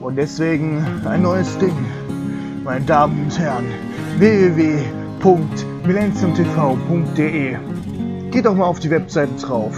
Und 0.00 0.16
deswegen 0.16 0.84
ein 1.06 1.22
neues 1.22 1.56
Ding. 1.58 1.76
Meine 2.62 2.84
Damen 2.84 3.24
und 3.24 3.38
Herren, 3.38 3.66
www.millenniumtv.de. 5.82 8.30
Geht 8.30 8.44
doch 8.44 8.54
mal 8.54 8.66
auf 8.66 8.80
die 8.80 8.90
Webseite 8.90 9.34
drauf 9.36 9.74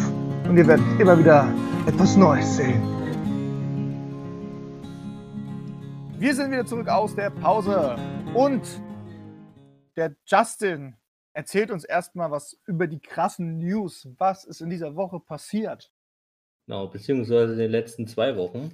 und 0.48 0.56
ihr 0.56 0.66
werdet 0.66 0.84
immer 1.00 1.16
wieder 1.18 1.48
etwas 1.86 2.16
Neues 2.16 2.56
sehen. 2.56 2.82
Wir 6.18 6.34
sind 6.34 6.50
wieder 6.50 6.66
zurück 6.66 6.88
aus 6.88 7.14
der 7.14 7.30
Pause 7.30 7.96
und 8.34 8.62
der 9.96 10.16
Justin 10.26 10.96
erzählt 11.34 11.70
uns 11.70 11.84
erstmal 11.84 12.30
was 12.30 12.58
über 12.66 12.88
die 12.88 13.00
krassen 13.00 13.58
News. 13.58 14.08
Was 14.18 14.44
ist 14.44 14.60
in 14.60 14.70
dieser 14.70 14.96
Woche 14.96 15.20
passiert? 15.20 15.92
Genau, 16.66 16.88
beziehungsweise 16.88 17.52
in 17.52 17.58
den 17.58 17.70
letzten 17.70 18.06
zwei 18.06 18.36
Wochen. 18.36 18.72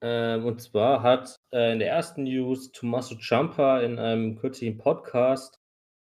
Ähm, 0.00 0.44
und 0.44 0.60
zwar 0.60 1.02
hat 1.02 1.40
äh, 1.52 1.72
in 1.72 1.80
der 1.80 1.88
ersten 1.88 2.24
News 2.24 2.70
Tommaso 2.70 3.16
Ciampa 3.16 3.80
in 3.80 3.98
einem 3.98 4.36
kürzlichen 4.36 4.78
Podcast 4.78 5.58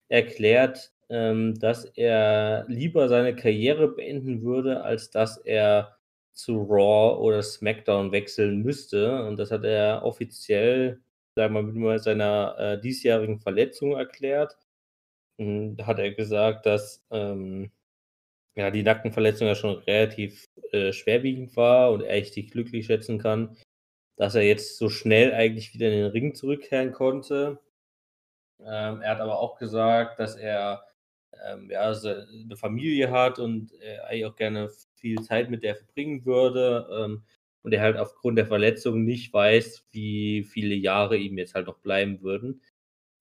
erklärt, 0.10 0.92
ähm, 1.10 1.60
dass 1.60 1.86
er 1.86 2.66
lieber 2.68 3.10
seine 3.10 3.36
Karriere 3.36 3.90
beenden 3.90 4.44
würde, 4.44 4.84
als 4.84 5.12
dass 5.12 5.38
er 5.38 5.98
zu 6.34 6.62
Raw 6.64 7.20
oder 7.22 7.44
SmackDown 7.44 8.12
wechseln 8.12 8.62
müsste. 8.64 9.24
Und 9.26 9.38
das 9.38 9.52
hat 9.52 9.64
er 9.66 10.04
offiziell, 10.04 11.02
sagen 11.36 11.56
wir 11.56 11.64
mal, 11.64 11.94
mit 11.94 12.04
seiner 12.04 12.56
äh, 12.60 12.82
diesjährigen 12.82 13.40
Verletzung 13.40 13.94
erklärt. 13.94 14.58
Und 15.38 15.78
Da 15.78 15.88
hat 15.88 16.00
er 16.00 16.12
gesagt, 16.14 16.66
dass 16.66 17.06
ähm, 17.12 17.72
ja, 18.56 18.72
die 18.72 18.84
Nackenverletzung 18.84 19.48
ja 19.48 19.56
schon 19.56 19.78
relativ 19.80 20.46
äh, 20.72 20.94
schwerwiegend 20.94 21.56
war 21.56 21.92
und 21.92 22.02
er 22.04 22.24
sich 22.26 22.52
glücklich 22.52 22.88
schätzen 22.88 23.20
kann, 23.20 23.58
dass 24.18 24.36
er 24.36 24.44
jetzt 24.44 24.78
so 24.78 24.90
schnell 24.90 25.34
eigentlich 25.34 25.74
wieder 25.74 25.88
in 25.88 25.94
den 25.94 26.12
Ring 26.12 26.36
zurückkehren 26.36 26.92
konnte. 26.92 27.60
Ähm, 28.62 29.02
er 29.02 29.12
hat 29.12 29.22
aber 29.22 29.40
auch 29.40 29.58
gesagt, 29.58 30.20
dass 30.20 30.36
er 30.36 30.84
ähm, 31.46 31.70
ja, 31.70 31.92
eine 31.92 32.56
Familie 32.58 33.12
hat 33.12 33.40
und 33.40 33.72
eigentlich 34.08 34.26
auch 34.26 34.36
gerne 34.36 34.70
viel 34.96 35.22
Zeit 35.22 35.50
mit 35.50 35.64
der 35.64 35.76
verbringen 35.76 36.26
würde 36.26 36.88
ähm, 36.92 37.24
und 37.62 37.74
er 37.74 37.82
halt 37.82 37.98
aufgrund 37.98 38.38
der 38.38 38.48
Verletzung 38.48 39.04
nicht 39.06 39.34
weiß, 39.34 39.86
wie 39.92 40.44
viele 40.44 40.76
Jahre 40.76 41.18
ihm 41.18 41.38
jetzt 41.38 41.56
halt 41.56 41.68
noch 41.68 41.80
bleiben 41.80 42.22
würden. 42.22 42.62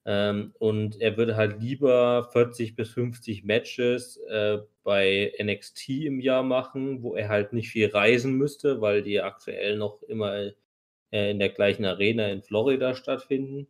Ähm, 0.07 0.55
und 0.59 1.01
er 1.01 1.17
würde 1.17 1.37
halt 1.37 1.61
lieber 1.61 2.31
40 2.33 2.77
bis 2.77 2.91
50 2.91 3.45
Matches 3.45 4.17
äh, 4.29 4.59
bei 4.83 5.33
NXT 5.39 5.89
im 6.07 6.21
Jahr 6.21 6.43
machen, 6.43 7.03
wo 7.03 7.15
er 7.15 7.29
halt 7.29 7.53
nicht 7.53 7.71
viel 7.71 7.89
reisen 7.89 8.35
müsste, 8.35 8.81
weil 8.81 9.03
die 9.03 9.21
aktuell 9.21 9.77
noch 9.77 10.03
immer 10.05 10.53
äh, 11.13 11.31
in 11.31 11.39
der 11.39 11.51
gleichen 11.51 11.85
Arena 11.85 12.29
in 12.29 12.43
Florida 12.43 12.95
stattfinden, 12.95 13.69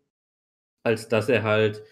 als 0.83 1.09
dass 1.09 1.29
er 1.29 1.43
halt 1.43 1.83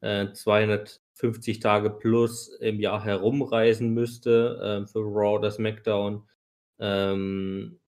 äh, 0.00 0.32
250 0.32 1.60
Tage 1.60 1.90
plus 1.90 2.48
im 2.48 2.80
Jahr 2.80 3.04
herumreisen 3.04 3.94
müsste 3.94 4.82
äh, 4.84 4.86
für 4.86 5.00
Raw 5.00 5.38
oder 5.38 5.50
SmackDown. 5.50 6.28
Ähm, 6.78 7.80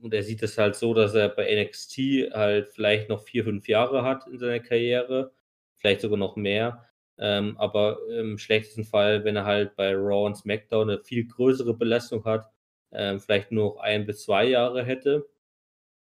und 0.00 0.14
er 0.14 0.22
sieht 0.22 0.42
es 0.42 0.58
halt 0.58 0.74
so, 0.76 0.94
dass 0.94 1.14
er 1.14 1.28
bei 1.28 1.54
NXT 1.54 2.32
halt 2.32 2.68
vielleicht 2.70 3.08
noch 3.08 3.22
vier, 3.22 3.44
fünf 3.44 3.68
Jahre 3.68 4.02
hat 4.02 4.26
in 4.26 4.38
seiner 4.38 4.60
Karriere, 4.60 5.32
vielleicht 5.76 6.00
sogar 6.00 6.18
noch 6.18 6.36
mehr. 6.36 6.88
Ähm, 7.18 7.56
aber 7.58 7.98
im 8.08 8.38
schlechtesten 8.38 8.84
Fall, 8.84 9.24
wenn 9.24 9.36
er 9.36 9.44
halt 9.44 9.76
bei 9.76 9.94
Raw 9.94 10.26
und 10.26 10.36
SmackDown 10.36 10.90
eine 10.90 11.04
viel 11.04 11.26
größere 11.26 11.74
Belastung 11.74 12.24
hat, 12.24 12.50
ähm, 12.90 13.20
vielleicht 13.20 13.52
nur 13.52 13.74
noch 13.74 13.82
ein 13.82 14.06
bis 14.06 14.24
zwei 14.24 14.44
Jahre 14.46 14.84
hätte. 14.84 15.28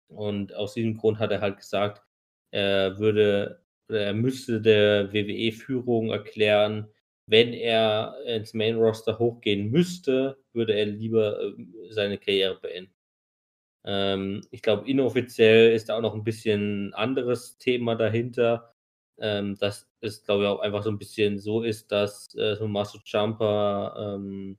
Und 0.08 0.54
aus 0.54 0.74
diesem 0.74 0.96
Grund 0.96 1.18
hat 1.18 1.30
er 1.30 1.40
halt 1.40 1.58
gesagt, 1.58 2.02
er 2.50 2.98
würde, 2.98 3.62
er 3.88 4.14
müsste 4.14 4.60
der 4.60 5.12
WWE-Führung 5.12 6.10
erklären, 6.10 6.88
wenn 7.26 7.52
er 7.52 8.16
ins 8.26 8.54
Main 8.54 8.76
Roster 8.76 9.18
hochgehen 9.18 9.70
müsste, 9.70 10.38
würde 10.52 10.74
er 10.74 10.86
lieber 10.86 11.40
äh, 11.42 11.54
seine 11.90 12.18
Karriere 12.18 12.58
beenden. 12.60 12.94
Ähm, 13.84 14.42
ich 14.50 14.62
glaube, 14.62 14.88
inoffiziell 14.88 15.72
ist 15.72 15.88
da 15.88 15.96
auch 15.96 16.02
noch 16.02 16.14
ein 16.14 16.24
bisschen 16.24 16.92
anderes 16.94 17.58
Thema 17.58 17.96
dahinter, 17.96 18.74
ähm, 19.18 19.56
dass 19.58 19.88
es, 20.00 20.24
glaube 20.24 20.44
ich, 20.44 20.48
auch 20.48 20.60
einfach 20.60 20.82
so 20.82 20.90
ein 20.90 20.98
bisschen 20.98 21.38
so 21.38 21.62
ist, 21.62 21.92
dass 21.92 22.34
äh, 22.34 22.56
Tommaso 22.56 22.98
Ciampa 23.04 24.14
ähm, 24.16 24.56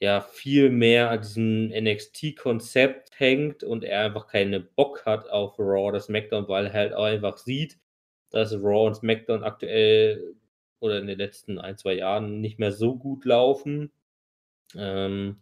ja 0.00 0.20
viel 0.20 0.70
mehr 0.70 1.10
an 1.10 1.20
diesem 1.22 1.68
NXT-Konzept 1.70 3.18
hängt 3.18 3.64
und 3.64 3.84
er 3.84 4.04
einfach 4.04 4.28
keinen 4.28 4.68
Bock 4.76 5.04
hat 5.06 5.28
auf 5.30 5.58
Raw 5.58 5.88
oder 5.88 6.00
SmackDown, 6.00 6.48
weil 6.48 6.66
er 6.66 6.72
halt 6.72 6.94
auch 6.94 7.04
einfach 7.04 7.36
sieht, 7.38 7.78
dass 8.30 8.52
Raw 8.52 8.86
und 8.86 8.94
SmackDown 8.96 9.44
aktuell 9.44 10.34
oder 10.80 10.98
in 10.98 11.06
den 11.06 11.18
letzten 11.18 11.58
ein, 11.58 11.76
zwei 11.76 11.94
Jahren 11.94 12.40
nicht 12.40 12.58
mehr 12.58 12.72
so 12.72 12.96
gut 12.96 13.24
laufen. 13.24 13.90
Ähm, 14.76 15.38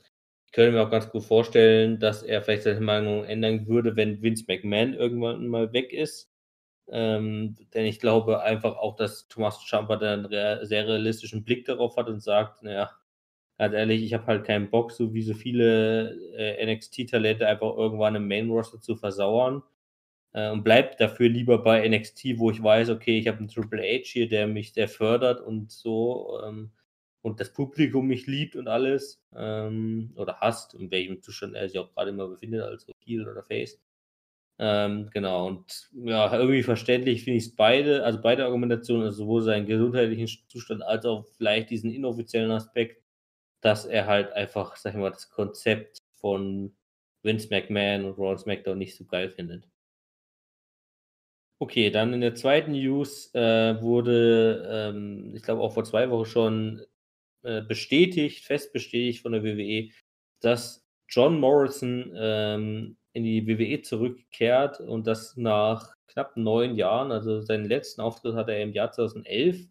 ich 0.46 0.52
könnte 0.52 0.72
mir 0.72 0.82
auch 0.82 0.90
ganz 0.90 1.10
gut 1.10 1.24
vorstellen, 1.24 1.98
dass 1.98 2.22
er 2.22 2.42
vielleicht 2.42 2.62
seine 2.62 2.80
Meinung 2.80 3.24
ändern 3.24 3.66
würde, 3.66 3.96
wenn 3.96 4.22
Vince 4.22 4.44
McMahon 4.48 4.94
irgendwann 4.94 5.48
mal 5.48 5.72
weg 5.72 5.92
ist. 5.92 6.30
Ähm, 6.88 7.56
denn 7.74 7.84
ich 7.86 7.98
glaube 8.00 8.42
einfach 8.42 8.76
auch, 8.76 8.96
dass 8.96 9.28
Thomas 9.28 9.60
Ciampa 9.66 9.96
da 9.96 10.12
einen 10.14 10.28
sehr 10.66 10.86
realistischen 10.86 11.44
Blick 11.44 11.64
darauf 11.66 11.96
hat 11.96 12.08
und 12.08 12.22
sagt, 12.22 12.62
naja, 12.62 12.92
ganz 13.58 13.74
ehrlich, 13.74 14.02
ich 14.04 14.14
habe 14.14 14.26
halt 14.26 14.44
keinen 14.44 14.70
Bock, 14.70 14.92
so 14.92 15.12
wie 15.12 15.22
so 15.22 15.34
viele 15.34 16.12
äh, 16.36 16.64
NXT-Talente 16.64 17.46
einfach 17.46 17.76
irgendwann 17.76 18.14
im 18.14 18.28
Main-Roster 18.28 18.80
zu 18.80 18.96
versauern 18.96 19.62
äh, 20.36 20.50
und 20.50 20.64
bleibt 20.64 21.00
dafür 21.00 21.28
lieber 21.28 21.58
bei 21.62 21.88
NXT, 21.88 22.38
wo 22.38 22.50
ich 22.50 22.62
weiß, 22.62 22.90
okay, 22.90 23.18
ich 23.18 23.28
habe 23.28 23.38
einen 23.38 23.48
Triple 23.48 23.82
H 23.82 24.04
hier, 24.04 24.28
der 24.28 24.46
mich 24.46 24.74
sehr 24.74 24.88
fördert 24.88 25.40
und 25.40 25.72
so 25.72 26.40
ähm, 26.44 26.72
und 27.22 27.40
das 27.40 27.52
Publikum 27.52 28.06
mich 28.06 28.26
liebt 28.26 28.54
und 28.56 28.68
alles 28.68 29.22
ähm, 29.34 30.12
oder 30.16 30.40
hasst, 30.40 30.74
in 30.74 30.90
welchem 30.90 31.22
Zustand 31.22 31.54
er 31.54 31.68
sich 31.68 31.78
auch 31.78 31.92
gerade 31.94 32.10
immer 32.10 32.28
befindet, 32.28 32.62
also 32.62 32.92
Heel 33.04 33.28
oder 33.28 33.42
Face. 33.42 33.80
Ähm, 34.58 35.10
genau, 35.12 35.48
und 35.48 35.90
ja, 35.92 36.32
irgendwie 36.34 36.62
verständlich 36.62 37.24
finde 37.24 37.38
ich 37.38 37.46
es 37.46 37.56
beide, 37.56 38.04
also 38.04 38.20
beide 38.22 38.44
Argumentationen, 38.46 39.06
also 39.06 39.24
sowohl 39.24 39.42
seinen 39.42 39.66
gesundheitlichen 39.66 40.28
Zustand 40.48 40.82
als 40.82 41.04
auch 41.06 41.26
vielleicht 41.36 41.70
diesen 41.70 41.90
inoffiziellen 41.90 42.50
Aspekt, 42.50 43.02
dass 43.62 43.86
er 43.86 44.06
halt 44.06 44.32
einfach, 44.32 44.76
sag 44.76 44.94
ich 44.94 45.00
mal, 45.00 45.10
das 45.10 45.30
Konzept 45.30 45.98
von 46.16 46.74
Vince 47.22 47.48
McMahon 47.50 48.04
und 48.06 48.18
Raw 48.18 48.36
SmackDown 48.38 48.78
nicht 48.78 48.96
so 48.96 49.04
geil 49.04 49.30
findet. 49.30 49.68
Okay, 51.58 51.90
dann 51.90 52.12
in 52.12 52.20
der 52.20 52.34
zweiten 52.34 52.72
News 52.72 53.34
äh, 53.34 53.80
wurde, 53.80 54.68
ähm, 54.70 55.32
ich 55.34 55.42
glaube 55.42 55.62
auch 55.62 55.72
vor 55.72 55.84
zwei 55.84 56.10
Wochen 56.10 56.26
schon 56.26 56.82
äh, 57.42 57.62
bestätigt, 57.62 58.44
fest 58.44 58.72
bestätigt 58.74 59.22
von 59.22 59.32
der 59.32 59.42
WWE, 59.42 59.90
dass 60.40 60.84
John 61.08 61.40
Morrison 61.40 62.12
ähm, 62.14 62.96
in 63.14 63.24
die 63.24 63.46
WWE 63.46 63.80
zurückkehrt 63.82 64.80
und 64.80 65.06
das 65.06 65.36
nach 65.36 65.94
knapp 66.08 66.36
neun 66.36 66.74
Jahren. 66.76 67.12
Also 67.12 67.40
seinen 67.40 67.64
letzten 67.64 68.02
Auftritt 68.02 68.34
hatte 68.34 68.52
er 68.52 68.62
im 68.62 68.72
Jahr 68.72 68.92
2011. 68.92 69.68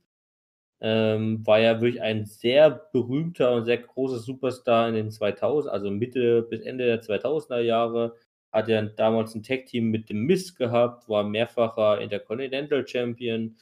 Ähm, 0.81 1.45
war 1.45 1.59
ja 1.59 1.81
wirklich 1.81 2.01
ein 2.01 2.25
sehr 2.25 2.69
berühmter 2.93 3.53
und 3.55 3.65
sehr 3.65 3.77
großer 3.77 4.19
Superstar 4.19 4.89
in 4.89 4.95
den 4.95 5.11
2000, 5.11 5.71
also 5.71 5.91
Mitte 5.91 6.43
bis 6.43 6.61
Ende 6.61 6.85
der 6.85 7.01
2000er 7.01 7.59
Jahre. 7.61 8.15
Hat 8.51 8.67
ja 8.67 8.81
damals 8.81 9.35
ein 9.35 9.43
Tag-Team 9.43 9.91
mit 9.91 10.09
dem 10.09 10.21
Miss 10.21 10.55
gehabt, 10.55 11.09
war 11.09 11.23
mehrfacher 11.23 11.99
Intercontinental 12.01 12.87
Champion 12.87 13.57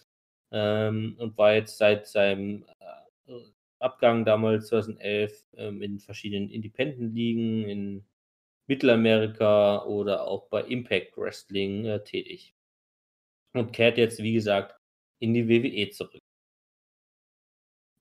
ähm, 0.52 1.16
und 1.18 1.38
war 1.38 1.56
jetzt 1.56 1.78
seit 1.78 2.08
seinem 2.08 2.66
äh, 2.80 3.34
Abgang 3.80 4.24
damals 4.24 4.68
2011 4.68 5.46
ähm, 5.58 5.82
in 5.82 6.00
verschiedenen 6.00 6.50
Independent-Ligen 6.50 7.68
in 7.68 8.06
Mittelamerika 8.68 9.84
oder 9.84 10.26
auch 10.26 10.48
bei 10.48 10.62
Impact 10.62 11.18
Wrestling 11.18 11.86
äh, 11.86 12.04
tätig. 12.04 12.56
Und 13.54 13.74
kehrt 13.74 13.98
jetzt, 13.98 14.22
wie 14.24 14.34
gesagt, 14.34 14.76
in 15.20 15.34
die 15.34 15.48
WWE 15.48 15.90
zurück. 15.90 16.22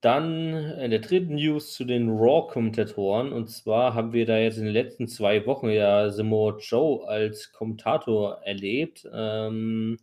Dann 0.02 0.52
in 0.80 0.90
der 0.90 0.98
dritten 0.98 1.36
News 1.36 1.74
zu 1.74 1.84
den 1.84 2.10
Raw-Kommentatoren. 2.10 3.32
Und 3.32 3.48
zwar 3.48 3.94
haben 3.94 4.12
wir 4.12 4.26
da 4.26 4.36
jetzt 4.36 4.58
in 4.58 4.64
den 4.64 4.72
letzten 4.72 5.06
zwei 5.06 5.46
Wochen 5.46 5.70
ja 5.70 6.10
Samoa 6.10 6.58
Joe 6.58 7.06
als 7.06 7.52
Kommentator 7.52 8.42
erlebt. 8.42 9.08
Ähm, 9.12 9.98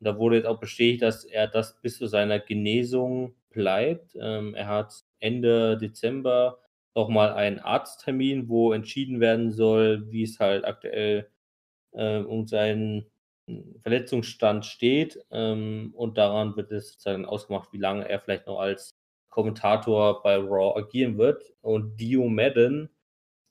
da 0.00 0.18
wurde 0.18 0.36
jetzt 0.36 0.46
auch 0.46 0.60
bestätigt, 0.60 1.02
dass 1.02 1.24
er 1.24 1.46
das 1.48 1.80
bis 1.80 1.96
zu 1.96 2.06
seiner 2.06 2.38
Genesung 2.38 3.34
bleibt. 3.48 4.14
Ähm, 4.20 4.54
er 4.54 4.66
hat 4.68 5.04
Ende 5.20 5.78
Dezember 5.78 6.58
nochmal 6.94 7.32
einen 7.32 7.60
Arzttermin, 7.60 8.48
wo 8.50 8.72
entschieden 8.72 9.20
werden 9.20 9.52
soll, 9.52 10.10
wie 10.12 10.24
es 10.24 10.38
halt 10.38 10.66
aktuell 10.66 11.30
äh, 11.92 12.18
um 12.18 12.46
seinen 12.46 13.06
Verletzungsstand 13.82 14.66
steht. 14.66 15.18
Ähm, 15.30 15.92
und 15.96 16.18
daran 16.18 16.56
wird 16.56 16.72
es 16.72 16.92
sozusagen 16.92 17.24
ausgemacht, 17.24 17.72
wie 17.72 17.78
lange 17.78 18.08
er 18.08 18.20
vielleicht 18.20 18.46
noch 18.46 18.58
als 18.58 18.99
Kommentator 19.30 20.22
bei 20.22 20.36
Raw 20.36 20.78
agieren 20.78 21.18
wird. 21.18 21.54
Und 21.62 21.96
Dio 22.00 22.28
Madden, 22.28 22.90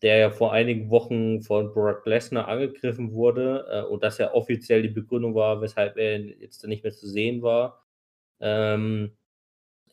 der 0.02 0.18
ja 0.18 0.32
vor 0.32 0.54
einigen 0.54 0.90
Wochen 0.90 1.42
von 1.42 1.74
Brock 1.74 2.06
Lesnar 2.06 2.48
angegriffen 2.48 3.14
wurde 3.14 3.66
äh, 3.70 3.82
und 3.84 4.04
das 4.04 4.18
ja 4.18 4.34
offiziell 4.34 4.82
die 4.84 4.90
Begründung 4.90 5.36
war, 5.36 5.62
weshalb 5.62 5.98
er 5.98 6.20
jetzt 6.20 6.66
nicht 6.68 6.84
mehr 6.84 6.94
zu 6.94 7.08
sehen 7.08 7.42
war, 7.42 7.86
ähm, 8.40 9.12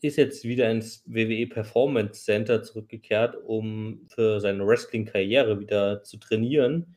ist 0.03 0.17
jetzt 0.17 0.45
wieder 0.45 0.71
ins 0.71 1.03
WWE 1.07 1.47
Performance 1.49 2.25
Center 2.25 2.63
zurückgekehrt, 2.63 3.37
um 3.45 4.07
für 4.09 4.41
seine 4.41 4.67
Wrestling-Karriere 4.67 5.61
wieder 5.61 6.03
zu 6.05 6.19
trainieren. 6.19 6.97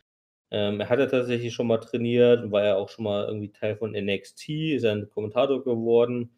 Ähm, 0.51 0.79
er 0.81 0.89
hat 0.89 0.99
ja 0.99 1.05
tatsächlich 1.07 1.53
schon 1.53 1.67
mal 1.67 1.77
trainiert, 1.79 2.51
war 2.51 2.65
ja 2.65 2.75
auch 2.75 2.89
schon 2.89 3.05
mal 3.05 3.25
irgendwie 3.27 3.51
Teil 3.51 3.77
von 3.77 3.91
NXT, 3.91 4.49
ist 4.49 4.85
ein 4.85 5.09
Kommentator 5.09 5.63
geworden. 5.63 6.31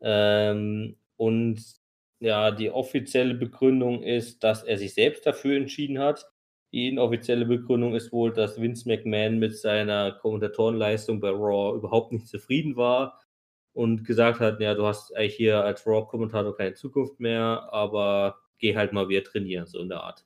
Ähm, 0.00 0.96
und 1.16 1.79
ja, 2.20 2.50
die 2.50 2.70
offizielle 2.70 3.34
Begründung 3.34 4.02
ist, 4.02 4.44
dass 4.44 4.62
er 4.62 4.78
sich 4.78 4.94
selbst 4.94 5.26
dafür 5.26 5.56
entschieden 5.56 5.98
hat. 5.98 6.30
Die 6.72 6.88
inoffizielle 6.88 7.46
Begründung 7.46 7.94
ist 7.94 8.12
wohl, 8.12 8.32
dass 8.32 8.60
Vince 8.60 8.88
McMahon 8.88 9.38
mit 9.38 9.56
seiner 9.58 10.12
Kommentatorenleistung 10.12 11.20
bei 11.20 11.30
Raw 11.30 11.76
überhaupt 11.76 12.12
nicht 12.12 12.28
zufrieden 12.28 12.76
war 12.76 13.20
und 13.72 14.04
gesagt 14.04 14.40
hat, 14.40 14.60
ja, 14.60 14.74
du 14.74 14.86
hast 14.86 15.16
eigentlich 15.16 15.36
hier 15.36 15.64
als 15.64 15.86
Raw-Kommentator 15.86 16.56
keine 16.56 16.74
Zukunft 16.74 17.20
mehr, 17.20 17.68
aber 17.72 18.38
geh 18.58 18.76
halt 18.76 18.92
mal 18.92 19.08
wieder 19.08 19.24
trainieren, 19.24 19.66
so 19.66 19.80
in 19.80 19.88
der 19.88 20.02
Art. 20.02 20.24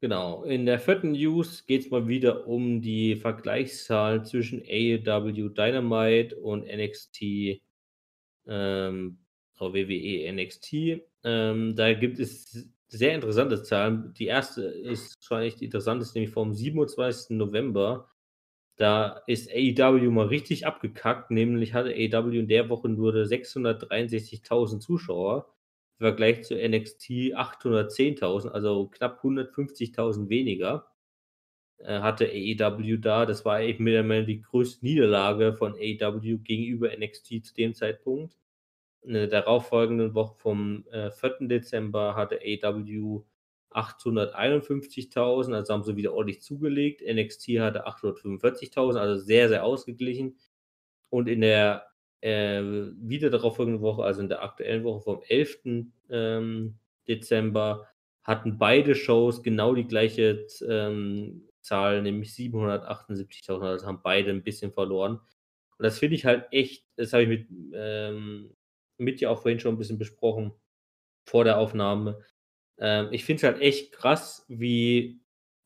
Genau. 0.00 0.44
In 0.44 0.66
der 0.66 0.78
vierten 0.78 1.12
News 1.12 1.66
geht 1.66 1.82
es 1.82 1.90
mal 1.90 2.06
wieder 2.06 2.46
um 2.46 2.80
die 2.80 3.16
Vergleichszahlen 3.16 4.24
zwischen 4.24 4.62
AEW 4.62 5.48
Dynamite 5.48 6.36
und 6.36 6.66
NXT, 6.66 7.60
ähm, 8.46 9.18
WWE 9.60 10.32
NXT. 10.32 11.02
Ähm, 11.24 11.76
da 11.76 11.92
gibt 11.94 12.18
es 12.18 12.68
sehr 12.88 13.14
interessante 13.14 13.62
Zahlen. 13.62 14.14
Die 14.14 14.26
erste 14.26 14.62
ist 14.62 15.18
wahrscheinlich 15.30 15.56
die 15.56 15.66
interessanteste, 15.66 16.18
nämlich 16.18 16.32
vom 16.32 16.54
27. 16.54 17.36
November. 17.36 18.08
Da 18.76 19.22
ist 19.26 19.50
AEW 19.50 20.10
mal 20.10 20.26
richtig 20.26 20.66
abgekackt, 20.66 21.30
nämlich 21.30 21.74
hatte 21.74 21.90
AEW 21.90 22.38
in 22.38 22.48
der 22.48 22.68
Woche 22.68 22.88
nur 22.88 23.12
663.000 23.12 24.80
Zuschauer 24.80 25.52
im 25.98 26.04
Vergleich 26.04 26.44
zu 26.44 26.54
NXT 26.54 27.34
810.000, 27.34 28.48
also 28.48 28.88
knapp 28.88 29.22
150.000 29.24 30.28
weniger 30.28 30.86
äh, 31.78 32.00
hatte 32.00 32.26
AEW 32.26 32.98
da. 32.98 33.26
Das 33.26 33.44
war 33.44 33.60
eben 33.62 33.84
mittlerweile 33.84 34.26
die 34.26 34.42
größte 34.42 34.84
Niederlage 34.84 35.54
von 35.54 35.74
AEW 35.74 36.38
gegenüber 36.38 36.90
NXT 36.96 37.44
zu 37.44 37.54
dem 37.54 37.74
Zeitpunkt. 37.74 38.36
In 39.02 39.14
der 39.14 39.26
darauffolgenden 39.28 40.14
Woche 40.14 40.36
vom 40.38 40.84
äh, 40.90 41.10
4. 41.10 41.48
Dezember 41.48 42.14
hatte 42.16 42.40
AEW 42.40 43.22
851.000, 43.70 45.54
also 45.54 45.74
haben 45.74 45.84
sie 45.84 45.96
wieder 45.96 46.14
ordentlich 46.14 46.42
zugelegt. 46.42 47.02
NXT 47.02 47.60
hatte 47.60 47.86
845.000, 47.86 48.96
also 48.96 49.22
sehr, 49.22 49.48
sehr 49.48 49.64
ausgeglichen. 49.64 50.38
Und 51.10 51.28
in 51.28 51.42
der 51.42 51.86
äh, 52.20 52.62
wieder 52.62 53.30
darauf 53.30 53.56
folgenden 53.56 53.82
Woche, 53.82 54.02
also 54.02 54.20
in 54.20 54.28
der 54.28 54.42
aktuellen 54.42 54.84
Woche 54.84 55.02
vom 55.02 55.22
11. 55.28 55.60
Ähm, 56.10 56.78
Dezember, 57.06 57.86
hatten 58.22 58.58
beide 58.58 58.94
Shows 58.94 59.42
genau 59.42 59.74
die 59.74 59.86
gleiche 59.86 60.46
ähm, 60.68 61.48
Zahl, 61.62 62.02
nämlich 62.02 62.30
778.000, 62.30 63.62
also 63.62 63.86
haben 63.86 64.00
beide 64.02 64.30
ein 64.30 64.42
bisschen 64.42 64.72
verloren. 64.72 65.14
Und 65.78 65.84
das 65.84 65.98
finde 65.98 66.16
ich 66.16 66.26
halt 66.26 66.46
echt, 66.50 66.84
das 66.96 67.12
habe 67.12 67.22
ich 67.22 67.28
mit, 67.28 67.46
ähm, 67.72 68.54
mit 68.98 69.20
ja 69.20 69.30
auch 69.30 69.42
vorhin 69.42 69.60
schon 69.60 69.74
ein 69.74 69.78
bisschen 69.78 69.98
besprochen, 69.98 70.52
vor 71.26 71.44
der 71.44 71.58
Aufnahme, 71.58 72.24
ähm, 72.78 73.08
ich 73.10 73.24
finde 73.24 73.38
es 73.38 73.42
halt 73.44 73.62
echt 73.62 73.92
krass, 73.92 74.44
wie 74.48 75.20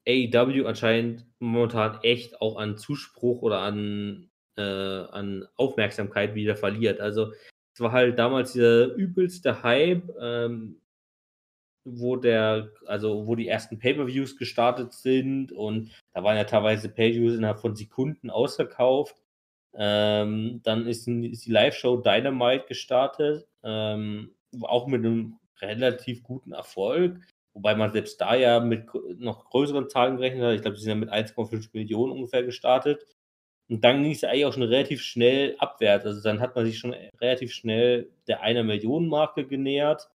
AEW 0.06 0.66
anscheinend 0.66 1.26
momentan 1.38 2.00
echt 2.02 2.40
auch 2.40 2.56
an 2.56 2.76
Zuspruch 2.76 3.42
oder 3.42 3.60
an, 3.60 4.30
äh, 4.56 4.62
an 4.62 5.46
Aufmerksamkeit 5.56 6.34
wieder 6.34 6.56
verliert. 6.56 7.00
Also 7.00 7.32
es 7.74 7.80
war 7.80 7.92
halt 7.92 8.18
damals 8.18 8.52
dieser 8.52 8.94
übelste 8.94 9.62
Hype, 9.62 10.10
ähm, 10.20 10.80
wo 11.84 12.16
der, 12.16 12.70
also 12.86 13.26
wo 13.26 13.34
die 13.34 13.48
ersten 13.48 13.78
Pay-per-Views 13.78 14.36
gestartet 14.36 14.92
sind 14.92 15.52
und 15.52 15.90
da 16.12 16.22
waren 16.22 16.36
ja 16.36 16.44
teilweise 16.44 16.88
Pay-per-Views 16.88 17.34
innerhalb 17.34 17.60
von 17.60 17.74
Sekunden 17.74 18.30
ausverkauft. 18.30 19.16
Ähm, 19.74 20.60
dann 20.62 20.86
ist, 20.86 21.06
die 21.06 21.38
Live-Show 21.46 21.98
Dynamite 21.98 22.66
gestartet, 22.66 23.46
ähm, 23.62 24.34
auch 24.62 24.86
mit 24.86 25.04
einem 25.04 25.38
relativ 25.60 26.22
guten 26.22 26.52
Erfolg. 26.52 27.20
Wobei 27.54 27.74
man 27.74 27.92
selbst 27.92 28.20
da 28.20 28.34
ja 28.34 28.60
mit 28.60 28.86
noch 29.18 29.44
größeren 29.50 29.88
Zahlen 29.88 30.16
gerechnet 30.16 30.42
hat. 30.44 30.54
Ich 30.54 30.62
glaube, 30.62 30.76
sie 30.76 30.84
sind 30.84 30.90
ja 30.90 30.96
mit 30.96 31.10
1,5 31.10 31.70
Millionen 31.72 32.12
ungefähr 32.12 32.42
gestartet. 32.42 33.04
Und 33.68 33.84
dann 33.84 34.02
ging 34.02 34.12
es 34.12 34.24
eigentlich 34.24 34.44
auch 34.46 34.52
schon 34.52 34.62
relativ 34.64 35.02
schnell 35.02 35.56
abwärts. 35.58 36.04
Also 36.04 36.22
dann 36.22 36.40
hat 36.40 36.54
man 36.54 36.64
sich 36.66 36.78
schon 36.78 36.94
relativ 37.20 37.52
schnell 37.52 38.10
der 38.26 38.42
einer 38.42 38.64
Million 38.64 39.08
Marke 39.08 39.46
genähert. 39.46 40.10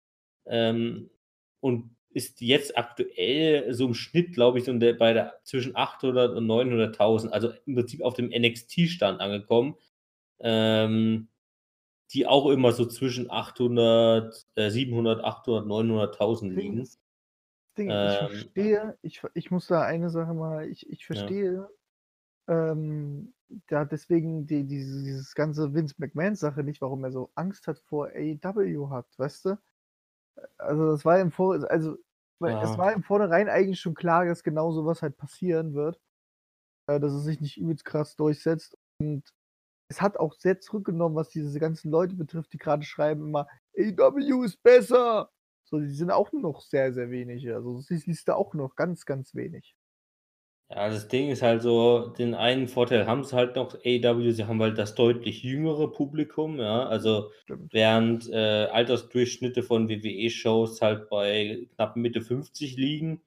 Ähm, 0.46 1.10
und 1.60 1.95
ist 2.16 2.40
jetzt 2.40 2.78
aktuell 2.78 3.74
so 3.74 3.86
im 3.86 3.92
Schnitt, 3.92 4.32
glaube 4.32 4.58
ich, 4.58 4.64
so 4.64 4.72
der, 4.72 4.94
bei 4.94 5.12
der, 5.12 5.38
zwischen 5.44 5.76
800 5.76 6.34
und 6.34 6.46
900.000, 6.46 7.28
also 7.28 7.52
im 7.66 7.74
Prinzip 7.74 8.00
auf 8.00 8.14
dem 8.14 8.30
NXT-Stand 8.30 9.20
angekommen, 9.20 9.76
ähm, 10.38 11.28
die 12.12 12.26
auch 12.26 12.48
immer 12.48 12.72
so 12.72 12.86
zwischen 12.86 13.30
800, 13.30 14.46
äh, 14.54 14.70
700, 14.70 15.22
800, 15.22 15.66
900.000 15.66 16.48
liegen. 16.54 16.88
Ding, 17.76 17.90
ich 17.90 17.94
Ähm, 17.94 18.28
verstehe, 18.28 18.98
ich, 19.02 19.22
ich 19.34 19.50
muss 19.50 19.66
da 19.66 19.82
eine 19.82 20.08
Sache 20.08 20.32
mal, 20.32 20.66
ich, 20.70 20.88
ich 20.88 21.04
verstehe, 21.04 21.68
ähm, 22.48 23.34
da 23.66 23.84
deswegen 23.84 24.46
die, 24.46 24.64
diese, 24.64 25.02
dieses 25.02 25.34
ganze 25.34 25.74
Vince 25.74 25.96
McMahon-Sache 25.98 26.64
nicht, 26.64 26.80
warum 26.80 27.04
er 27.04 27.12
so 27.12 27.30
Angst 27.34 27.66
hat 27.66 27.78
vor 27.78 28.08
AEW 28.08 28.88
hat, 28.88 29.06
weißt 29.18 29.44
du? 29.44 29.58
Also 30.56 30.92
das 30.92 31.04
war 31.04 31.20
im 31.20 31.30
Vor 31.30 31.62
also 31.70 31.98
weil 32.40 32.56
es 32.60 32.76
Ja. 32.76 32.78
war 32.78 32.92
im 32.92 33.02
Vornherein 33.02 33.48
eigentlich 33.48 33.80
schon 33.80 33.94
klar, 33.94 34.24
dass 34.26 34.42
genau 34.44 34.72
sowas 34.72 35.02
halt 35.02 35.16
passieren 35.16 35.74
wird, 35.74 36.00
äh, 36.88 37.00
dass 37.00 37.12
es 37.12 37.24
sich 37.24 37.40
nicht 37.40 37.58
übelst 37.58 37.84
krass 37.84 38.16
durchsetzt 38.16 38.76
und 39.00 39.24
es 39.90 40.02
hat 40.02 40.18
auch 40.18 40.34
sehr 40.34 40.60
zurückgenommen, 40.60 41.16
was 41.16 41.30
diese 41.30 41.60
ganzen 41.60 41.90
Leute 41.92 42.16
betrifft, 42.16 42.52
die 42.54 42.58
gerade 42.58 42.84
schreiben 42.84 43.22
immer, 43.26 43.48
AEW 43.78 44.44
ist 44.44 44.62
besser. 44.62 45.30
So, 45.64 45.80
die 45.80 45.90
sind 45.90 46.10
auch 46.12 46.32
noch 46.32 46.62
sehr, 46.62 46.92
sehr 46.94 47.10
wenige. 47.10 47.56
Also 47.56 47.82
das 47.88 48.06
liest 48.06 48.28
da 48.28 48.34
auch 48.36 48.54
noch 48.54 48.76
ganz, 48.76 49.06
ganz 49.06 49.34
wenig. 49.34 49.76
Ja, 50.68 50.88
das 50.88 51.06
Ding 51.06 51.30
ist 51.30 51.42
halt 51.42 51.62
so, 51.62 52.08
den 52.08 52.34
einen 52.34 52.66
Vorteil 52.66 53.06
haben 53.06 53.22
sie 53.22 53.36
halt 53.36 53.54
noch, 53.54 53.74
AEW, 53.84 54.32
sie 54.32 54.46
haben 54.46 54.60
halt 54.60 54.76
das 54.78 54.96
deutlich 54.96 55.44
jüngere 55.44 55.92
Publikum, 55.92 56.58
ja, 56.58 56.84
also 56.88 57.30
Stimmt. 57.44 57.72
während 57.72 58.28
äh, 58.30 58.66
Altersdurchschnitte 58.72 59.62
von 59.62 59.88
WWE-Shows 59.88 60.82
halt 60.82 61.08
bei 61.08 61.68
knapp 61.76 61.94
Mitte 61.96 62.20
50 62.20 62.76
liegen 62.76 63.22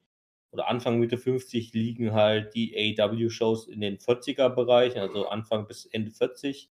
oder 0.52 0.68
Anfang 0.68 0.98
Mitte 1.00 1.16
50 1.16 1.72
liegen 1.72 2.12
halt 2.12 2.54
die 2.54 2.76
AEW-Shows 2.98 3.68
in 3.68 3.80
den 3.80 3.98
40er-Bereich, 3.98 4.98
also 5.00 5.26
Anfang 5.28 5.66
bis 5.66 5.86
Ende 5.86 6.10
40. 6.10 6.70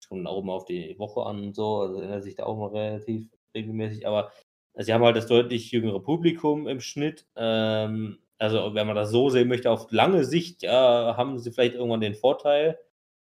Das 0.00 0.08
kommt 0.08 0.26
auch 0.28 0.40
immer 0.40 0.52
auf 0.54 0.66
die 0.66 0.96
Woche 0.98 1.24
an 1.26 1.42
und 1.46 1.54
so, 1.56 1.80
also 1.80 2.00
ändert 2.00 2.22
sich 2.22 2.36
da 2.36 2.44
auch 2.44 2.56
mal 2.58 2.68
relativ 2.68 3.28
regelmäßig, 3.56 4.06
aber 4.06 4.30
sie 4.76 4.92
haben 4.94 5.04
halt 5.04 5.16
das 5.16 5.26
deutlich 5.26 5.72
jüngere 5.72 6.00
Publikum 6.00 6.68
im 6.68 6.80
Schnitt. 6.80 7.26
Ähm, 7.36 8.18
also, 8.38 8.74
wenn 8.74 8.86
man 8.86 8.96
das 8.96 9.10
so 9.10 9.30
sehen 9.30 9.48
möchte, 9.48 9.70
auf 9.70 9.90
lange 9.92 10.24
Sicht, 10.24 10.62
ja, 10.62 11.16
haben 11.16 11.38
sie 11.38 11.52
vielleicht 11.52 11.74
irgendwann 11.74 12.00
den 12.00 12.14
Vorteil. 12.14 12.78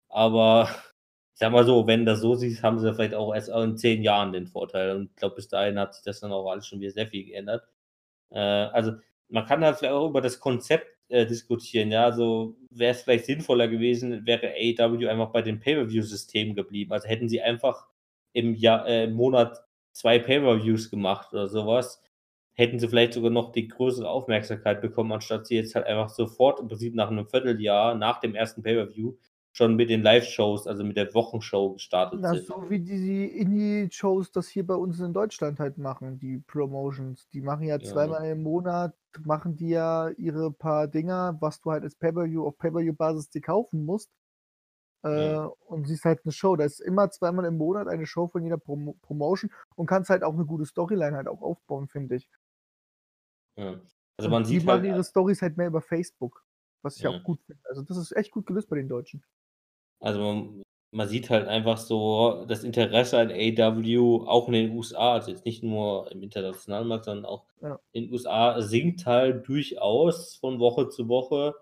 Aber 0.09 0.69
ich 1.33 1.39
sag 1.39 1.51
mal 1.51 1.65
so, 1.65 1.87
wenn 1.87 2.05
das 2.05 2.21
so 2.21 2.35
siehst, 2.35 2.63
haben 2.63 2.79
sie 2.79 2.93
vielleicht 2.93 3.13
auch 3.15 3.33
erst 3.33 3.49
in 3.49 3.77
zehn 3.77 4.03
Jahren 4.03 4.33
den 4.33 4.47
Vorteil. 4.47 4.95
Und 4.95 5.11
ich 5.11 5.15
glaube, 5.17 5.35
bis 5.35 5.47
dahin 5.49 5.79
hat 5.79 5.95
sich 5.95 6.03
das 6.03 6.19
dann 6.21 6.31
auch 6.33 6.49
alles 6.49 6.67
schon 6.67 6.79
wieder 6.81 6.91
sehr 6.91 7.07
viel 7.07 7.25
geändert. 7.25 7.67
Äh, 8.31 8.39
also, 8.39 8.93
man 9.29 9.45
kann 9.45 9.63
halt 9.63 9.77
vielleicht 9.77 9.93
auch 9.93 10.09
über 10.09 10.21
das 10.21 10.39
Konzept 10.39 10.87
äh, 11.09 11.25
diskutieren. 11.25 11.91
Ja, 11.91 12.05
also 12.05 12.57
wäre 12.69 12.91
es 12.91 13.01
vielleicht 13.03 13.25
sinnvoller 13.25 13.67
gewesen, 13.67 14.25
wäre 14.25 14.53
AEW 14.53 15.07
einfach 15.07 15.31
bei 15.31 15.41
dem 15.41 15.59
Pay-Per-View-System 15.59 16.55
geblieben. 16.55 16.91
Also 16.93 17.07
hätten 17.07 17.29
sie 17.29 17.41
einfach 17.41 17.87
im, 18.33 18.55
Jahr, 18.55 18.87
äh, 18.87 19.05
im 19.05 19.13
Monat 19.13 19.63
zwei 19.93 20.19
Pay-Per-Views 20.19 20.89
gemacht 20.89 21.33
oder 21.33 21.47
sowas, 21.47 22.01
hätten 22.57 22.79
sie 22.79 22.87
vielleicht 22.89 23.13
sogar 23.13 23.31
noch 23.31 23.51
die 23.53 23.67
größere 23.67 24.09
Aufmerksamkeit 24.09 24.81
bekommen, 24.81 25.11
anstatt 25.13 25.47
sie 25.47 25.55
jetzt 25.55 25.75
halt 25.75 25.85
einfach 25.87 26.09
sofort 26.09 26.59
im 26.59 26.67
Prinzip 26.67 26.95
nach 26.95 27.09
einem 27.11 27.27
Vierteljahr, 27.27 27.95
nach 27.95 28.19
dem 28.19 28.35
ersten 28.35 28.63
Pay-Per-View, 28.63 29.15
schon 29.53 29.75
mit 29.75 29.89
den 29.89 30.03
Live-Shows, 30.03 30.67
also 30.67 30.83
mit 30.83 30.97
der 30.97 31.13
Wochenshow 31.13 31.73
gestartet 31.73 32.23
Na, 32.23 32.29
sind. 32.29 32.47
so 32.47 32.69
wie 32.69 32.79
die 32.79 33.25
Indie-Shows 33.37 34.31
das 34.31 34.47
hier 34.47 34.65
bei 34.65 34.75
uns 34.75 34.99
in 35.01 35.13
Deutschland 35.13 35.59
halt 35.59 35.77
machen, 35.77 36.17
die 36.19 36.39
Promotions. 36.39 37.27
Die 37.29 37.41
machen 37.41 37.63
ja 37.63 37.81
Ja. 37.81 37.83
zweimal 37.83 38.25
im 38.29 38.43
Monat, 38.43 38.95
machen 39.25 39.57
die 39.57 39.69
ja 39.69 40.09
ihre 40.11 40.51
paar 40.53 40.87
Dinger, 40.87 41.37
was 41.41 41.59
du 41.61 41.71
halt 41.71 41.83
als 41.83 41.95
Pay-Per-View 41.95 42.45
auf 42.47 42.57
Pay-Per-View-Basis 42.57 43.29
dir 43.29 43.41
kaufen 43.41 43.85
musst. 43.85 44.09
Äh, 45.03 45.09
Ja. 45.11 45.37
Und 45.67 45.87
siehst 45.87 46.05
halt 46.05 46.21
eine 46.25 46.31
Show. 46.33 46.55
Da 46.55 46.65
ist 46.65 46.81
immer 46.81 47.09
zweimal 47.11 47.45
im 47.45 47.57
Monat 47.57 47.87
eine 47.87 48.05
Show 48.07 48.27
von 48.27 48.43
jeder 48.43 48.57
Promo 48.57 48.95
Promotion 49.01 49.51
und 49.75 49.87
kannst 49.87 50.09
halt 50.09 50.23
auch 50.23 50.33
eine 50.35 50.45
gute 50.45 50.65
Storyline 50.65 51.15
halt 51.17 51.27
auch 51.27 51.41
aufbauen, 51.41 51.87
finde 51.89 52.15
ich. 52.17 52.29
Ja. 53.57 53.79
Also 54.17 54.29
man 54.29 54.43
die 54.43 54.49
sieht 54.49 54.65
machen 54.65 54.83
halt, 54.83 54.85
ihre 54.85 55.03
Stories 55.03 55.41
halt 55.41 55.57
mehr 55.57 55.67
über 55.67 55.81
Facebook, 55.81 56.43
was 56.81 56.97
ich 56.97 57.03
Ja. 57.03 57.09
auch 57.11 57.23
gut 57.23 57.41
finde. 57.45 57.61
Also 57.69 57.81
das 57.83 57.97
ist 57.97 58.11
echt 58.15 58.31
gut 58.31 58.45
gelöst 58.45 58.69
bei 58.69 58.77
den 58.77 58.87
Deutschen. 58.89 59.23
Also 59.99 60.19
man, 60.21 60.63
man 60.91 61.07
sieht 61.07 61.29
halt 61.29 61.47
einfach 61.47 61.77
so 61.77 62.45
das 62.47 62.63
Interesse 62.63 63.19
an 63.19 63.31
AW 63.31 64.25
auch 64.27 64.47
in 64.47 64.53
den 64.53 64.71
USA, 64.71 65.13
also 65.13 65.31
jetzt 65.31 65.45
nicht 65.45 65.63
nur 65.63 66.11
im 66.11 66.23
internationalen 66.23 66.87
Markt, 66.87 67.05
sondern 67.05 67.25
auch 67.25 67.45
Ja. 67.61 67.79
in 67.91 68.05
den 68.05 68.13
USA 68.13 68.61
sinkt 68.61 69.05
halt 69.05 69.47
durchaus 69.47 70.35
von 70.35 70.59
Woche 70.59 70.89
zu 70.89 71.07
Woche. 71.07 71.55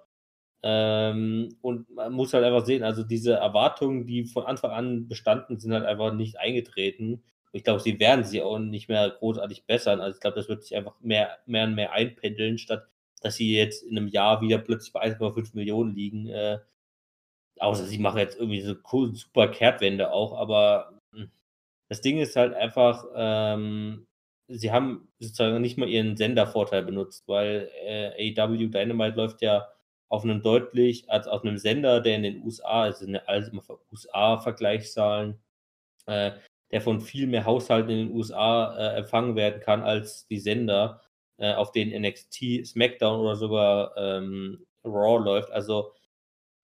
Ähm, 0.64 1.58
und 1.62 1.90
man 1.92 2.12
muss 2.14 2.34
halt 2.34 2.44
einfach 2.44 2.66
sehen, 2.66 2.84
also 2.84 3.04
diese 3.04 3.34
Erwartungen, 3.34 4.06
die 4.06 4.26
von 4.26 4.46
Anfang 4.46 4.72
an 4.72 5.08
bestanden, 5.08 5.60
sind 5.60 5.74
halt 5.74 5.86
einfach 5.86 6.14
nicht 6.14 6.40
eingetreten. 6.40 7.24
Ich 7.56 7.64
glaube, 7.64 7.80
sie 7.80 8.00
werden 8.00 8.26
sie 8.26 8.42
auch 8.42 8.60
nicht 8.60 8.90
mehr 8.90 9.10
großartig 9.10 9.66
bessern. 9.66 10.02
Also 10.02 10.16
ich 10.16 10.22
glaube, 10.22 10.36
das 10.36 10.50
wird 10.50 10.64
sich 10.64 10.76
einfach 10.76 11.00
mehr, 11.02 11.38
mehr 11.46 11.66
und 11.66 11.76
mehr 11.76 11.92
einpendeln, 11.94 12.58
statt 12.58 12.88
dass 13.22 13.38
sie 13.38 13.56
jetzt 13.56 13.84
in 13.84 13.98
einem 13.98 14.08
Jahr 14.08 14.42
wieder 14.42 14.60
plötzlich 14.60 14.94
bei 14.94 15.02
1,5 15.02 15.56
Millionen 15.56 15.96
liegen. 15.96 16.28
Äh, 16.28 16.60
außer 17.60 17.86
sie 17.86 17.98
machen 17.98 18.20
jetzt 18.20 18.38
irgendwie 18.38 18.62
so 18.62 18.76
cool, 18.94 19.16
super 19.16 19.48
Kehrtwende 19.48 20.12
auch, 20.12 20.38
aber 20.38 21.00
hm, 21.14 21.32
das 21.90 22.02
Ding 22.02 22.20
ist 22.20 22.36
halt 22.36 22.54
einfach, 22.54 23.06
ähm, 23.16 24.08
sie 24.48 24.72
haben 24.72 25.08
sozusagen 25.20 25.62
nicht 25.62 25.78
mal 25.78 25.90
ihren 25.90 26.18
Sendervorteil 26.18 26.84
benutzt, 26.84 27.28
weil 27.28 27.72
äh, 27.84 28.34
AEW 28.38 28.68
Dynamite 28.68 29.16
läuft 29.18 29.42
ja 29.42 29.68
auf 30.10 30.24
einem 30.24 30.42
deutlich, 30.44 31.10
als 31.10 31.28
auf 31.28 31.44
einem 31.44 31.58
Sender, 31.58 32.02
der 32.02 32.18
in 32.18 32.24
den 32.24 32.44
USA, 32.44 32.84
also 32.84 33.06
in 33.06 33.16
alles 33.18 33.50
immer 33.50 33.64
USA-Vergleichszahlen, 33.92 35.40
äh, 36.08 36.34
der 36.72 36.82
von 36.82 37.02
viel 37.02 37.28
mehr 37.28 37.46
Haushalten 37.46 37.90
in 37.90 38.08
den 38.08 38.16
USA 38.16 38.76
äh, 38.78 38.98
empfangen 38.98 39.36
werden 39.36 39.62
kann 39.62 39.84
als 39.84 40.28
die 40.28 40.40
Sender, 40.40 41.02
äh, 41.38 41.54
auf 41.54 41.72
denen 41.72 42.02
NXT, 42.02 42.66
SmackDown 42.66 43.20
oder 43.20 43.36
sogar 43.36 43.96
ähm, 43.98 44.66
Raw 44.84 45.24
läuft. 45.24 45.52
Also 45.52 45.92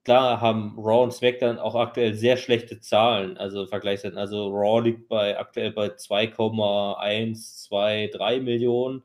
klar 0.03 0.41
haben 0.41 0.76
Raw 0.78 1.03
und 1.03 1.14
SmackDown 1.14 1.60
auch 1.60 1.76
aktuell 1.76 2.14
sehr 2.14 2.38
schlechte 2.38 2.80
Zahlen, 2.80 3.38
also 3.38 3.65
Vergleichsweise. 3.68 4.18
Also 4.18 4.49
Raw 4.49 4.82
liegt 4.82 5.07
bei 5.07 5.38
aktuell 5.40 5.72
bei 5.72 5.90
2,123 5.90 8.44
Millionen 8.44 9.03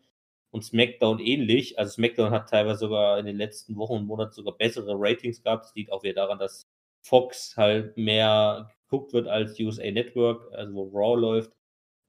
und 0.51 0.65
SmackDown 0.65 1.19
ähnlich. 1.21 1.79
Also 1.79 1.93
SmackDown 1.93 2.31
hat 2.31 2.51
teilweise 2.51 2.81
sogar 2.81 3.19
in 3.19 3.27
den 3.27 3.37
letzten 3.37 3.77
Wochen 3.77 3.95
und 3.95 4.07
Monaten 4.07 4.33
sogar 4.33 4.57
bessere 4.57 4.95
Ratings 4.97 5.43
gehabt. 5.43 5.67
Das 5.67 5.75
liegt 5.75 5.93
auch 5.93 6.03
wieder 6.03 6.15
daran, 6.15 6.39
dass 6.39 6.67
Fox 7.03 7.57
halt 7.57 7.97
mehr 7.97 8.71
geguckt 8.89 9.13
wird 9.13 9.29
als 9.29 9.59
USA 9.61 9.91
Network, 9.91 10.53
also 10.55 10.75
wo 10.75 10.85
Raw 10.93 11.21
läuft. 11.21 11.53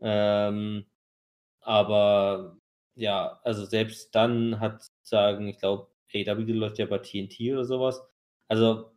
Ähm, 0.02 0.86
aber 1.62 2.58
ja, 2.96 3.40
also 3.44 3.66
selbst 3.66 4.16
dann 4.16 4.60
hat 4.60 4.88
sagen, 5.04 5.48
ich 5.48 5.60
glaube, 5.60 5.90
AW 6.16 6.52
läuft 6.54 6.80
ja 6.80 6.86
bei 6.88 7.00
TNT 7.00 7.42
oder 7.54 7.66
sowas. 7.66 8.02
Also 8.50 8.92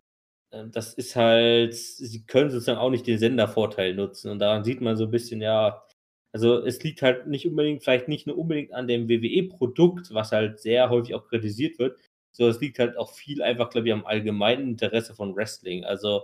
äh, 0.51 0.66
das 0.70 0.94
ist 0.94 1.16
halt, 1.16 1.74
sie 1.74 2.24
können 2.27 2.51
sozusagen 2.51 2.78
auch 2.78 2.90
nicht 2.90 3.07
den 3.07 3.19
Sendervorteil 3.19 3.94
nutzen 3.94 4.31
und 4.31 4.39
daran 4.40 4.65
sieht 4.65 4.81
man 4.81 4.97
so 4.97 5.05
ein 5.05 5.11
bisschen, 5.11 5.40
ja, 5.43 5.85
also 6.32 6.65
es 6.65 6.82
liegt 6.82 7.02
halt 7.02 7.27
nicht 7.27 7.47
unbedingt, 7.47 7.82
vielleicht 7.82 8.09
nicht 8.09 8.27
nur 8.27 8.39
unbedingt 8.39 8.73
an 8.73 8.86
dem 8.89 9.09
WWE-Produkt, 9.09 10.15
was 10.15 10.32
halt 10.32 10.61
sehr 10.61 10.90
häufig 10.90 11.15
auch 11.15 11.27
kritisiert 11.27 11.78
wird, 11.78 11.98
sondern 12.32 12.55
es 12.55 12.61
liegt 12.61 12.78
halt 12.78 12.97
auch 12.97 13.11
viel 13.12 13.43
einfach, 13.43 13.70
glaube 13.70 13.89
ich, 13.89 13.94
am 13.94 14.07
allgemeinen 14.07 14.70
Interesse 14.70 15.15
von 15.15 15.35
Wrestling. 15.36 15.85
Also 15.85 16.23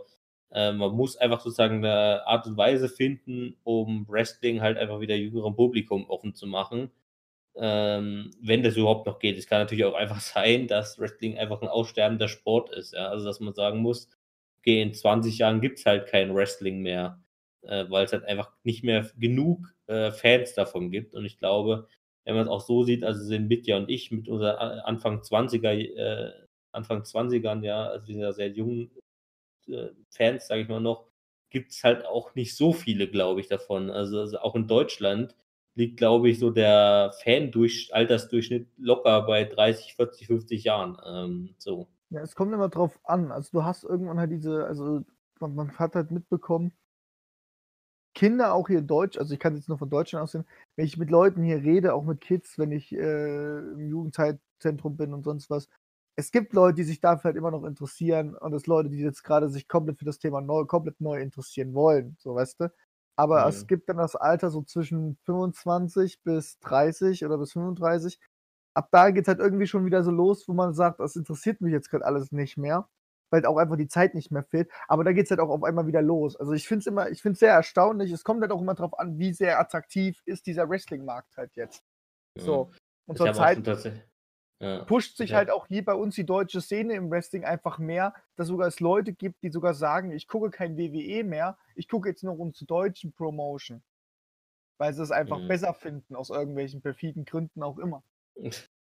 äh, 0.53 0.73
man 0.73 0.93
muss 0.93 1.17
einfach 1.17 1.41
sozusagen 1.41 1.85
eine 1.85 2.27
Art 2.27 2.47
und 2.47 2.57
Weise 2.57 2.89
finden, 2.89 3.57
um 3.65 4.07
Wrestling 4.09 4.61
halt 4.63 4.79
einfach 4.79 5.01
wieder 5.01 5.17
jüngerem 5.17 5.55
Publikum 5.57 6.09
offen 6.11 6.35
zu 6.35 6.47
machen. 6.47 6.91
Ähm, 7.59 8.31
wenn 8.43 8.63
das 8.63 8.77
überhaupt 8.77 9.07
noch 9.07 9.19
geht. 9.19 9.39
Es 9.39 9.47
kann 9.47 9.61
natürlich 9.61 9.85
auch 9.85 9.95
einfach 9.95 10.21
sein, 10.21 10.67
dass 10.69 10.99
Wrestling 10.99 11.39
einfach 11.39 11.63
ein 11.63 11.69
aussterbender 11.69 12.29
Sport 12.29 12.71
ist. 12.71 12.93
Ja? 12.95 13.09
Also, 13.09 13.25
dass 13.25 13.41
man 13.41 13.55
sagen 13.55 13.79
muss, 13.81 14.09
okay, 14.59 14.83
in 14.83 14.93
20 14.95 15.39
Jahren 15.39 15.61
gibt 15.61 15.79
es 15.79 15.87
halt 15.87 16.07
kein 16.09 16.35
Wrestling 16.35 16.81
mehr, 16.83 17.23
äh, 17.63 17.87
weil 17.89 18.05
es 18.05 18.13
halt 18.13 18.25
einfach 18.25 18.53
nicht 18.65 18.85
mehr 18.85 19.09
genug 19.19 19.75
äh, 19.87 20.11
Fans 20.13 20.55
davon 20.55 20.91
gibt. 20.91 21.15
Und 21.15 21.25
ich 21.25 21.39
glaube, 21.39 21.89
wenn 22.25 22.35
man 22.35 22.45
es 22.45 22.51
auch 22.51 22.61
so 22.61 22.83
sieht, 22.85 23.05
also 23.05 23.25
sind 23.25 23.49
Mitja 23.49 23.77
und 23.79 23.89
ich 23.91 24.11
mit 24.11 24.29
unseren 24.29 24.57
A- 24.57 24.81
Anfang 24.81 25.23
20er, 25.23 25.73
äh, 25.73 26.33
Anfang 26.73 27.05
20ern, 27.05 27.65
ja, 27.65 27.87
also 27.87 28.07
wir 28.09 28.15
sind 28.15 28.23
ja 28.23 28.33
sehr 28.33 28.49
jung 28.51 28.91
äh, 29.69 29.91
Fans, 30.11 30.47
sage 30.47 30.63
ich 30.63 30.69
mal 30.69 30.81
noch, 30.81 31.09
gibt 31.51 31.73
es 31.73 31.85
halt 31.85 32.05
auch 32.05 32.35
nicht 32.35 32.57
so 32.57 32.73
viele, 32.73 33.09
glaube 33.09 33.41
ich, 33.41 33.49
davon. 33.49 33.91
Also, 33.91 34.21
also 34.21 34.39
auch 34.39 34.55
in 34.55 34.67
Deutschland 34.67 35.35
liegt, 35.75 35.99
glaube 35.99 36.29
ich, 36.31 36.39
so 36.39 36.51
der 36.51 37.13
Fan-Altersdurchschnitt 37.23 38.69
locker 38.79 39.23
bei 39.23 39.45
30, 39.45 39.95
40, 39.95 40.27
50 40.27 40.65
Jahren. 40.65 40.99
Ähm, 41.05 41.55
so. 41.59 41.89
Ja, 42.11 42.23
es 42.23 42.35
kommt 42.35 42.53
immer 42.53 42.69
drauf 42.69 42.99
an. 43.05 43.31
Also 43.31 43.51
du 43.53 43.65
hast 43.65 43.85
irgendwann 43.85 44.19
halt 44.19 44.31
diese, 44.31 44.65
also 44.67 45.03
man, 45.41 45.55
man 45.55 45.79
hat 45.79 45.95
halt 45.95 46.11
mitbekommen, 46.11 46.73
Kinder 48.15 48.55
auch 48.55 48.69
hier 48.69 48.81
Deutsch, 48.81 49.19
also 49.19 49.35
ich 49.35 49.41
kann 49.41 49.57
jetzt 49.57 49.69
nur 49.69 49.77
von 49.77 49.91
Deutschland 49.91 50.23
aussehen, 50.23 50.47
wenn 50.75 50.87
ich 50.87 50.97
mit 50.97 51.11
Leuten 51.11 51.43
hier 51.43 51.63
rede, 51.63 51.93
auch 51.93 52.03
mit 52.03 52.23
Kids, 52.23 52.59
wenn 52.59 52.73
ich 52.73 52.91
äh, 52.93 53.59
im 53.59 53.91
Jugendzeitzentrum 53.91 54.97
bin 54.97 55.13
und 55.13 55.23
sonst 55.23 55.51
was, 55.51 55.69
es 56.17 56.31
gibt 56.33 56.53
Leute, 56.55 56.77
die 56.77 56.85
sich 56.85 57.01
dafür 57.01 57.25
halt 57.31 57.37
immer 57.37 57.51
noch 57.51 57.65
interessieren 57.65 58.35
und 58.37 58.55
es 58.55 58.67
Leute, 58.67 58.89
die 58.91 58.99
jetzt 58.99 59.23
gerade 59.25 59.49
sich 59.51 59.69
komplett 59.69 59.99
für 59.99 60.05
das 60.07 60.19
Thema 60.19 60.41
neu, 60.41 60.65
komplett 60.65 61.01
neu 61.01 61.21
interessieren 61.21 61.75
wollen, 61.75 62.17
so 62.21 62.35
weißt 62.35 62.61
du. 62.61 62.73
Aber 63.17 63.43
Mhm. 63.43 63.49
es 63.51 63.67
gibt 63.67 63.89
dann 63.89 63.99
das 63.99 64.17
Alter 64.17 64.51
so 64.51 64.63
zwischen 64.63 65.17
25 65.25 66.23
bis 66.23 66.59
30 66.61 67.25
oder 67.25 67.39
bis 67.39 67.53
35. 67.53 68.21
Ab 68.75 68.89
da 68.93 69.11
geht 69.11 69.25
es 69.25 69.29
halt 69.29 69.41
irgendwie 69.41 69.67
schon 69.67 69.87
wieder 69.87 70.03
so 70.03 70.11
los, 70.11 70.49
wo 70.49 70.53
man 70.55 70.75
sagt, 70.75 71.01
das 71.01 71.17
interessiert 71.17 71.61
mich 71.63 71.73
jetzt 71.73 71.91
gerade 71.91 72.05
alles 72.05 72.31
nicht 72.33 72.57
mehr, 72.59 72.89
weil 73.31 73.45
auch 73.47 73.57
einfach 73.59 73.77
die 73.77 73.89
Zeit 73.89 74.15
nicht 74.15 74.31
mehr 74.31 74.45
fehlt. 74.45 74.71
Aber 74.89 75.03
da 75.05 75.13
geht 75.13 75.25
es 75.27 75.31
halt 75.31 75.41
auch 75.41 75.49
auf 75.51 75.65
einmal 75.65 75.87
wieder 75.87 76.03
los. 76.03 76.37
Also 76.37 76.53
ich 76.53 76.69
finde 76.69 76.81
es 76.81 76.87
immer, 76.87 77.11
ich 77.11 77.23
finde 77.23 77.35
es 77.35 77.41
sehr 77.41 77.53
erstaunlich. 77.53 78.13
Es 78.13 78.25
kommt 78.25 78.43
halt 78.43 78.53
auch 78.53 78.61
immer 78.61 78.75
darauf 78.75 78.99
an, 78.99 79.19
wie 79.19 79.33
sehr 79.33 79.59
attraktiv 79.61 80.23
ist 80.27 80.47
dieser 80.47 80.69
Wrestling-Markt 80.69 81.37
halt 81.39 81.57
jetzt. 81.57 81.83
So. 82.39 82.71
Und 83.07 83.17
Ich 83.21 83.27
habe 83.27 83.31
auch 83.41 83.53
zur 83.55 83.65
Zeit. 83.65 84.16
Ja. 84.61 84.87
pusht 84.87 85.17
sich 85.17 85.31
Ja. 85.31 85.39
halt 85.39 85.51
auch 85.51 85.67
hier 85.67 85.85
bei 85.85 85.95
uns 85.95 86.15
die 86.15 86.27
deutsche 86.27 86.61
Szene 86.61 86.95
im 86.95 87.11
Wrestling 87.11 87.45
einfach 87.45 87.79
mehr, 87.79 88.15
dass 88.37 88.49
sogar 88.49 88.69
es 88.69 88.81
Leute 88.81 89.13
gibt, 89.13 89.43
die 89.43 89.51
sogar 89.51 89.75
sagen, 89.75 90.13
ich 90.13 90.29
gucke 90.29 90.51
kein 90.51 90.77
WWE 90.79 91.25
mehr, 91.25 91.59
ich 91.75 91.89
gucke 91.89 92.09
jetzt 92.09 92.23
nur 92.25 92.39
unsere 92.39 92.67
deutschen 92.67 93.13
Promotion. 93.13 93.83
Weil 94.79 94.95
sie 94.95 95.03
es 95.03 95.11
einfach 95.11 95.41
Mhm. 95.41 95.49
besser 95.49 95.75
finden, 95.75 96.17
aus 96.17 96.31
irgendwelchen 96.31 96.83
perfiden 96.83 97.27
Gründen 97.27 97.63
auch 97.63 97.79
immer. 97.79 98.03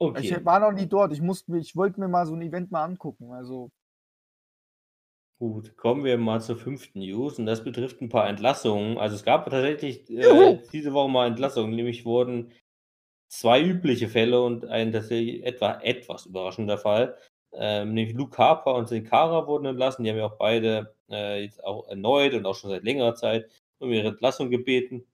Okay. 0.00 0.30
Ich 0.32 0.44
war 0.44 0.60
noch 0.60 0.70
nie 0.70 0.86
dort, 0.86 1.12
ich 1.12 1.20
musste 1.20 1.56
ich 1.58 1.74
wollte 1.74 1.98
mir 1.98 2.06
mal 2.06 2.24
so 2.24 2.34
ein 2.34 2.42
Event 2.42 2.70
mal 2.70 2.84
angucken. 2.84 3.32
Also, 3.32 3.72
Gut, 5.38 5.74
kommen 5.78 6.04
wir 6.04 6.18
mal 6.18 6.40
zur 6.42 6.56
fünften 6.56 6.98
News 7.00 7.38
und 7.38 7.46
das 7.46 7.64
betrifft 7.64 8.02
ein 8.02 8.10
paar 8.10 8.28
Entlassungen. 8.28 8.98
Also 8.98 9.16
es 9.16 9.22
gab 9.24 9.48
tatsächlich 9.48 10.08
äh, 10.10 10.58
diese 10.70 10.92
Woche 10.92 11.08
mal 11.10 11.26
Entlassungen, 11.28 11.74
nämlich 11.74 12.04
wurden 12.04 12.52
zwei 13.30 13.62
übliche 13.62 14.08
Fälle 14.08 14.42
und 14.42 14.66
ein 14.66 14.92
tatsächlich 14.92 15.44
etwa 15.44 15.80
etwas 15.82 16.26
überraschender 16.26 16.78
Fall. 16.78 17.16
Ähm, 17.52 17.94
nämlich 17.94 18.14
Luke 18.16 18.36
Harper 18.36 18.74
und 18.74 18.88
Sin 18.88 19.04
Cara 19.04 19.46
wurden 19.46 19.66
entlassen. 19.66 20.04
Die 20.04 20.10
haben 20.10 20.18
ja 20.18 20.26
auch 20.26 20.38
beide 20.38 20.94
äh, 21.10 21.44
jetzt 21.44 21.62
auch 21.64 21.88
erneut 21.88 22.34
und 22.34 22.46
auch 22.46 22.54
schon 22.54 22.70
seit 22.70 22.84
längerer 22.84 23.14
Zeit 23.14 23.48
um 23.78 23.92
ihre 23.92 24.08
Entlassung 24.08 24.50
gebeten. 24.50 25.06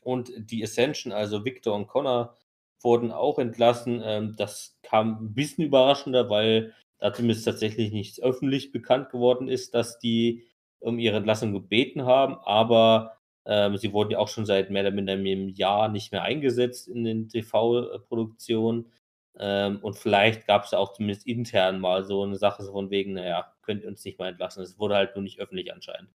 Und 0.00 0.32
die 0.36 0.62
Ascension, 0.64 1.12
also 1.12 1.44
Victor 1.44 1.74
und 1.74 1.88
Connor, 1.88 2.38
wurden 2.82 3.12
auch 3.12 3.38
entlassen. 3.38 4.00
Ähm, 4.04 4.36
das 4.36 4.78
kam 4.82 5.24
ein 5.24 5.34
bisschen 5.34 5.64
überraschender, 5.64 6.30
weil 6.30 6.74
da 6.98 7.12
zumindest 7.12 7.44
tatsächlich 7.46 7.92
nicht 7.92 8.22
öffentlich 8.22 8.72
bekannt 8.72 9.10
geworden 9.10 9.48
ist, 9.48 9.74
dass 9.74 9.98
die 9.98 10.44
um 10.80 10.98
ihre 10.98 11.16
Entlassung 11.18 11.52
gebeten 11.52 12.04
haben. 12.04 12.36
Aber 12.44 13.19
ähm, 13.46 13.76
sie 13.76 13.92
wurden 13.92 14.12
ja 14.12 14.18
auch 14.18 14.28
schon 14.28 14.46
seit 14.46 14.70
mehr 14.70 14.82
oder 14.82 14.90
minder 14.90 15.14
einem 15.14 15.48
Jahr 15.48 15.88
nicht 15.88 16.12
mehr 16.12 16.22
eingesetzt 16.22 16.88
in 16.88 17.04
den 17.04 17.28
TV-Produktionen. 17.28 18.92
Ähm, 19.38 19.78
und 19.82 19.96
vielleicht 19.98 20.46
gab 20.46 20.64
es 20.64 20.74
auch 20.74 20.92
zumindest 20.92 21.26
intern 21.26 21.80
mal 21.80 22.04
so 22.04 22.22
eine 22.22 22.36
Sache 22.36 22.62
so 22.62 22.72
von 22.72 22.90
wegen, 22.90 23.14
naja, 23.14 23.52
könnt 23.62 23.82
ihr 23.82 23.88
uns 23.88 24.04
nicht 24.04 24.18
mal 24.18 24.28
entlassen. 24.28 24.62
Es 24.62 24.78
wurde 24.78 24.96
halt 24.96 25.14
nur 25.16 25.22
nicht 25.22 25.40
öffentlich 25.40 25.72
anscheinend. 25.72 26.10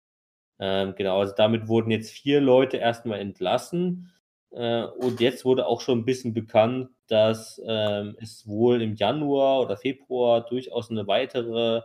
Ähm, 0.60 0.96
genau, 0.96 1.20
also 1.20 1.34
damit 1.36 1.68
wurden 1.68 1.92
jetzt 1.92 2.12
vier 2.12 2.42
Leute 2.42 2.78
erstmal 2.78 3.20
entlassen. 3.20 4.12
Äh, 4.52 4.84
und 4.86 5.20
jetzt 5.22 5.46
wurde 5.46 5.66
auch 5.66 5.82
schon 5.82 6.00
ein 6.00 6.06
bisschen 6.06 6.34
bekannt, 6.34 6.90
dass 7.08 7.62
ähm, 7.66 8.16
es 8.20 8.48
wohl 8.48 8.82
im 8.82 8.96
Januar 8.96 9.62
oder 9.62 9.78
Februar 9.78 10.46
durchaus 10.46 10.92
eine 10.92 11.08
weitere, 11.08 11.82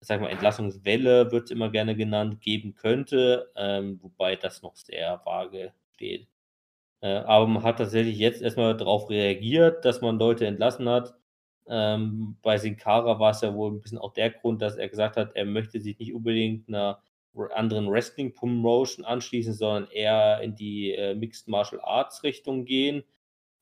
sag 0.00 0.20
mal, 0.20 0.28
Entlassungswelle, 0.30 1.30
wird 1.32 1.50
immer 1.50 1.70
gerne 1.70 1.96
genannt, 1.96 2.40
geben 2.40 2.74
könnte, 2.74 3.50
ähm, 3.56 3.98
wobei 4.02 4.36
das 4.36 4.62
noch 4.62 4.76
sehr 4.76 5.20
vage 5.24 5.72
steht. 5.94 6.28
Äh, 7.02 7.08
aber 7.08 7.46
man 7.46 7.62
hat 7.62 7.78
tatsächlich 7.78 8.18
jetzt 8.18 8.42
erstmal 8.42 8.76
darauf 8.76 9.10
reagiert, 9.10 9.84
dass 9.84 10.00
man 10.00 10.18
Leute 10.18 10.46
entlassen 10.46 10.88
hat. 10.88 11.14
Ähm, 11.68 12.36
bei 12.42 12.58
Sin 12.58 12.76
Cara 12.76 13.18
war 13.20 13.30
es 13.32 13.42
ja 13.42 13.54
wohl 13.54 13.72
ein 13.72 13.80
bisschen 13.80 13.98
auch 13.98 14.12
der 14.12 14.30
Grund, 14.30 14.62
dass 14.62 14.76
er 14.76 14.88
gesagt 14.88 15.16
hat, 15.16 15.36
er 15.36 15.44
möchte 15.44 15.80
sich 15.80 15.98
nicht 15.98 16.14
unbedingt 16.14 16.68
einer 16.68 17.02
anderen 17.54 17.90
Wrestling-Promotion 17.90 19.04
anschließen, 19.04 19.54
sondern 19.54 19.90
eher 19.90 20.40
in 20.42 20.54
die 20.56 20.92
äh, 20.92 21.14
Mixed 21.14 21.48
Martial 21.48 21.80
Arts 21.82 22.22
Richtung 22.24 22.64
gehen, 22.64 23.04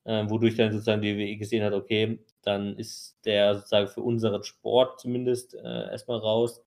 äh, 0.05 0.25
wodurch 0.29 0.55
dann 0.55 0.71
sozusagen 0.71 1.01
die 1.01 1.17
WWE 1.17 1.37
gesehen 1.37 1.63
hat, 1.63 1.73
okay, 1.73 2.19
dann 2.41 2.77
ist 2.77 3.17
der 3.25 3.55
sozusagen 3.55 3.87
für 3.87 4.01
unseren 4.01 4.43
Sport 4.43 4.99
zumindest 4.99 5.55
äh, 5.55 5.91
erstmal 5.91 6.19
raus. 6.19 6.63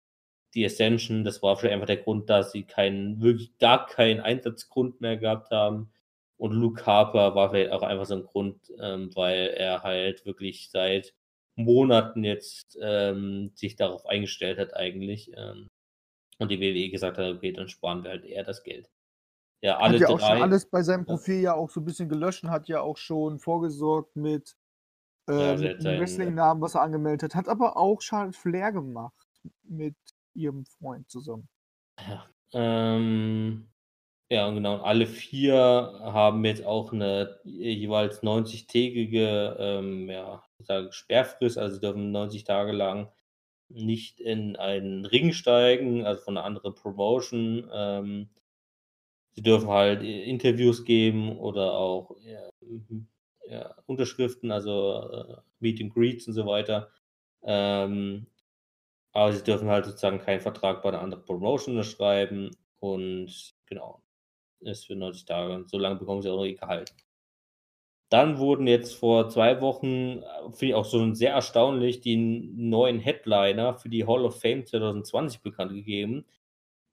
Die 0.54 0.64
Ascension, 0.64 1.24
das 1.24 1.42
war 1.42 1.56
vielleicht 1.56 1.74
einfach 1.74 1.86
der 1.86 1.96
Grund, 1.98 2.28
dass 2.28 2.52
sie 2.52 2.64
keinen, 2.64 3.22
wirklich 3.22 3.56
gar 3.58 3.86
keinen 3.86 4.20
Einsatzgrund 4.20 5.00
mehr 5.00 5.16
gehabt 5.16 5.50
haben. 5.50 5.92
Und 6.36 6.52
Luke 6.52 6.84
Harper 6.84 7.34
war 7.34 7.50
vielleicht 7.50 7.72
auch 7.72 7.82
einfach 7.82 8.04
so 8.04 8.16
ein 8.16 8.24
Grund, 8.24 8.72
ähm, 8.80 9.10
weil 9.14 9.48
er 9.56 9.82
halt 9.82 10.26
wirklich 10.26 10.70
seit 10.70 11.14
Monaten 11.56 12.24
jetzt 12.24 12.78
ähm, 12.82 13.52
sich 13.54 13.76
darauf 13.76 14.06
eingestellt 14.06 14.58
hat 14.58 14.74
eigentlich. 14.74 15.30
Ähm, 15.36 15.68
und 16.38 16.50
die 16.50 16.60
WWE 16.60 16.90
gesagt 16.90 17.18
hat, 17.18 17.34
okay, 17.36 17.52
dann 17.52 17.68
sparen 17.68 18.02
wir 18.02 18.10
halt 18.10 18.24
eher 18.24 18.44
das 18.44 18.62
Geld. 18.64 18.90
Ja, 19.62 19.78
alle 19.78 19.94
hat 19.94 20.00
ja 20.00 20.08
auch 20.08 20.18
drei. 20.18 20.28
schon 20.28 20.42
alles 20.42 20.66
bei 20.66 20.82
seinem. 20.82 21.04
Profil 21.04 21.40
ja 21.40 21.54
auch 21.54 21.70
so 21.70 21.80
ein 21.80 21.84
bisschen 21.84 22.08
gelöscht 22.08 22.44
hat 22.44 22.68
ja 22.68 22.80
auch 22.80 22.96
schon 22.96 23.38
vorgesorgt 23.38 24.16
mit, 24.16 24.56
äh, 25.28 25.32
Ja, 25.32 25.56
mit 25.56 25.82
seinen- 25.82 26.00
Wrestling-Namen, 26.00 26.60
was 26.60 26.74
er 26.74 26.82
angemeldet 26.82 27.22
hat. 27.22 27.34
Hat 27.34 27.48
aber 27.48 27.76
auch 27.76 28.00
Charlotte 28.02 28.38
Flair 28.38 28.72
gemacht 28.72 29.26
mit 29.64 29.96
ihrem 30.34 30.64
Freund 30.64 31.08
zusammen. 31.10 31.48
Ja, 32.00 32.26
ähm, 32.52 33.68
ja, 34.30 34.50
genau. 34.50 34.74
Und 34.76 34.80
alle 34.80 35.06
vier 35.06 36.00
haben 36.02 36.44
jetzt 36.44 36.64
auch 36.64 36.92
eine 36.92 37.38
jeweils 37.44 38.22
90-tägige 38.22 39.56
ähm, 39.58 40.08
ja, 40.08 40.42
Sperrfrist, 40.90 41.58
also 41.58 41.74
sie 41.74 41.80
dürfen 41.80 42.12
90 42.12 42.44
Tage 42.44 42.72
lang 42.72 43.08
nicht 43.68 44.20
in 44.20 44.56
einen 44.56 45.04
Ring 45.06 45.32
steigen, 45.32 46.04
also 46.04 46.22
von 46.22 46.36
einer 46.36 46.46
anderen 46.46 46.74
Promotion. 46.74 47.68
Ähm, 47.72 48.28
sie 49.32 49.42
dürfen 49.42 49.68
halt 49.68 50.02
Interviews 50.02 50.84
geben 50.84 51.38
oder 51.38 51.72
auch 51.72 52.16
ja, 52.20 52.50
ja, 53.48 53.74
Unterschriften, 53.86 54.50
also 54.50 55.10
äh, 55.10 55.36
Meet 55.60 55.82
and 55.82 55.94
Greets 55.94 56.26
und 56.28 56.34
so 56.34 56.46
weiter. 56.46 56.90
Ähm, 57.42 58.26
aber 59.12 59.32
sie 59.32 59.44
dürfen 59.44 59.68
halt 59.68 59.84
sozusagen 59.84 60.18
keinen 60.20 60.40
Vertrag 60.40 60.82
bei 60.82 60.88
einer 60.88 61.02
anderen 61.02 61.24
Promotion 61.24 61.76
unterschreiben 61.76 62.50
und 62.80 63.54
genau, 63.66 64.02
ist 64.60 64.86
für 64.86 64.96
90 64.96 65.24
Tage. 65.26 65.54
Und 65.54 65.70
so 65.70 65.78
lange 65.78 65.96
bekommen 65.96 66.22
sie 66.22 66.30
auch 66.30 66.36
noch 66.36 66.44
ihr 66.44 66.56
Gehalt. 66.56 66.94
Dann 68.12 68.38
wurden 68.38 68.66
jetzt 68.66 68.94
vor 68.94 69.30
zwei 69.30 69.60
Wochen, 69.62 70.18
äh, 70.22 70.22
finde 70.52 70.66
ich 70.66 70.74
auch 70.74 70.84
so 70.84 71.14
sehr 71.14 71.32
erstaunlich, 71.32 72.00
die 72.00 72.16
neuen 72.16 72.98
Headliner 72.98 73.74
für 73.74 73.88
die 73.88 74.06
Hall 74.06 74.24
of 74.24 74.38
Fame 74.40 74.66
2020 74.66 75.40
bekannt 75.40 75.72
gegeben, 75.72 76.26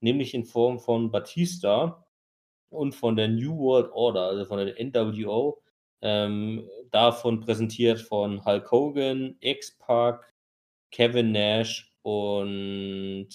nämlich 0.00 0.34
in 0.34 0.44
Form 0.44 0.78
von 0.78 1.10
Batista 1.10 2.06
und 2.70 2.94
von 2.94 3.16
der 3.16 3.28
New 3.28 3.58
World 3.58 3.92
Order, 3.92 4.22
also 4.22 4.44
von 4.46 4.58
der 4.58 4.74
NWO. 4.82 5.62
Ähm, 6.02 6.68
davon 6.90 7.40
präsentiert 7.40 8.00
von 8.00 8.44
Hulk 8.44 8.70
Hogan, 8.70 9.36
X-Pac, 9.40 10.32
Kevin 10.90 11.32
Nash 11.32 11.92
und 12.02 13.28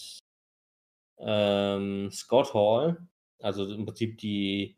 ähm, 1.20 2.12
Scott 2.12 2.54
Hall. 2.54 3.08
Also 3.40 3.72
im 3.72 3.86
Prinzip 3.86 4.18
die, 4.18 4.78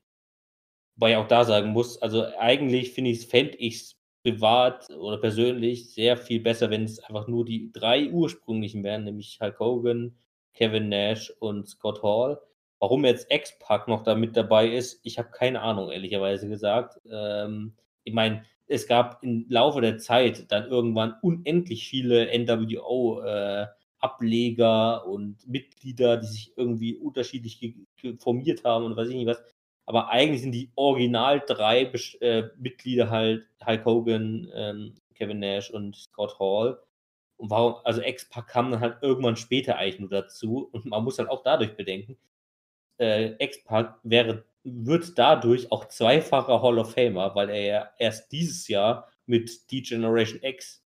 wobei 0.96 1.12
ich 1.12 1.18
auch 1.18 1.28
da 1.28 1.46
sagen 1.46 1.70
muss, 1.70 2.02
also 2.02 2.26
eigentlich 2.38 2.92
finde 2.92 3.12
ich, 3.12 3.28
fände 3.28 3.58
ich 3.58 3.76
es 3.76 3.98
privat 4.24 4.90
oder 4.90 5.18
persönlich 5.18 5.94
sehr 5.94 6.18
viel 6.18 6.42
besser, 6.42 6.70
wenn 6.70 6.84
es 6.84 7.00
einfach 7.00 7.28
nur 7.28 7.46
die 7.46 7.72
drei 7.72 8.10
ursprünglichen 8.12 8.84
wären, 8.84 9.06
nämlich 9.06 9.40
Hulk 9.42 9.60
Hogan, 9.60 10.18
Kevin 10.54 10.90
Nash 10.90 11.32
und 11.40 11.68
Scott 11.70 12.04
Hall. 12.04 12.42
Warum 12.80 13.06
jetzt 13.06 13.32
X-Pac 13.32 13.88
noch 13.88 14.04
da 14.04 14.16
mit 14.16 14.36
dabei 14.38 14.68
ist, 14.70 15.00
ich 15.04 15.18
habe 15.18 15.30
keine 15.32 15.62
Ahnung, 15.62 15.92
ehrlicherweise 15.92 16.48
gesagt. 16.48 17.00
Ähm, 17.12 17.76
ich 18.04 18.14
meine, 18.14 18.46
es 18.68 18.88
gab 18.88 19.24
im 19.24 19.46
Laufe 19.50 19.82
der 19.82 19.98
Zeit 19.98 20.52
dann 20.52 20.68
irgendwann 20.68 21.16
unendlich 21.22 21.88
viele 21.90 22.28
NWO-Ableger 24.00 25.06
und 25.08 25.48
Mitglieder, 25.48 26.18
die 26.18 26.28
sich 26.28 26.54
irgendwie 26.58 26.96
unterschiedlich 26.96 27.60
ge- 27.60 27.76
ge- 28.02 28.18
formiert 28.18 28.64
haben 28.64 28.86
und 28.86 28.96
weiß 28.96 29.10
ich 29.10 29.16
nicht 29.16 29.28
was. 29.28 29.42
Aber 29.86 30.10
eigentlich 30.10 30.42
sind 30.42 30.52
die 30.52 30.72
original 30.76 31.42
drei 31.48 31.84
äh, 32.22 32.44
Mitglieder 32.58 33.10
halt 33.10 33.48
Hulk 33.66 33.86
Hogan, 33.86 34.52
ähm, 34.54 34.96
Kevin 35.16 35.40
Nash 35.40 35.72
und 35.72 35.96
Scott 35.96 36.38
Hall. 36.40 36.80
Und 37.38 37.50
warum, 37.52 37.76
also 37.86 38.02
X-Pac 38.02 38.48
kam 38.48 38.72
dann 38.72 38.82
halt 38.82 38.98
irgendwann 39.02 39.36
später 39.38 39.78
eigentlich 39.78 40.00
nur 40.00 40.10
dazu. 40.10 40.70
Und 40.72 40.86
man 40.86 41.04
muss 41.04 41.20
halt 41.20 41.30
auch 41.30 41.44
dadurch 41.44 41.76
bedenken, 41.78 42.18
äh, 43.00 43.36
X-Pac 43.44 44.00
wäre, 44.04 44.46
wird 44.64 45.18
dadurch 45.18 45.72
auch 45.72 45.86
zweifacher 45.88 46.62
Hall 46.62 46.80
of 46.80 46.94
Famer, 46.94 47.34
weil 47.36 47.50
er 47.50 47.62
ja 47.66 47.90
erst 48.00 48.32
dieses 48.32 48.68
Jahr 48.68 49.10
mit 49.26 49.72
D-Generation 49.72 50.40
X 50.44 50.84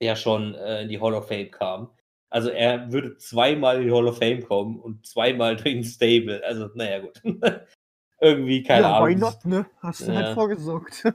ja 0.00 0.16
schon 0.16 0.54
äh, 0.54 0.82
in 0.82 0.88
die 0.88 1.00
Hall 1.00 1.14
of 1.14 1.28
Fame 1.28 1.50
kam. 1.50 1.90
Also 2.30 2.50
er 2.50 2.92
würde 2.92 3.16
zweimal 3.16 3.80
in 3.80 3.88
die 3.88 3.92
Hall 3.92 4.06
of 4.08 4.18
Fame 4.18 4.42
kommen 4.44 4.78
und 4.78 5.06
zweimal 5.06 5.56
durch 5.56 5.74
den 5.74 5.84
Stable. 5.84 6.42
Also, 6.44 6.68
naja, 6.74 7.00
gut. 7.00 7.20
Irgendwie, 8.20 8.62
keine 8.64 8.82
ja, 8.82 8.98
Ahnung. 8.98 9.08
why 9.08 9.14
not, 9.14 9.44
ne? 9.44 9.66
Hast 9.78 10.00
du 10.02 10.12
Ja. 10.12 10.16
halt 10.16 10.34
vorgesorgt. 10.34 11.04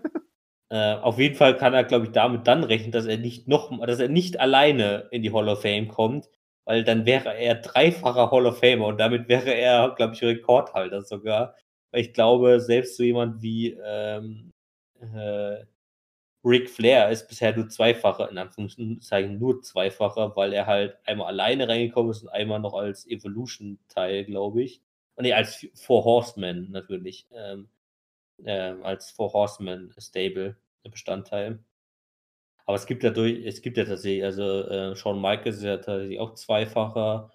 Äh, 0.69 0.95
auf 0.95 1.19
jeden 1.19 1.35
Fall 1.35 1.55
kann 1.55 1.75
er, 1.75 1.83
glaube 1.83 2.05
ich, 2.05 2.13
damit 2.13 2.47
dann 2.47 2.63
rechnen, 2.63 2.91
dass 2.91 3.05
er 3.05 3.17
nicht 3.17 3.47
noch, 3.47 3.69
dass 3.85 3.99
er 3.99 4.07
nicht 4.09 4.39
alleine 4.39 5.07
in 5.11 5.21
die 5.21 5.31
Hall 5.31 5.47
of 5.47 5.61
Fame 5.61 5.87
kommt, 5.87 6.29
weil 6.65 6.83
dann 6.83 7.05
wäre 7.05 7.35
er 7.37 7.55
dreifacher 7.55 8.31
Hall 8.31 8.45
of 8.45 8.59
Famer 8.59 8.87
und 8.87 8.99
damit 8.99 9.27
wäre 9.29 9.53
er, 9.53 9.93
glaube 9.95 10.13
ich, 10.13 10.23
Rekordhalter 10.23 11.01
sogar. 11.01 11.55
Weil 11.91 12.01
ich 12.01 12.13
glaube, 12.13 12.59
selbst 12.59 12.97
so 12.97 13.03
jemand 13.03 13.41
wie 13.41 13.77
ähm, 13.83 14.51
äh, 14.99 15.65
Ric 16.45 16.69
Flair 16.69 17.09
ist 17.09 17.27
bisher 17.27 17.55
nur 17.55 17.69
zweifacher, 17.69 18.29
in 18.29 18.37
Anführungszeichen 18.37 19.39
nur 19.39 19.61
zweifacher, 19.61 20.35
weil 20.35 20.53
er 20.53 20.65
halt 20.67 20.97
einmal 21.05 21.27
alleine 21.27 21.67
reingekommen 21.69 22.11
ist 22.11 22.23
und 22.23 22.29
einmal 22.29 22.59
noch 22.59 22.73
als 22.73 23.07
Evolution-Teil, 23.07 24.25
glaube 24.25 24.63
ich. 24.63 24.81
Und 25.15 25.23
nee, 25.23 25.33
als 25.33 25.67
Four 25.75 26.03
Horsemen 26.03 26.71
natürlich. 26.71 27.27
Ähm, 27.31 27.69
ähm, 28.45 28.83
als 28.83 29.11
Four 29.11 29.33
Horsemen 29.33 29.93
Stable 29.97 30.57
Bestandteil. 30.83 31.59
Aber 32.65 32.75
es 32.77 32.85
gibt 32.85 33.03
dadurch, 33.03 33.45
es 33.45 33.61
gibt 33.61 33.77
ja 33.77 33.85
tatsächlich, 33.85 34.23
also 34.23 34.43
äh, 34.43 34.95
Shawn 34.95 35.21
Michaels 35.21 35.57
ist 35.57 35.63
ja 35.63 35.77
tatsächlich 35.77 36.19
auch 36.19 36.33
zweifacher, 36.33 37.31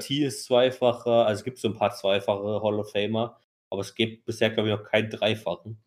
T 0.00 0.24
ist 0.24 0.44
zweifacher, 0.44 1.26
also 1.26 1.40
es 1.40 1.44
gibt 1.44 1.58
so 1.58 1.68
ein 1.68 1.74
paar 1.74 1.92
zweifache 1.92 2.62
Hall 2.62 2.80
of 2.80 2.90
Famer, 2.92 3.38
aber 3.70 3.80
es 3.82 3.94
gibt 3.94 4.24
bisher, 4.26 4.50
glaube 4.50 4.68
ich, 4.70 4.74
noch 4.76 4.84
keinen 4.84 5.10
dreifachen. 5.10 5.82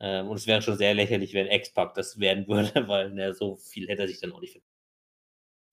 Ähm, 0.00 0.28
und 0.28 0.36
es 0.38 0.46
wäre 0.46 0.62
schon 0.62 0.76
sehr 0.78 0.94
lächerlich, 0.94 1.34
wenn 1.34 1.48
X-Pac 1.48 1.94
das 1.94 2.18
werden 2.20 2.48
würde, 2.48 2.88
weil 2.88 3.12
ne, 3.12 3.34
so 3.34 3.56
viel 3.56 3.88
hätte 3.88 4.02
er 4.02 4.08
sich 4.08 4.20
dann 4.20 4.32
auch 4.32 4.40
nicht 4.40 4.52
verdient. 4.52 4.70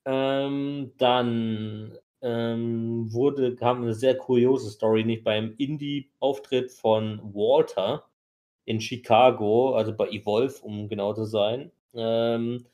Ähm, 0.05 0.93
dann 0.97 1.97
ähm, 2.21 3.11
wurde, 3.13 3.55
kam 3.55 3.81
eine 3.83 3.93
sehr 3.93 4.17
kuriose 4.17 4.69
Story, 4.71 5.03
nicht 5.05 5.23
beim 5.23 5.55
Indie-Auftritt 5.57 6.71
von 6.71 7.19
Walter 7.33 8.05
in 8.65 8.81
Chicago, 8.81 9.75
also 9.75 9.95
bei 9.95 10.09
Evolve, 10.09 10.61
um 10.63 10.89
genau 10.89 11.13
zu 11.13 11.25
sein, 11.25 11.71
ähm, 11.93 12.65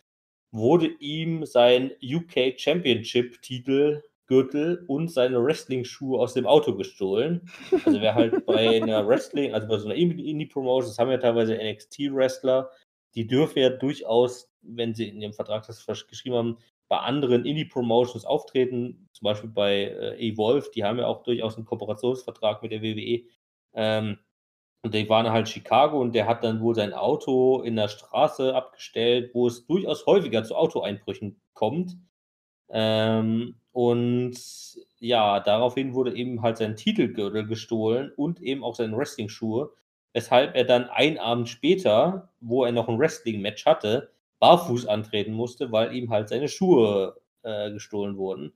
wurde 0.51 0.87
ihm 0.99 1.45
sein 1.45 1.91
UK 2.01 2.59
Championship-Titel, 2.59 4.03
Gürtel 4.25 4.85
und 4.87 5.11
seine 5.11 5.43
Wrestling-Schuhe 5.43 6.19
aus 6.19 6.35
dem 6.35 6.45
Auto 6.45 6.75
gestohlen. 6.75 7.49
Also 7.85 7.99
wer 7.99 8.15
halt 8.15 8.45
bei 8.45 8.81
einer 8.81 9.07
Wrestling, 9.07 9.53
also 9.53 9.67
bei 9.67 9.77
so 9.77 9.85
einer 9.85 9.95
Indie-Promotion, 9.95 10.89
das 10.89 10.99
haben 10.99 11.09
ja 11.11 11.17
teilweise 11.17 11.55
NXT-Wrestler, 11.55 12.69
die 13.15 13.25
dürfen 13.25 13.59
ja 13.59 13.69
durchaus, 13.69 14.51
wenn 14.61 14.93
sie 14.93 15.09
in 15.09 15.21
ihrem 15.21 15.33
Vertrag 15.33 15.65
das 15.65 15.85
geschrieben 16.07 16.35
haben, 16.35 16.57
bei 16.87 16.97
anderen 16.97 17.45
Indie-Promotions 17.45 18.25
auftreten, 18.25 19.07
zum 19.13 19.25
Beispiel 19.25 19.49
bei 19.49 19.85
äh, 19.85 20.27
Evolve, 20.27 20.69
die 20.73 20.83
haben 20.83 20.99
ja 20.99 21.07
auch 21.07 21.23
durchaus 21.23 21.55
einen 21.55 21.65
Kooperationsvertrag 21.65 22.61
mit 22.61 22.71
der 22.71 22.81
WWE. 22.81 23.23
Ähm, 23.73 24.19
und 24.81 24.93
die 24.93 25.09
waren 25.09 25.29
halt 25.29 25.49
Chicago 25.49 25.99
und 25.99 26.13
der 26.15 26.27
hat 26.27 26.43
dann 26.43 26.61
wohl 26.61 26.75
sein 26.75 26.93
Auto 26.93 27.61
in 27.61 27.75
der 27.75 27.89
Straße 27.89 28.55
abgestellt, 28.55 29.31
wo 29.33 29.47
es 29.47 29.65
durchaus 29.67 30.05
häufiger 30.05 30.43
zu 30.43 30.55
Autoeinbrüchen 30.55 31.41
kommt. 31.53 31.97
Ähm, 32.69 33.55
und 33.71 34.35
ja, 34.99 35.39
daraufhin 35.39 35.93
wurde 35.93 36.15
eben 36.15 36.41
halt 36.41 36.57
sein 36.57 36.75
Titelgürtel 36.75 37.45
gestohlen 37.47 38.11
und 38.15 38.41
eben 38.41 38.63
auch 38.63 38.75
seine 38.75 38.97
Wrestling-Schuhe, 38.97 39.71
weshalb 40.13 40.55
er 40.55 40.65
dann 40.65 40.85
einen 40.89 41.17
Abend 41.17 41.49
später, 41.49 42.31
wo 42.41 42.63
er 42.65 42.71
noch 42.71 42.89
ein 42.89 42.99
Wrestling-Match 42.99 43.65
hatte, 43.65 44.11
barfuß 44.39 44.87
antreten 44.87 45.33
musste, 45.33 45.71
weil 45.71 45.95
ihm 45.95 46.09
halt 46.09 46.29
seine 46.29 46.47
Schuhe 46.47 47.19
äh, 47.43 47.71
gestohlen 47.71 48.17
wurden. 48.17 48.53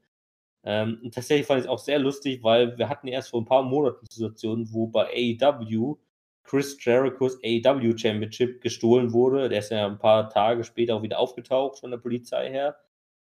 Ähm, 0.66 1.12
tatsächlich 1.14 1.48
fand 1.48 1.60
ich 1.60 1.66
es 1.66 1.70
auch 1.70 1.80
sehr 1.80 2.00
lustig, 2.00 2.44
weil 2.44 2.78
wir 2.78 2.90
hatten 2.90 3.08
erst 3.08 3.30
vor 3.30 3.42
ein 3.42 3.46
paar 3.46 3.64
Monaten 3.64 4.06
Situationen, 4.10 4.72
wo 4.74 4.88
bei 4.88 5.08
AEW 5.42 5.98
Chris 6.44 6.78
Jerichos 6.84 7.38
AEW 7.44 7.98
Championship 7.98 8.62
gestohlen 8.62 9.14
wurde. 9.14 9.50
Der 9.50 9.60
ist 9.60 9.72
ja 9.72 9.86
ein 9.88 10.00
paar 10.00 10.30
Tage 10.30 10.64
später 10.64 10.96
auch 10.96 11.04
wieder 11.04 11.20
aufgetaucht 11.20 11.80
von 11.80 11.92
der 11.92 11.98
Polizei 11.98 12.50
her. 12.50 12.78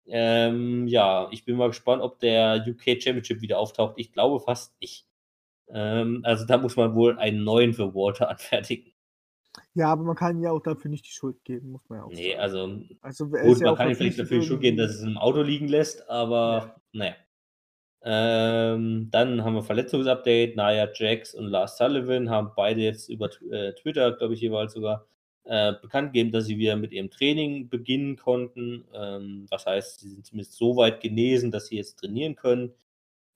Ähm, 0.07 0.87
ja, 0.87 1.29
ich 1.31 1.45
bin 1.45 1.57
mal 1.57 1.69
gespannt, 1.69 2.03
ob 2.03 2.19
der 2.21 2.65
UK 2.67 3.03
Championship 3.03 3.41
wieder 3.41 3.59
auftaucht. 3.59 3.95
Ich 3.97 4.13
glaube 4.13 4.41
fast 4.41 4.79
nicht. 4.81 5.07
Ähm, 5.69 6.21
also 6.25 6.45
da 6.45 6.59
muss 6.59 6.77
man 6.77 6.95
wohl 6.95 7.19
einen 7.19 7.45
neuen 7.45 7.73
für 7.73 7.95
Walter 7.95 8.29
anfertigen. 8.31 8.93
Ja, 9.75 9.89
aber 9.93 10.03
man 10.03 10.17
kann 10.17 10.41
ja 10.41 10.51
auch 10.51 10.61
dafür 10.61 10.91
nicht 10.91 11.07
die 11.07 11.13
Schuld 11.13 11.45
geben, 11.45 11.71
muss 11.71 11.89
man 11.89 12.01
ja 12.01 12.05
auch 12.05 12.11
Nee, 12.11 12.31
sagen. 12.33 12.41
also 12.41 12.81
Also, 13.01 13.37
er 13.37 13.45
Gut, 13.45 13.61
ja 13.61 13.67
man 13.69 13.77
kann 13.77 13.91
ihm 13.91 13.97
vielleicht 13.97 14.19
dafür 14.19 14.41
die 14.41 14.47
Schuld 14.47 14.61
geben, 14.61 14.77
dass 14.77 14.95
es 14.95 15.03
im 15.03 15.17
Auto 15.17 15.43
liegen 15.43 15.69
lässt, 15.69 16.09
aber 16.11 16.81
naja. 16.93 17.15
Ähm, 18.07 19.09
dann 19.11 19.43
haben 19.43 19.55
wir 19.55 19.63
Verletzungsupdate. 19.63 20.57
Naya 20.57 20.89
Jax 20.95 21.35
und 21.35 21.47
Lars 21.47 21.79
Sullivan 21.79 22.29
haben 22.29 22.53
beide 22.55 22.83
jetzt 22.83 23.09
über 23.09 23.31
äh, 23.51 23.73
Twitter, 23.73 24.13
glaube 24.13 24.35
ich, 24.35 24.41
jeweils 24.43 24.75
sogar 24.75 25.07
äh, 25.45 25.73
bekannt 25.81 26.13
gegeben, 26.13 26.31
dass 26.31 26.45
sie 26.45 26.59
wieder 26.59 26.77
mit 26.77 26.93
ihrem 26.93 27.11
Training 27.11 27.71
beginnen 27.71 28.17
konnten. 28.17 28.85
Ähm, 28.93 29.47
das 29.51 29.65
heißt, 29.65 30.01
sie 30.01 30.11
sind 30.11 30.27
zumindest 30.27 30.55
so 30.59 30.77
weit 30.77 31.01
genesen, 31.01 31.51
dass 31.51 31.69
sie 31.69 31.77
jetzt 31.77 31.99
trainieren 31.99 32.37
können. 32.37 32.75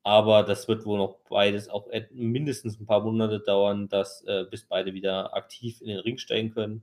Aber 0.02 0.42
das 0.42 0.68
wird 0.68 0.84
wohl 0.86 0.98
noch 0.98 1.18
beides 1.28 1.68
auch 1.68 1.86
mindestens 2.12 2.78
ein 2.78 2.86
paar 2.86 3.02
Monate 3.02 3.40
dauern, 3.40 3.88
dass, 3.88 4.22
äh, 4.26 4.44
bis 4.50 4.64
beide 4.64 4.94
wieder 4.94 5.34
aktiv 5.34 5.80
in 5.80 5.88
den 5.88 5.98
Ring 5.98 6.18
steigen 6.18 6.50
können. 6.50 6.82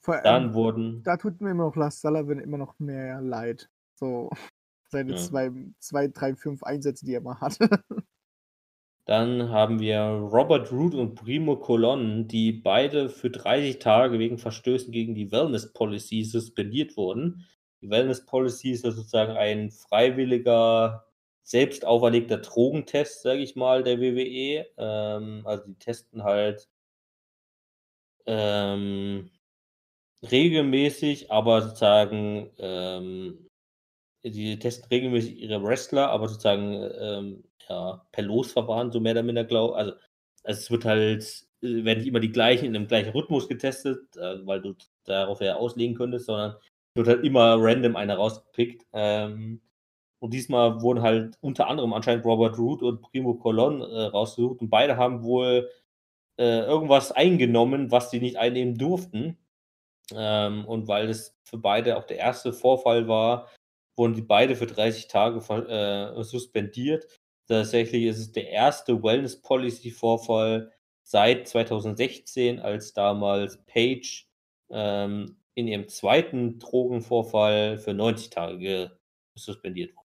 Vor 0.00 0.14
allem, 0.14 0.24
Dann 0.24 0.54
wurden. 0.54 1.02
da 1.02 1.16
tut 1.16 1.40
mir 1.40 1.50
immer 1.50 1.64
noch 1.64 1.76
Lars 1.76 2.00
Sullivan 2.00 2.38
immer 2.38 2.58
noch 2.58 2.78
mehr 2.78 3.20
leid. 3.20 3.68
So, 3.94 4.30
seine 4.90 5.12
Ja. 5.12 5.16
zwei, 5.16 5.50
zwei, 5.78 6.08
drei, 6.08 6.34
fünf 6.34 6.62
Einsätze, 6.62 7.04
die 7.04 7.14
er 7.14 7.20
mal 7.20 7.40
hat. 7.40 7.58
Dann 9.06 9.48
haben 9.48 9.80
wir 9.80 9.98
Robert 10.00 10.70
Root 10.70 10.94
und 10.94 11.14
Primo 11.16 11.56
Colon, 11.56 12.28
die 12.28 12.52
beide 12.52 13.08
für 13.08 13.30
30 13.30 13.78
Tage 13.80 14.18
wegen 14.18 14.38
Verstößen 14.38 14.92
gegen 14.92 15.14
die 15.14 15.32
Wellness 15.32 15.72
Policy 15.72 16.22
suspendiert 16.22 16.96
wurden. 16.96 17.46
Die 17.82 17.90
Wellness 17.90 18.24
Policy 18.26 18.70
ist 18.70 18.84
ja 18.84 18.92
sozusagen 18.92 19.32
ein 19.32 19.70
freiwilliger, 19.70 21.06
selbst 21.42 21.84
auferlegter 21.84 22.38
Drogentest, 22.38 23.22
sage 23.22 23.40
ich 23.40 23.56
mal, 23.56 23.82
der 23.82 24.00
WWE. 24.00 24.66
Ähm, 24.76 25.42
also 25.44 25.64
die 25.66 25.74
testen 25.78 26.22
halt 26.22 26.68
ähm, 28.26 29.30
regelmäßig, 30.22 31.32
aber 31.32 31.62
sozusagen 31.62 32.50
ähm, 32.58 33.49
die 34.24 34.58
testen 34.58 34.88
regelmäßig 34.88 35.38
ihre 35.40 35.62
Wrestler, 35.62 36.10
aber 36.10 36.28
sozusagen 36.28 36.90
ähm, 37.00 37.44
ja, 37.68 38.04
per 38.12 38.24
Losverfahren, 38.24 38.92
so 38.92 39.00
mehr 39.00 39.12
oder 39.12 39.22
minder, 39.22 39.44
glaube 39.44 39.76
Also 39.76 39.92
es 40.42 40.70
wird 40.70 40.84
halt, 40.84 41.22
äh, 41.62 41.84
werden 41.84 41.98
nicht 41.98 42.08
immer 42.08 42.20
die 42.20 42.32
gleichen 42.32 42.66
in 42.66 42.72
dem 42.72 42.86
gleichen 42.86 43.10
Rhythmus 43.10 43.48
getestet, 43.48 44.16
äh, 44.16 44.46
weil 44.46 44.60
du 44.60 44.74
darauf 45.04 45.40
ja 45.40 45.56
auslegen 45.56 45.96
könntest, 45.96 46.26
sondern 46.26 46.56
wird 46.94 47.08
halt 47.08 47.24
immer 47.24 47.56
random 47.58 47.96
einer 47.96 48.16
rausgepickt. 48.16 48.86
Ähm, 48.92 49.60
und 50.20 50.34
diesmal 50.34 50.82
wurden 50.82 51.02
halt 51.02 51.36
unter 51.40 51.68
anderem 51.68 51.92
anscheinend 51.94 52.24
Robert 52.26 52.58
Root 52.58 52.82
und 52.82 53.00
Primo 53.02 53.34
Colon 53.34 53.80
äh, 53.80 54.02
rausgesucht 54.02 54.60
und 54.60 54.68
beide 54.68 54.96
haben 54.96 55.24
wohl 55.24 55.70
äh, 56.38 56.60
irgendwas 56.60 57.12
eingenommen, 57.12 57.90
was 57.90 58.10
sie 58.10 58.20
nicht 58.20 58.36
einnehmen 58.36 58.76
durften. 58.76 59.38
Ähm, 60.14 60.64
und 60.66 60.88
weil 60.88 61.08
es 61.08 61.38
für 61.44 61.58
beide 61.58 61.96
auch 61.96 62.04
der 62.04 62.18
erste 62.18 62.52
Vorfall 62.52 63.08
war, 63.08 63.48
wurden 63.96 64.14
die 64.14 64.22
beide 64.22 64.56
für 64.56 64.66
30 64.66 65.08
Tage 65.08 65.38
äh, 65.68 66.22
suspendiert. 66.22 67.06
Tatsächlich 67.48 68.04
ist 68.04 68.18
es 68.18 68.32
der 68.32 68.48
erste 68.48 69.02
Wellness 69.02 69.40
Policy 69.42 69.90
Vorfall 69.90 70.72
seit 71.02 71.48
2016, 71.48 72.60
als 72.60 72.92
damals 72.92 73.64
Page 73.66 74.28
ähm, 74.70 75.36
in 75.54 75.68
ihrem 75.68 75.88
zweiten 75.88 76.58
Drogenvorfall 76.58 77.78
für 77.78 77.92
90 77.94 78.30
Tage 78.30 78.98
suspendiert 79.34 79.94
wurde. 79.96 80.06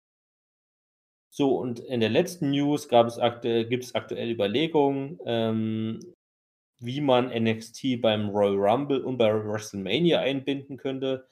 So, 1.31 1.59
und 1.59 1.81
in 1.81 2.01
der 2.01 2.09
letzten 2.09 2.51
News 2.51 2.89
gab 2.89 3.07
es 3.07 3.19
aktuell, 3.19 3.67
gibt 3.67 3.85
es 3.85 3.95
aktuell 3.95 4.31
Überlegungen, 4.31 5.19
ähm, 5.27 6.15
wie 6.81 7.03
man 7.03 7.29
NXT 7.29 8.01
beim 8.01 8.31
Royal 8.31 8.57
Rumble 8.57 9.05
und 9.05 9.19
bei 9.19 9.31
WrestleMania 9.31 10.21
einbinden 10.21 10.79
könnte. 10.79 11.29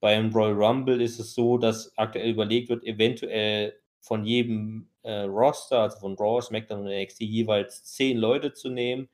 Beim 0.00 0.30
Royal 0.32 0.54
Rumble 0.54 1.00
ist 1.00 1.18
es 1.18 1.34
so, 1.34 1.58
dass 1.58 1.96
aktuell 1.96 2.30
überlegt 2.30 2.68
wird, 2.68 2.84
eventuell 2.84 3.74
von 4.00 4.24
jedem 4.24 4.90
äh, 5.02 5.22
Roster, 5.22 5.80
also 5.80 5.98
von 5.98 6.14
Raw, 6.16 6.40
SmackDown 6.40 6.80
und 6.80 6.86
NXT, 6.88 7.20
jeweils 7.20 7.84
zehn 7.84 8.18
Leute 8.18 8.52
zu 8.52 8.70
nehmen 8.70 9.08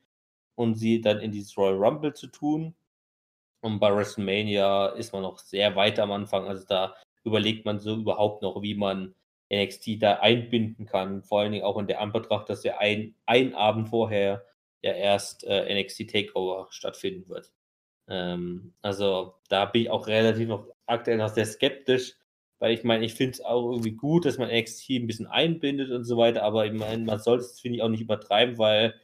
und 0.55 0.75
sie 0.75 1.01
dann 1.01 1.19
in 1.19 1.31
dieses 1.31 1.57
Royal 1.57 1.75
Rumble 1.75 2.13
zu 2.13 2.27
tun. 2.27 2.75
Und 3.61 3.79
bei 3.79 3.95
WrestleMania 3.95 4.87
ist 4.89 5.13
man 5.13 5.21
noch 5.23 5.39
sehr 5.39 5.75
weit 5.75 5.97
am 5.99 6.11
Anfang. 6.11 6.47
Also 6.47 6.65
da 6.67 6.95
überlegt 7.23 7.65
man 7.65 7.79
so 7.79 7.95
überhaupt 7.95 8.41
noch, 8.41 8.61
wie 8.61 8.75
man 8.75 9.15
NXT 9.51 10.01
da 10.01 10.15
einbinden 10.15 10.85
kann. 10.85 11.23
Vor 11.23 11.39
allen 11.39 11.53
Dingen 11.53 11.63
auch 11.63 11.77
in 11.77 11.87
der 11.87 12.01
Anbetracht, 12.01 12.49
dass 12.49 12.63
ja 12.63 12.77
ein, 12.77 13.15
ein 13.25 13.55
Abend 13.55 13.89
vorher 13.89 14.45
ja 14.81 14.91
erst 14.91 15.43
äh, 15.45 15.81
NXT 15.81 16.09
Takeover 16.09 16.67
stattfinden 16.71 17.29
wird. 17.29 17.51
Ähm, 18.07 18.73
also 18.81 19.35
da 19.49 19.65
bin 19.65 19.83
ich 19.83 19.89
auch 19.89 20.07
relativ 20.07 20.47
noch 20.47 20.67
aktuell 20.85 21.17
noch 21.17 21.29
sehr 21.29 21.45
skeptisch 21.45 22.15
Weil 22.59 22.73
ich 22.73 22.83
meine, 22.83 23.05
ich 23.05 23.13
finde 23.15 23.33
es 23.33 23.41
auch 23.41 23.71
irgendwie 23.71 23.91
gut, 23.93 24.25
dass 24.25 24.37
man 24.37 24.49
NXT 24.49 24.89
ein 24.91 25.07
bisschen 25.07 25.27
einbindet 25.27 25.91
und 25.91 26.05
so 26.05 26.17
weiter, 26.17 26.43
aber 26.43 26.65
ich 26.65 26.73
meine, 26.73 27.03
man 27.05 27.19
sollte 27.19 27.43
es, 27.45 27.59
finde 27.61 27.77
ich, 27.77 27.83
auch 27.83 27.89
nicht 27.89 28.01
übertreiben, 28.01 28.57
weil 28.57 28.95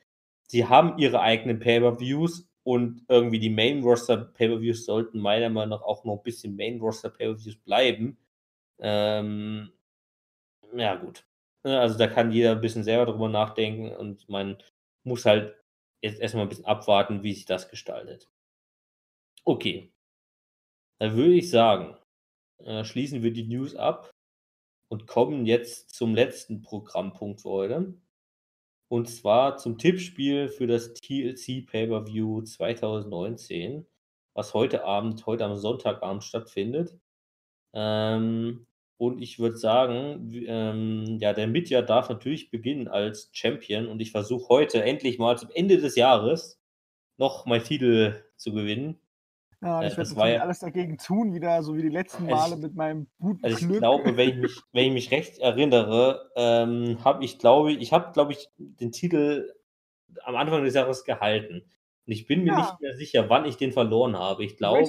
sie 0.48 0.66
haben 0.68 0.98
ihre 0.98 1.22
eigenen 1.22 1.60
Pay-Per-Views 1.60 2.50
und 2.64 3.04
irgendwie 3.10 3.40
die 3.40 3.50
Main-Roster-Pay-Per-Views 3.50 4.86
sollten 4.86 5.20
meiner 5.20 5.50
Meinung 5.50 5.72
nach 5.80 5.82
auch 5.86 6.06
noch 6.06 6.18
ein 6.18 6.24
bisschen 6.24 6.56
Main-Roster-Pay-Per-Views 6.56 7.58
bleiben. 7.58 8.18
Ähm, 8.80 9.72
ja, 10.76 10.96
gut. 10.96 11.26
Ne, 11.64 11.80
also 11.80 11.98
da 11.98 12.08
kann 12.08 12.32
jeder 12.32 12.52
ein 12.54 12.62
bisschen 12.62 12.84
selber 12.84 13.06
drüber 13.12 13.30
nachdenken 13.30 13.92
und 13.96 14.28
man 14.30 14.58
muss 15.04 15.26
halt 15.26 15.56
jetzt 16.02 16.20
erstmal 16.22 16.44
ein 16.46 16.50
bisschen 16.50 16.66
abwarten, 16.66 17.24
wie 17.24 17.34
sich 17.34 17.46
das 17.46 17.70
gestaltet. 17.70 18.30
Okay. 19.46 19.92
Dann 21.00 21.16
würde 21.16 21.34
ich 21.36 21.50
sagen, 21.50 21.98
äh, 22.60 22.84
schließen 22.84 23.24
wir 23.24 23.32
die 23.32 23.48
News 23.48 23.76
ab 23.76 24.12
und 24.90 25.08
kommen 25.08 25.46
jetzt 25.46 25.96
zum 25.96 26.16
letzten 26.16 26.62
Programmpunkt 26.62 27.42
für 27.42 27.50
heute. 27.50 27.94
Und 28.90 29.08
zwar 29.08 29.58
zum 29.58 29.78
Tippspiel 29.78 30.50
für 30.50 30.68
das 30.68 30.94
TLC 30.96 31.66
Pay-Per-View 31.68 32.42
2019, 32.42 33.86
was 34.34 34.54
heute 34.54 34.84
Abend, 34.84 35.26
heute 35.26 35.46
am 35.46 35.56
Sonntagabend 35.58 36.24
stattfindet. 36.24 36.98
Ähm, 37.74 38.68
und 38.98 39.22
ich 39.22 39.40
würde 39.40 39.58
sagen, 39.58 40.34
ähm, 40.48 41.18
ja, 41.22 41.34
der 41.34 41.48
Mitja 41.48 41.82
darf 41.82 42.10
natürlich 42.10 42.52
beginnen 42.52 42.88
als 42.88 43.30
Champion 43.32 43.88
und 43.88 44.02
ich 44.02 44.12
versuche 44.12 44.50
heute 44.50 44.84
endlich 44.84 45.20
mal 45.20 45.38
zum 45.38 45.50
Ende 45.54 45.78
des 45.78 45.96
Jahres 45.96 46.60
noch 47.18 47.46
meinen 47.46 47.64
Titel 47.64 48.24
zu 48.38 48.54
gewinnen. 48.54 49.00
Ja, 49.62 49.82
Äh, 49.82 49.88
ich 49.88 49.98
werde 49.98 50.16
war 50.16 50.30
ja- 50.30 50.42
alles 50.42 50.60
dagegen 50.60 50.98
tun, 50.98 51.34
wieder 51.34 51.62
so 51.64 51.76
wie 51.76 51.82
die 51.82 51.90
letzten 51.90 52.24
Also 52.24 52.36
Male 52.36 52.56
ich- 52.56 52.62
mit 52.62 52.76
meinem 52.76 53.08
guten 53.20 53.44
Also 53.44 53.58
ich 53.58 53.68
Glück. 53.68 53.80
glaube, 53.80 54.16
wenn 54.18 54.30
ich 54.30 54.36
mich, 54.38 54.62
wenn 54.74 54.86
ich 54.88 54.94
mich 54.94 55.12
recht 55.12 55.40
erinnere, 55.40 56.30
ähm, 56.36 56.98
habe 57.04 57.26
ich, 57.26 57.40
glaube 57.40 57.74
ich, 57.74 57.80
ich 57.82 57.92
habe, 57.94 58.12
glaube 58.14 58.32
ich, 58.32 58.50
den 58.58 58.92
Titel 58.92 59.54
am 60.24 60.36
Anfang 60.36 60.64
des 60.64 60.74
Jahres 60.76 61.04
gehalten. 61.04 61.56
Und 62.08 62.14
ich 62.14 62.26
bin 62.26 62.44
mir 62.44 62.54
Ja. 62.54 62.58
nicht 62.60 62.80
mehr 62.82 62.96
sicher, 62.96 63.30
wann 63.30 63.46
ich 63.46 63.58
den 63.58 63.72
verloren 63.74 64.18
habe. 64.18 64.44
Ich 64.46 64.56
glaube, 64.58 64.80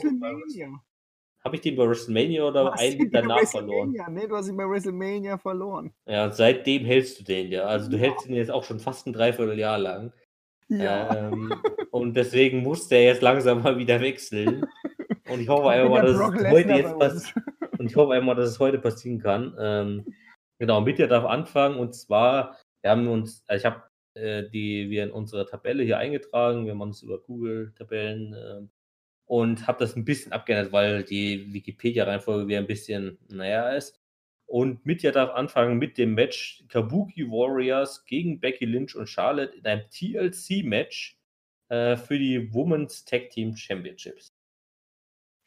habe 1.42 1.56
ich 1.56 1.60
den 1.62 1.74
bei 1.76 1.88
WrestleMania 1.88 2.44
oder 2.44 2.72
einen 2.78 3.10
danach 3.10 3.40
verloren? 3.46 3.94
Nee, 4.10 4.26
du 4.26 4.36
hast 4.36 4.48
ihn 4.48 4.56
bei 4.56 4.68
WrestleMania 4.68 5.38
verloren. 5.38 5.92
Ja, 6.06 6.30
seitdem 6.30 6.84
hältst 6.84 7.18
du 7.20 7.24
den 7.24 7.50
ja. 7.50 7.62
Also 7.64 7.90
du 7.90 7.98
hältst 7.98 8.26
ihn 8.26 8.34
jetzt 8.34 8.50
auch 8.50 8.62
schon 8.64 8.78
fast 8.78 9.06
ein 9.06 9.12
Dreivierteljahr 9.12 9.78
lang. 9.78 10.12
Ja. 10.70 11.28
Ähm, 11.28 11.52
und 11.90 12.14
deswegen 12.14 12.62
muss 12.62 12.88
der 12.88 13.04
jetzt 13.04 13.22
langsam 13.22 13.62
mal 13.62 13.76
wieder 13.76 14.00
wechseln. 14.00 14.64
Und 15.28 15.40
ich 15.40 15.48
hoffe 15.48 15.68
einfach 15.70 15.90
mal, 15.90 16.02
Der 16.02 16.12
dass 16.14 16.34
es 16.40 16.50
heute 16.50 16.72
jetzt 16.72 16.98
passiert. 16.98 17.46
Und 17.78 17.86
ich 17.86 17.96
hoffe 17.96 18.14
einmal, 18.14 18.36
dass 18.36 18.50
es 18.50 18.58
heute 18.58 18.78
passieren 18.78 19.18
kann. 19.20 19.54
Ähm, 19.58 20.06
genau, 20.58 20.80
Mitya 20.80 21.06
darf 21.06 21.24
anfangen. 21.24 21.78
Und 21.78 21.94
zwar, 21.94 22.56
wir 22.82 22.90
haben 22.90 23.08
uns, 23.08 23.44
also 23.46 23.60
ich 23.60 23.64
habe 23.66 23.82
äh, 24.14 24.48
die 24.50 24.90
wir 24.90 25.04
in 25.04 25.12
unsere 25.12 25.46
Tabelle 25.46 25.84
hier 25.84 25.98
eingetragen. 25.98 26.66
Wir 26.66 26.74
machen 26.74 26.90
es 26.90 27.02
über 27.02 27.20
Google-Tabellen 27.20 28.34
äh, 28.34 28.66
und 29.26 29.66
habe 29.66 29.78
das 29.78 29.94
ein 29.94 30.04
bisschen 30.04 30.32
abgeändert, 30.32 30.72
weil 30.72 31.04
die 31.04 31.52
Wikipedia-Reihenfolge 31.52 32.48
wieder 32.48 32.58
ein 32.58 32.66
bisschen, 32.66 33.18
naja, 33.28 33.70
ist. 33.70 33.99
Und 34.50 34.84
Mitya 34.84 35.12
darf 35.12 35.30
anfangen 35.30 35.78
mit 35.78 35.96
dem 35.96 36.14
Match 36.14 36.64
Kabuki 36.68 37.30
Warriors 37.30 38.04
gegen 38.04 38.40
Becky 38.40 38.64
Lynch 38.64 38.96
und 38.96 39.08
Charlotte 39.08 39.56
in 39.56 39.64
einem 39.64 39.88
TLC-Match 39.90 41.16
äh, 41.68 41.96
für 41.96 42.18
die 42.18 42.52
Women's 42.52 43.04
Tag 43.04 43.30
Team 43.30 43.54
Championships. 43.56 44.28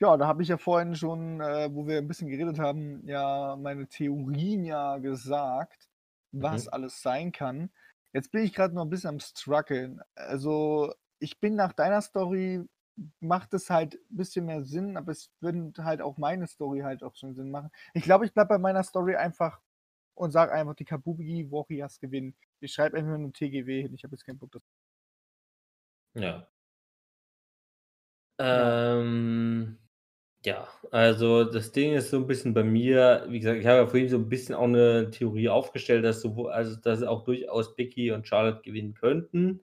Ja, 0.02 0.18
da 0.18 0.28
habe 0.28 0.42
ich 0.44 0.50
ja 0.50 0.58
vorhin 0.58 0.96
schon, 0.96 1.40
äh, 1.40 1.70
wo 1.74 1.88
wir 1.88 1.98
ein 2.00 2.08
bisschen 2.08 2.28
geredet 2.30 2.60
haben, 2.60 3.08
ja 3.08 3.56
meine 3.56 3.88
Theorien 3.88 4.66
ja 4.66 4.98
gesagt, 4.98 5.88
was 6.32 6.66
Mhm. 6.66 6.70
alles 6.72 7.02
sein 7.02 7.32
kann. 7.32 7.72
Jetzt 8.12 8.32
bin 8.32 8.44
ich 8.44 8.54
gerade 8.54 8.76
noch 8.76 8.84
ein 8.84 8.90
bisschen 8.90 9.10
am 9.12 9.20
struggeln. 9.20 10.02
Also 10.16 10.94
ich 11.20 11.40
bin 11.40 11.56
nach 11.56 11.74
deiner 11.74 12.02
Story, 12.02 12.64
macht 13.20 13.54
es 13.54 13.70
halt 13.70 13.96
ein 13.96 14.18
bisschen 14.18 14.46
mehr 14.46 14.64
Sinn, 14.64 14.98
aber 14.98 15.12
es 15.12 15.32
würde 15.40 15.74
halt 15.84 16.02
auch 16.02 16.18
meine 16.18 16.48
Story 16.48 16.82
halt 16.82 17.04
auch 17.04 17.16
schon 17.16 17.36
Sinn 17.36 17.52
machen. 17.52 17.72
Ich 17.94 18.04
glaube, 18.04 18.26
ich 18.26 18.34
bleibe 18.34 18.50
bei 18.50 18.58
meiner 18.60 18.84
Story 18.84 19.16
einfach 19.16 19.60
und 20.16 20.32
sage 20.32 20.54
einfach, 20.54 20.76
die 20.76 20.86
Kabuki 20.86 21.50
Warriors 21.52 22.00
gewinnen. 22.00 22.36
Ich 22.60 22.74
schreibe 22.74 22.98
einfach 22.98 23.18
nur 23.18 23.34
TGW 23.34 23.82
hin. 23.84 23.94
Ich 23.96 24.04
habe 24.04 24.16
jetzt 24.16 24.26
keinen 24.26 24.38
Bock. 24.38 24.52
Das 24.52 24.62
Ja. 26.16 26.48
Ja. 28.40 29.00
Ähm, 29.00 29.78
ja, 30.46 30.68
also 30.92 31.46
das 31.46 31.72
Ding 31.72 31.94
ist 31.94 32.10
so 32.10 32.18
ein 32.18 32.28
bisschen 32.28 32.54
bei 32.54 32.64
mir, 32.64 33.26
wie 33.30 33.40
gesagt, 33.40 33.60
ich 33.60 33.68
habe 33.68 33.78
ja 33.80 33.88
vorhin 33.88 34.10
so 34.10 34.18
ein 34.18 34.30
bisschen 34.30 34.56
auch 34.56 34.64
eine 34.64 35.10
Theorie 35.12 35.50
aufgestellt, 35.50 36.04
dass 36.04 36.22
sowohl, 36.22 36.52
also 36.52 36.76
dass 36.76 37.04
auch 37.04 37.24
durchaus 37.24 37.76
Becky 37.76 38.12
und 38.12 38.28
Charlotte 38.28 38.62
gewinnen 38.62 38.94
könnten. 38.94 39.62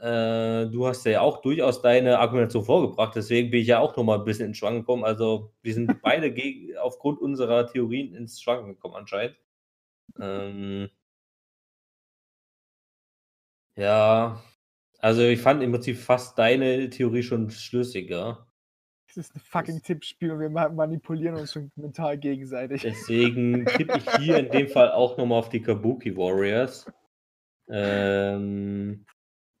Äh, 0.00 0.66
du 0.70 0.86
hast 0.86 1.04
ja 1.04 1.20
auch 1.20 1.42
durchaus 1.42 1.82
deine 1.82 2.18
Argumentation 2.18 2.64
vorgebracht, 2.64 3.14
deswegen 3.14 3.50
bin 3.50 3.60
ich 3.60 3.66
ja 3.68 3.80
auch 3.80 3.94
noch 3.96 4.04
mal 4.04 4.18
ein 4.18 4.24
bisschen 4.24 4.46
ins 4.46 4.58
Schwanken 4.58 4.80
gekommen. 4.80 5.04
Also 5.04 5.52
wir 5.62 5.74
sind 5.74 5.86
beide 6.02 6.32
gegen, 6.32 6.76
aufgrund 6.78 7.20
unserer 7.20 7.66
Theorien 7.66 8.14
ins 8.14 8.40
Schwanken 8.40 8.68
gekommen 8.74 8.94
anscheinend. 8.94 9.36
Ähm, 10.18 10.88
ja, 13.76 14.42
also 14.98 15.22
ich 15.22 15.40
fand 15.40 15.62
im 15.62 15.72
Prinzip 15.72 15.96
fast 15.98 16.38
deine 16.38 16.88
Theorie 16.90 17.22
schon 17.22 17.50
schlüssiger. 17.50 18.46
das 19.08 19.16
ist 19.18 19.34
ein 19.36 19.40
fucking 19.40 19.82
Tippspiel 19.82 20.30
und 20.32 20.40
wir 20.40 20.50
ma- 20.50 20.68
manipulieren 20.68 21.36
uns 21.36 21.52
schon 21.52 21.70
mental 21.76 22.16
gegenseitig. 22.18 22.82
Deswegen 22.82 23.66
tippe 23.66 23.98
ich 23.98 24.10
hier 24.16 24.38
in 24.38 24.50
dem 24.50 24.68
Fall 24.68 24.92
auch 24.92 25.16
nochmal 25.16 25.38
auf 25.38 25.48
die 25.50 25.60
Kabuki 25.60 26.16
Warriors. 26.16 26.86
Ähm, 27.72 29.06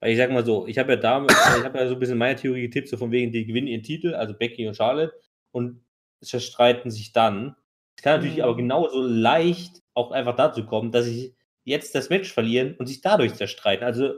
weil 0.00 0.12
ich 0.12 0.18
sag 0.18 0.30
mal 0.30 0.44
so, 0.44 0.66
ich 0.66 0.78
habe 0.78 0.92
ja 0.92 0.96
damit, 0.96 1.30
ich 1.32 1.64
habe 1.64 1.78
ja 1.78 1.88
so 1.88 1.94
ein 1.94 2.00
bisschen 2.00 2.18
meine 2.18 2.36
Theorie 2.36 2.62
getippt, 2.62 2.88
so 2.88 2.96
von 2.96 3.10
wegen, 3.12 3.32
die 3.32 3.46
gewinnen 3.46 3.66
ihren 3.68 3.82
Titel, 3.82 4.14
also 4.14 4.34
Becky 4.34 4.66
und 4.66 4.74
Charlotte, 4.76 5.14
und 5.52 5.82
zerstreiten 6.22 6.90
sich 6.90 7.12
dann. 7.12 7.56
Es 7.96 8.02
kann 8.02 8.16
natürlich 8.18 8.38
Mhm. 8.38 8.42
aber 8.44 8.56
genauso 8.56 9.02
leicht 9.02 9.82
auch 9.94 10.10
einfach 10.12 10.36
dazu 10.36 10.64
kommen, 10.66 10.92
dass 10.92 11.04
sie 11.06 11.34
jetzt 11.64 11.94
das 11.94 12.10
Match 12.10 12.32
verlieren 12.32 12.74
und 12.78 12.86
sich 12.86 13.00
dadurch 13.02 13.34
zerstreiten. 13.34 13.84
Also 13.84 14.14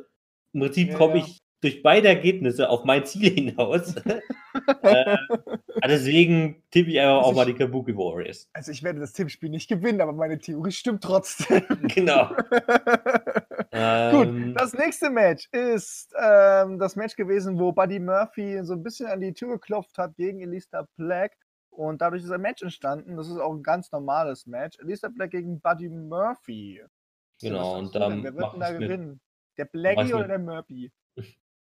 im 0.52 0.60
Prinzip 0.60 0.90
Ja, 0.90 0.94
komme 0.94 1.18
ja. 1.18 1.24
ich 1.24 1.38
durch 1.62 1.82
beide 1.82 2.08
Ergebnisse 2.08 2.68
auf 2.68 2.84
mein 2.84 3.04
Ziel 3.06 3.30
hinaus. 3.34 3.94
äh, 4.82 5.16
deswegen 5.86 6.62
tippe 6.70 6.90
ich 6.90 7.00
einfach 7.00 7.18
Also 7.18 7.30
auch 7.30 7.34
mal 7.34 7.48
ich- 7.48 7.54
die 7.54 7.58
Kabuki 7.58 7.96
Warriors. 7.96 8.48
Also 8.52 8.72
ich 8.72 8.82
werde 8.82 9.00
das 9.00 9.12
Tippspiel 9.14 9.48
nicht 9.48 9.68
gewinnen, 9.68 10.00
aber 10.00 10.12
meine 10.12 10.38
Theorie 10.38 10.72
stimmt 10.72 11.02
trotzdem. 11.02 11.62
Genau. 11.94 12.28
Gut, 12.28 13.66
Ähm, 13.72 14.54
das 14.54 14.72
nächste 14.74 15.10
Match 15.10 15.48
ist 15.52 16.12
ähm, 16.20 16.78
das 16.78 16.96
Match 16.96 17.16
gewesen, 17.16 17.58
wo 17.58 17.72
Buddy 17.72 17.98
Murphy 18.00 18.60
so 18.64 18.74
ein 18.74 18.82
bisschen 18.82 19.06
an 19.06 19.20
die 19.20 19.32
Tür 19.32 19.52
geklopft 19.54 19.96
hat 19.98 20.14
gegen 20.16 20.40
Elisa 20.40 20.86
Black. 20.96 21.32
Und 21.70 22.02
dadurch 22.02 22.22
ist 22.22 22.30
ein 22.30 22.40
Match 22.42 22.62
entstanden. 22.62 23.16
Das 23.16 23.28
ist 23.28 23.38
auch 23.38 23.54
ein 23.54 23.62
ganz 23.62 23.90
normales 23.92 24.46
Match. 24.46 24.78
Elisa 24.80 25.08
Black 25.08 25.30
gegen 25.30 25.60
Buddy 25.60 25.88
Murphy. 25.88 26.82
Genau, 27.40 27.78
und 27.78 27.84
sagst 27.86 27.94
du 27.94 27.98
da 27.98 28.08
denn? 28.10 28.24
Wer 28.24 28.36
wird 28.36 28.52
denn 28.52 28.60
da 28.60 28.72
gewinnen? 28.72 29.20
Der 29.56 29.64
Blackie 29.64 30.12
oder 30.14 30.28
der 30.28 30.38
Murphy? 30.38 30.92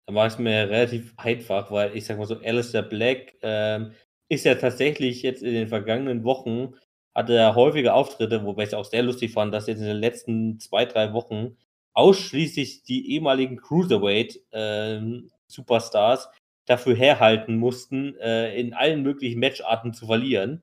Da 0.08 0.14
war 0.14 0.26
es 0.26 0.38
mir 0.38 0.70
relativ 0.70 1.12
einfach, 1.18 1.70
weil 1.70 1.94
ich 1.94 2.06
sag 2.06 2.16
mal 2.16 2.24
so, 2.24 2.40
Alistair 2.42 2.80
Black 2.80 3.34
ähm, 3.42 3.92
ist 4.30 4.46
ja 4.46 4.54
tatsächlich 4.54 5.22
jetzt 5.22 5.42
in 5.42 5.52
den 5.52 5.68
vergangenen 5.68 6.24
Wochen, 6.24 6.74
hatte 7.14 7.34
er 7.34 7.54
häufige 7.54 7.92
Auftritte, 7.92 8.42
wobei 8.42 8.62
ich 8.62 8.68
es 8.68 8.74
auch 8.74 8.86
sehr 8.86 9.02
lustig 9.02 9.32
fand, 9.32 9.52
dass 9.52 9.66
jetzt 9.66 9.80
in 9.80 9.84
den 9.84 9.98
letzten 9.98 10.58
zwei, 10.60 10.86
drei 10.86 11.12
Wochen 11.12 11.58
ausschließlich 11.92 12.84
die 12.84 13.12
ehemaligen 13.12 13.58
Cruiserweight 13.58 14.40
ähm, 14.52 15.30
Superstars 15.46 16.30
dafür 16.64 16.96
herhalten 16.96 17.58
mussten, 17.58 18.16
äh, 18.16 18.58
in 18.58 18.72
allen 18.72 19.02
möglichen 19.02 19.40
Matcharten 19.40 19.92
zu 19.92 20.06
verlieren. 20.06 20.62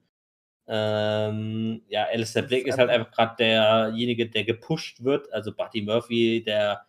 Ähm, 0.67 1.83
ja, 1.87 2.05
Alistair 2.05 2.41
Black 2.41 2.65
ist 2.65 2.79
halt 2.79 2.89
einfach 2.89 3.11
gerade 3.11 3.35
derjenige, 3.37 4.27
der 4.27 4.43
gepusht 4.43 5.03
wird. 5.03 5.31
Also 5.31 5.53
Buddy 5.53 5.83
Murphy, 5.83 6.43
der 6.43 6.87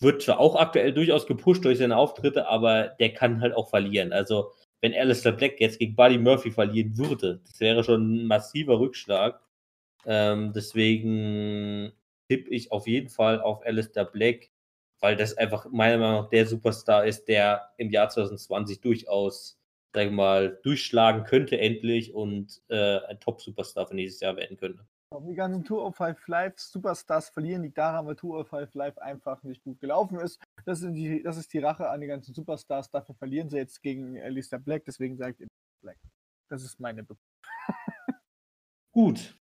wird 0.00 0.22
zwar 0.22 0.40
auch 0.40 0.56
aktuell 0.56 0.92
durchaus 0.92 1.26
gepusht 1.26 1.64
durch 1.64 1.78
seine 1.78 1.96
Auftritte, 1.96 2.48
aber 2.48 2.88
der 3.00 3.12
kann 3.12 3.40
halt 3.40 3.54
auch 3.54 3.70
verlieren. 3.70 4.12
Also, 4.12 4.52
wenn 4.80 4.94
Alistair 4.94 5.32
Black 5.32 5.60
jetzt 5.60 5.78
gegen 5.78 5.96
Buddy 5.96 6.18
Murphy 6.18 6.50
verlieren 6.50 6.96
würde, 6.98 7.40
das 7.46 7.60
wäre 7.60 7.84
schon 7.84 8.24
ein 8.24 8.26
massiver 8.26 8.78
Rückschlag. 8.80 9.40
Ähm, 10.06 10.52
deswegen 10.54 11.92
tippe 12.28 12.50
ich 12.50 12.72
auf 12.72 12.86
jeden 12.86 13.08
Fall 13.08 13.40
auf 13.40 13.64
Alistair 13.64 14.04
Black, 14.04 14.50
weil 15.00 15.16
das 15.16 15.36
einfach 15.36 15.66
meiner 15.70 15.98
Meinung 15.98 16.22
nach 16.22 16.30
der 16.30 16.46
Superstar 16.46 17.06
ist, 17.06 17.26
der 17.28 17.70
im 17.78 17.90
Jahr 17.90 18.08
2020 18.10 18.80
durchaus, 18.80 19.58
sag 19.94 20.06
ich 20.06 20.12
mal, 20.12 20.58
durchschlagen 20.62 21.24
könnte 21.24 21.58
endlich 21.58 22.14
und 22.14 22.62
äh, 22.68 22.98
ein 23.06 23.20
Top-Superstar 23.20 23.86
für 23.86 23.94
nächstes 23.94 24.20
Jahr 24.20 24.36
werden 24.36 24.56
könnte. 24.56 24.86
Die 25.20 25.34
ganzen 25.34 25.64
Tour 25.64 25.84
of 25.84 25.96
Five 25.96 26.26
Live 26.26 26.58
Superstars 26.58 27.28
verlieren, 27.28 27.62
liegt 27.62 27.78
daran, 27.78 28.06
weil 28.06 28.16
Tour 28.16 28.40
of 28.40 28.48
Five 28.48 28.74
Live 28.74 28.98
einfach 28.98 29.42
nicht 29.42 29.62
gut 29.62 29.80
gelaufen 29.80 30.18
ist. 30.18 30.42
Das, 30.64 30.80
sind 30.80 30.94
die, 30.94 31.22
das 31.22 31.36
ist 31.36 31.52
die 31.52 31.58
Rache 31.58 31.88
an 31.88 32.00
die 32.00 32.06
ganzen 32.06 32.34
Superstars. 32.34 32.90
Dafür 32.90 33.14
verlieren 33.14 33.48
sie 33.48 33.58
jetzt 33.58 33.82
gegen 33.82 34.20
Alistair 34.20 34.58
Black. 34.58 34.84
Deswegen 34.84 35.16
sagt 35.16 35.40
ihr 35.40 35.48
Black. 35.82 35.98
Das 36.48 36.62
ist 36.62 36.80
meine 36.80 37.02
Be 37.02 37.16
Gut. 38.92 39.36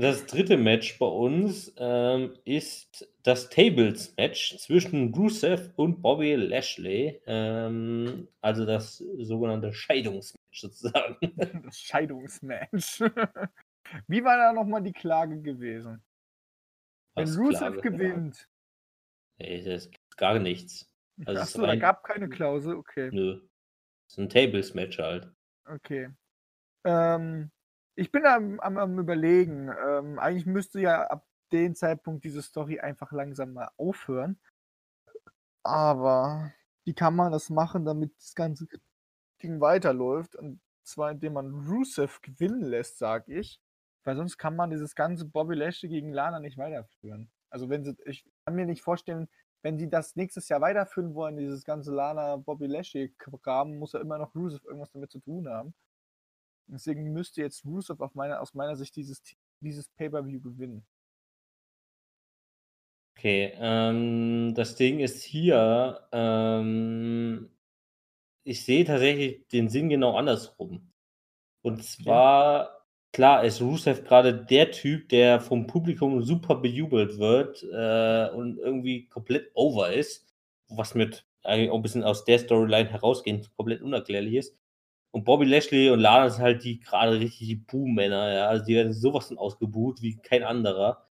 Das 0.00 0.26
dritte 0.26 0.56
Match 0.56 0.96
bei 1.00 1.06
uns 1.06 1.74
ähm, 1.76 2.36
ist 2.44 3.12
das 3.24 3.48
Tables-Match 3.48 4.58
zwischen 4.58 5.12
Rusev 5.12 5.72
und 5.74 6.02
Bobby 6.02 6.36
Lashley. 6.36 7.20
Ähm, 7.26 8.28
also 8.40 8.64
das 8.64 8.98
sogenannte 8.98 9.72
Scheidungsmatch 9.72 10.60
sozusagen. 10.60 11.16
Das 11.64 11.80
Scheidungsmatch. 11.80 13.02
Wie 14.06 14.24
war 14.24 14.36
da 14.36 14.52
nochmal 14.52 14.82
die 14.82 14.92
Klage 14.92 15.40
gewesen? 15.40 16.02
Wenn 17.14 17.28
Rusev 17.28 17.58
Klage? 17.58 17.80
gewinnt. 17.80 18.48
Nee, 19.38 19.58
das 19.58 19.86
ist 19.86 20.16
gar 20.16 20.38
nichts. 20.38 20.90
Also 21.24 21.40
Achso, 21.40 21.66
da 21.66 21.76
gab 21.76 22.04
keine 22.04 22.28
Klausel, 22.28 22.74
okay. 22.74 23.10
Nö. 23.12 23.40
Das 24.06 24.12
ist 24.14 24.18
ein 24.18 24.28
Tables-Match 24.28 24.98
halt. 24.98 25.30
Okay. 25.66 26.10
Ähm, 26.84 27.50
ich 27.94 28.12
bin 28.12 28.24
am, 28.24 28.60
am, 28.60 28.78
am 28.78 28.98
überlegen. 28.98 29.70
Ähm, 29.86 30.18
eigentlich 30.18 30.46
müsste 30.46 30.80
ja 30.80 31.02
ab 31.08 31.26
dem 31.52 31.74
Zeitpunkt 31.74 32.24
diese 32.24 32.42
Story 32.42 32.80
einfach 32.80 33.12
langsam 33.12 33.52
mal 33.52 33.70
aufhören. 33.76 34.38
Aber 35.62 36.52
wie 36.84 36.94
kann 36.94 37.16
man 37.16 37.32
das 37.32 37.50
machen, 37.50 37.84
damit 37.84 38.14
das 38.16 38.34
ganze 38.34 38.66
Ding 39.42 39.60
weiterläuft? 39.60 40.36
Und 40.36 40.60
zwar 40.84 41.10
indem 41.10 41.34
man 41.34 41.66
Rusev 41.68 42.20
gewinnen 42.22 42.62
lässt, 42.62 42.98
sag 42.98 43.28
ich. 43.28 43.60
Weil 44.08 44.16
sonst 44.16 44.38
kann 44.38 44.56
man 44.56 44.70
dieses 44.70 44.94
ganze 44.94 45.26
Bobby 45.26 45.54
Lashley 45.54 45.90
gegen 45.90 46.14
Lana 46.14 46.40
nicht 46.40 46.56
weiterführen. 46.56 47.30
Also 47.50 47.68
wenn 47.68 47.84
sie, 47.84 47.94
ich 48.06 48.24
kann 48.46 48.54
mir 48.54 48.64
nicht 48.64 48.80
vorstellen, 48.80 49.28
wenn 49.60 49.76
sie 49.76 49.90
das 49.90 50.16
nächstes 50.16 50.48
Jahr 50.48 50.62
weiterführen 50.62 51.14
wollen, 51.14 51.36
dieses 51.36 51.62
ganze 51.62 51.92
Lana 51.92 52.36
Bobby 52.36 52.68
Lashley 52.68 53.14
Kram, 53.18 53.76
muss 53.76 53.92
ja 53.92 54.00
immer 54.00 54.16
noch 54.16 54.34
Rusev 54.34 54.64
irgendwas 54.64 54.92
damit 54.92 55.10
zu 55.10 55.18
tun 55.18 55.46
haben. 55.46 55.74
Deswegen 56.68 57.12
müsste 57.12 57.42
jetzt 57.42 57.66
Rusev 57.66 58.00
auf 58.00 58.14
meiner, 58.14 58.40
aus 58.40 58.54
meiner 58.54 58.76
Sicht 58.76 58.96
dieses, 58.96 59.22
dieses 59.60 59.90
Pay-Per-View 59.90 60.40
gewinnen. 60.40 60.86
Okay, 63.14 63.52
ähm, 63.56 64.54
das 64.54 64.74
Ding 64.76 65.00
ist 65.00 65.22
hier, 65.22 66.08
ähm, 66.12 67.50
ich 68.42 68.64
sehe 68.64 68.86
tatsächlich 68.86 69.46
den 69.48 69.68
Sinn 69.68 69.90
genau 69.90 70.16
andersrum. 70.16 70.94
Und 71.60 71.84
zwar, 71.84 72.77
klar, 73.12 73.44
ist 73.44 73.60
Rusev 73.60 74.04
gerade 74.04 74.34
der 74.34 74.70
Typ, 74.70 75.08
der 75.08 75.40
vom 75.40 75.66
Publikum 75.66 76.22
super 76.22 76.56
bejubelt 76.56 77.18
wird 77.18 77.62
äh, 77.64 78.34
und 78.34 78.58
irgendwie 78.58 79.06
komplett 79.08 79.50
over 79.54 79.92
ist, 79.92 80.26
was 80.68 80.94
mit 80.94 81.24
eigentlich 81.44 81.70
auch 81.70 81.76
ein 81.76 81.82
bisschen 81.82 82.04
aus 82.04 82.24
der 82.24 82.38
Storyline 82.38 82.90
herausgehend 82.90 83.54
komplett 83.56 83.82
unerklärlich 83.82 84.34
ist. 84.34 84.56
Und 85.10 85.24
Bobby 85.24 85.46
Lashley 85.46 85.90
und 85.90 86.00
Lana 86.00 86.28
sind 86.30 86.42
halt 86.42 86.64
die 86.64 86.80
gerade 86.80 87.18
richtig 87.18 87.48
die 87.48 87.56
Boom-Männer, 87.56 88.34
ja. 88.34 88.48
Also 88.48 88.64
die 88.66 88.74
werden 88.76 88.92
sowas 88.92 89.28
von 89.28 89.38
ausgebuht 89.38 90.02
wie 90.02 90.16
kein 90.18 90.44
anderer. 90.44 91.08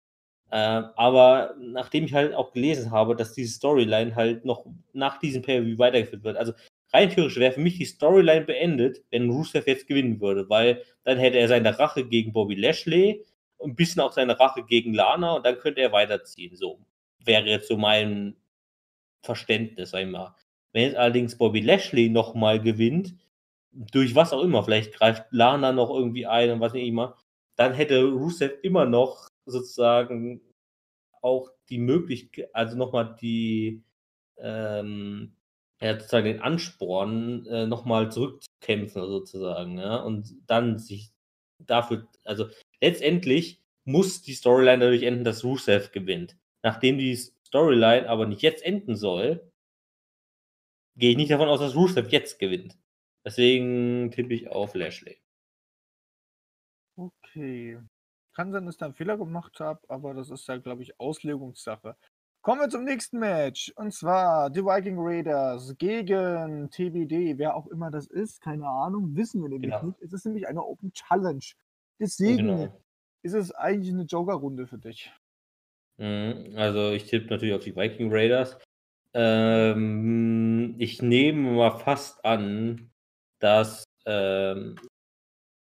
Ähm, 0.53 0.87
aber 0.97 1.55
nachdem 1.59 2.05
ich 2.05 2.15
halt 2.15 2.35
auch 2.35 2.53
gelesen 2.53 2.91
habe, 2.91 3.17
dass 3.17 3.33
diese 3.33 3.55
Storyline 3.55 4.15
halt 4.17 4.45
noch 4.45 4.67
nach 4.93 5.19
diesem 5.19 5.43
Pay-Per-View 5.43 5.79
weitergeführt 5.79 6.25
wird, 6.25 6.37
also 6.37 6.53
rein 6.95 7.11
theoretisch 7.11 7.39
wäre 7.39 7.53
für 7.53 7.61
mich 7.61 7.77
die 7.77 7.85
Storyline 7.85 8.45
beendet, 8.47 9.03
wenn 9.11 9.29
Rusev 9.29 9.67
jetzt 9.67 9.89
gewinnen 9.89 10.21
würde, 10.21 10.49
weil 10.49 10.83
dann 11.03 11.19
hätte 11.19 11.39
er 11.39 11.49
seine 11.49 11.79
Rache 11.79 12.07
gegen 12.07 12.33
Bobby 12.33 12.55
Lashley 12.55 13.25
und 13.59 13.73
ein 13.73 13.77
bisschen 13.77 14.01
auch 14.01 14.13
seine 14.13 14.39
Rache 14.39 14.65
gegen 14.65 14.95
Lana 14.95 15.35
und 15.35 15.45
dann 15.45 15.59
könnte 15.59 15.81
er 15.81 15.93
weiterziehen. 15.93 16.57
So 16.57 16.79
wäre 17.25 17.47
jetzt 17.47 17.69
so 17.69 17.77
mein 17.77 18.37
Verständnis, 19.25 19.91
sag 19.91 20.03
ich 20.03 20.11
mal. 20.11 20.35
Wenn 20.73 20.85
jetzt 20.85 20.97
allerdings 20.97 21.37
Bobby 21.37 21.61
Lashley 21.61 22.09
nochmal 22.09 22.61
gewinnt, 22.61 23.15
durch 23.73 24.15
was 24.15 24.33
auch 24.33 24.43
immer, 24.43 24.63
vielleicht 24.63 24.95
greift 24.95 25.25
Lana 25.31 25.73
noch 25.73 25.91
irgendwie 25.91 26.27
ein 26.27 26.51
und 26.51 26.61
was 26.61 26.75
nicht 26.75 26.87
immer, 26.87 27.17
dann 27.57 27.75
hätte 27.75 28.05
Rusev 28.05 28.53
immer 28.63 28.85
noch 28.85 29.29
sozusagen 29.47 30.41
auch 31.23 31.51
die 31.69 31.79
Möglichkeit, 31.79 32.55
also 32.55 32.77
nochmal 32.77 33.17
die, 33.21 33.83
ähm, 34.39 35.35
ja, 35.81 35.95
sozusagen 35.95 36.27
den 36.27 36.41
Ansporn, 36.41 37.47
äh, 37.47 37.67
nochmal 37.67 38.11
zurückzukämpfen, 38.11 39.03
sozusagen, 39.03 39.79
ja, 39.79 39.97
und 39.97 40.35
dann 40.47 40.79
sich 40.79 41.13
dafür, 41.59 42.09
also 42.25 42.49
letztendlich 42.81 43.63
muss 43.85 44.23
die 44.23 44.35
Storyline 44.35 44.79
dadurch 44.79 45.03
enden, 45.03 45.25
dass 45.25 45.45
Rusev 45.45 45.93
gewinnt. 45.93 46.37
Nachdem 46.63 46.99
die 46.99 47.15
Storyline 47.17 48.09
aber 48.09 48.27
nicht 48.27 48.43
jetzt 48.43 48.65
enden 48.65 48.97
soll, 48.97 49.51
gehe 50.97 51.11
ich 51.11 51.17
nicht 51.17 51.31
davon 51.31 51.49
aus, 51.49 51.61
dass 51.61 51.77
Rusev 51.77 52.11
jetzt 52.11 52.39
gewinnt. 52.39 52.79
Deswegen 53.27 54.11
tippe 54.11 54.35
ich 54.35 54.49
auf 54.49 54.75
Lashley. 54.75 55.19
Okay. 56.97 57.81
Kann 58.35 58.53
sein, 58.53 58.67
dass 58.67 58.75
ich 58.75 58.79
da 58.79 58.87
einen 58.87 58.95
Fehler 58.95 59.17
gemacht 59.17 59.61
habe, 59.61 59.81
aber 59.89 60.15
das 60.15 60.31
ist 60.31 60.49
ja, 60.49 60.57
glaube 60.57 60.83
ich, 60.83 60.99
Auslegungssache. 60.99 61.97
Kommen 62.45 62.61
wir 62.61 62.69
zum 62.69 62.85
nächsten 62.85 63.21
Match. 63.21 63.73
Und 63.77 63.95
zwar 63.95 64.51
die 64.51 64.63
Viking 64.63 64.97
Raiders 64.99 65.75
gegen 65.79 66.69
TBD. 66.69 67.39
Wer 67.39 67.57
auch 67.57 67.67
immer 67.69 67.91
das 67.91 68.07
ist, 68.07 68.43
keine 68.43 68.69
Ahnung, 68.69 69.17
wissen 69.17 69.41
wir 69.41 69.49
nämlich 69.49 69.71
Genau. 69.71 69.87
nicht. 69.87 70.03
Es 70.03 70.13
ist 70.13 70.27
nämlich 70.27 70.47
eine 70.47 70.63
Open 70.63 70.93
Challenge. 70.93 71.43
Deswegen 71.99 72.37
Genau. 72.49 72.83
ist 73.23 73.33
es 73.33 73.51
eigentlich 73.51 73.95
eine 73.95 74.03
Joker-Runde 74.03 74.67
für 74.67 74.77
dich. 74.77 75.11
Mhm, 75.97 76.53
Also 76.55 76.91
ich 76.91 77.05
tippe 77.07 77.29
natürlich 77.31 77.55
auf 77.55 77.65
die 77.65 77.75
Viking 77.75 78.13
Raiders. 78.13 78.59
Ähm, 79.15 80.75
ich 80.77 81.01
nehme 81.01 81.51
mal 81.53 81.79
fast 81.79 82.23
an, 82.27 82.91
dass 83.39 83.85
ähm, 84.05 84.77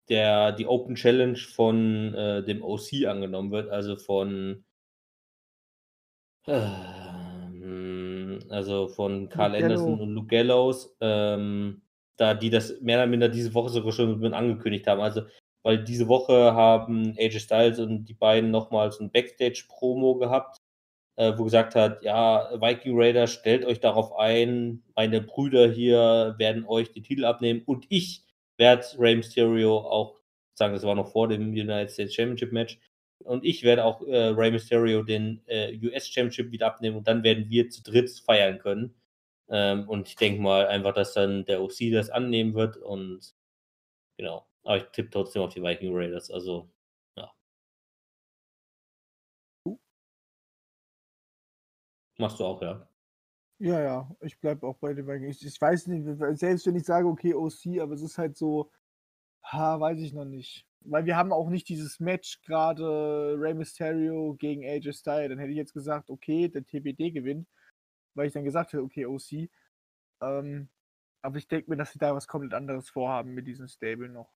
der, 0.10 0.52
die 0.52 0.68
Open 0.68 0.96
Challenge 0.96 1.38
von 1.38 2.14
äh, 2.14 2.44
dem 2.44 2.62
OC 2.62 3.06
angenommen 3.08 3.52
wird, 3.52 3.70
also 3.70 3.96
von 3.96 4.66
ähm, 6.48 8.40
also 8.50 8.88
von 8.88 9.30
Carl 9.30 9.52
Luke 9.52 9.64
Anderson 9.64 9.86
Gallows. 9.88 10.02
und 10.02 10.14
Luke 10.14 10.28
Gallows, 10.28 10.98
ähm, 11.02 11.82
da 12.18 12.34
die 12.34 12.50
das 12.50 12.82
mehr 12.82 12.98
oder 12.98 13.08
minder 13.08 13.30
diese 13.30 13.54
Woche 13.54 13.70
sogar 13.70 13.92
schon 13.92 14.20
mit 14.20 14.34
angekündigt 14.34 14.88
haben. 14.88 15.02
Also 15.02 15.24
weil 15.68 15.84
diese 15.84 16.08
Woche 16.08 16.54
haben 16.54 17.14
AJ 17.18 17.40
Styles 17.42 17.80
und 17.80 18.06
die 18.06 18.14
beiden 18.14 18.52
nochmals 18.52 19.02
ein 19.02 19.12
Backstage-Promo 19.12 20.16
gehabt, 20.16 20.62
äh, 21.18 21.34
wo 21.36 21.44
gesagt 21.44 21.76
hat, 21.76 22.04
ja, 22.04 22.50
Viking 22.62 22.94
Raiders, 22.98 23.34
stellt 23.34 23.66
euch 23.66 23.82
darauf 23.82 24.18
ein, 24.18 24.84
meine 24.96 25.22
Brüder 25.22 25.70
hier 25.70 26.36
werden 26.38 26.66
euch 26.66 26.94
die 26.94 27.02
Titel 27.02 27.26
abnehmen 27.26 27.64
und 27.66 27.86
ich 27.90 28.24
werde 28.58 28.86
Rey 28.98 29.18
Mysterio 29.18 29.78
auch, 29.78 30.22
sagen, 30.54 30.74
das 30.74 30.84
war 30.84 30.96
noch 30.96 31.12
vor 31.12 31.28
dem 31.28 31.50
United 31.50 31.92
States 31.92 32.16
Championship 32.16 32.54
Match, 32.54 32.80
und 33.20 33.44
ich 33.46 33.64
werde 33.64 33.84
auch 33.86 34.02
äh, 34.08 34.28
Rey 34.28 34.52
Mysterio 34.52 35.04
den 35.04 35.42
äh, 35.48 35.78
US 35.84 36.08
Championship 36.08 36.52
wieder 36.52 36.68
abnehmen 36.68 36.98
und 36.98 37.08
dann 37.08 37.24
werden 37.24 37.50
wir 37.50 37.70
zu 37.70 37.84
dritt 37.84 38.10
feiern 38.26 38.60
können. 38.60 38.96
Ähm, 39.50 39.88
und 39.90 40.08
ich 40.08 40.16
denke 40.16 40.42
mal 40.42 40.68
einfach, 40.68 40.94
dass 40.94 41.14
dann 41.14 41.46
der 41.46 41.62
OC 41.62 41.92
das 41.92 42.10
annehmen 42.10 42.54
wird 42.54 42.78
und 42.78 43.36
genau. 44.18 44.48
Aber 44.64 44.78
ich 44.78 44.86
tippe 44.92 45.10
trotzdem 45.12 45.42
auf 45.44 45.54
die 45.54 45.64
Viking 45.64 45.96
Raiders. 45.96 46.32
Also, 46.32 46.70
ja. 47.18 47.34
Machst 52.18 52.40
du 52.40 52.46
auch, 52.46 52.62
ja. 52.62 52.88
Ja, 53.60 53.82
ja, 53.82 54.16
ich 54.22 54.40
bleibe 54.40 54.68
auch 54.68 54.78
bei 54.78 54.94
den 54.94 55.08
Vikings. 55.08 55.42
Ich, 55.42 55.48
ich 55.48 55.62
weiß 55.62 55.88
nicht, 55.88 56.06
selbst 56.40 56.68
wenn 56.68 56.76
ich 56.76 56.86
sage, 56.86 57.08
okay, 57.08 57.34
OC, 57.34 57.80
aber 57.82 57.94
es 57.94 58.02
ist 58.04 58.18
halt 58.18 58.38
so, 58.38 58.72
ha, 59.44 59.80
weiß 59.80 60.00
ich 60.00 60.14
noch 60.14 60.26
nicht. 60.26 60.67
Weil 60.90 61.06
wir 61.06 61.18
haben 61.18 61.34
auch 61.34 61.50
nicht 61.50 61.68
dieses 61.68 62.00
Match 62.00 62.42
gerade 62.42 63.36
Rey 63.38 63.54
Mysterio 63.54 64.36
gegen 64.40 64.66
AJ 64.66 64.94
Styles. 64.94 65.30
Dann 65.30 65.40
hätte 65.40 65.52
ich 65.52 65.58
jetzt 65.58 65.74
gesagt, 65.74 66.10
okay, 66.10 66.48
der 66.48 66.66
TBD 66.66 67.12
gewinnt, 67.12 67.48
weil 68.16 68.28
ich 68.28 68.34
dann 68.34 68.46
gesagt 68.46 68.72
hätte, 68.72 68.84
okay, 68.84 69.06
OC. 69.06 69.50
Ähm, 70.22 70.70
aber 71.22 71.38
ich 71.38 71.48
denke 71.48 71.70
mir, 71.70 71.78
dass 71.78 71.92
sie 71.92 72.00
da 72.00 72.16
was 72.16 72.28
komplett 72.28 72.54
anderes 72.54 72.90
vorhaben 72.90 73.34
mit 73.34 73.48
diesem 73.48 73.68
Stable 73.68 74.10
noch. 74.10 74.32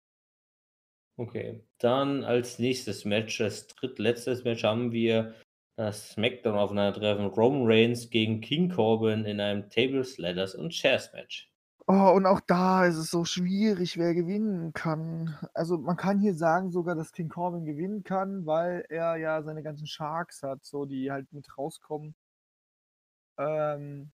Okay. 1.18 1.64
Dann 1.78 2.24
als 2.24 2.60
nächstes 2.60 3.06
Match, 3.06 3.38
das 3.38 3.68
drittletztes 3.68 4.44
Match, 4.44 4.64
haben 4.64 4.92
wir 4.92 5.36
das 5.78 6.12
SmackDown 6.12 6.58
aufeinandertreffen. 6.58 7.28
Roman 7.28 7.64
Reigns 7.66 8.10
gegen 8.10 8.42
King 8.42 8.70
Corbin 8.70 9.26
in 9.26 9.40
einem 9.40 9.70
Tables, 9.70 10.18
Ladders 10.18 10.56
und 10.56 10.72
Chairs 10.72 11.14
Match. 11.14 11.51
Oh, 11.94 12.14
und 12.16 12.26
auch 12.26 12.40
da 12.40 12.86
ist 12.86 12.96
es 12.96 13.10
so 13.12 13.26
schwierig, 13.26 13.98
wer 13.98 14.14
gewinnen 14.14 14.72
kann. 14.72 15.38
Also 15.54 15.78
man 15.78 15.98
kann 15.98 16.20
hier 16.20 16.34
sagen 16.34 16.72
sogar, 16.72 16.96
dass 16.96 17.12
King 17.12 17.28
Corbin 17.28 17.66
gewinnen 17.66 18.04
kann, 18.04 18.46
weil 18.46 18.86
er 18.88 19.18
ja 19.18 19.44
seine 19.44 19.62
ganzen 19.62 19.88
Sharks 19.88 20.42
hat, 20.42 20.64
so 20.64 20.86
die 20.86 21.12
halt 21.12 21.34
mit 21.34 21.58
rauskommen. 21.58 22.16
Ähm, 23.38 24.12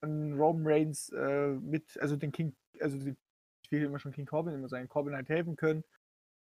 und 0.00 0.32
Roman 0.34 0.66
Reigns 0.66 1.10
äh, 1.10 1.48
mit, 1.60 1.96
also 2.00 2.16
den 2.16 2.32
King, 2.32 2.56
also 2.80 2.98
die, 2.98 3.16
ich 3.62 3.70
will 3.70 3.84
immer 3.84 3.98
schon 4.00 4.12
King 4.12 4.26
Corbin 4.26 4.54
immer 4.54 4.68
sagen, 4.68 4.88
Corbin 4.88 5.14
halt 5.14 5.28
helfen 5.28 5.54
können. 5.56 5.84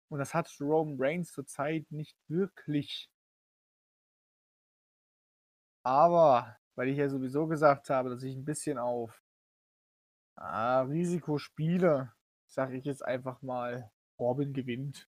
Und 0.09 0.19
das 0.19 0.33
hat 0.33 0.49
Roman 0.59 0.97
Reigns 0.99 1.31
zurzeit 1.33 1.85
nicht 1.91 2.17
wirklich. 2.27 3.11
Aber, 5.83 6.57
weil 6.75 6.89
ich 6.89 6.97
ja 6.97 7.09
sowieso 7.09 7.45
gesagt 7.47 7.89
habe, 7.91 8.09
dass 8.09 8.23
ich 8.23 8.35
ein 8.35 8.45
bisschen 8.45 8.79
auf 8.79 9.21
ah, 10.35 10.81
Risiko 10.81 11.37
spiele, 11.37 12.13
sage 12.45 12.77
ich 12.77 12.85
jetzt 12.85 13.03
einfach 13.05 13.41
mal, 13.41 13.91
Corbin 14.17 14.53
gewinnt. 14.53 15.07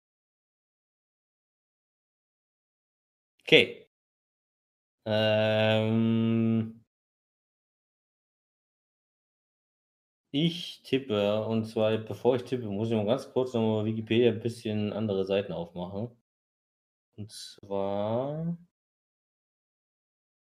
Okay. 3.41 3.87
Ähm, 5.05 6.83
ich 10.31 10.81
tippe, 10.83 11.45
und 11.45 11.65
zwar, 11.65 11.97
bevor 11.97 12.35
ich 12.35 12.43
tippe, 12.43 12.65
muss 12.67 12.89
ich 12.89 12.95
mal 12.95 13.05
ganz 13.05 13.31
kurz 13.31 13.53
nochmal 13.53 13.85
Wikipedia 13.85 14.31
ein 14.31 14.39
bisschen 14.41 14.91
andere 14.93 15.23
Seiten 15.25 15.53
aufmachen. 15.53 16.09
Und 17.17 17.31
zwar. 17.31 18.55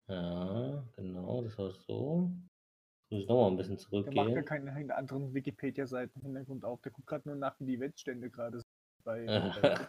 Ja, 0.08 0.84
genau, 0.96 1.42
das 1.42 1.56
war 1.58 1.70
so. 1.70 2.30
Muss 3.10 3.22
ich 3.22 3.28
nochmal 3.28 3.50
ein 3.50 3.56
bisschen 3.56 3.76
Der 4.04 4.12
macht 4.12 4.28
ja 4.34 4.42
zurückgehen. 4.42 4.44
keine 4.44 4.94
anderen 4.96 5.34
Wikipedia-Seiten 5.34 6.20
im 6.20 6.26
Hintergrund 6.26 6.64
auf. 6.64 6.80
Der 6.82 6.92
guckt 6.92 7.06
gerade 7.06 7.28
nur 7.28 7.36
nach, 7.36 7.58
wie 7.58 7.66
die 7.66 7.80
Wettstände 7.80 8.30
gerade 8.30 8.58
sind 8.60 8.66
bei, 9.04 9.26
bei 9.26 9.88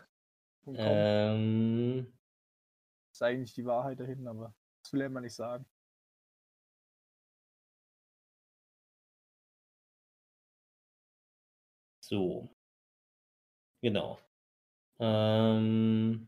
ähm, 0.76 2.08
Das 3.10 3.18
ist 3.18 3.22
eigentlich 3.24 3.54
die 3.54 3.66
Wahrheit 3.66 4.00
dahin, 4.00 4.28
aber 4.28 4.54
das 4.84 4.94
will 4.94 5.02
er 5.02 5.08
immer 5.08 5.22
nicht 5.22 5.36
sagen. 5.36 5.66
so. 12.12 12.50
Genau. 13.82 14.20
Ähm, 15.00 16.28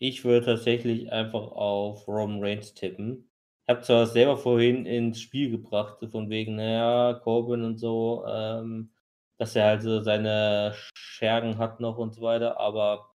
ich 0.00 0.24
würde 0.24 0.46
tatsächlich 0.46 1.12
einfach 1.12 1.52
auf 1.52 2.08
Roman 2.08 2.42
Reigns 2.42 2.74
tippen. 2.74 3.27
Habe 3.68 3.82
zwar 3.82 4.06
selber 4.06 4.36
vorhin 4.36 4.86
ins 4.86 5.20
Spiel 5.20 5.50
gebracht, 5.50 5.98
von 6.10 6.30
wegen, 6.30 6.56
naja, 6.56 7.14
Corbin 7.22 7.64
und 7.64 7.78
so, 7.78 8.24
ähm, 8.26 8.92
dass 9.38 9.54
er 9.56 9.64
halt 9.66 9.82
so 9.82 10.00
seine 10.02 10.74
Schergen 10.94 11.58
hat 11.58 11.80
noch 11.80 11.98
und 11.98 12.14
so 12.14 12.22
weiter, 12.22 12.58
aber 12.58 13.14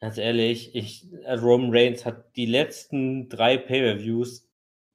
ganz 0.00 0.18
ehrlich, 0.18 0.74
ich, 0.74 1.06
also 1.24 1.46
Roman 1.46 1.70
Reigns 1.72 2.04
hat 2.06 2.36
die 2.36 2.46
letzten 2.46 3.28
drei 3.28 3.56
Pay-Per-Views 3.58 4.48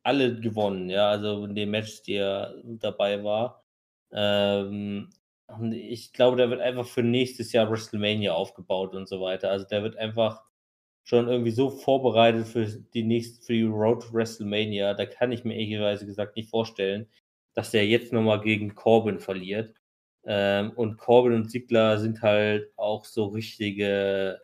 alle 0.04 0.40
gewonnen, 0.40 0.90
ja, 0.90 1.10
also 1.10 1.46
in 1.46 1.56
den 1.56 1.72
Matches, 1.72 2.04
die 2.04 2.16
er 2.16 2.56
dabei 2.66 3.24
war. 3.24 3.64
Ähm, 4.12 5.10
ich 5.72 6.14
glaube, 6.14 6.38
der 6.38 6.50
wird 6.50 6.62
einfach 6.62 6.86
für 6.88 7.04
nächstes 7.04 7.52
Jahr 7.54 7.70
WrestleMania 7.70 8.34
aufgebaut 8.34 8.96
und 8.96 9.08
so 9.08 9.22
weiter. 9.22 9.52
Also 9.52 9.66
der 9.68 9.84
wird 9.84 9.98
einfach 9.98 10.44
schon 11.04 11.28
irgendwie 11.28 11.52
so 11.52 11.70
vorbereitet 11.70 12.48
für 12.48 12.66
die 12.66 13.04
nächste, 13.04 13.46
für 13.46 13.54
die 13.54 13.64
Road 13.64 14.04
to 14.04 14.14
WrestleMania. 14.14 14.94
Da 14.94 15.06
kann 15.06 15.32
ich 15.32 15.44
mir 15.44 15.56
ehrlicherweise 15.56 16.06
gesagt 16.06 16.36
nicht 16.36 16.50
vorstellen, 16.50 17.08
dass 17.54 17.72
der 17.72 17.86
jetzt 17.88 18.14
nochmal 18.14 18.42
gegen 18.42 18.76
Corbin 18.76 19.20
verliert. 19.20 19.76
Ähm, 20.26 20.72
und 20.72 20.98
Corbin 20.98 21.34
und 21.34 21.50
Ziggler 21.50 22.00
sind 22.00 22.22
halt 22.22 22.72
auch 22.78 23.06
so 23.06 23.26
richtige, 23.28 24.42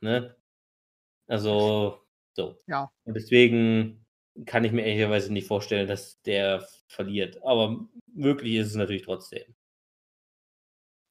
ne? 0.00 0.36
Also, 1.26 2.00
so. 2.34 2.58
Ja. 2.66 2.90
Und 3.04 3.14
deswegen 3.14 4.04
kann 4.46 4.64
ich 4.64 4.72
mir 4.72 4.84
ehrlicherweise 4.84 5.32
nicht 5.32 5.46
vorstellen, 5.46 5.88
dass 5.88 6.20
der 6.22 6.66
verliert. 6.88 7.42
Aber 7.42 7.86
möglich 8.12 8.56
ist 8.56 8.68
es 8.68 8.74
natürlich 8.74 9.02
trotzdem. 9.02 9.54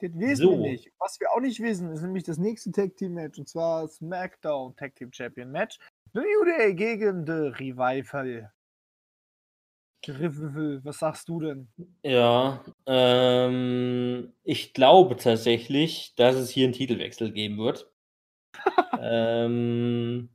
Das 0.04 0.20
wissen 0.20 0.44
So. 0.44 0.52
wir 0.52 0.72
nicht. 0.72 0.92
Was 1.00 1.20
wir 1.20 1.32
auch 1.32 1.40
nicht 1.40 1.60
wissen, 1.62 1.92
ist 1.92 2.02
nämlich 2.02 2.24
das 2.24 2.38
nächste 2.38 2.72
Tag 2.72 2.98
Team 2.98 3.14
Match 3.14 3.40
und 3.40 3.48
zwar 3.48 3.88
SmackDown 3.88 4.76
Tag 4.76 4.96
Team 4.96 5.12
Champion 5.14 5.50
Match. 5.52 5.78
The 6.14 6.20
New 6.20 6.46
Day 6.46 6.74
gegen 6.76 7.26
The 7.26 7.50
Revival. 7.58 8.52
Revival, 10.06 10.82
was 10.84 11.00
sagst 11.00 11.30
du 11.30 11.40
denn? 11.40 11.70
Ja, 12.04 12.64
ähm, 12.86 14.34
ich 14.44 14.74
glaube 14.74 15.16
tatsächlich, 15.16 16.14
dass 16.16 16.36
es 16.36 16.50
hier 16.50 16.66
einen 16.66 16.74
Titelwechsel 16.74 17.32
geben 17.32 17.58
wird. 17.58 17.90
ähm, 19.00 20.30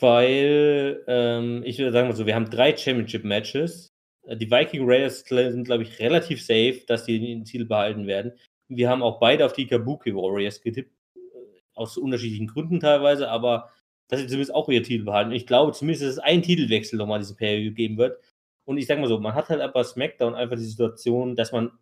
weil, 0.00 1.02
ähm, 1.08 1.62
ich 1.64 1.78
würde 1.78 1.92
sagen, 1.92 2.12
so, 2.14 2.26
wir 2.26 2.34
haben 2.34 2.50
drei 2.50 2.76
Championship-Matches. 2.76 3.88
Äh, 4.28 4.36
Die 4.36 4.50
Viking 4.50 4.82
Raiders 4.88 5.24
sind, 5.26 5.64
glaube 5.64 5.82
ich, 5.82 5.98
relativ 5.98 6.44
safe, 6.44 6.82
dass 6.86 7.04
sie 7.06 7.18
den 7.18 7.44
Titel 7.44 7.64
behalten 7.64 8.06
werden. 8.06 8.32
Wir 8.68 8.88
haben 8.90 9.02
auch 9.02 9.18
beide 9.18 9.46
auf 9.46 9.54
die 9.54 9.66
Kabuki 9.66 10.14
Warriors 10.14 10.60
getippt, 10.60 10.92
äh, 11.16 11.18
aus 11.74 11.96
unterschiedlichen 11.96 12.46
Gründen 12.46 12.80
teilweise, 12.80 13.28
aber 13.28 13.70
dass 14.08 14.20
sie 14.20 14.26
zumindest 14.26 14.54
auch 14.54 14.68
ihr 14.68 14.82
Titel 14.82 15.04
behalten. 15.04 15.32
Ich 15.32 15.46
glaube 15.46 15.72
zumindest, 15.72 16.04
dass 16.04 16.12
es 16.12 16.18
einen 16.18 16.42
Titelwechsel 16.42 16.98
nochmal 16.98 17.18
diesen 17.18 17.36
Period 17.36 17.74
geben 17.74 17.98
wird. 17.98 18.18
Und 18.64 18.78
ich 18.78 18.86
sag 18.86 18.98
mal 18.98 19.08
so, 19.08 19.18
man 19.18 19.34
hat 19.34 19.48
halt 19.48 19.60
aber 19.60 19.84
SmackDown 19.84 20.34
einfach 20.34 20.56
die 20.56 20.64
Situation, 20.64 21.36
dass 21.36 21.52
man 21.52 21.72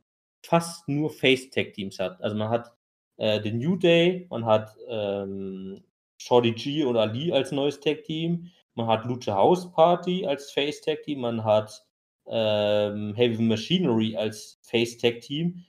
fast 0.45 0.89
nur 0.89 1.11
Face-Tag-Teams 1.11 1.99
hat. 1.99 2.21
Also 2.21 2.37
man 2.37 2.49
hat 2.49 2.73
äh, 3.17 3.41
den 3.41 3.59
New 3.59 3.77
Day, 3.77 4.27
man 4.31 4.45
hat 4.45 4.77
ähm, 4.89 5.83
Shorty 6.19 6.53
G 6.53 6.85
und 6.85 6.97
Ali 6.97 7.33
als 7.33 7.53
neues 7.53 7.81
Tag-Team, 7.81 8.51
man 8.75 8.87
hat 8.87 9.05
Lucha 9.05 9.35
House 9.35 9.71
Party 9.73 10.27
als 10.27 10.51
Face-Tag-Team, 10.53 11.21
man 11.21 11.45
hat 11.45 11.86
ähm, 12.29 13.15
Heavy 13.15 13.43
Machinery 13.43 14.17
als 14.17 14.59
Face-Tag-Team. 14.63 15.65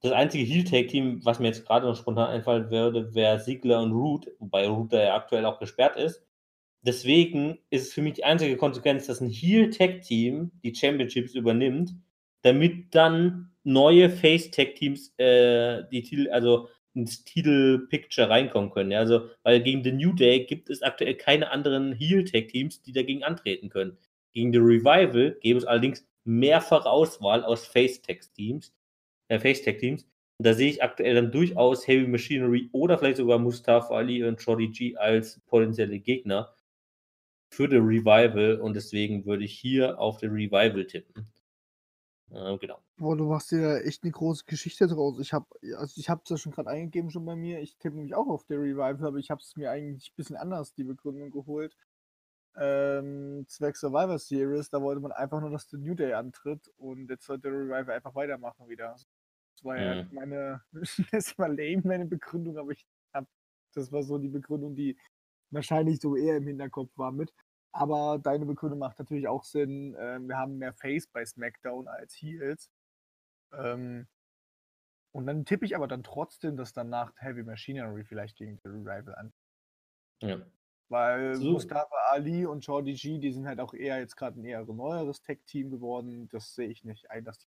Das 0.00 0.12
einzige 0.12 0.44
Heel-Tag-Team, 0.44 1.24
was 1.24 1.38
mir 1.38 1.48
jetzt 1.48 1.64
gerade 1.64 1.86
noch 1.86 1.96
spontan 1.96 2.30
einfallen 2.30 2.70
würde, 2.70 3.14
wäre 3.14 3.40
Ziggler 3.40 3.82
und 3.82 3.92
Root, 3.92 4.26
wobei 4.38 4.66
Root 4.66 4.92
da 4.92 5.02
ja 5.02 5.14
aktuell 5.14 5.44
auch 5.44 5.60
gesperrt 5.60 5.96
ist. 5.96 6.24
Deswegen 6.82 7.58
ist 7.70 7.86
es 7.88 7.92
für 7.92 8.02
mich 8.02 8.14
die 8.14 8.24
einzige 8.24 8.56
Konsequenz, 8.56 9.06
dass 9.06 9.20
ein 9.20 9.30
Heel-Tag-Team 9.30 10.50
die 10.64 10.74
Championships 10.74 11.34
übernimmt, 11.34 11.94
damit 12.42 12.94
dann 12.94 13.52
neue 13.62 14.10
Face-Tag-Teams 14.10 15.14
äh, 15.18 15.84
die 15.92 16.02
Titel, 16.02 16.30
also 16.30 16.68
ins 16.94 17.24
Titel-Picture 17.24 18.28
reinkommen 18.28 18.70
können. 18.70 18.90
Ja? 18.90 18.98
Also, 18.98 19.28
weil 19.44 19.62
gegen 19.62 19.84
The 19.84 19.92
New 19.92 20.12
Day 20.12 20.44
gibt 20.44 20.68
es 20.68 20.82
aktuell 20.82 21.14
keine 21.14 21.50
anderen 21.50 21.92
Heel-Tag-Teams, 21.92 22.82
die 22.82 22.92
dagegen 22.92 23.22
antreten 23.22 23.68
können. 23.68 23.96
Gegen 24.32 24.52
The 24.52 24.58
Revival 24.58 25.36
gäbe 25.40 25.58
es 25.58 25.64
allerdings 25.64 26.06
mehrfach 26.24 26.86
Auswahl 26.86 27.44
aus 27.44 27.66
Face-Tag-Teams. 27.66 28.74
Äh, 29.28 29.38
Face-Tag-Teams. 29.38 30.04
Und 30.38 30.46
da 30.46 30.54
sehe 30.54 30.70
ich 30.70 30.82
aktuell 30.82 31.14
dann 31.14 31.30
durchaus 31.30 31.86
Heavy 31.86 32.06
Machinery 32.06 32.68
oder 32.72 32.98
vielleicht 32.98 33.18
sogar 33.18 33.38
Mustafa 33.38 33.94
Ali 33.94 34.24
und 34.24 34.40
Shorty 34.40 34.68
G 34.68 34.96
als 34.96 35.40
potenzielle 35.46 35.98
Gegner 35.98 36.54
für 37.52 37.68
The 37.68 37.76
Revival 37.76 38.60
und 38.60 38.74
deswegen 38.74 39.26
würde 39.26 39.44
ich 39.44 39.58
hier 39.58 39.98
auf 40.00 40.20
The 40.20 40.26
Revival 40.26 40.86
tippen. 40.86 41.30
Äh, 42.30 42.56
genau. 42.58 42.78
Boah, 42.96 43.16
du 43.16 43.24
machst 43.24 43.50
dir 43.50 43.84
echt 43.84 44.02
eine 44.02 44.12
große 44.12 44.44
Geschichte 44.46 44.86
draus. 44.86 45.18
Ich 45.20 45.34
habe 45.34 45.46
also 45.76 46.00
ich 46.00 46.08
habe 46.08 46.22
es 46.24 46.30
ja 46.30 46.38
schon 46.38 46.52
gerade 46.52 46.70
eingegeben 46.70 47.10
schon 47.10 47.26
bei 47.26 47.36
mir. 47.36 47.60
Ich 47.60 47.76
tippe 47.76 47.96
nämlich 47.96 48.14
auch 48.14 48.26
auf 48.26 48.44
der 48.44 48.58
Revival, 48.58 49.04
aber 49.04 49.18
ich 49.18 49.30
habe 49.30 49.42
es 49.42 49.54
mir 49.56 49.70
eigentlich 49.70 50.10
ein 50.10 50.16
bisschen 50.16 50.36
anders 50.36 50.72
die 50.74 50.84
Begründung 50.84 51.30
geholt. 51.30 51.76
Ähm, 52.56 53.44
zwecks 53.48 53.80
Survivor 53.80 54.18
Series, 54.18 54.68
da 54.70 54.82
wollte 54.82 55.00
man 55.00 55.12
einfach 55.12 55.40
nur, 55.40 55.50
dass 55.50 55.68
der 55.68 55.78
New 55.80 55.94
Day 55.94 56.12
antritt 56.14 56.68
und 56.76 57.08
jetzt 57.10 57.24
sollte 57.26 57.50
der 57.50 57.52
Revival 57.52 57.90
einfach 57.90 58.14
weitermachen 58.14 58.68
wieder. 58.68 59.00
Das 59.56 59.64
war 59.64 59.78
ja 59.78 59.96
Mhm. 59.96 60.10
meine, 60.10 60.62
das 61.12 61.38
war 61.38 61.48
lame, 61.48 61.82
meine 61.84 62.06
Begründung, 62.06 62.58
aber 62.58 62.72
ich 62.72 62.86
hab, 63.14 63.26
das 63.74 63.90
war 63.92 64.02
so 64.02 64.18
die 64.18 64.28
Begründung, 64.28 64.74
die 64.76 64.98
wahrscheinlich 65.50 66.00
so 66.00 66.16
eher 66.16 66.36
im 66.38 66.46
Hinterkopf 66.46 66.90
war 66.96 67.12
mit. 67.12 67.32
Aber 67.72 68.18
deine 68.18 68.46
Begründung 68.46 68.78
macht 68.80 68.98
natürlich 68.98 69.28
auch 69.28 69.44
Sinn. 69.44 69.96
Ähm, 69.98 70.28
wir 70.28 70.36
haben 70.36 70.58
mehr 70.58 70.74
Face 70.74 71.06
bei 71.08 71.24
SmackDown 71.24 71.88
als 71.88 72.14
Heels. 72.14 72.70
Ähm, 73.52 74.08
und 75.10 75.26
dann 75.26 75.46
tippe 75.46 75.64
ich 75.64 75.74
aber 75.74 75.88
dann 75.88 76.02
trotzdem, 76.02 76.56
dass 76.58 76.74
danach 76.74 77.14
Heavy 77.16 77.42
Machinery 77.44 78.04
vielleicht 78.04 78.36
gegen 78.36 78.58
The 78.62 78.68
Revival 78.68 79.14
an. 79.14 79.32
Ja. 80.20 80.46
Weil 80.92 81.36
So. 81.36 81.52
Mustafa 81.52 81.96
Ali 82.10 82.44
und 82.44 82.66
Jordi 82.66 82.92
G, 82.92 83.18
die 83.18 83.32
sind 83.32 83.46
halt 83.46 83.60
auch 83.60 83.72
eher 83.72 83.98
jetzt 83.98 84.14
gerade 84.14 84.38
ein 84.38 84.44
eher 84.44 84.62
neueres 84.66 85.22
Tech-Team 85.22 85.70
geworden. 85.70 86.28
Das 86.30 86.54
sehe 86.54 86.68
ich 86.68 86.84
nicht 86.84 87.10
ein, 87.10 87.24
dass 87.24 87.38
die. 87.38 87.46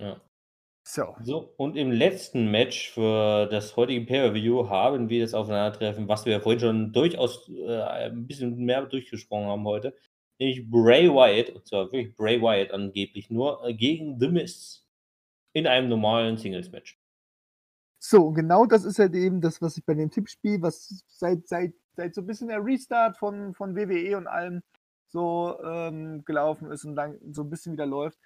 Ja. 0.00 0.20
So. 0.86 1.16
So, 1.22 1.54
und 1.56 1.76
im 1.76 1.90
letzten 1.90 2.50
Match 2.52 2.92
für 2.92 3.46
das 3.46 3.74
heutige 3.76 4.06
Pay-Per-View 4.06 4.68
haben 4.68 5.08
wir 5.08 5.22
das 5.22 5.34
Aufeinandertreffen, 5.34 6.06
was 6.06 6.24
wir 6.24 6.34
ja 6.34 6.40
vorhin 6.40 6.60
schon 6.60 6.92
durchaus 6.92 7.48
äh, 7.48 7.82
ein 7.82 8.26
bisschen 8.28 8.56
mehr 8.64 8.86
durchgesprochen 8.86 9.46
haben 9.46 9.64
heute, 9.64 9.96
nämlich 10.38 10.70
Bray 10.70 11.08
Wyatt, 11.08 11.50
und 11.50 11.66
zwar 11.66 11.90
wirklich 11.90 12.14
Bray 12.14 12.40
Wyatt 12.40 12.70
angeblich 12.70 13.30
nur, 13.30 13.64
äh, 13.64 13.74
gegen 13.74 14.20
The 14.20 14.28
Miz 14.28 14.86
in 15.52 15.66
einem 15.66 15.88
normalen 15.88 16.36
Singles-Match. 16.36 17.00
So, 18.06 18.26
und 18.26 18.34
genau 18.34 18.66
das 18.66 18.84
ist 18.84 18.98
halt 18.98 19.14
eben 19.14 19.40
das, 19.40 19.62
was 19.62 19.78
ich 19.78 19.84
bei 19.86 19.94
dem 19.94 20.10
Tippspiel, 20.10 20.60
was 20.60 21.02
seit, 21.08 21.48
seit, 21.48 21.72
seit 21.96 22.14
so 22.14 22.20
ein 22.20 22.26
bisschen 22.26 22.48
der 22.48 22.62
Restart 22.62 23.16
von, 23.16 23.54
von 23.54 23.74
WWE 23.74 24.18
und 24.18 24.26
allem 24.26 24.62
so 25.08 25.58
ähm, 25.64 26.22
gelaufen 26.26 26.70
ist 26.70 26.84
und 26.84 26.96
dann 26.96 27.18
so 27.32 27.44
ein 27.44 27.48
bisschen 27.48 27.72
wieder 27.72 27.86
läuft. 27.86 28.18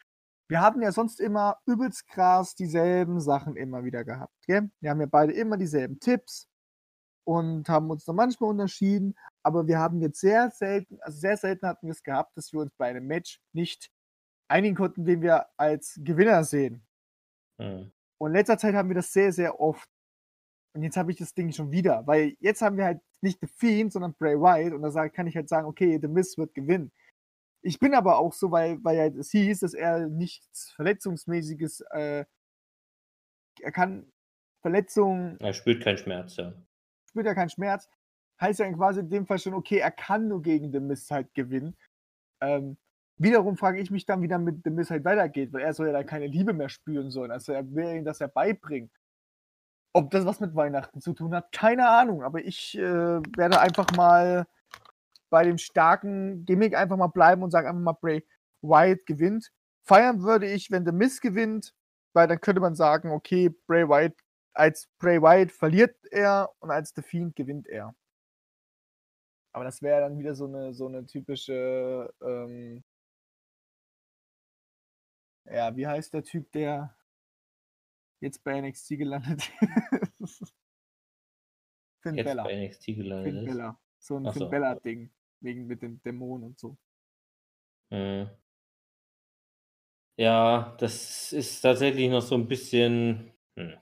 Wir 0.49 0.61
haben 0.61 0.83
ja 0.83 0.91
sonst 0.91 1.21
immer 1.21 1.59
übelst 1.65 2.09
krass 2.09 2.57
dieselben 2.57 3.21
Sachen 3.21 3.55
immer 3.55 3.85
wieder 3.85 4.03
gehabt. 4.05 4.35
Gell? 4.49 4.69
Wir 4.81 4.91
haben 4.91 5.01
ja 5.01 5.07
beide 5.07 5.33
immer 5.33 5.57
dieselben 5.57 6.01
Tipps 6.01 6.49
und 7.23 7.69
haben 7.69 7.89
uns 7.89 8.05
noch 8.09 8.15
manchmal 8.15 8.51
unterschieden, 8.51 9.15
aber 9.45 9.69
wir 9.69 9.79
haben 9.79 10.01
jetzt 10.01 10.19
sehr 10.19 10.51
selten, 10.51 10.99
also 11.03 11.21
sehr 11.21 11.37
selten 11.37 11.69
hatten 11.69 11.87
wir 11.87 11.93
es 11.93 12.03
gehabt, 12.03 12.37
dass 12.37 12.53
wir 12.53 12.63
uns 12.63 12.73
bei 12.77 12.89
einem 12.89 13.07
Match 13.07 13.41
nicht 13.53 13.93
einigen 14.49 14.75
konnten, 14.75 15.05
den 15.05 15.23
wir 15.23 15.47
als 15.57 16.01
Gewinner 16.03 16.43
sehen. 16.43 16.85
Hm. 17.61 17.93
Und 18.19 18.31
in 18.31 18.37
letzter 18.37 18.59
Zeit 18.59 18.75
haben 18.75 18.89
wir 18.89 18.97
das 18.97 19.13
sehr, 19.13 19.33
sehr 19.33 19.61
oft. 19.61 19.89
Und 20.75 20.83
jetzt 20.83 20.97
habe 20.97 21.11
ich 21.11 21.19
das 21.19 21.35
Ding 21.35 21.53
schon 21.53 21.71
wieder, 21.71 22.07
weil 22.07 22.37
jetzt 22.41 22.63
haben 22.63 22.77
wir 22.77 22.85
halt 22.85 23.01
nicht 23.21 23.41
The 23.41 23.47
Fiend, 23.47 23.93
sondern 23.93 24.15
Bray 24.15 24.37
Wyatt 24.37 24.73
und 24.73 24.83
da 24.83 25.09
kann 25.09 25.27
ich 25.27 25.37
halt 25.37 25.49
sagen, 25.49 25.67
okay, 25.67 25.99
The 26.01 26.09
Miz 26.09 26.37
wird 26.39 26.55
gewinnen. 26.55 26.93
Ich 27.63 27.81
bin 27.81 27.95
aber 27.95 28.19
auch 28.19 28.33
so, 28.33 28.51
weil, 28.51 28.83
weil 28.85 28.97
ja 28.97 29.07
es 29.07 29.31
hieß, 29.31 29.61
dass 29.61 29.75
er 29.75 30.09
nichts 30.09 30.71
Verletzungsmäßiges, 30.73 31.81
äh, 31.91 32.25
er 33.61 33.73
kann 33.73 34.13
Verletzungen, 34.61 35.39
Er 35.41 35.53
spürt 35.53 35.83
keinen 35.83 35.99
Schmerz, 35.99 36.37
ja. 36.37 36.53
spürt 37.09 37.27
ja 37.27 37.35
keinen 37.35 37.51
Schmerz, 37.51 37.89
heißt 38.41 38.61
ja 38.61 38.73
quasi 38.73 39.01
in 39.01 39.11
dem 39.11 39.27
Fall 39.27 39.39
schon, 39.39 39.55
okay, 39.55 39.79
er 39.79 39.91
kann 39.91 40.29
nur 40.29 40.43
gegen 40.43 40.71
The 40.71 40.81
Miz 40.81 41.11
halt 41.11 41.35
gewinnen. 41.35 41.77
Ähm, 42.41 42.77
wiederum 43.19 43.57
frage 43.57 43.81
ich 43.81 43.91
mich 43.91 44.07
dann, 44.07 44.23
wie 44.23 44.29
dann 44.29 44.45
mit 44.45 44.63
The 44.65 44.71
Miz 44.71 44.91
halt 44.91 45.05
weitergeht, 45.05 45.53
weil 45.53 45.63
er 45.63 45.75
soll 45.75 45.89
ja 45.89 45.93
dann 45.93 46.07
keine 46.07 46.27
Liebe 46.27 46.53
mehr 46.53 46.69
spüren 46.69 47.11
sollen. 47.11 47.31
Also 47.31 47.53
er 47.53 47.75
will 47.75 47.97
ihm 47.97 48.05
das 48.05 48.21
ja 48.21 48.27
beibringen. 48.27 48.91
Ob 49.93 50.11
das 50.11 50.25
was 50.25 50.41
mit 50.41 50.55
Weihnachten 50.55 51.01
zu 51.01 51.13
tun 51.13 51.35
hat, 51.35 51.51
keine 51.53 51.89
Ahnung. 51.89 52.23
Aber 52.23 52.41
ich 52.45 52.77
äh, 52.79 52.83
werde 52.83 53.61
einfach 53.61 53.91
mal 53.97 54.47
bei 55.31 55.45
dem 55.45 55.59
starken 55.59 56.45
Gimmick 56.45 56.77
einfach 56.77 56.97
mal 56.97 57.09
bleiben 57.09 57.43
und 57.43 57.51
sage 57.51 57.69
einfach 57.69 57.83
mal, 57.83 57.93
Bray 57.93 58.27
Wyatt 58.63 59.05
gewinnt. 59.07 59.53
Feiern 59.85 60.23
würde 60.23 60.51
ich, 60.51 60.71
wenn 60.71 60.85
The 60.85 60.93
Miz 60.93 61.21
gewinnt, 61.21 61.75
weil 62.13 62.29
dann 62.29 62.41
könnte 62.41 62.61
man 62.61 62.75
sagen, 62.75 63.11
okay, 63.11 63.51
Bray 63.67 63.89
Wyatt, 63.89 64.15
als 64.55 64.89
Bray 64.99 65.21
Wyatt 65.21 65.51
verliert 65.51 65.97
er 66.11 66.51
und 66.61 66.71
als 66.71 66.93
The 66.95 67.03
Fiend 67.03 67.37
gewinnt 67.37 67.67
er. 67.67 67.95
Aber 69.53 69.65
das 69.65 69.83
wäre 69.83 70.03
dann 70.03 70.19
wieder 70.19 70.35
so 70.35 70.47
eine, 70.47 70.75
so 70.75 70.87
eine 70.87 71.07
typische, 71.07 72.13
ähm, 72.23 72.83
ja, 75.53 75.77
wie 75.77 75.87
heißt 75.87 76.15
der 76.15 76.25
Typ, 76.25 76.51
der 76.53 76.97
jetzt 78.21 78.43
bei 78.45 78.61
NXT 78.61 78.99
gelandet 78.99 79.51
ist? 80.19 80.43
Finn 82.01 82.15
Jetzt 82.15 82.27
Bella. 82.27 82.45
bei 82.45 82.67
NXT 82.67 82.87
gelandet 82.87 83.33
Finn 83.33 83.37
ist. 83.39 83.47
Bella. 83.47 83.81
So 83.99 84.17
ein 84.17 84.27
Ach 84.27 84.35
so. 84.35 84.41
Finn 84.41 84.51
Bella-Ding. 84.51 85.11
Wegen 85.41 85.67
mit 85.67 85.83
den 85.83 86.03
Dämonen 86.03 86.49
und 86.49 86.59
so. 86.59 86.77
Mhm. 87.91 88.29
Ja, 90.17 90.77
das 90.81 91.33
ist 91.33 91.61
tatsächlich 91.61 92.11
noch 92.11 92.23
so 92.23 92.35
ein 92.35 92.49
bisschen. 92.49 93.33
Hm. 93.57 93.75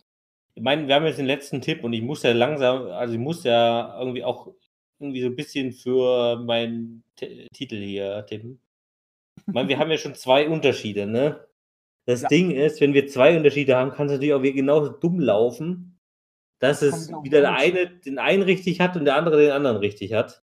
Ich 0.55 0.63
meine, 0.63 0.87
wir 0.87 0.95
haben 0.95 1.07
jetzt 1.07 1.19
den 1.19 1.27
letzten 1.27 1.61
Tipp 1.63 1.83
und 1.83 1.93
ich 1.93 2.03
muss 2.03 2.23
ja 2.23 2.33
langsam, 2.33 2.87
also 2.89 3.15
ich 3.15 3.21
muss 3.21 3.45
ja 3.45 3.99
irgendwie 3.99 4.25
auch 4.25 4.55
irgendwie 4.99 5.23
so 5.23 5.29
ein 5.29 5.37
bisschen 5.37 5.73
für 5.73 6.37
meinen 6.37 7.05
T 7.17 7.47
Titel 7.53 7.77
hier 7.77 8.25
tippen. 8.27 8.61
Ich 9.37 9.47
meine, 9.47 9.69
wir 9.69 9.79
haben 9.79 9.91
ja 9.91 9.99
schon 9.99 10.15
zwei 10.15 10.49
Unterschiede, 10.49 11.07
ne? 11.07 11.46
Das 12.07 12.23
Ja. 12.23 12.29
Ding 12.29 12.51
ist, 12.53 12.81
wenn 12.81 12.95
wir 12.95 13.09
zwei 13.09 13.37
Unterschiede 13.37 13.77
haben, 13.77 13.91
kann 13.91 14.07
es 14.07 14.13
natürlich 14.13 14.35
auch 14.35 14.43
wieder 14.43 14.55
genauso 14.55 14.91
dumm 14.91 15.21
laufen, 15.21 15.99
dass 16.61 16.81
Das 16.81 17.11
es 17.11 17.13
wieder 17.23 17.41
der 17.41 17.55
eine 17.55 17.89
den 18.01 18.19
einen 18.19 18.43
richtig 18.43 18.81
hat 18.81 18.97
und 18.97 19.05
der 19.05 19.17
andere 19.17 19.39
den 19.39 19.51
anderen 19.51 19.77
richtig 19.77 20.13
hat. 20.15 20.43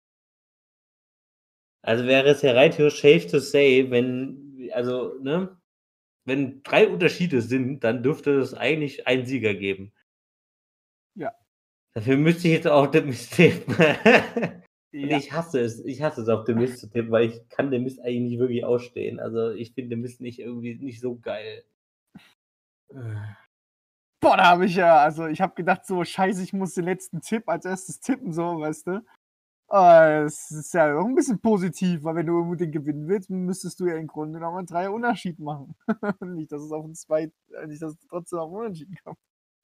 Also 1.83 2.07
wäre 2.07 2.29
es 2.29 2.43
ja 2.43 2.53
rein 2.53 2.71
theoretisch 2.71 3.01
safe 3.01 3.27
to 3.27 3.39
say, 3.39 3.91
wenn, 3.91 4.71
also, 4.73 5.19
ne, 5.21 5.57
wenn 6.25 6.63
drei 6.63 6.89
Unterschiede 6.89 7.43
sind, 7.43 7.83
dann 7.83 8.03
dürfte 8.03 8.39
es 8.39 8.55
eigentlich 8.55 9.07
einen 9.07 9.27
Sieger 9.27 9.55
geben. 9.55 9.93
Ja. 11.15 11.33
Dafür 11.95 12.17
müsste 12.17 12.49
ich 12.49 12.55
jetzt 12.55 12.69
auch 12.69 12.87
den 12.87 13.07
Mist 13.07 13.35
tippen. 13.35 13.75
Und 13.75 14.63
Ja. 14.93 15.17
ich 15.17 15.33
hasse 15.33 15.61
es, 15.61 15.83
ich 15.85 16.03
hasse 16.03 16.21
es 16.21 16.29
auf 16.29 16.45
den 16.45 16.59
Mist 16.59 16.79
zu 16.79 16.91
tippen, 16.91 17.11
weil 17.11 17.31
ich 17.31 17.49
kann 17.49 17.71
den 17.71 17.83
Mist 17.83 17.99
eigentlich 18.01 18.33
nicht 18.33 18.39
wirklich 18.39 18.65
ausstehen. 18.65 19.21
Also 19.21 19.51
ich 19.51 19.73
finde 19.73 19.91
den 19.91 20.01
Mist 20.03 20.21
nicht 20.21 20.39
irgendwie 20.39 20.75
nicht 20.75 21.01
so 21.01 21.19
geil. 21.19 21.65
Boah, 24.21 24.37
da 24.37 24.45
habe 24.51 24.67
ich 24.67 24.77
ja, 24.77 24.99
also 24.99 25.27
ich 25.27 25.41
habe 25.41 25.55
gedacht, 25.55 25.87
so, 25.87 26.05
scheiße, 26.05 26.43
ich 26.43 26.53
muss 26.53 26.75
den 26.75 26.85
letzten 26.85 27.21
Tipp 27.23 27.49
als 27.49 27.65
erstes 27.65 28.01
tippen, 28.01 28.33
so, 28.33 28.61
weißt 28.61 28.87
du. 28.87 29.05
Aber 29.69 30.27
es 30.27 30.51
ist 30.51 30.75
ja 30.75 30.99
auch 30.99 31.07
ein 31.07 31.15
bisschen 31.15 31.41
positiv, 31.41 32.05
weil 32.05 32.17
wenn 32.17 32.27
du 32.27 32.39
unbedingt 32.39 32.73
gewinnen 32.73 33.09
willst, 33.09 33.31
müsstest 33.31 33.81
du 33.81 33.87
ja 33.87 33.97
im 33.97 34.07
Grunde 34.07 34.39
genommen 34.39 34.59
einen 34.59 34.67
drei 34.67 34.91
Unterschied 34.91 35.39
machen. 35.39 35.75
nicht, 36.21 36.53
dass 36.53 36.63
es 36.63 36.73
auf 36.73 36.85
ein 36.85 36.95
zwei, 36.95 37.33
äh, 37.55 37.67
nicht, 37.67 37.81
dass 37.81 37.95
es 37.95 38.07
trotzdem 38.07 38.39
auf 38.41 38.51
einen 38.51 38.61
Unentschieden 38.61 38.97
kommt. 39.03 39.19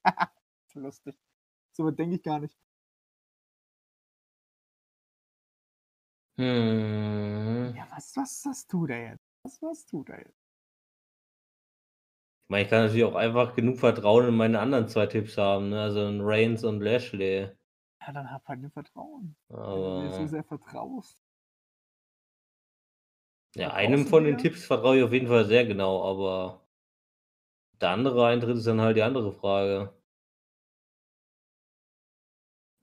Lustig. 0.74 1.14
So 1.72 1.90
denke 1.90 2.16
ich 2.16 2.22
gar 2.22 2.40
nicht. 2.40 2.56
Hm. 6.38 7.74
Ja, 7.76 7.86
was, 7.90 8.16
was, 8.16 8.44
was 8.46 8.66
tut 8.66 8.90
er 8.90 9.10
jetzt? 9.10 9.24
Was, 9.42 9.60
was 9.62 9.86
tut 9.86 10.08
er 10.10 10.18
jetzt? 10.18 10.48
Ich 12.44 12.50
meine, 12.50 12.64
ich 12.64 12.70
kann 12.70 12.82
natürlich 12.84 13.04
auch 13.04 13.14
einfach 13.14 13.54
genug 13.54 13.78
Vertrauen 13.78 14.28
in 14.28 14.36
meine 14.36 14.60
anderen 14.60 14.88
zwei 14.88 15.06
Tipps 15.06 15.36
haben, 15.38 15.70
ne? 15.70 15.82
Also 15.82 16.06
in 16.08 16.20
Reigns 16.22 16.64
und 16.64 16.80
Lashley. 16.80 17.50
Ja, 18.00 18.12
dann 18.12 18.30
hab 18.30 18.46
halt 18.48 18.60
nur 18.60 18.70
Vertrauen. 18.70 19.36
Wenn 19.48 19.82
du 19.82 19.90
mir 20.02 20.12
so 20.12 20.26
Aber 20.26 20.28
sehr 20.28 20.44
vertraust. 20.44 21.22
ja, 23.54 23.70
vertraust 23.70 23.76
einem 23.76 24.06
von 24.06 24.24
den? 24.24 24.38
Tipps 24.38 24.64
vertraue 24.64 24.98
ich 24.98 25.02
auf 25.04 25.12
jeden 25.12 25.28
Fall 25.28 25.44
sehr 25.44 25.66
genau, 25.66 26.02
aber 26.04 26.62
der 27.80 27.90
andere 27.90 28.26
Eintritt 28.26 28.56
ist 28.56 28.66
dann 28.68 28.80
halt 28.80 28.96
die 28.96 29.02
andere 29.02 29.32
Frage. 29.32 29.92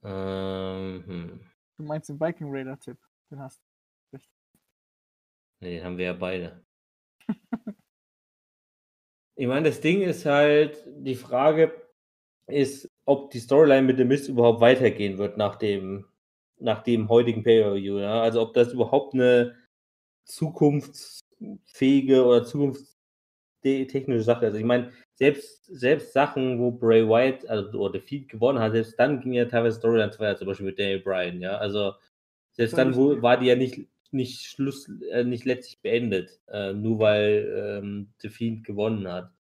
Ähm, 0.02 1.04
hm. 1.06 1.40
Du 1.78 1.84
meinst 1.84 2.08
den 2.08 2.20
Viking 2.20 2.48
Raider-Tipp. 2.50 2.98
Den 3.30 3.40
hast 3.40 3.60
du. 4.12 4.18
Ne, 5.60 5.70
den 5.70 5.84
haben 5.84 5.98
wir 5.98 6.06
ja 6.06 6.12
beide. 6.12 6.64
Ich 9.38 9.46
meine, 9.46 9.68
das 9.68 9.82
Ding 9.82 10.00
ist 10.00 10.24
halt, 10.24 10.82
die 10.86 11.14
Frage 11.14 11.70
ist, 12.46 12.88
ob 13.04 13.30
die 13.30 13.38
Storyline 13.38 13.82
mit 13.82 13.98
dem 13.98 14.08
Mist 14.08 14.28
überhaupt 14.28 14.62
weitergehen 14.62 15.18
wird 15.18 15.36
nach 15.36 15.56
dem, 15.56 16.06
nach 16.58 16.82
dem 16.82 17.10
heutigen 17.10 17.42
Pay-Per-View. 17.42 17.98
Ja? 17.98 18.22
Also 18.22 18.40
ob 18.40 18.54
das 18.54 18.72
überhaupt 18.72 19.12
eine 19.12 19.54
zukunftsfähige 20.24 22.24
oder 22.24 22.44
zukunftstechnische 22.44 24.22
Sache 24.22 24.46
ist. 24.46 24.52
Also 24.52 24.58
ich 24.58 24.64
meine, 24.64 24.90
selbst, 25.14 25.66
selbst 25.66 26.14
Sachen, 26.14 26.58
wo 26.58 26.70
Bray 26.70 27.06
Wyatt, 27.06 27.46
also 27.46 27.78
oder 27.78 28.00
Feed 28.00 28.30
gewonnen 28.30 28.58
hat, 28.58 28.72
selbst 28.72 28.98
dann 28.98 29.20
ging 29.20 29.34
ja 29.34 29.44
teilweise 29.44 29.76
Storylines 29.78 30.18
weiter, 30.18 30.38
zum 30.38 30.46
Beispiel 30.46 30.66
mit 30.66 30.78
Daniel 30.78 31.00
Bryan, 31.00 31.40
ja. 31.40 31.58
Also 31.58 31.92
selbst 32.56 32.78
dann 32.78 32.96
wo, 32.96 33.22
war 33.22 33.38
die 33.38 33.46
ja 33.46 33.56
nicht, 33.56 33.88
nicht 34.12 34.42
Schluss, 34.46 34.88
äh, 35.10 35.24
nicht 35.24 35.44
letztlich 35.44 35.80
beendet, 35.82 36.40
äh, 36.48 36.72
nur 36.72 36.98
weil 36.98 37.80
ähm, 37.82 38.12
The 38.18 38.28
Fiend 38.30 38.64
gewonnen 38.64 39.08
hat. 39.08 39.32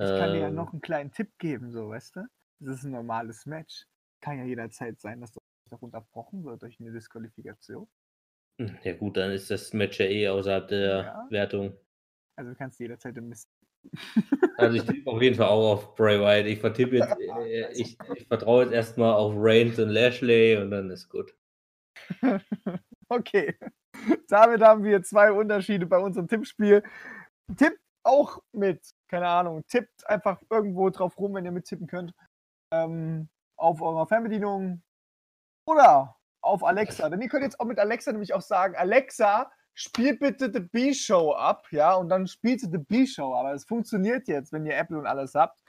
Ich 0.00 0.14
kann 0.14 0.32
dir 0.32 0.40
ja 0.40 0.50
Ähm, 0.50 0.50
noch 0.50 0.72
einen 0.72 0.80
kleinen 0.80 1.12
Tipp 1.12 1.36
geben, 1.38 1.70
so, 1.70 1.90
weißt 1.90 2.16
du? 2.16 2.26
Das 2.60 2.78
ist 2.78 2.84
ein 2.84 2.92
normales 2.92 3.44
Match. 3.46 3.86
Kann 4.20 4.38
ja 4.38 4.44
jederzeit 4.44 5.00
sein, 5.00 5.20
dass 5.20 5.32
das 5.32 5.42
noch 5.70 5.82
unterbrochen 5.82 6.44
wird 6.44 6.62
durch 6.62 6.80
eine 6.80 6.92
Disqualifikation. 6.92 7.88
hm, 8.58 8.78
Ja 8.84 8.92
gut, 8.94 9.16
dann 9.16 9.30
ist 9.32 9.50
das 9.50 9.72
Match 9.72 9.98
ja 10.00 10.06
eh 10.06 10.28
außerhalb 10.28 10.68
der 10.68 11.14
Ja. 11.14 11.28
Wertung. 11.28 11.78
Also 12.36 12.50
du 12.52 12.56
kannst 12.56 12.78
jederzeit 12.80 13.16
im 13.16 13.28
Mist. 13.28 13.48
Also 14.58 14.76
ich 14.76 14.84
tippe 14.86 15.10
auf 15.10 15.20
jeden 15.22 15.36
Fall 15.36 15.48
auch 15.48 15.72
auf 15.72 15.94
Bray 15.94 16.18
Wyatt. 16.20 16.46
Ich 16.46 16.60
vertippe 16.60 16.96
jetzt, 16.96 17.16
äh, 17.18 17.72
ich, 17.72 17.98
ich 18.06 18.26
vertraue 18.26 18.64
jetzt 18.64 18.72
erstmal 18.72 19.14
auf 19.14 19.32
Reigns 19.36 19.78
und 19.78 19.90
Lashley 19.90 20.56
und 20.56 20.70
dann 20.70 20.90
ist 20.90 21.08
gut. 21.08 21.34
okay. 23.08 23.58
Damit 24.28 24.62
haben 24.62 24.84
wir 24.84 25.02
zwei 25.02 25.32
Unterschiede 25.32 25.86
bei 25.86 25.98
unserem 25.98 26.28
Tippspiel. 26.28 26.82
Tippt 27.56 27.80
auch 28.02 28.40
mit, 28.52 28.90
keine 29.08 29.28
Ahnung, 29.28 29.64
tippt 29.68 30.06
einfach 30.08 30.40
irgendwo 30.50 30.90
drauf 30.90 31.18
rum, 31.18 31.34
wenn 31.34 31.44
ihr 31.44 31.52
mittippen 31.52 31.86
könnt. 31.86 32.12
Ähm, 32.72 33.28
auf 33.56 33.80
eurer 33.80 34.06
Fernbedienung 34.06 34.82
oder 35.66 36.16
auf 36.42 36.62
Alexa. 36.64 37.08
Denn 37.08 37.20
ihr 37.20 37.28
könnt 37.28 37.42
jetzt 37.42 37.58
auch 37.58 37.64
mit 37.64 37.78
Alexa 37.78 38.12
nämlich 38.12 38.34
auch 38.34 38.42
sagen, 38.42 38.76
Alexa, 38.76 39.50
spielt 39.74 40.20
bitte 40.20 40.50
The 40.52 40.60
B-Show 40.60 41.32
ab, 41.32 41.66
ja, 41.70 41.94
und 41.94 42.08
dann 42.08 42.26
spielt 42.26 42.60
sie 42.60 42.70
The 42.70 42.78
B-Show. 42.78 43.34
Aber 43.34 43.52
es 43.52 43.64
funktioniert 43.64 44.26
jetzt, 44.28 44.52
wenn 44.52 44.66
ihr 44.66 44.76
Apple 44.76 44.98
und 44.98 45.06
alles 45.06 45.34
habt. 45.34 45.62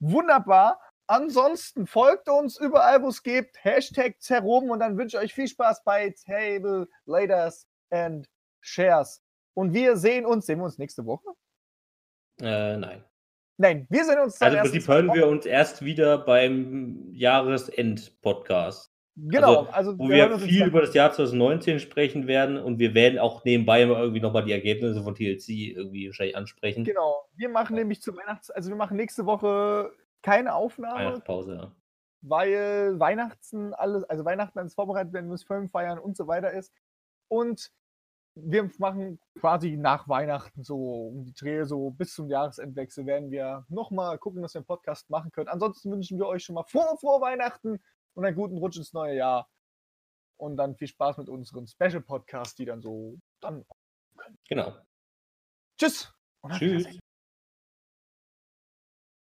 Wunderbar. 0.00 0.80
Ansonsten 1.10 1.88
folgt 1.88 2.28
uns 2.28 2.56
überall, 2.56 3.02
wo 3.02 3.08
es 3.08 3.24
gibt. 3.24 3.64
Hashtag 3.64 4.14
herum 4.28 4.70
und 4.70 4.78
dann 4.78 4.96
wünsche 4.96 5.16
ich 5.16 5.24
euch 5.24 5.34
viel 5.34 5.48
Spaß 5.48 5.82
bei 5.82 6.14
Table, 6.24 6.86
Laters 7.04 7.66
and 7.90 8.28
Shares. 8.60 9.20
Und 9.54 9.74
wir 9.74 9.96
sehen 9.96 10.24
uns, 10.24 10.46
sehen 10.46 10.60
wir 10.60 10.66
uns 10.66 10.78
nächste 10.78 11.04
Woche? 11.04 11.26
Äh, 12.40 12.76
nein. 12.76 13.04
Nein, 13.56 13.88
wir 13.90 14.04
sehen 14.04 14.20
uns 14.20 14.40
Also 14.40 14.56
im 14.56 14.62
Prinzip 14.62 14.86
hören 14.86 15.12
wir 15.12 15.26
uns 15.26 15.46
erst 15.46 15.84
wieder 15.84 16.16
beim 16.16 17.08
Jahresend-Podcast, 17.10 18.90
Genau, 19.16 19.66
also, 19.72 19.98
wo 19.98 20.08
wir 20.08 20.30
wir 20.30 20.38
viel 20.38 20.64
über 20.64 20.80
das 20.80 20.94
Jahr 20.94 21.12
2019 21.12 21.80
sprechen 21.80 22.26
werden 22.26 22.56
und 22.56 22.78
wir 22.78 22.94
werden 22.94 23.18
auch 23.18 23.44
nebenbei 23.44 23.82
irgendwie 23.82 24.20
nochmal 24.20 24.44
die 24.44 24.52
Ergebnisse 24.52 25.02
von 25.02 25.14
TLC 25.14 25.48
irgendwie 25.76 26.06
wahrscheinlich 26.06 26.36
ansprechen. 26.36 26.84
Genau, 26.84 27.28
wir 27.36 27.48
machen 27.48 27.76
nämlich 27.76 28.00
zum 28.00 28.16
Weihnachts-, 28.16 28.50
also 28.50 28.70
wir 28.70 28.76
machen 28.76 28.96
nächste 28.96 29.26
Woche 29.26 29.90
keine 30.22 30.54
Aufnahme, 30.54 30.98
Weihnachtspause, 30.98 31.54
ja. 31.54 31.72
weil 32.22 32.98
Weihnachten 32.98 33.74
alles, 33.74 34.04
also 34.04 34.24
Weihnachten 34.24 34.58
alles 34.58 34.74
vorbereitet 34.74 35.12
werden 35.12 35.28
muss, 35.28 35.44
Film 35.44 35.68
feiern 35.68 35.98
und 35.98 36.16
so 36.16 36.26
weiter 36.26 36.52
ist. 36.52 36.72
Und 37.28 37.72
wir 38.34 38.70
machen 38.78 39.20
quasi 39.38 39.76
nach 39.76 40.08
Weihnachten 40.08 40.62
so 40.62 41.08
um 41.08 41.24
die 41.24 41.32
Dreh, 41.32 41.64
so 41.64 41.90
bis 41.90 42.14
zum 42.14 42.28
Jahresendwechsel 42.28 43.06
werden 43.06 43.30
wir 43.30 43.66
nochmal 43.68 44.18
gucken, 44.18 44.42
dass 44.42 44.54
wir 44.54 44.60
einen 44.60 44.66
Podcast 44.66 45.10
machen 45.10 45.32
können. 45.32 45.48
Ansonsten 45.48 45.90
wünschen 45.90 46.18
wir 46.18 46.26
euch 46.26 46.44
schon 46.44 46.54
mal 46.54 46.64
frohe, 46.64 46.96
frohe 46.98 47.20
Weihnachten 47.20 47.80
und 48.14 48.24
einen 48.24 48.36
guten 48.36 48.58
Rutsch 48.58 48.76
ins 48.76 48.92
neue 48.92 49.16
Jahr. 49.16 49.48
Und 50.36 50.56
dann 50.56 50.74
viel 50.74 50.88
Spaß 50.88 51.18
mit 51.18 51.28
unseren 51.28 51.66
Special-Podcasts, 51.66 52.54
die 52.54 52.64
dann 52.64 52.80
so 52.80 53.18
dann. 53.40 53.64
Genau. 54.48 54.74
Tschüss! 55.76 56.14
Tschüss. 56.48 56.99